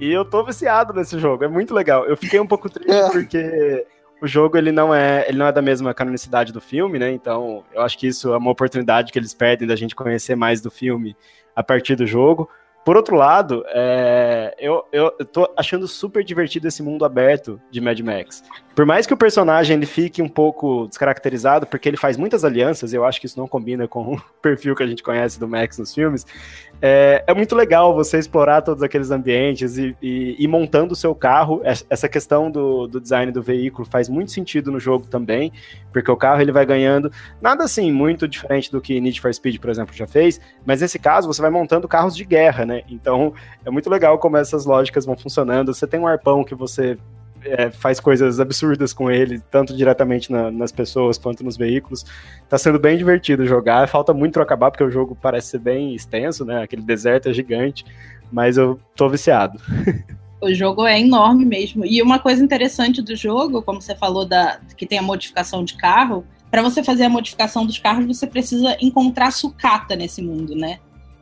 E 0.00 0.12
eu 0.12 0.24
tô 0.24 0.42
viciado 0.44 0.92
nesse 0.92 1.18
jogo, 1.20 1.44
é 1.44 1.48
muito 1.48 1.72
legal. 1.72 2.04
Eu 2.04 2.16
fiquei 2.16 2.40
um 2.40 2.46
pouco 2.46 2.68
triste 2.68 2.90
é. 2.90 3.10
porque 3.10 3.86
o 4.20 4.26
jogo 4.26 4.56
ele 4.56 4.72
não 4.72 4.94
é 4.94 5.26
ele 5.28 5.38
não 5.38 5.46
é 5.46 5.52
da 5.52 5.62
mesma 5.62 5.92
canonicidade 5.92 6.52
do 6.52 6.60
filme, 6.60 6.98
né? 6.98 7.10
Então 7.10 7.64
eu 7.72 7.82
acho 7.82 7.98
que 7.98 8.06
isso 8.06 8.32
é 8.32 8.36
uma 8.36 8.50
oportunidade 8.50 9.12
que 9.12 9.18
eles 9.18 9.34
perdem 9.34 9.68
da 9.68 9.76
gente 9.76 9.94
conhecer 9.94 10.34
mais 10.34 10.60
do 10.60 10.70
filme 10.70 11.16
a 11.54 11.62
partir 11.62 11.96
do 11.96 12.06
jogo. 12.06 12.48
Por 12.86 12.96
outro 12.96 13.16
lado, 13.16 13.64
é, 13.66 14.54
eu, 14.60 14.84
eu, 14.92 15.12
eu 15.18 15.26
tô 15.26 15.52
achando 15.56 15.88
super 15.88 16.22
divertido 16.22 16.68
esse 16.68 16.84
mundo 16.84 17.04
aberto 17.04 17.60
de 17.68 17.80
Mad 17.80 17.98
Max. 17.98 18.44
Por 18.76 18.86
mais 18.86 19.08
que 19.08 19.12
o 19.12 19.16
personagem 19.16 19.76
ele 19.76 19.86
fique 19.86 20.22
um 20.22 20.28
pouco 20.28 20.86
descaracterizado, 20.86 21.66
porque 21.66 21.88
ele 21.88 21.96
faz 21.96 22.16
muitas 22.16 22.44
alianças, 22.44 22.92
eu 22.92 23.04
acho 23.04 23.18
que 23.18 23.26
isso 23.26 23.40
não 23.40 23.48
combina 23.48 23.88
com 23.88 24.14
o 24.14 24.22
perfil 24.40 24.76
que 24.76 24.84
a 24.84 24.86
gente 24.86 25.02
conhece 25.02 25.40
do 25.40 25.48
Max 25.48 25.78
nos 25.78 25.92
filmes, 25.92 26.24
é, 26.80 27.24
é, 27.26 27.34
muito 27.34 27.54
legal 27.54 27.94
você 27.94 28.18
explorar 28.18 28.60
todos 28.62 28.82
aqueles 28.82 29.10
ambientes 29.10 29.78
e, 29.78 29.96
e, 30.02 30.36
e 30.38 30.46
montando 30.46 30.92
o 30.92 30.96
seu 30.96 31.14
carro. 31.14 31.60
Essa 31.64 32.08
questão 32.08 32.50
do, 32.50 32.86
do, 32.86 33.00
design 33.00 33.32
do 33.32 33.42
veículo 33.42 33.86
faz 33.86 34.08
muito 34.08 34.30
sentido 34.30 34.70
no 34.70 34.78
jogo 34.78 35.06
também, 35.06 35.52
porque 35.92 36.10
o 36.10 36.16
carro 36.16 36.40
ele 36.40 36.52
vai 36.52 36.66
ganhando 36.66 37.10
nada 37.40 37.64
assim 37.64 37.90
muito 37.90 38.28
diferente 38.28 38.70
do 38.70 38.80
que 38.80 39.00
Need 39.00 39.20
for 39.20 39.32
Speed, 39.32 39.58
por 39.58 39.70
exemplo, 39.70 39.94
já 39.94 40.06
fez, 40.06 40.40
mas 40.64 40.80
nesse 40.80 40.98
caso 40.98 41.26
você 41.26 41.40
vai 41.40 41.50
montando 41.50 41.88
carros 41.88 42.14
de 42.14 42.24
guerra, 42.24 42.66
né? 42.66 42.82
Então 42.88 43.32
é 43.64 43.70
muito 43.70 43.88
legal 43.88 44.18
como 44.18 44.36
essas 44.36 44.66
lógicas 44.66 45.06
vão 45.06 45.16
funcionando. 45.16 45.72
Você 45.72 45.86
tem 45.86 45.98
um 45.98 46.06
arpão 46.06 46.44
que 46.44 46.54
você 46.54 46.98
é, 47.46 47.70
faz 47.70 48.00
coisas 48.00 48.40
absurdas 48.40 48.92
com 48.92 49.10
ele, 49.10 49.40
tanto 49.50 49.76
diretamente 49.76 50.30
na, 50.30 50.50
nas 50.50 50.72
pessoas 50.72 51.16
quanto 51.18 51.44
nos 51.44 51.56
veículos. 51.56 52.04
Tá 52.48 52.58
sendo 52.58 52.78
bem 52.78 52.96
divertido 52.96 53.46
jogar. 53.46 53.88
Falta 53.88 54.12
muito 54.12 54.40
acabar, 54.40 54.70
porque 54.70 54.84
o 54.84 54.90
jogo 54.90 55.16
parece 55.20 55.48
ser 55.50 55.58
bem 55.58 55.94
extenso, 55.94 56.44
né? 56.44 56.62
Aquele 56.62 56.82
deserto 56.82 57.28
é 57.28 57.32
gigante, 57.32 57.84
mas 58.30 58.56
eu 58.56 58.78
tô 58.94 59.08
viciado. 59.08 59.58
O 60.38 60.52
jogo 60.52 60.86
é 60.86 61.00
enorme 61.00 61.46
mesmo. 61.46 61.84
E 61.86 62.02
uma 62.02 62.18
coisa 62.18 62.44
interessante 62.44 63.00
do 63.00 63.16
jogo, 63.16 63.62
como 63.62 63.80
você 63.80 63.96
falou 63.96 64.26
da 64.26 64.60
que 64.76 64.84
tem 64.84 64.98
a 64.98 65.02
modificação 65.02 65.64
de 65.64 65.74
carro, 65.74 66.26
para 66.50 66.62
você 66.62 66.84
fazer 66.84 67.04
a 67.04 67.08
modificação 67.08 67.64
dos 67.64 67.78
carros, 67.78 68.06
você 68.06 68.26
precisa 68.26 68.76
encontrar 68.80 69.30
sucata 69.30 69.96
nesse 69.96 70.20
mundo, 70.20 70.54
né? 70.54 70.78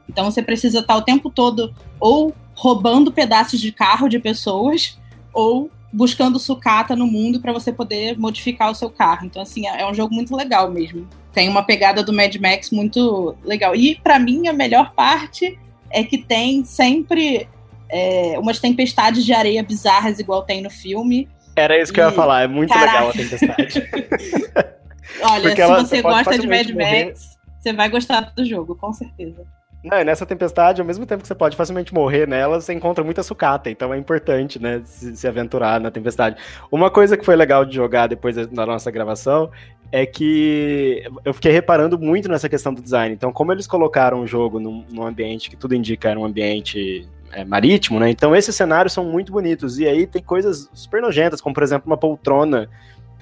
Então 0.09 0.25
você 0.25 0.43
precisa 0.43 0.81
estar 0.81 0.97
o 0.97 1.03
tempo 1.03 1.31
todo 1.31 1.73
ou 2.01 2.35
roubando 2.55 3.13
pedaços 3.13 3.61
de 3.61 3.73
carro 3.73 4.09
de 4.09 4.19
pessoas 4.19 4.99
ou 5.33 5.71
buscando 5.95 6.41
sucata 6.41 6.97
no 6.97 7.07
mundo 7.07 7.41
para 7.41 7.53
você 7.53 7.73
poder 7.73 8.19
modificar 8.19 8.71
o 8.71 8.75
seu 8.75 8.91
carro. 8.91 9.27
Então, 9.27 9.41
assim, 9.41 9.67
é, 9.67 9.83
é 9.83 9.87
um 9.87 9.95
jogo 9.95 10.13
muito 10.13 10.35
legal 10.35 10.71
mesmo. 10.71 11.09
Tem 11.33 11.49
uma 11.49 11.63
pegada 11.63 12.03
do 12.03 12.13
Mad 12.13 12.35
Max 12.37 12.71
muito 12.71 13.37
legal. 13.45 13.77
E, 13.77 13.95
para 13.97 14.19
mim, 14.19 14.49
a 14.49 14.53
melhor 14.53 14.93
parte 14.93 15.59
é 15.91 16.03
que 16.03 16.19
tem 16.19 16.65
sempre 16.65 17.49
é, 17.89 18.37
umas 18.39 18.59
tempestades 18.59 19.25
de 19.25 19.33
areia 19.33 19.63
bizarras, 19.63 20.19
igual 20.19 20.43
tem 20.43 20.63
no 20.63 20.71
filme. 20.71 21.29
Era 21.55 21.81
isso 21.81 21.93
que 21.93 22.01
e... 22.01 22.03
eu 22.03 22.09
ia 22.09 22.13
falar, 22.13 22.43
é 22.43 22.49
muito 22.49 22.75
Caraca. 22.75 22.93
legal 22.93 23.11
a 23.11 23.13
tempestade. 23.13 23.89
Olha, 25.23 25.43
Porque 25.43 25.57
se 25.57 25.63
ela, 25.63 25.85
você, 25.85 25.97
você 25.97 26.03
gosta 26.03 26.39
de 26.39 26.47
Mad 26.49 26.71
morrer. 26.71 27.07
Max, 27.07 27.39
você 27.61 27.73
vai 27.73 27.89
gostar 27.89 28.33
do 28.35 28.45
jogo, 28.45 28.75
com 28.75 28.93
certeza. 28.93 29.47
Não, 29.85 30.03
nessa 30.03 30.25
tempestade, 30.25 30.81
ao 30.81 30.87
mesmo 30.87 31.05
tempo 31.05 31.21
que 31.21 31.29
você 31.29 31.35
pode 31.35 31.55
facilmente 31.55 31.93
morrer 31.93 32.27
nela, 32.27 32.59
você 32.59 32.73
encontra 32.73 33.05
muita 33.05 33.23
sucata, 33.23 33.69
então 33.69 33.93
é 33.93 33.99
importante, 33.99 34.59
né, 34.59 34.81
se, 34.87 35.15
se, 35.15 35.29
aventurar 35.29 35.79
na 35.79 35.91
tempestade. 35.91 36.37
Uma 36.73 36.91
coisa 36.91 37.19
que 37.19 37.25
foi 37.25 37.37
legal 37.37 37.67
de 37.67 37.75
jogar 37.75 38.07
depois 38.07 38.35
da 38.35 38.65
nossa 38.65 38.91
gravação 38.91 39.51
é 39.93 40.07
que 40.07 41.05
eu 41.23 41.35
fiquei 41.35 41.53
reparando 41.53 41.99
muito 41.99 42.31
nessa 42.31 42.49
questão 42.49 42.73
do 42.73 42.81
design. 42.81 43.15
Então, 43.15 43.31
como 43.31 43.53
eles 43.53 43.67
colocaram 43.67 44.23
o 44.23 44.27
jogo 44.27 44.59
num, 44.59 44.87
num 44.91 45.07
ambiente 45.07 45.51
que 45.51 45.57
tudo 45.57 45.75
indica 45.75 46.09
era 46.09 46.19
um 46.19 46.25
ambiente 46.25 47.07
é, 47.31 47.45
marítimo, 47.45 48.01
né, 48.01 48.09
então 48.09 48.35
esses 48.35 48.57
cenários 48.57 48.95
são 48.95 49.05
muito 49.05 49.31
bonitos. 49.33 49.79
E 49.79 49.87
aí 49.87 50.07
tem 50.07 50.23
coisas 50.23 50.71
super 50.73 51.03
nojentas, 51.03 51.43
como 51.43 51.55
por 51.55 51.63
exemplo 51.63 51.89
uma 51.89 51.99
poltrona 51.99 52.71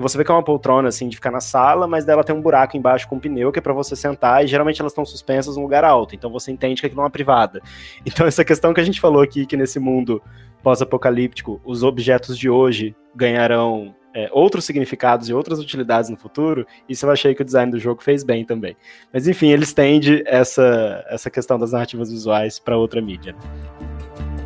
você 0.02 0.18
vê 0.18 0.24
que 0.24 0.30
é 0.30 0.34
uma 0.34 0.42
poltrona, 0.42 0.88
assim, 0.88 1.08
de 1.08 1.16
ficar 1.16 1.30
na 1.30 1.40
sala, 1.40 1.86
mas 1.86 2.04
dela 2.04 2.24
tem 2.24 2.34
um 2.34 2.40
buraco 2.40 2.76
embaixo 2.76 3.08
com 3.08 3.16
um 3.16 3.20
pneu 3.20 3.50
que 3.52 3.58
é 3.58 3.62
para 3.62 3.72
você 3.72 3.96
sentar, 3.96 4.44
e 4.44 4.46
geralmente 4.46 4.80
elas 4.80 4.92
estão 4.92 5.04
suspensas 5.04 5.56
num 5.56 5.62
lugar 5.62 5.84
alto, 5.84 6.14
então 6.14 6.30
você 6.30 6.50
entende 6.50 6.80
que 6.80 6.86
aquilo 6.86 7.00
é 7.00 7.04
uma 7.04 7.10
privada. 7.10 7.60
Então, 8.04 8.26
essa 8.26 8.44
questão 8.44 8.74
que 8.74 8.80
a 8.80 8.84
gente 8.84 9.00
falou 9.00 9.22
aqui, 9.22 9.46
que 9.46 9.56
nesse 9.56 9.78
mundo 9.78 10.20
pós-apocalíptico, 10.62 11.60
os 11.64 11.82
objetos 11.82 12.36
de 12.36 12.50
hoje 12.50 12.94
ganharão 13.14 13.94
é, 14.14 14.28
outros 14.32 14.64
significados 14.64 15.28
e 15.28 15.34
outras 15.34 15.58
utilidades 15.58 16.10
no 16.10 16.16
futuro, 16.16 16.66
isso 16.88 17.06
eu 17.06 17.10
achei 17.10 17.34
que 17.34 17.42
o 17.42 17.44
design 17.44 17.70
do 17.70 17.78
jogo 17.78 18.02
fez 18.02 18.22
bem 18.22 18.44
também. 18.44 18.76
Mas 19.12 19.26
enfim, 19.26 19.48
ele 19.48 19.64
estende 19.64 20.22
essa, 20.26 21.04
essa 21.08 21.30
questão 21.30 21.58
das 21.58 21.72
narrativas 21.72 22.10
visuais 22.10 22.58
para 22.58 22.76
outra 22.76 23.00
mídia. 23.00 23.34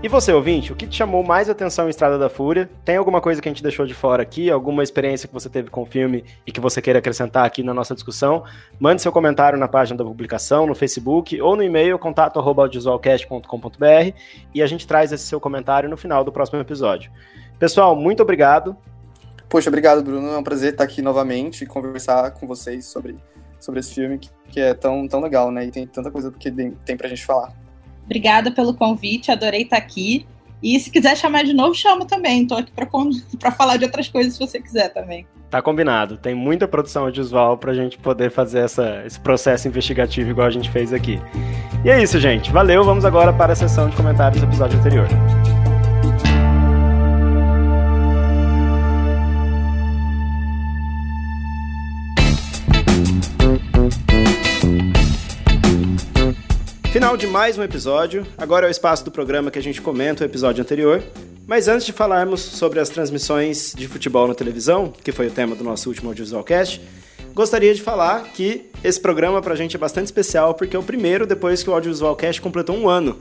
E 0.07 0.09
você, 0.09 0.33
ouvinte, 0.33 0.73
o 0.73 0.77
que 0.77 0.87
te 0.87 0.99
chamou 0.99 1.25
mais 1.25 1.51
atenção 1.51 1.87
em 1.87 1.91
Estrada 1.91 2.17
da 2.17 2.29
Fúria? 2.29 2.71
Tem 2.85 2.97
alguma 2.97 3.21
coisa 3.21 3.43
que 3.43 3.49
a 3.49 3.51
gente 3.51 3.61
deixou 3.61 3.85
de 3.85 3.93
fora 3.93 4.23
aqui? 4.23 4.49
Alguma 4.49 4.85
experiência 4.85 5.27
que 5.27 5.35
você 5.35 5.49
teve 5.49 5.69
com 5.69 5.83
o 5.83 5.85
filme 5.85 6.25
e 6.47 6.53
que 6.53 6.61
você 6.61 6.81
queira 6.81 7.01
acrescentar 7.01 7.45
aqui 7.45 7.61
na 7.61 7.75
nossa 7.75 7.93
discussão? 7.93 8.45
Mande 8.79 9.03
seu 9.03 9.11
comentário 9.11 9.59
na 9.59 9.67
página 9.67 9.99
da 9.99 10.05
publicação, 10.05 10.65
no 10.65 10.77
Facebook 10.77 11.43
ou 11.43 11.57
no 11.57 11.63
e-mail 11.65 11.99
contato@audiovisualcast.com.br 11.99 14.17
e 14.55 14.63
a 14.63 14.67
gente 14.69 14.87
traz 14.87 15.11
esse 15.11 15.27
seu 15.27 15.41
comentário 15.41 15.89
no 15.89 15.97
final 15.97 16.23
do 16.23 16.31
próximo 16.31 16.61
episódio. 16.61 17.11
Pessoal, 17.59 17.97
muito 17.97 18.23
obrigado. 18.23 18.77
Poxa, 19.49 19.69
obrigado, 19.69 20.05
Bruno. 20.05 20.29
É 20.29 20.39
um 20.39 20.45
prazer 20.45 20.71
estar 20.71 20.85
aqui 20.85 21.03
novamente 21.03 21.65
e 21.65 21.67
conversar 21.67 22.31
com 22.31 22.47
vocês 22.47 22.87
sobre, 22.87 23.17
sobre 23.59 23.81
esse 23.81 23.93
filme 23.93 24.19
que, 24.19 24.31
que 24.53 24.61
é 24.61 24.73
tão, 24.73 25.09
tão 25.09 25.21
legal, 25.21 25.51
né? 25.51 25.67
E 25.67 25.73
tem 25.73 25.85
tanta 25.85 26.13
coisa 26.13 26.31
que 26.31 26.49
tem, 26.49 26.97
pra 26.97 27.09
gente 27.09 27.27
falar. 27.27 27.66
Obrigada 28.07 28.51
pelo 28.51 28.73
convite, 28.73 29.31
adorei 29.31 29.63
estar 29.63 29.77
aqui. 29.77 30.27
E 30.63 30.81
se 30.81 30.91
quiser 30.91 31.17
chamar 31.17 31.45
de 31.45 31.53
novo, 31.53 31.75
chama 31.75 32.07
também. 32.07 32.43
Estou 32.43 32.59
aqui 32.59 32.73
para 32.73 33.53
falar 33.53 33.77
de 33.77 33.85
outras 33.85 34.09
coisas 34.09 34.33
se 34.33 34.39
você 34.39 34.61
quiser 34.61 34.89
também. 34.89 35.27
Tá 35.51 35.61
combinado. 35.61 36.17
Tem 36.17 36.35
muita 36.35 36.67
produção 36.67 37.05
audiovisual 37.05 37.57
para 37.59 37.73
a 37.73 37.75
gente 37.75 37.99
poder 37.99 38.31
fazer 38.31 38.61
essa, 38.61 39.03
esse 39.07 39.21
processo 39.21 39.69
investigativo 39.69 40.31
igual 40.31 40.47
a 40.47 40.51
gente 40.51 40.71
fez 40.71 40.93
aqui. 40.93 41.21
E 41.85 41.91
é 41.91 42.03
isso, 42.03 42.19
gente. 42.19 42.51
Valeu. 42.51 42.83
Vamos 42.83 43.05
agora 43.05 43.33
para 43.33 43.53
a 43.53 43.57
sessão 43.57 43.89
de 43.89 43.97
comentários 43.97 44.41
do 44.41 44.47
episódio 44.49 44.79
anterior. 44.79 45.09
Final 56.97 57.15
de 57.15 57.27
mais 57.27 57.59
um 57.59 57.63
episódio. 57.63 58.27
Agora 58.39 58.65
é 58.65 58.69
o 58.69 58.71
espaço 58.71 59.05
do 59.05 59.11
programa 59.11 59.51
que 59.51 59.59
a 59.59 59.63
gente 59.63 59.83
comenta 59.83 60.25
o 60.25 60.27
episódio 60.27 60.63
anterior. 60.63 61.03
Mas 61.47 61.69
antes 61.69 61.85
de 61.85 61.93
falarmos 61.93 62.41
sobre 62.41 62.81
as 62.81 62.89
transmissões 62.89 63.75
de 63.77 63.87
futebol 63.87 64.27
na 64.27 64.35
televisão, 64.35 64.91
que 65.05 65.13
foi 65.13 65.27
o 65.27 65.31
tema 65.31 65.55
do 65.55 65.63
nosso 65.63 65.91
último 65.91 66.09
Audiovisualcast, 66.09 66.81
gostaria 67.35 67.75
de 67.75 67.83
falar 67.83 68.25
que 68.33 68.71
esse 68.83 68.99
programa 68.99 69.43
pra 69.43 69.55
gente 69.55 69.77
é 69.77 69.79
bastante 69.79 70.07
especial 70.07 70.55
porque 70.55 70.75
é 70.75 70.79
o 70.79 70.83
primeiro 70.83 71.27
depois 71.27 71.63
que 71.63 71.69
o 71.69 71.75
Audiovisualcast 71.75 72.41
completou 72.41 72.75
um 72.75 72.89
ano. 72.89 73.19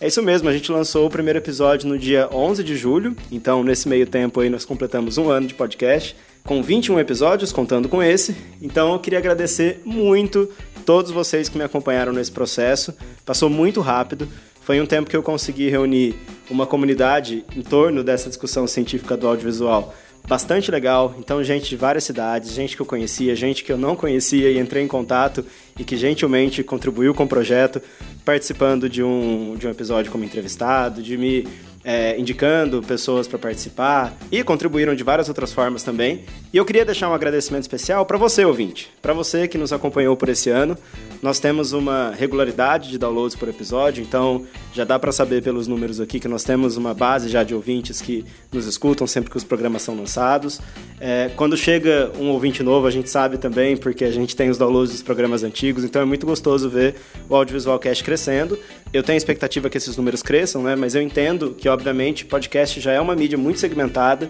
É 0.00 0.06
isso 0.06 0.22
mesmo, 0.22 0.48
a 0.48 0.52
gente 0.54 0.72
lançou 0.72 1.06
o 1.06 1.10
primeiro 1.10 1.38
episódio 1.38 1.86
no 1.86 1.98
dia 1.98 2.30
11 2.32 2.64
de 2.64 2.76
julho, 2.76 3.14
então 3.30 3.62
nesse 3.62 3.90
meio 3.90 4.06
tempo 4.06 4.40
aí 4.40 4.48
nós 4.48 4.64
completamos 4.64 5.18
um 5.18 5.28
ano 5.28 5.46
de 5.46 5.54
podcast, 5.54 6.16
com 6.44 6.62
21 6.62 6.98
episódios, 6.98 7.52
contando 7.52 7.88
com 7.88 8.02
esse. 8.02 8.34
Então 8.60 8.94
eu 8.94 8.98
queria 8.98 9.18
agradecer 9.18 9.80
muito 9.84 10.50
todos 10.84 11.10
vocês 11.10 11.48
que 11.48 11.56
me 11.56 11.64
acompanharam 11.64 12.12
nesse 12.12 12.30
processo. 12.30 12.94
Passou 13.24 13.48
muito 13.48 13.80
rápido. 13.80 14.28
Foi 14.60 14.80
um 14.80 14.86
tempo 14.86 15.10
que 15.10 15.16
eu 15.16 15.22
consegui 15.22 15.68
reunir 15.68 16.14
uma 16.48 16.66
comunidade 16.66 17.44
em 17.56 17.62
torno 17.62 18.04
dessa 18.04 18.28
discussão 18.28 18.66
científica 18.66 19.16
do 19.16 19.26
audiovisual 19.26 19.94
bastante 20.26 20.70
legal. 20.70 21.14
Então, 21.18 21.42
gente 21.42 21.68
de 21.68 21.76
várias 21.76 22.04
cidades, 22.04 22.52
gente 22.52 22.76
que 22.76 22.82
eu 22.82 22.86
conhecia, 22.86 23.34
gente 23.34 23.64
que 23.64 23.72
eu 23.72 23.78
não 23.78 23.96
conhecia 23.96 24.50
e 24.50 24.58
entrei 24.58 24.82
em 24.82 24.88
contato 24.88 25.44
e 25.78 25.84
que 25.84 25.96
gentilmente 25.96 26.62
contribuiu 26.62 27.14
com 27.14 27.24
o 27.24 27.28
projeto, 27.28 27.82
participando 28.24 28.88
de 28.88 29.02
um, 29.02 29.56
de 29.56 29.66
um 29.66 29.70
episódio 29.70 30.10
como 30.12 30.24
entrevistado, 30.24 31.02
de 31.02 31.16
me 31.16 31.46
é, 31.84 32.18
indicando 32.18 32.82
pessoas 32.82 33.26
para 33.26 33.38
participar 33.38 34.16
e 34.30 34.42
contribuíram 34.42 34.94
de 34.94 35.02
várias 35.02 35.28
outras 35.28 35.52
formas 35.52 35.82
também. 35.82 36.24
E 36.52 36.56
eu 36.56 36.64
queria 36.64 36.84
deixar 36.84 37.08
um 37.08 37.14
agradecimento 37.14 37.62
especial 37.62 38.04
para 38.06 38.18
você, 38.18 38.44
ouvinte, 38.44 38.90
para 39.00 39.12
você 39.12 39.48
que 39.48 39.58
nos 39.58 39.72
acompanhou 39.72 40.16
por 40.16 40.28
esse 40.28 40.50
ano. 40.50 40.76
Nós 41.22 41.38
temos 41.38 41.72
uma 41.72 42.10
regularidade 42.10 42.90
de 42.90 42.98
downloads 42.98 43.36
por 43.36 43.48
episódio, 43.48 44.02
então 44.02 44.44
já 44.72 44.84
dá 44.84 44.98
para 44.98 45.12
saber 45.12 45.42
pelos 45.42 45.66
números 45.66 46.00
aqui 46.00 46.20
que 46.20 46.28
nós 46.28 46.44
temos 46.44 46.76
uma 46.76 46.94
base 46.94 47.28
já 47.28 47.42
de 47.42 47.54
ouvintes 47.54 48.00
que 48.00 48.24
nos 48.52 48.66
escutam 48.66 49.06
sempre 49.06 49.30
que 49.30 49.36
os 49.36 49.44
programas 49.44 49.82
são 49.82 49.96
lançados. 49.96 50.60
É, 51.00 51.30
quando 51.36 51.56
chega 51.56 52.12
um 52.18 52.28
ouvinte 52.28 52.62
novo, 52.62 52.86
a 52.86 52.90
gente 52.90 53.08
sabe 53.08 53.38
também, 53.38 53.76
porque 53.76 54.04
a 54.04 54.10
gente 54.10 54.36
tem 54.36 54.50
os 54.50 54.58
downloads 54.58 54.92
dos 54.92 55.02
programas 55.02 55.42
antigos, 55.42 55.84
então 55.84 56.02
é 56.02 56.04
muito 56.04 56.26
gostoso 56.26 56.68
ver 56.68 56.96
o 57.28 57.34
Audiovisual 57.34 57.78
Cast 57.78 58.04
crescendo. 58.04 58.58
Eu 58.92 59.02
tenho 59.02 59.16
a 59.16 59.18
expectativa 59.18 59.70
que 59.70 59.78
esses 59.78 59.96
números 59.96 60.22
cresçam, 60.22 60.62
né? 60.62 60.76
mas 60.76 60.94
eu 60.94 61.00
entendo 61.00 61.54
que, 61.56 61.68
obviamente, 61.68 62.26
podcast 62.26 62.78
já 62.78 62.92
é 62.92 63.00
uma 63.00 63.16
mídia 63.16 63.38
muito 63.38 63.58
segmentada. 63.58 64.28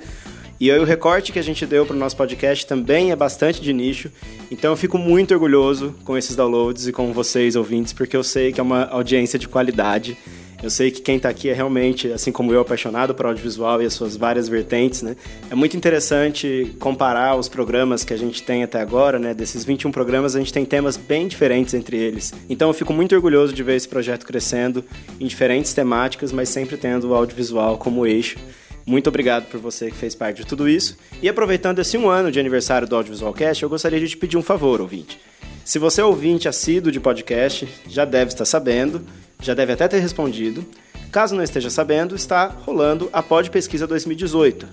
E 0.61 0.71
o 0.71 0.85
recorte 0.85 1.33
que 1.33 1.39
a 1.41 1.43
gente 1.43 1.67
deu 1.67 1.85
para 1.85 1.97
o 1.97 1.99
nosso 1.99 2.17
podcast 2.17 2.65
também 2.65 3.11
é 3.11 3.17
bastante 3.17 3.61
de 3.61 3.73
nicho. 3.73 4.13
Então 4.49 4.71
eu 4.71 4.77
fico 4.77 4.97
muito 4.97 5.35
orgulhoso 5.35 5.93
com 6.05 6.17
esses 6.17 6.37
downloads 6.37 6.87
e 6.87 6.93
com 6.93 7.13
vocês, 7.13 7.57
ouvintes, 7.57 7.93
porque 7.93 8.17
eu 8.17 8.23
sei 8.23 8.53
que 8.53 8.61
é 8.61 8.63
uma 8.63 8.85
audiência 8.85 9.37
de 9.37 9.49
qualidade. 9.49 10.17
Eu 10.63 10.71
sei 10.71 10.93
que 10.93 11.01
quem 11.01 11.17
está 11.17 11.29
aqui 11.29 11.49
é 11.49 11.53
realmente, 11.53 12.13
assim 12.13 12.31
como 12.31 12.53
eu, 12.53 12.61
apaixonado 12.61 13.15
por 13.15 13.27
audiovisual 13.27 13.83
e 13.83 13.87
as 13.87 13.93
suas 13.95 14.17
várias 14.17 14.49
vertentes, 14.49 15.03
né? 15.03 15.17
É 15.51 15.57
muito 15.57 15.77
interessante 15.77 16.73
comparar 16.79 17.35
os 17.37 17.49
programas 17.49 18.05
que 18.05 18.15
a 18.15 18.17
gente 18.17 18.43
tem 18.45 18.63
até 18.63 18.81
agora, 18.81 19.19
né? 19.19 19.35
Desses 19.35 19.65
21 19.65 19.91
programas, 19.91 20.37
a 20.37 20.39
gente 20.39 20.53
tem 20.53 20.65
temas 20.65 20.97
bem 20.97 21.27
diferentes 21.27 21.75
entre 21.75 21.97
eles. 21.97 22.33
Então 22.49 22.69
eu 22.69 22.75
fico 22.75 22.93
muito 22.93 23.13
orgulhoso 23.15 23.53
de 23.53 23.63
ver 23.63 23.75
esse 23.75 23.89
projeto 23.89 24.25
crescendo 24.25 24.85
em 25.19 25.27
diferentes 25.27 25.75
temáticas, 25.75 26.31
mas 26.31 26.49
sempre 26.49 26.77
tendo 26.77 27.09
o 27.09 27.15
audiovisual 27.15 27.77
como 27.77 28.07
eixo. 28.07 28.39
Muito 28.87 29.09
obrigado 29.09 29.47
por 29.47 29.59
você 29.59 29.91
que 29.91 29.97
fez 29.97 30.15
parte 30.15 30.39
de 30.39 30.47
tudo 30.47 30.69
isso. 30.69 30.97
E 31.21 31.29
aproveitando 31.29 31.81
esse 31.81 31.97
um 31.97 32.09
ano 32.09 32.31
de 32.31 32.39
aniversário 32.39 32.87
do 32.87 32.97
Audiovisual 32.97 33.33
Cast, 33.33 33.63
eu 33.63 33.69
gostaria 33.69 34.01
de 34.01 34.09
te 34.09 34.17
pedir 34.17 34.37
um 34.37 34.43
favor, 34.43 34.81
ouvinte. 34.81 35.21
Se 35.65 35.79
você 35.79 36.01
é 36.01 36.05
ouvinte 36.05 36.49
assíduo 36.49 36.91
de 36.91 36.99
podcast, 36.99 37.69
já 37.89 38.05
deve 38.05 38.33
estar 38.33 38.45
sabendo, 38.45 39.01
já 39.41 39.55
deve 39.55 39.73
até 39.73 39.87
ter 39.87 40.01
respondido. 40.01 40.65
Caso 41.13 41.37
não 41.37 41.43
esteja 41.43 41.71
sabendo, 41.71 42.17
está 42.17 42.47
rolando 42.47 43.09
a 43.13 43.23
Pod 43.23 43.49
Pesquisa 43.49 43.87
2018. 43.87 44.67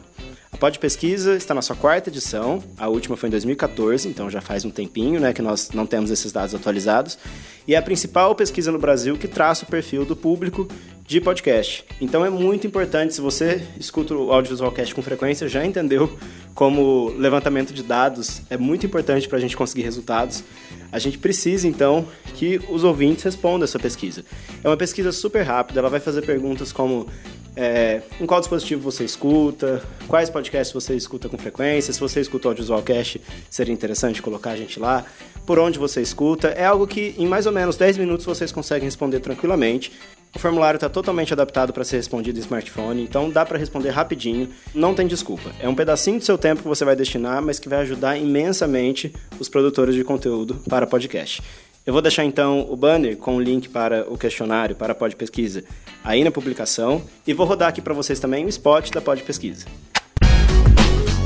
A 0.51 0.57
Pod 0.57 0.79
Pesquisa 0.79 1.35
está 1.35 1.53
na 1.53 1.61
sua 1.61 1.75
quarta 1.75 2.09
edição, 2.09 2.63
a 2.75 2.87
última 2.87 3.15
foi 3.15 3.27
em 3.27 3.31
2014, 3.31 4.07
então 4.09 4.31
já 4.31 4.41
faz 4.41 4.65
um 4.65 4.71
tempinho 4.71 5.19
né, 5.19 5.31
que 5.31 5.43
nós 5.43 5.69
não 5.71 5.85
temos 5.85 6.09
esses 6.09 6.31
dados 6.31 6.55
atualizados, 6.55 7.19
e 7.67 7.75
é 7.75 7.77
a 7.77 7.81
principal 7.83 8.33
pesquisa 8.33 8.71
no 8.71 8.79
Brasil 8.79 9.15
que 9.15 9.27
traça 9.27 9.65
o 9.65 9.67
perfil 9.67 10.05
do 10.05 10.15
público 10.15 10.67
de 11.09 11.19
podcast. 11.19 11.83
Então 11.99 12.23
é 12.23 12.29
muito 12.29 12.67
importante, 12.67 13.15
se 13.15 13.19
você 13.19 13.65
escuta 13.79 14.13
o 14.13 14.31
Audiovisualcast 14.31 14.93
com 14.93 15.01
frequência, 15.01 15.49
já 15.49 15.65
entendeu 15.65 16.07
como 16.53 17.09
levantamento 17.17 17.73
de 17.73 17.81
dados 17.81 18.43
é 18.47 18.57
muito 18.57 18.85
importante 18.85 19.27
para 19.27 19.39
a 19.39 19.41
gente 19.41 19.57
conseguir 19.57 19.81
resultados. 19.81 20.43
A 20.91 20.99
gente 20.99 21.17
precisa, 21.17 21.67
então, 21.67 22.07
que 22.35 22.61
os 22.69 22.83
ouvintes 22.83 23.23
respondam 23.23 23.63
essa 23.63 23.79
pesquisa. 23.79 24.23
É 24.63 24.67
uma 24.67 24.77
pesquisa 24.77 25.11
super 25.11 25.41
rápida, 25.41 25.79
ela 25.79 25.89
vai 25.89 25.99
fazer 25.99 26.21
perguntas 26.21 26.71
como 26.71 27.07
é, 27.55 28.03
em 28.21 28.25
qual 28.27 28.39
dispositivo 28.39 28.79
você 28.79 29.03
escuta, 29.03 29.81
quais 30.07 30.29
podcasts 30.29 30.71
você 30.71 30.95
escuta 30.95 31.27
com 31.27 31.39
frequência, 31.39 31.91
se 31.91 31.99
você 31.99 32.21
escuta 32.21 32.47
o 32.47 32.51
Audiovisualcast, 32.51 33.19
seria 33.49 33.73
interessante 33.73 34.21
colocar 34.21 34.51
a 34.51 34.55
gente 34.55 34.79
lá, 34.79 35.03
por 35.49 35.57
onde 35.57 35.79
você 35.79 35.99
escuta. 35.99 36.49
É 36.49 36.63
algo 36.63 36.85
que 36.85 37.15
em 37.17 37.25
mais 37.25 37.47
ou 37.47 37.51
menos 37.51 37.75
10 37.75 37.97
minutos 37.97 38.23
vocês 38.23 38.51
conseguem 38.51 38.85
responder 38.85 39.19
tranquilamente. 39.19 39.91
O 40.31 40.37
formulário 40.37 40.77
está 40.77 40.87
totalmente 40.87 41.33
adaptado 41.33 41.73
para 41.73 41.83
ser 41.83 41.95
respondido 41.95 42.37
em 42.37 42.41
smartphone, 42.43 43.01
então 43.01 43.31
dá 43.31 43.43
para 43.43 43.57
responder 43.57 43.89
rapidinho, 43.89 44.47
não 44.75 44.93
tem 44.93 45.07
desculpa. 45.07 45.49
É 45.59 45.67
um 45.67 45.73
pedacinho 45.73 46.19
do 46.19 46.23
seu 46.23 46.37
tempo 46.37 46.61
que 46.61 46.67
você 46.67 46.85
vai 46.85 46.95
destinar, 46.95 47.41
mas 47.41 47.57
que 47.57 47.67
vai 47.67 47.79
ajudar 47.79 48.15
imensamente 48.15 49.11
os 49.39 49.49
produtores 49.49 49.95
de 49.95 50.03
conteúdo 50.03 50.53
para 50.69 50.85
podcast. 50.85 51.41
Eu 51.83 51.93
vou 51.93 52.01
deixar 52.03 52.25
então 52.25 52.67
o 52.69 52.75
banner 52.75 53.17
com 53.17 53.35
o 53.35 53.41
link 53.41 53.69
para 53.69 54.05
o 54.07 54.19
questionário 54.19 54.75
para 54.75 54.91
a 54.91 54.95
Pod 54.95 55.15
Pesquisa 55.15 55.63
aí 56.03 56.23
na 56.23 56.29
publicação 56.29 57.01
e 57.25 57.33
vou 57.33 57.47
rodar 57.47 57.69
aqui 57.69 57.81
para 57.81 57.95
vocês 57.95 58.19
também 58.19 58.45
o 58.45 58.49
spot 58.49 58.91
da 58.91 59.01
Pod 59.01 59.23
Pesquisa. 59.23 59.65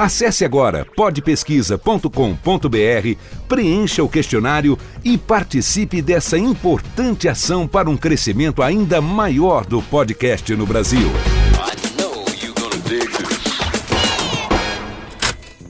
Acesse 0.00 0.46
agora 0.46 0.86
podpesquisa.com.br, 0.96 2.08
preencha 3.46 4.02
o 4.02 4.08
questionário 4.08 4.78
e 5.04 5.18
participe 5.18 6.00
dessa 6.00 6.38
importante 6.38 7.28
ação 7.28 7.68
para 7.68 7.90
um 7.90 7.98
crescimento 7.98 8.62
ainda 8.62 9.02
maior 9.02 9.66
do 9.66 9.82
podcast 9.82 10.56
no 10.56 10.64
Brasil. 10.64 11.06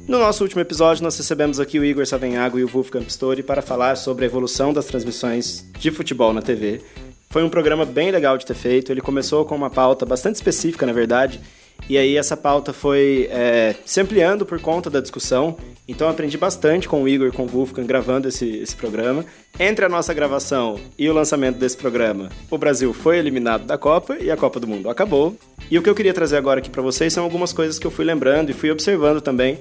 No 0.07 0.21
nosso 0.21 0.45
último 0.45 0.61
episódio, 0.61 1.03
nós 1.03 1.17
recebemos 1.17 1.59
aqui 1.59 1.81
o 1.81 1.85
Igor 1.85 2.07
Savenhago 2.07 2.57
e 2.57 2.63
o 2.63 2.69
Wolfgang 2.69 3.05
Pistori 3.05 3.43
para 3.43 3.61
falar 3.61 3.97
sobre 3.97 4.25
a 4.25 4.29
evolução 4.29 4.73
das 4.73 4.85
transmissões 4.85 5.69
de 5.77 5.91
futebol 5.91 6.33
na 6.33 6.41
TV. 6.41 6.81
Foi 7.31 7.43
um 7.43 7.49
programa 7.49 7.85
bem 7.85 8.13
legal 8.13 8.39
de 8.39 8.47
ter 8.47 8.55
feito. 8.55 8.93
Ele 8.93 9.01
começou 9.01 9.45
com 9.45 9.57
uma 9.57 9.71
pauta 9.71 10.07
bastante 10.07 10.37
específica, 10.37 10.87
na 10.87 10.93
verdade, 10.93 11.41
e 11.89 11.99
aí 11.99 12.17
essa 12.17 12.37
pauta 12.37 12.73
foi 12.73 13.29
é, 13.31 13.75
se 13.85 14.01
ampliando 14.01 14.47
por 14.47 14.61
conta 14.61 14.89
da 14.89 15.01
discussão. 15.01 15.57
Então 15.89 16.09
aprendi 16.09 16.39
bastante 16.39 16.89
com 16.89 17.03
o 17.03 17.09
Igor 17.09 17.29
e 17.29 17.33
com 17.33 17.45
o 17.45 17.49
Wolfgang 17.49 17.87
gravando 17.87 18.29
esse, 18.29 18.59
esse 18.59 18.77
programa. 18.77 19.25
Entre 19.59 19.85
a 19.85 19.89
nossa 19.89 20.15
gravação 20.15 20.79
e 20.97 21.09
o 21.09 21.13
lançamento 21.13 21.59
desse 21.59 21.77
programa, 21.77 22.29
o 22.49 22.57
Brasil 22.57 22.93
foi 22.93 23.19
eliminado 23.19 23.65
da 23.65 23.77
Copa 23.77 24.17
e 24.21 24.31
a 24.31 24.37
Copa 24.37 24.61
do 24.61 24.69
Mundo 24.69 24.89
acabou. 24.89 25.37
E 25.69 25.79
o 25.79 25.83
que 25.83 25.91
eu 25.91 25.95
queria 25.95 26.15
trazer 26.15 26.37
agora 26.37 26.61
aqui 26.61 26.71
para 26.71 26.83
vocês 26.83 27.13
são 27.13 27.25
algumas 27.25 27.53
coisas 27.53 27.79
que 27.79 27.87
eu 27.87 27.91
fui 27.91 28.05
lembrando 28.05 28.51
e 28.51 28.53
fui 28.53 28.71
observando 28.71 29.21
também 29.21 29.59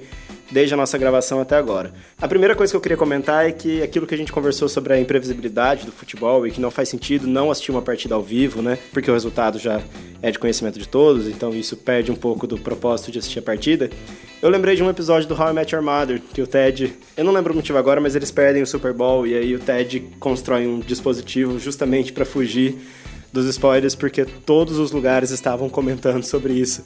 desde 0.50 0.74
a 0.74 0.76
nossa 0.76 0.98
gravação 0.98 1.40
até 1.40 1.56
agora. 1.56 1.92
A 2.20 2.26
primeira 2.26 2.54
coisa 2.54 2.72
que 2.72 2.76
eu 2.76 2.80
queria 2.80 2.96
comentar 2.96 3.46
é 3.46 3.52
que 3.52 3.82
aquilo 3.82 4.06
que 4.06 4.14
a 4.14 4.18
gente 4.18 4.32
conversou 4.32 4.68
sobre 4.68 4.92
a 4.92 5.00
imprevisibilidade 5.00 5.86
do 5.86 5.92
futebol 5.92 6.46
e 6.46 6.50
que 6.50 6.60
não 6.60 6.70
faz 6.70 6.88
sentido 6.88 7.26
não 7.26 7.50
assistir 7.50 7.70
uma 7.70 7.82
partida 7.82 8.14
ao 8.14 8.22
vivo, 8.22 8.60
né? 8.60 8.78
Porque 8.92 9.10
o 9.10 9.14
resultado 9.14 9.58
já 9.58 9.80
é 10.22 10.30
de 10.30 10.38
conhecimento 10.38 10.78
de 10.78 10.88
todos, 10.88 11.28
então 11.28 11.54
isso 11.54 11.76
perde 11.76 12.10
um 12.10 12.16
pouco 12.16 12.46
do 12.46 12.58
propósito 12.58 13.10
de 13.10 13.18
assistir 13.18 13.38
a 13.38 13.42
partida. 13.42 13.90
Eu 14.42 14.50
lembrei 14.50 14.74
de 14.74 14.82
um 14.82 14.90
episódio 14.90 15.28
do 15.28 15.34
How 15.34 15.50
I 15.50 15.52
Met 15.52 15.74
Your 15.74 15.84
Mother, 15.84 16.20
que 16.32 16.42
o 16.42 16.46
Ted, 16.46 16.92
eu 17.16 17.24
não 17.24 17.32
lembro 17.32 17.52
o 17.52 17.56
motivo 17.56 17.78
agora, 17.78 18.00
mas 18.00 18.16
eles 18.16 18.30
perdem 18.30 18.62
o 18.62 18.66
Super 18.66 18.92
Bowl 18.92 19.26
e 19.26 19.34
aí 19.34 19.54
o 19.54 19.58
Ted 19.58 20.00
constrói 20.18 20.66
um 20.66 20.80
dispositivo 20.80 21.58
justamente 21.58 22.12
para 22.12 22.24
fugir 22.24 22.76
dos 23.32 23.46
spoilers, 23.46 23.94
porque 23.94 24.24
todos 24.24 24.78
os 24.78 24.90
lugares 24.90 25.30
estavam 25.30 25.68
comentando 25.68 26.24
sobre 26.24 26.52
isso 26.54 26.84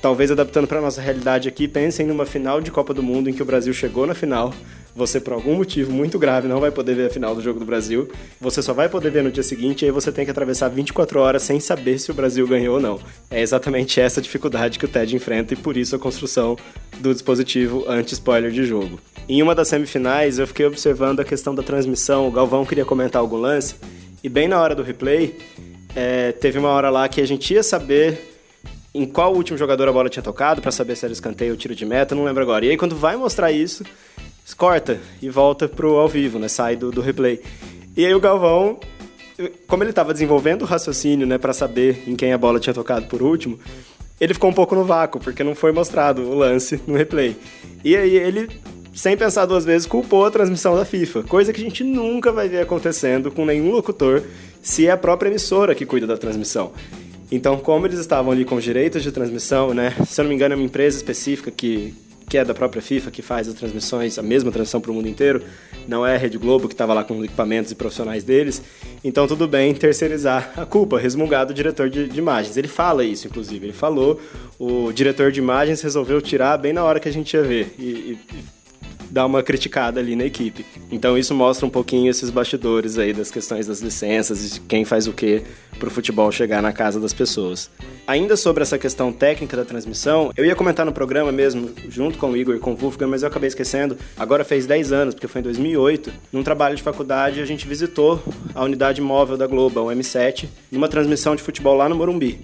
talvez 0.00 0.30
adaptando 0.30 0.66
para 0.66 0.80
nossa 0.80 1.00
realidade 1.00 1.48
aqui, 1.48 1.68
pensem 1.68 2.06
numa 2.06 2.26
final 2.26 2.60
de 2.60 2.70
Copa 2.70 2.94
do 2.94 3.02
Mundo 3.02 3.28
em 3.28 3.32
que 3.32 3.42
o 3.42 3.46
Brasil 3.46 3.72
chegou 3.72 4.06
na 4.06 4.14
final, 4.14 4.52
você 4.94 5.20
por 5.20 5.32
algum 5.32 5.54
motivo 5.54 5.92
muito 5.92 6.18
grave 6.18 6.48
não 6.48 6.60
vai 6.60 6.70
poder 6.70 6.94
ver 6.94 7.06
a 7.06 7.10
final 7.10 7.34
do 7.34 7.40
jogo 7.40 7.60
do 7.60 7.64
Brasil. 7.64 8.10
Você 8.40 8.60
só 8.60 8.72
vai 8.72 8.88
poder 8.88 9.10
ver 9.10 9.22
no 9.22 9.30
dia 9.30 9.42
seguinte 9.42 9.82
e 9.82 9.84
aí 9.86 9.90
você 9.90 10.10
tem 10.10 10.24
que 10.24 10.30
atravessar 10.30 10.68
24 10.68 11.20
horas 11.20 11.42
sem 11.42 11.60
saber 11.60 11.98
se 11.98 12.10
o 12.10 12.14
Brasil 12.14 12.46
ganhou 12.46 12.74
ou 12.74 12.80
não. 12.80 12.98
É 13.30 13.40
exatamente 13.40 14.00
essa 14.02 14.20
dificuldade 14.20 14.78
que 14.78 14.84
o 14.84 14.88
TED 14.88 15.14
enfrenta 15.14 15.54
e 15.54 15.56
por 15.56 15.76
isso 15.76 15.94
a 15.94 15.98
construção 15.98 16.56
do 16.98 17.12
dispositivo 17.12 17.84
anti-spoiler 17.88 18.50
de 18.50 18.64
jogo. 18.64 18.98
Em 19.28 19.42
uma 19.42 19.54
das 19.54 19.68
semifinais, 19.68 20.38
eu 20.38 20.46
fiquei 20.46 20.66
observando 20.66 21.20
a 21.20 21.24
questão 21.24 21.54
da 21.54 21.62
transmissão. 21.62 22.26
O 22.26 22.32
Galvão 22.32 22.66
queria 22.66 22.84
comentar 22.84 23.20
algum 23.20 23.36
lance 23.36 23.76
e 24.24 24.28
bem 24.28 24.48
na 24.48 24.60
hora 24.60 24.74
do 24.74 24.82
replay, 24.82 25.36
é, 25.94 26.32
teve 26.32 26.58
uma 26.58 26.68
hora 26.68 26.90
lá 26.90 27.08
que 27.08 27.20
a 27.20 27.26
gente 27.26 27.54
ia 27.54 27.62
saber 27.62 28.29
em 28.94 29.06
qual 29.06 29.34
último 29.34 29.56
jogador 29.56 29.88
a 29.88 29.92
bola 29.92 30.08
tinha 30.08 30.22
tocado 30.22 30.60
para 30.60 30.72
saber 30.72 30.96
se 30.96 31.04
era 31.04 31.12
escanteio 31.12 31.52
ou 31.52 31.56
tiro 31.56 31.74
de 31.74 31.86
meta, 31.86 32.14
não 32.14 32.24
lembro 32.24 32.42
agora. 32.42 32.64
E 32.64 32.70
aí 32.70 32.76
quando 32.76 32.96
vai 32.96 33.16
mostrar 33.16 33.52
isso, 33.52 33.84
corta 34.56 34.98
e 35.22 35.28
volta 35.28 35.68
pro 35.68 35.96
ao 35.96 36.08
vivo, 36.08 36.38
né? 36.38 36.48
Sai 36.48 36.76
do, 36.76 36.90
do 36.90 37.00
replay. 37.00 37.40
E 37.96 38.04
aí 38.04 38.14
o 38.14 38.20
Galvão, 38.20 38.78
como 39.66 39.82
ele 39.82 39.90
estava 39.90 40.12
desenvolvendo 40.12 40.62
o 40.62 40.64
raciocínio, 40.64 41.26
né, 41.26 41.38
para 41.38 41.52
saber 41.52 42.04
em 42.06 42.16
quem 42.16 42.32
a 42.32 42.38
bola 42.38 42.58
tinha 42.58 42.74
tocado 42.74 43.06
por 43.06 43.22
último, 43.22 43.58
ele 44.20 44.34
ficou 44.34 44.50
um 44.50 44.52
pouco 44.52 44.74
no 44.74 44.84
vácuo, 44.84 45.20
porque 45.20 45.42
não 45.42 45.54
foi 45.54 45.72
mostrado 45.72 46.22
o 46.22 46.34
lance 46.34 46.80
no 46.86 46.94
replay. 46.94 47.36
E 47.82 47.96
aí 47.96 48.16
ele, 48.16 48.48
sem 48.94 49.16
pensar 49.16 49.46
duas 49.46 49.64
vezes, 49.64 49.86
culpou 49.86 50.26
a 50.26 50.30
transmissão 50.30 50.76
da 50.76 50.84
FIFA, 50.84 51.22
coisa 51.22 51.52
que 51.52 51.60
a 51.60 51.64
gente 51.64 51.82
nunca 51.82 52.30
vai 52.30 52.48
ver 52.48 52.60
acontecendo 52.60 53.30
com 53.30 53.44
nenhum 53.46 53.70
locutor 53.70 54.22
se 54.62 54.86
é 54.86 54.90
a 54.90 54.96
própria 54.96 55.30
emissora 55.30 55.74
que 55.74 55.86
cuida 55.86 56.06
da 56.06 56.18
transmissão. 56.18 56.72
Então, 57.30 57.58
como 57.58 57.86
eles 57.86 57.98
estavam 57.98 58.32
ali 58.32 58.44
com 58.44 58.56
os 58.56 58.64
direitos 58.64 59.02
de 59.02 59.12
transmissão, 59.12 59.72
né? 59.72 59.94
Se 60.06 60.20
eu 60.20 60.24
não 60.24 60.28
me 60.30 60.34
engano, 60.34 60.54
é 60.54 60.56
uma 60.56 60.64
empresa 60.64 60.96
específica 60.96 61.50
que 61.50 61.94
que 62.30 62.38
é 62.38 62.44
da 62.44 62.54
própria 62.54 62.80
FIFA, 62.80 63.10
que 63.10 63.22
faz 63.22 63.48
as 63.48 63.54
transmissões, 63.54 64.16
a 64.16 64.22
mesma 64.22 64.52
transmissão 64.52 64.80
para 64.80 64.92
o 64.92 64.94
mundo 64.94 65.08
inteiro, 65.08 65.42
não 65.88 66.06
é 66.06 66.14
a 66.14 66.16
Rede 66.16 66.38
Globo 66.38 66.68
que 66.68 66.74
estava 66.74 66.94
lá 66.94 67.02
com 67.02 67.18
os 67.18 67.24
equipamentos 67.24 67.72
e 67.72 67.74
profissionais 67.74 68.22
deles. 68.22 68.62
Então 69.02 69.26
tudo 69.26 69.48
bem 69.48 69.74
terceirizar 69.74 70.52
a 70.56 70.64
culpa, 70.64 70.96
resmungar 70.96 71.44
do 71.44 71.52
diretor 71.52 71.90
de, 71.90 72.06
de, 72.06 72.18
imagens. 72.20 72.56
Ele 72.56 72.68
fala 72.68 73.02
isso, 73.02 73.26
inclusive. 73.26 73.66
Ele 73.66 73.72
falou, 73.72 74.20
o 74.60 74.92
diretor 74.92 75.32
de 75.32 75.40
imagens 75.40 75.82
resolveu 75.82 76.22
tirar 76.22 76.56
bem 76.56 76.72
na 76.72 76.84
hora 76.84 77.00
que 77.00 77.08
a 77.08 77.12
gente 77.12 77.34
ia 77.34 77.42
ver. 77.42 77.74
E, 77.76 77.82
e 77.82 78.18
dar 79.10 79.26
uma 79.26 79.42
criticada 79.42 80.00
ali 80.00 80.14
na 80.14 80.24
equipe. 80.24 80.64
Então 80.90 81.18
isso 81.18 81.34
mostra 81.34 81.66
um 81.66 81.70
pouquinho 81.70 82.10
esses 82.10 82.30
bastidores 82.30 82.98
aí 82.98 83.12
das 83.12 83.30
questões 83.30 83.66
das 83.66 83.80
licenças 83.80 84.44
e 84.44 84.54
de 84.54 84.60
quem 84.60 84.84
faz 84.84 85.06
o 85.06 85.12
que 85.12 85.42
para 85.78 85.88
o 85.88 85.90
futebol 85.90 86.30
chegar 86.30 86.62
na 86.62 86.72
casa 86.72 87.00
das 87.00 87.12
pessoas. 87.12 87.70
Ainda 88.06 88.36
sobre 88.36 88.62
essa 88.62 88.78
questão 88.78 89.12
técnica 89.12 89.56
da 89.56 89.64
transmissão, 89.64 90.30
eu 90.36 90.44
ia 90.44 90.54
comentar 90.54 90.84
no 90.84 90.92
programa 90.92 91.32
mesmo, 91.32 91.70
junto 91.88 92.18
com 92.18 92.30
o 92.30 92.36
Igor 92.36 92.54
e 92.56 92.58
com 92.58 92.72
o 92.72 92.76
Wolfgang, 92.76 93.10
mas 93.10 93.22
eu 93.22 93.28
acabei 93.28 93.48
esquecendo. 93.48 93.96
Agora 94.16 94.44
fez 94.44 94.66
10 94.66 94.92
anos, 94.92 95.14
porque 95.14 95.28
foi 95.28 95.40
em 95.40 95.44
2008, 95.44 96.12
num 96.32 96.42
trabalho 96.42 96.76
de 96.76 96.82
faculdade, 96.82 97.40
a 97.40 97.46
gente 97.46 97.66
visitou 97.66 98.22
a 98.54 98.62
unidade 98.62 99.00
móvel 99.00 99.36
da 99.36 99.46
Globo, 99.46 99.80
o 99.80 99.86
M7, 99.86 100.48
numa 100.70 100.88
transmissão 100.88 101.34
de 101.34 101.42
futebol 101.42 101.76
lá 101.76 101.88
no 101.88 101.94
Morumbi. 101.94 102.40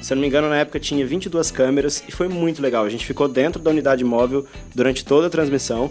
Se 0.00 0.12
eu 0.12 0.16
não 0.16 0.22
me 0.22 0.28
engano, 0.28 0.48
na 0.48 0.56
época 0.56 0.80
tinha 0.80 1.06
22 1.06 1.50
câmeras 1.50 2.02
e 2.08 2.10
foi 2.10 2.26
muito 2.26 2.62
legal. 2.62 2.84
A 2.84 2.88
gente 2.88 3.04
ficou 3.04 3.28
dentro 3.28 3.60
da 3.60 3.70
unidade 3.70 4.02
móvel 4.02 4.46
durante 4.74 5.04
toda 5.04 5.26
a 5.26 5.30
transmissão 5.30 5.90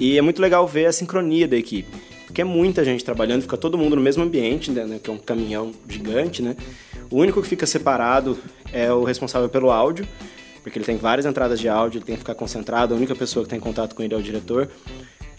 e 0.00 0.18
é 0.18 0.22
muito 0.22 0.40
legal 0.40 0.66
ver 0.66 0.86
a 0.86 0.92
sincronia 0.92 1.48
da 1.48 1.56
equipe, 1.56 1.90
porque 2.26 2.42
é 2.42 2.44
muita 2.44 2.84
gente 2.84 3.04
trabalhando, 3.04 3.42
fica 3.42 3.56
todo 3.56 3.78
mundo 3.78 3.96
no 3.96 4.02
mesmo 4.02 4.22
ambiente, 4.22 4.70
né, 4.70 4.98
que 5.02 5.10
é 5.10 5.12
um 5.12 5.18
caminhão 5.18 5.72
gigante, 5.88 6.42
né? 6.42 6.56
O 7.10 7.16
único 7.16 7.40
que 7.40 7.48
fica 7.48 7.66
separado 7.66 8.38
é 8.72 8.92
o 8.92 9.02
responsável 9.02 9.48
pelo 9.48 9.70
áudio, 9.70 10.06
porque 10.62 10.78
ele 10.78 10.84
tem 10.84 10.96
várias 10.96 11.24
entradas 11.24 11.58
de 11.58 11.68
áudio, 11.68 11.98
ele 11.98 12.04
tem 12.04 12.14
que 12.14 12.20
ficar 12.20 12.34
concentrado, 12.34 12.92
a 12.92 12.96
única 12.96 13.14
pessoa 13.14 13.44
que 13.44 13.50
tem 13.50 13.58
contato 13.58 13.94
com 13.94 14.02
ele 14.02 14.12
é 14.12 14.16
o 14.16 14.22
diretor. 14.22 14.68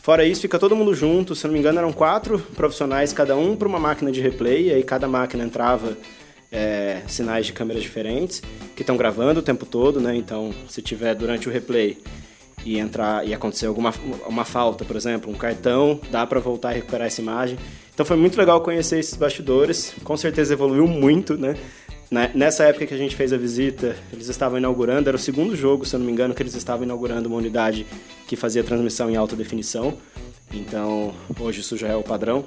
Fora 0.02 0.26
isso, 0.26 0.42
fica 0.42 0.58
todo 0.58 0.76
mundo 0.76 0.94
junto, 0.96 1.36
se 1.36 1.46
não 1.46 1.54
me 1.54 1.60
engano, 1.60 1.78
eram 1.78 1.94
quatro 1.94 2.40
profissionais, 2.56 3.14
cada 3.14 3.36
um 3.36 3.56
para 3.56 3.68
uma 3.68 3.80
máquina 3.80 4.12
de 4.12 4.20
replay, 4.22 4.70
e 4.70 4.74
aí 4.74 4.82
cada 4.82 5.08
máquina 5.08 5.44
entrava 5.44 5.96
é, 6.52 7.04
sinais 7.08 7.46
de 7.46 7.54
câmeras 7.54 7.84
diferentes, 7.84 8.42
que 8.76 8.82
estão 8.82 8.98
gravando 8.98 9.40
o 9.40 9.44
tempo 9.44 9.66
todo, 9.66 10.00
né? 10.00 10.16
Então, 10.16 10.52
se 10.68 10.82
tiver 10.82 11.14
durante 11.14 11.48
o 11.48 11.52
replay 11.52 11.98
e 12.66 12.78
entrar 12.78 13.26
e 13.26 13.34
acontecer 13.34 13.66
alguma 13.66 13.94
uma 14.28 14.46
falta, 14.46 14.84
por 14.86 14.96
exemplo, 14.96 15.32
um 15.32 15.36
cartão, 15.36 16.00
dá 16.12 16.26
para 16.26 16.40
voltar 16.40 16.72
e 16.72 16.76
recuperar 16.76 17.08
essa 17.08 17.22
imagem. 17.22 17.58
Então 17.94 18.06
foi 18.06 18.18
muito 18.18 18.38
legal 18.38 18.62
conhecer 18.62 19.00
esses 19.00 19.16
bastidores. 19.16 19.94
Com 20.04 20.16
certeza 20.16 20.54
evoluiu 20.54 20.88
muito, 20.88 21.38
né? 21.38 21.56
Nessa 22.34 22.64
época 22.64 22.88
que 22.88 22.94
a 22.94 22.98
gente 22.98 23.16
fez 23.16 23.32
a 23.32 23.38
visita, 23.38 23.96
eles 24.12 24.30
estavam 24.30 24.58
inaugurando, 24.58 25.08
era 25.08 25.16
o 25.16 25.20
segundo 25.20 25.56
jogo, 25.56 25.86
se 25.86 25.96
eu 25.96 26.00
não 26.00 26.08
me 26.08 26.12
engano, 26.12 26.34
que 26.34 26.42
eles 26.42 26.56
estavam 26.56 26.84
inaugurando 26.84 27.30
uma 27.30 27.38
unidade 27.38 27.86
que 28.28 28.36
fazia 28.36 28.64
transmissão 28.64 29.12
em 29.12 29.16
alta 29.16 29.36
definição. 29.36 29.96
Então, 30.52 31.14
hoje 31.40 31.62
isso 31.62 31.78
já 31.78 31.88
é 31.88 31.96
o 31.96 32.02
padrão. 32.02 32.44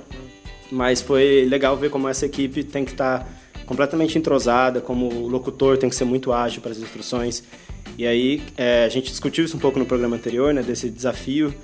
Mas 0.68 1.00
foi 1.00 1.46
legal 1.48 1.76
ver 1.76 1.90
como 1.90 2.08
essa 2.08 2.26
equipe 2.26 2.64
tem 2.64 2.84
que 2.84 2.90
estar 2.90 3.20
tá 3.20 3.26
completamente 3.64 4.18
entrosada, 4.18 4.80
como 4.80 5.06
o 5.06 5.28
locutor 5.28 5.78
tem 5.78 5.88
que 5.88 5.94
ser 5.94 6.06
muito 6.06 6.32
ágil 6.32 6.60
para 6.60 6.72
as 6.72 6.78
instruções. 6.78 7.44
E 7.98 8.06
aí 8.06 8.42
é, 8.56 8.84
a 8.84 8.88
gente 8.88 9.10
discutiu 9.10 9.44
isso 9.44 9.56
um 9.56 9.60
pouco 9.60 9.78
no 9.78 9.86
programa 9.86 10.16
anterior, 10.16 10.52
né, 10.54 10.62
desse 10.62 10.88
desafio 10.88 11.54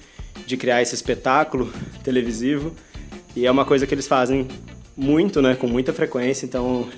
de 0.47 0.57
criar 0.57 0.82
esse 0.82 0.95
espetáculo 0.95 1.73
televisivo. 2.03 2.73
E 3.35 3.47
é 3.47 3.51
uma 3.51 3.65
coisa 3.65 3.86
que 3.86 3.95
eles 3.95 4.07
fazem 4.07 4.47
muito, 4.97 5.40
né, 5.40 5.55
com 5.55 5.66
muita 5.66 5.93
frequência. 5.93 6.45
Então, 6.45 6.89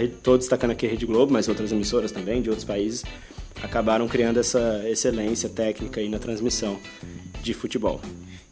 estou 0.00 0.36
destacando 0.36 0.72
aqui 0.72 0.86
a 0.86 0.90
Rede 0.90 1.06
Globo, 1.06 1.32
mas 1.32 1.48
outras 1.48 1.72
emissoras 1.72 2.12
também 2.12 2.42
de 2.42 2.50
outros 2.50 2.64
países 2.64 3.04
acabaram 3.62 4.06
criando 4.06 4.38
essa 4.38 4.82
excelência 4.88 5.48
técnica 5.48 6.00
aí 6.00 6.08
na 6.08 6.18
transmissão 6.18 6.78
de 7.42 7.54
futebol. 7.54 8.00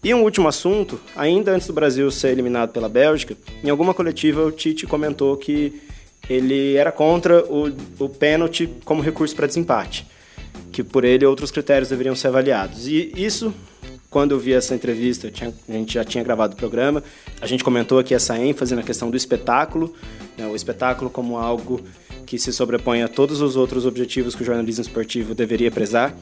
E 0.03 0.15
um 0.15 0.23
último 0.23 0.49
assunto, 0.49 1.01
ainda 1.17 1.53
antes 1.53 1.67
do 1.67 1.73
Brasil 1.73 2.11
ser 2.11 2.29
eliminado 2.29 2.71
pela 2.71 2.89
Bélgica, 2.89 3.37
em 3.63 3.71
alguma 3.71 3.93
coletiva 3.93 4.45
o 4.45 4.53
Tite 4.53 4.87
comentou 4.87 5.37
que 5.37 5.81
ele 6.28 6.77
era 6.77 6.90
contra 6.90 7.44
o, 7.44 7.73
o 7.98 8.09
pênalti 8.09 8.69
como 8.85 9.03
recurso 9.03 9.35
para 9.35 9.47
desempate, 9.47 10.07
que 10.73 10.82
por 10.82 11.05
ele 11.05 11.24
outros 11.24 11.51
critérios 11.51 11.89
deveriam 11.89 12.15
ser 12.15 12.28
avaliados. 12.28 12.86
E 12.89 13.12
isso, 13.16 13.55
quando 14.11 14.32
eu 14.32 14.39
vi 14.39 14.53
essa 14.53 14.74
entrevista, 14.74 15.31
tinha, 15.31 15.53
a 15.69 15.73
gente 15.73 15.94
já 15.94 16.05
tinha 16.05 16.23
gravado 16.24 16.55
o 16.55 16.57
programa, 16.57 17.03
a 17.40 17.47
gente 17.47 17.62
comentou 17.62 17.98
aqui 17.98 18.15
essa 18.15 18.39
ênfase 18.39 18.74
na 18.74 18.82
questão 18.82 19.11
do 19.11 19.16
espetáculo, 19.16 19.94
né, 20.36 20.47
o 20.47 20.57
espetáculo 20.57 21.11
como 21.11 21.39
algo 21.39 21.81
que 22.27 22.39
se 22.39 22.53
sobrepõe 22.53 23.03
a 23.03 23.09
todos 23.09 23.40
os 23.40 23.57
outros 23.57 23.86
objetivos 23.86 24.35
que 24.35 24.43
o 24.43 24.44
jornalismo 24.44 24.82
esportivo 24.82 25.35
deveria 25.35 25.70
prezar. 25.70 26.15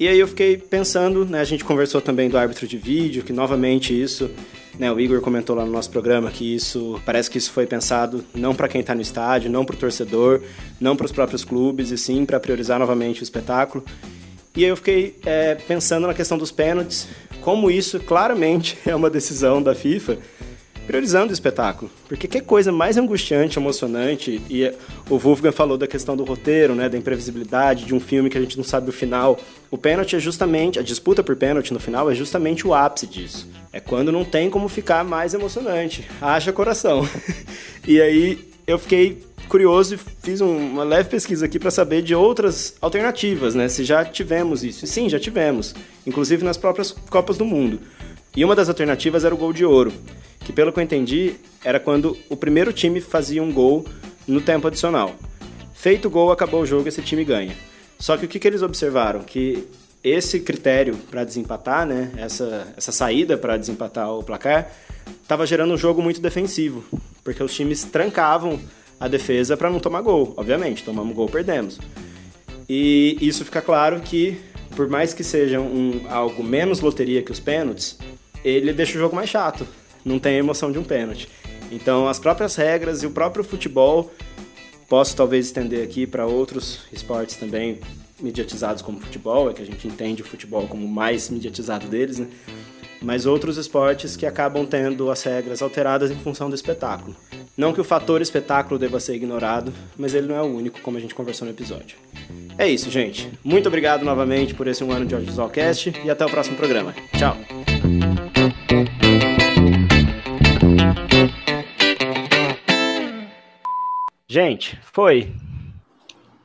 E 0.00 0.08
aí 0.08 0.18
eu 0.18 0.26
fiquei 0.26 0.56
pensando, 0.56 1.26
né, 1.26 1.42
a 1.42 1.44
gente 1.44 1.62
conversou 1.62 2.00
também 2.00 2.30
do 2.30 2.38
árbitro 2.38 2.66
de 2.66 2.78
vídeo, 2.78 3.22
que 3.22 3.34
novamente 3.34 3.92
isso 3.92 4.30
né, 4.78 4.90
o 4.90 4.98
Igor 4.98 5.20
comentou 5.20 5.54
lá 5.54 5.62
no 5.66 5.70
nosso 5.70 5.90
programa 5.90 6.30
que 6.30 6.54
isso 6.54 6.98
parece 7.04 7.30
que 7.30 7.36
isso 7.36 7.52
foi 7.52 7.66
pensado 7.66 8.24
não 8.34 8.54
para 8.54 8.66
quem 8.66 8.80
está 8.80 8.94
no 8.94 9.02
estádio, 9.02 9.50
não 9.50 9.62
para 9.62 9.74
o 9.74 9.78
torcedor, 9.78 10.40
não 10.80 10.96
para 10.96 11.04
os 11.04 11.12
próprios 11.12 11.44
clubes, 11.44 11.90
e 11.90 11.98
sim 11.98 12.24
para 12.24 12.40
priorizar 12.40 12.78
novamente 12.78 13.20
o 13.20 13.24
espetáculo. 13.24 13.84
E 14.56 14.64
aí 14.64 14.70
eu 14.70 14.76
fiquei 14.76 15.16
é, 15.26 15.54
pensando 15.54 16.06
na 16.06 16.14
questão 16.14 16.38
dos 16.38 16.50
pênaltis, 16.50 17.06
como 17.42 17.70
isso 17.70 18.00
claramente 18.00 18.78
é 18.88 18.96
uma 18.96 19.10
decisão 19.10 19.62
da 19.62 19.74
FIFA 19.74 20.16
priorizando 20.90 21.30
o 21.30 21.32
espetáculo. 21.32 21.88
Porque 22.08 22.26
que 22.26 22.40
coisa 22.40 22.72
mais 22.72 22.96
angustiante, 22.96 23.56
emocionante, 23.60 24.42
e 24.50 24.68
o 25.08 25.16
Wolfgang 25.16 25.54
falou 25.54 25.78
da 25.78 25.86
questão 25.86 26.16
do 26.16 26.24
roteiro, 26.24 26.74
né, 26.74 26.88
da 26.88 26.98
imprevisibilidade 26.98 27.84
de 27.84 27.94
um 27.94 28.00
filme 28.00 28.28
que 28.28 28.36
a 28.36 28.40
gente 28.40 28.56
não 28.56 28.64
sabe 28.64 28.90
o 28.90 28.92
final. 28.92 29.38
O 29.70 29.78
pênalti 29.78 30.16
é 30.16 30.18
justamente, 30.18 30.80
a 30.80 30.82
disputa 30.82 31.22
por 31.22 31.36
pênalti 31.36 31.72
no 31.72 31.78
final 31.78 32.10
é 32.10 32.14
justamente 32.16 32.66
o 32.66 32.74
ápice 32.74 33.06
disso. 33.06 33.48
É 33.72 33.78
quando 33.78 34.10
não 34.10 34.24
tem 34.24 34.50
como 34.50 34.68
ficar 34.68 35.04
mais 35.04 35.32
emocionante. 35.32 36.04
Haja 36.20 36.52
coração. 36.52 37.08
e 37.86 38.00
aí 38.00 38.50
eu 38.66 38.76
fiquei 38.76 39.22
curioso 39.48 39.94
e 39.94 39.98
fiz 39.98 40.40
uma 40.40 40.82
leve 40.82 41.08
pesquisa 41.08 41.46
aqui 41.46 41.60
para 41.60 41.70
saber 41.70 42.02
de 42.02 42.16
outras 42.16 42.74
alternativas, 42.80 43.54
né? 43.54 43.68
Se 43.68 43.84
já 43.84 44.04
tivemos 44.04 44.64
isso. 44.64 44.84
E 44.84 44.88
sim, 44.88 45.08
já 45.08 45.20
tivemos, 45.20 45.72
inclusive 46.04 46.44
nas 46.44 46.56
próprias 46.56 46.90
Copas 46.90 47.38
do 47.38 47.44
Mundo. 47.44 47.78
E 48.36 48.44
uma 48.44 48.54
das 48.54 48.68
alternativas 48.68 49.24
era 49.24 49.34
o 49.34 49.38
gol 49.38 49.52
de 49.52 49.64
ouro, 49.64 49.92
que 50.40 50.52
pelo 50.52 50.72
que 50.72 50.78
eu 50.78 50.84
entendi, 50.84 51.34
era 51.64 51.80
quando 51.80 52.16
o 52.28 52.36
primeiro 52.36 52.72
time 52.72 53.00
fazia 53.00 53.42
um 53.42 53.52
gol 53.52 53.84
no 54.26 54.40
tempo 54.40 54.68
adicional. 54.68 55.14
Feito 55.74 56.08
o 56.08 56.10
gol, 56.10 56.30
acabou 56.30 56.62
o 56.62 56.66
jogo, 56.66 56.88
esse 56.88 57.02
time 57.02 57.24
ganha. 57.24 57.54
Só 57.98 58.16
que 58.16 58.24
o 58.24 58.28
que, 58.28 58.38
que 58.38 58.46
eles 58.46 58.62
observaram? 58.62 59.20
Que 59.20 59.66
esse 60.02 60.40
critério 60.40 60.96
para 61.10 61.24
desempatar, 61.24 61.86
né, 61.86 62.12
essa, 62.16 62.72
essa 62.76 62.92
saída 62.92 63.36
para 63.36 63.56
desempatar 63.56 64.10
o 64.10 64.22
placar, 64.22 64.70
estava 65.22 65.46
gerando 65.46 65.74
um 65.74 65.76
jogo 65.76 66.02
muito 66.02 66.20
defensivo, 66.20 66.84
porque 67.22 67.42
os 67.42 67.54
times 67.54 67.84
trancavam 67.84 68.58
a 68.98 69.08
defesa 69.08 69.56
para 69.56 69.70
não 69.70 69.80
tomar 69.80 70.00
gol. 70.02 70.34
Obviamente, 70.36 70.84
tomamos 70.84 71.14
gol, 71.14 71.28
perdemos. 71.28 71.78
E 72.68 73.18
isso 73.20 73.44
fica 73.44 73.60
claro 73.60 74.00
que, 74.00 74.38
por 74.76 74.88
mais 74.88 75.12
que 75.12 75.24
seja 75.24 75.60
um, 75.60 76.06
algo 76.08 76.42
menos 76.44 76.80
loteria 76.80 77.22
que 77.22 77.32
os 77.32 77.40
pênaltis, 77.40 77.98
ele 78.44 78.72
deixa 78.72 78.96
o 78.96 79.00
jogo 79.00 79.14
mais 79.14 79.28
chato. 79.28 79.66
Não 80.04 80.18
tem 80.18 80.36
a 80.36 80.38
emoção 80.38 80.72
de 80.72 80.78
um 80.78 80.84
pênalti. 80.84 81.28
Então, 81.70 82.08
as 82.08 82.18
próprias 82.18 82.56
regras 82.56 83.02
e 83.02 83.06
o 83.06 83.10
próprio 83.10 83.44
futebol, 83.44 84.10
posso 84.88 85.14
talvez 85.14 85.46
estender 85.46 85.84
aqui 85.84 86.06
para 86.06 86.26
outros 86.26 86.80
esportes 86.92 87.36
também 87.36 87.78
mediatizados 88.20 88.82
como 88.82 89.00
futebol, 89.00 89.50
é 89.50 89.54
que 89.54 89.62
a 89.62 89.66
gente 89.66 89.86
entende 89.86 90.22
o 90.22 90.24
futebol 90.24 90.66
como 90.66 90.84
o 90.84 90.88
mais 90.88 91.30
mediatizado 91.30 91.86
deles, 91.86 92.18
né? 92.18 92.28
mas 93.02 93.24
outros 93.24 93.56
esportes 93.56 94.16
que 94.16 94.26
acabam 94.26 94.66
tendo 94.66 95.10
as 95.10 95.22
regras 95.22 95.62
alteradas 95.62 96.10
em 96.10 96.16
função 96.16 96.48
do 96.48 96.54
espetáculo. 96.54 97.16
Não 97.56 97.72
que 97.72 97.80
o 97.80 97.84
fator 97.84 98.20
espetáculo 98.20 98.78
deva 98.78 99.00
ser 99.00 99.14
ignorado, 99.14 99.72
mas 99.96 100.14
ele 100.14 100.26
não 100.28 100.36
é 100.36 100.42
o 100.42 100.46
único, 100.46 100.80
como 100.80 100.96
a 100.96 101.00
gente 101.00 101.14
conversou 101.14 101.46
no 101.46 101.52
episódio. 101.52 101.96
É 102.58 102.68
isso, 102.68 102.90
gente. 102.90 103.30
Muito 103.42 103.68
obrigado 103.68 104.04
novamente 104.04 104.54
por 104.54 104.66
esse 104.66 104.84
um 104.84 104.92
ano 104.92 105.06
de 105.06 105.14
Audiovisualcast 105.14 105.92
e 106.04 106.10
até 106.10 106.24
o 106.24 106.30
próximo 106.30 106.56
programa. 106.56 106.94
Tchau! 107.16 107.36
Gente, 114.28 114.78
foi. 114.92 115.32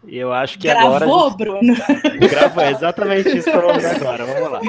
Eu 0.08 0.34
acho 0.34 0.58
que 0.58 0.68
Gravou, 0.68 0.96
agora. 0.96 1.30
Bruno? 1.38 1.76
Gravou, 2.30 2.64
é 2.64 2.72
exatamente 2.72 3.38
isso 3.38 3.52
que 3.52 3.56
eu 3.56 3.62
vou 3.62 3.72
agora. 3.72 4.26
Vamos 4.26 4.52
lá. 4.52 4.62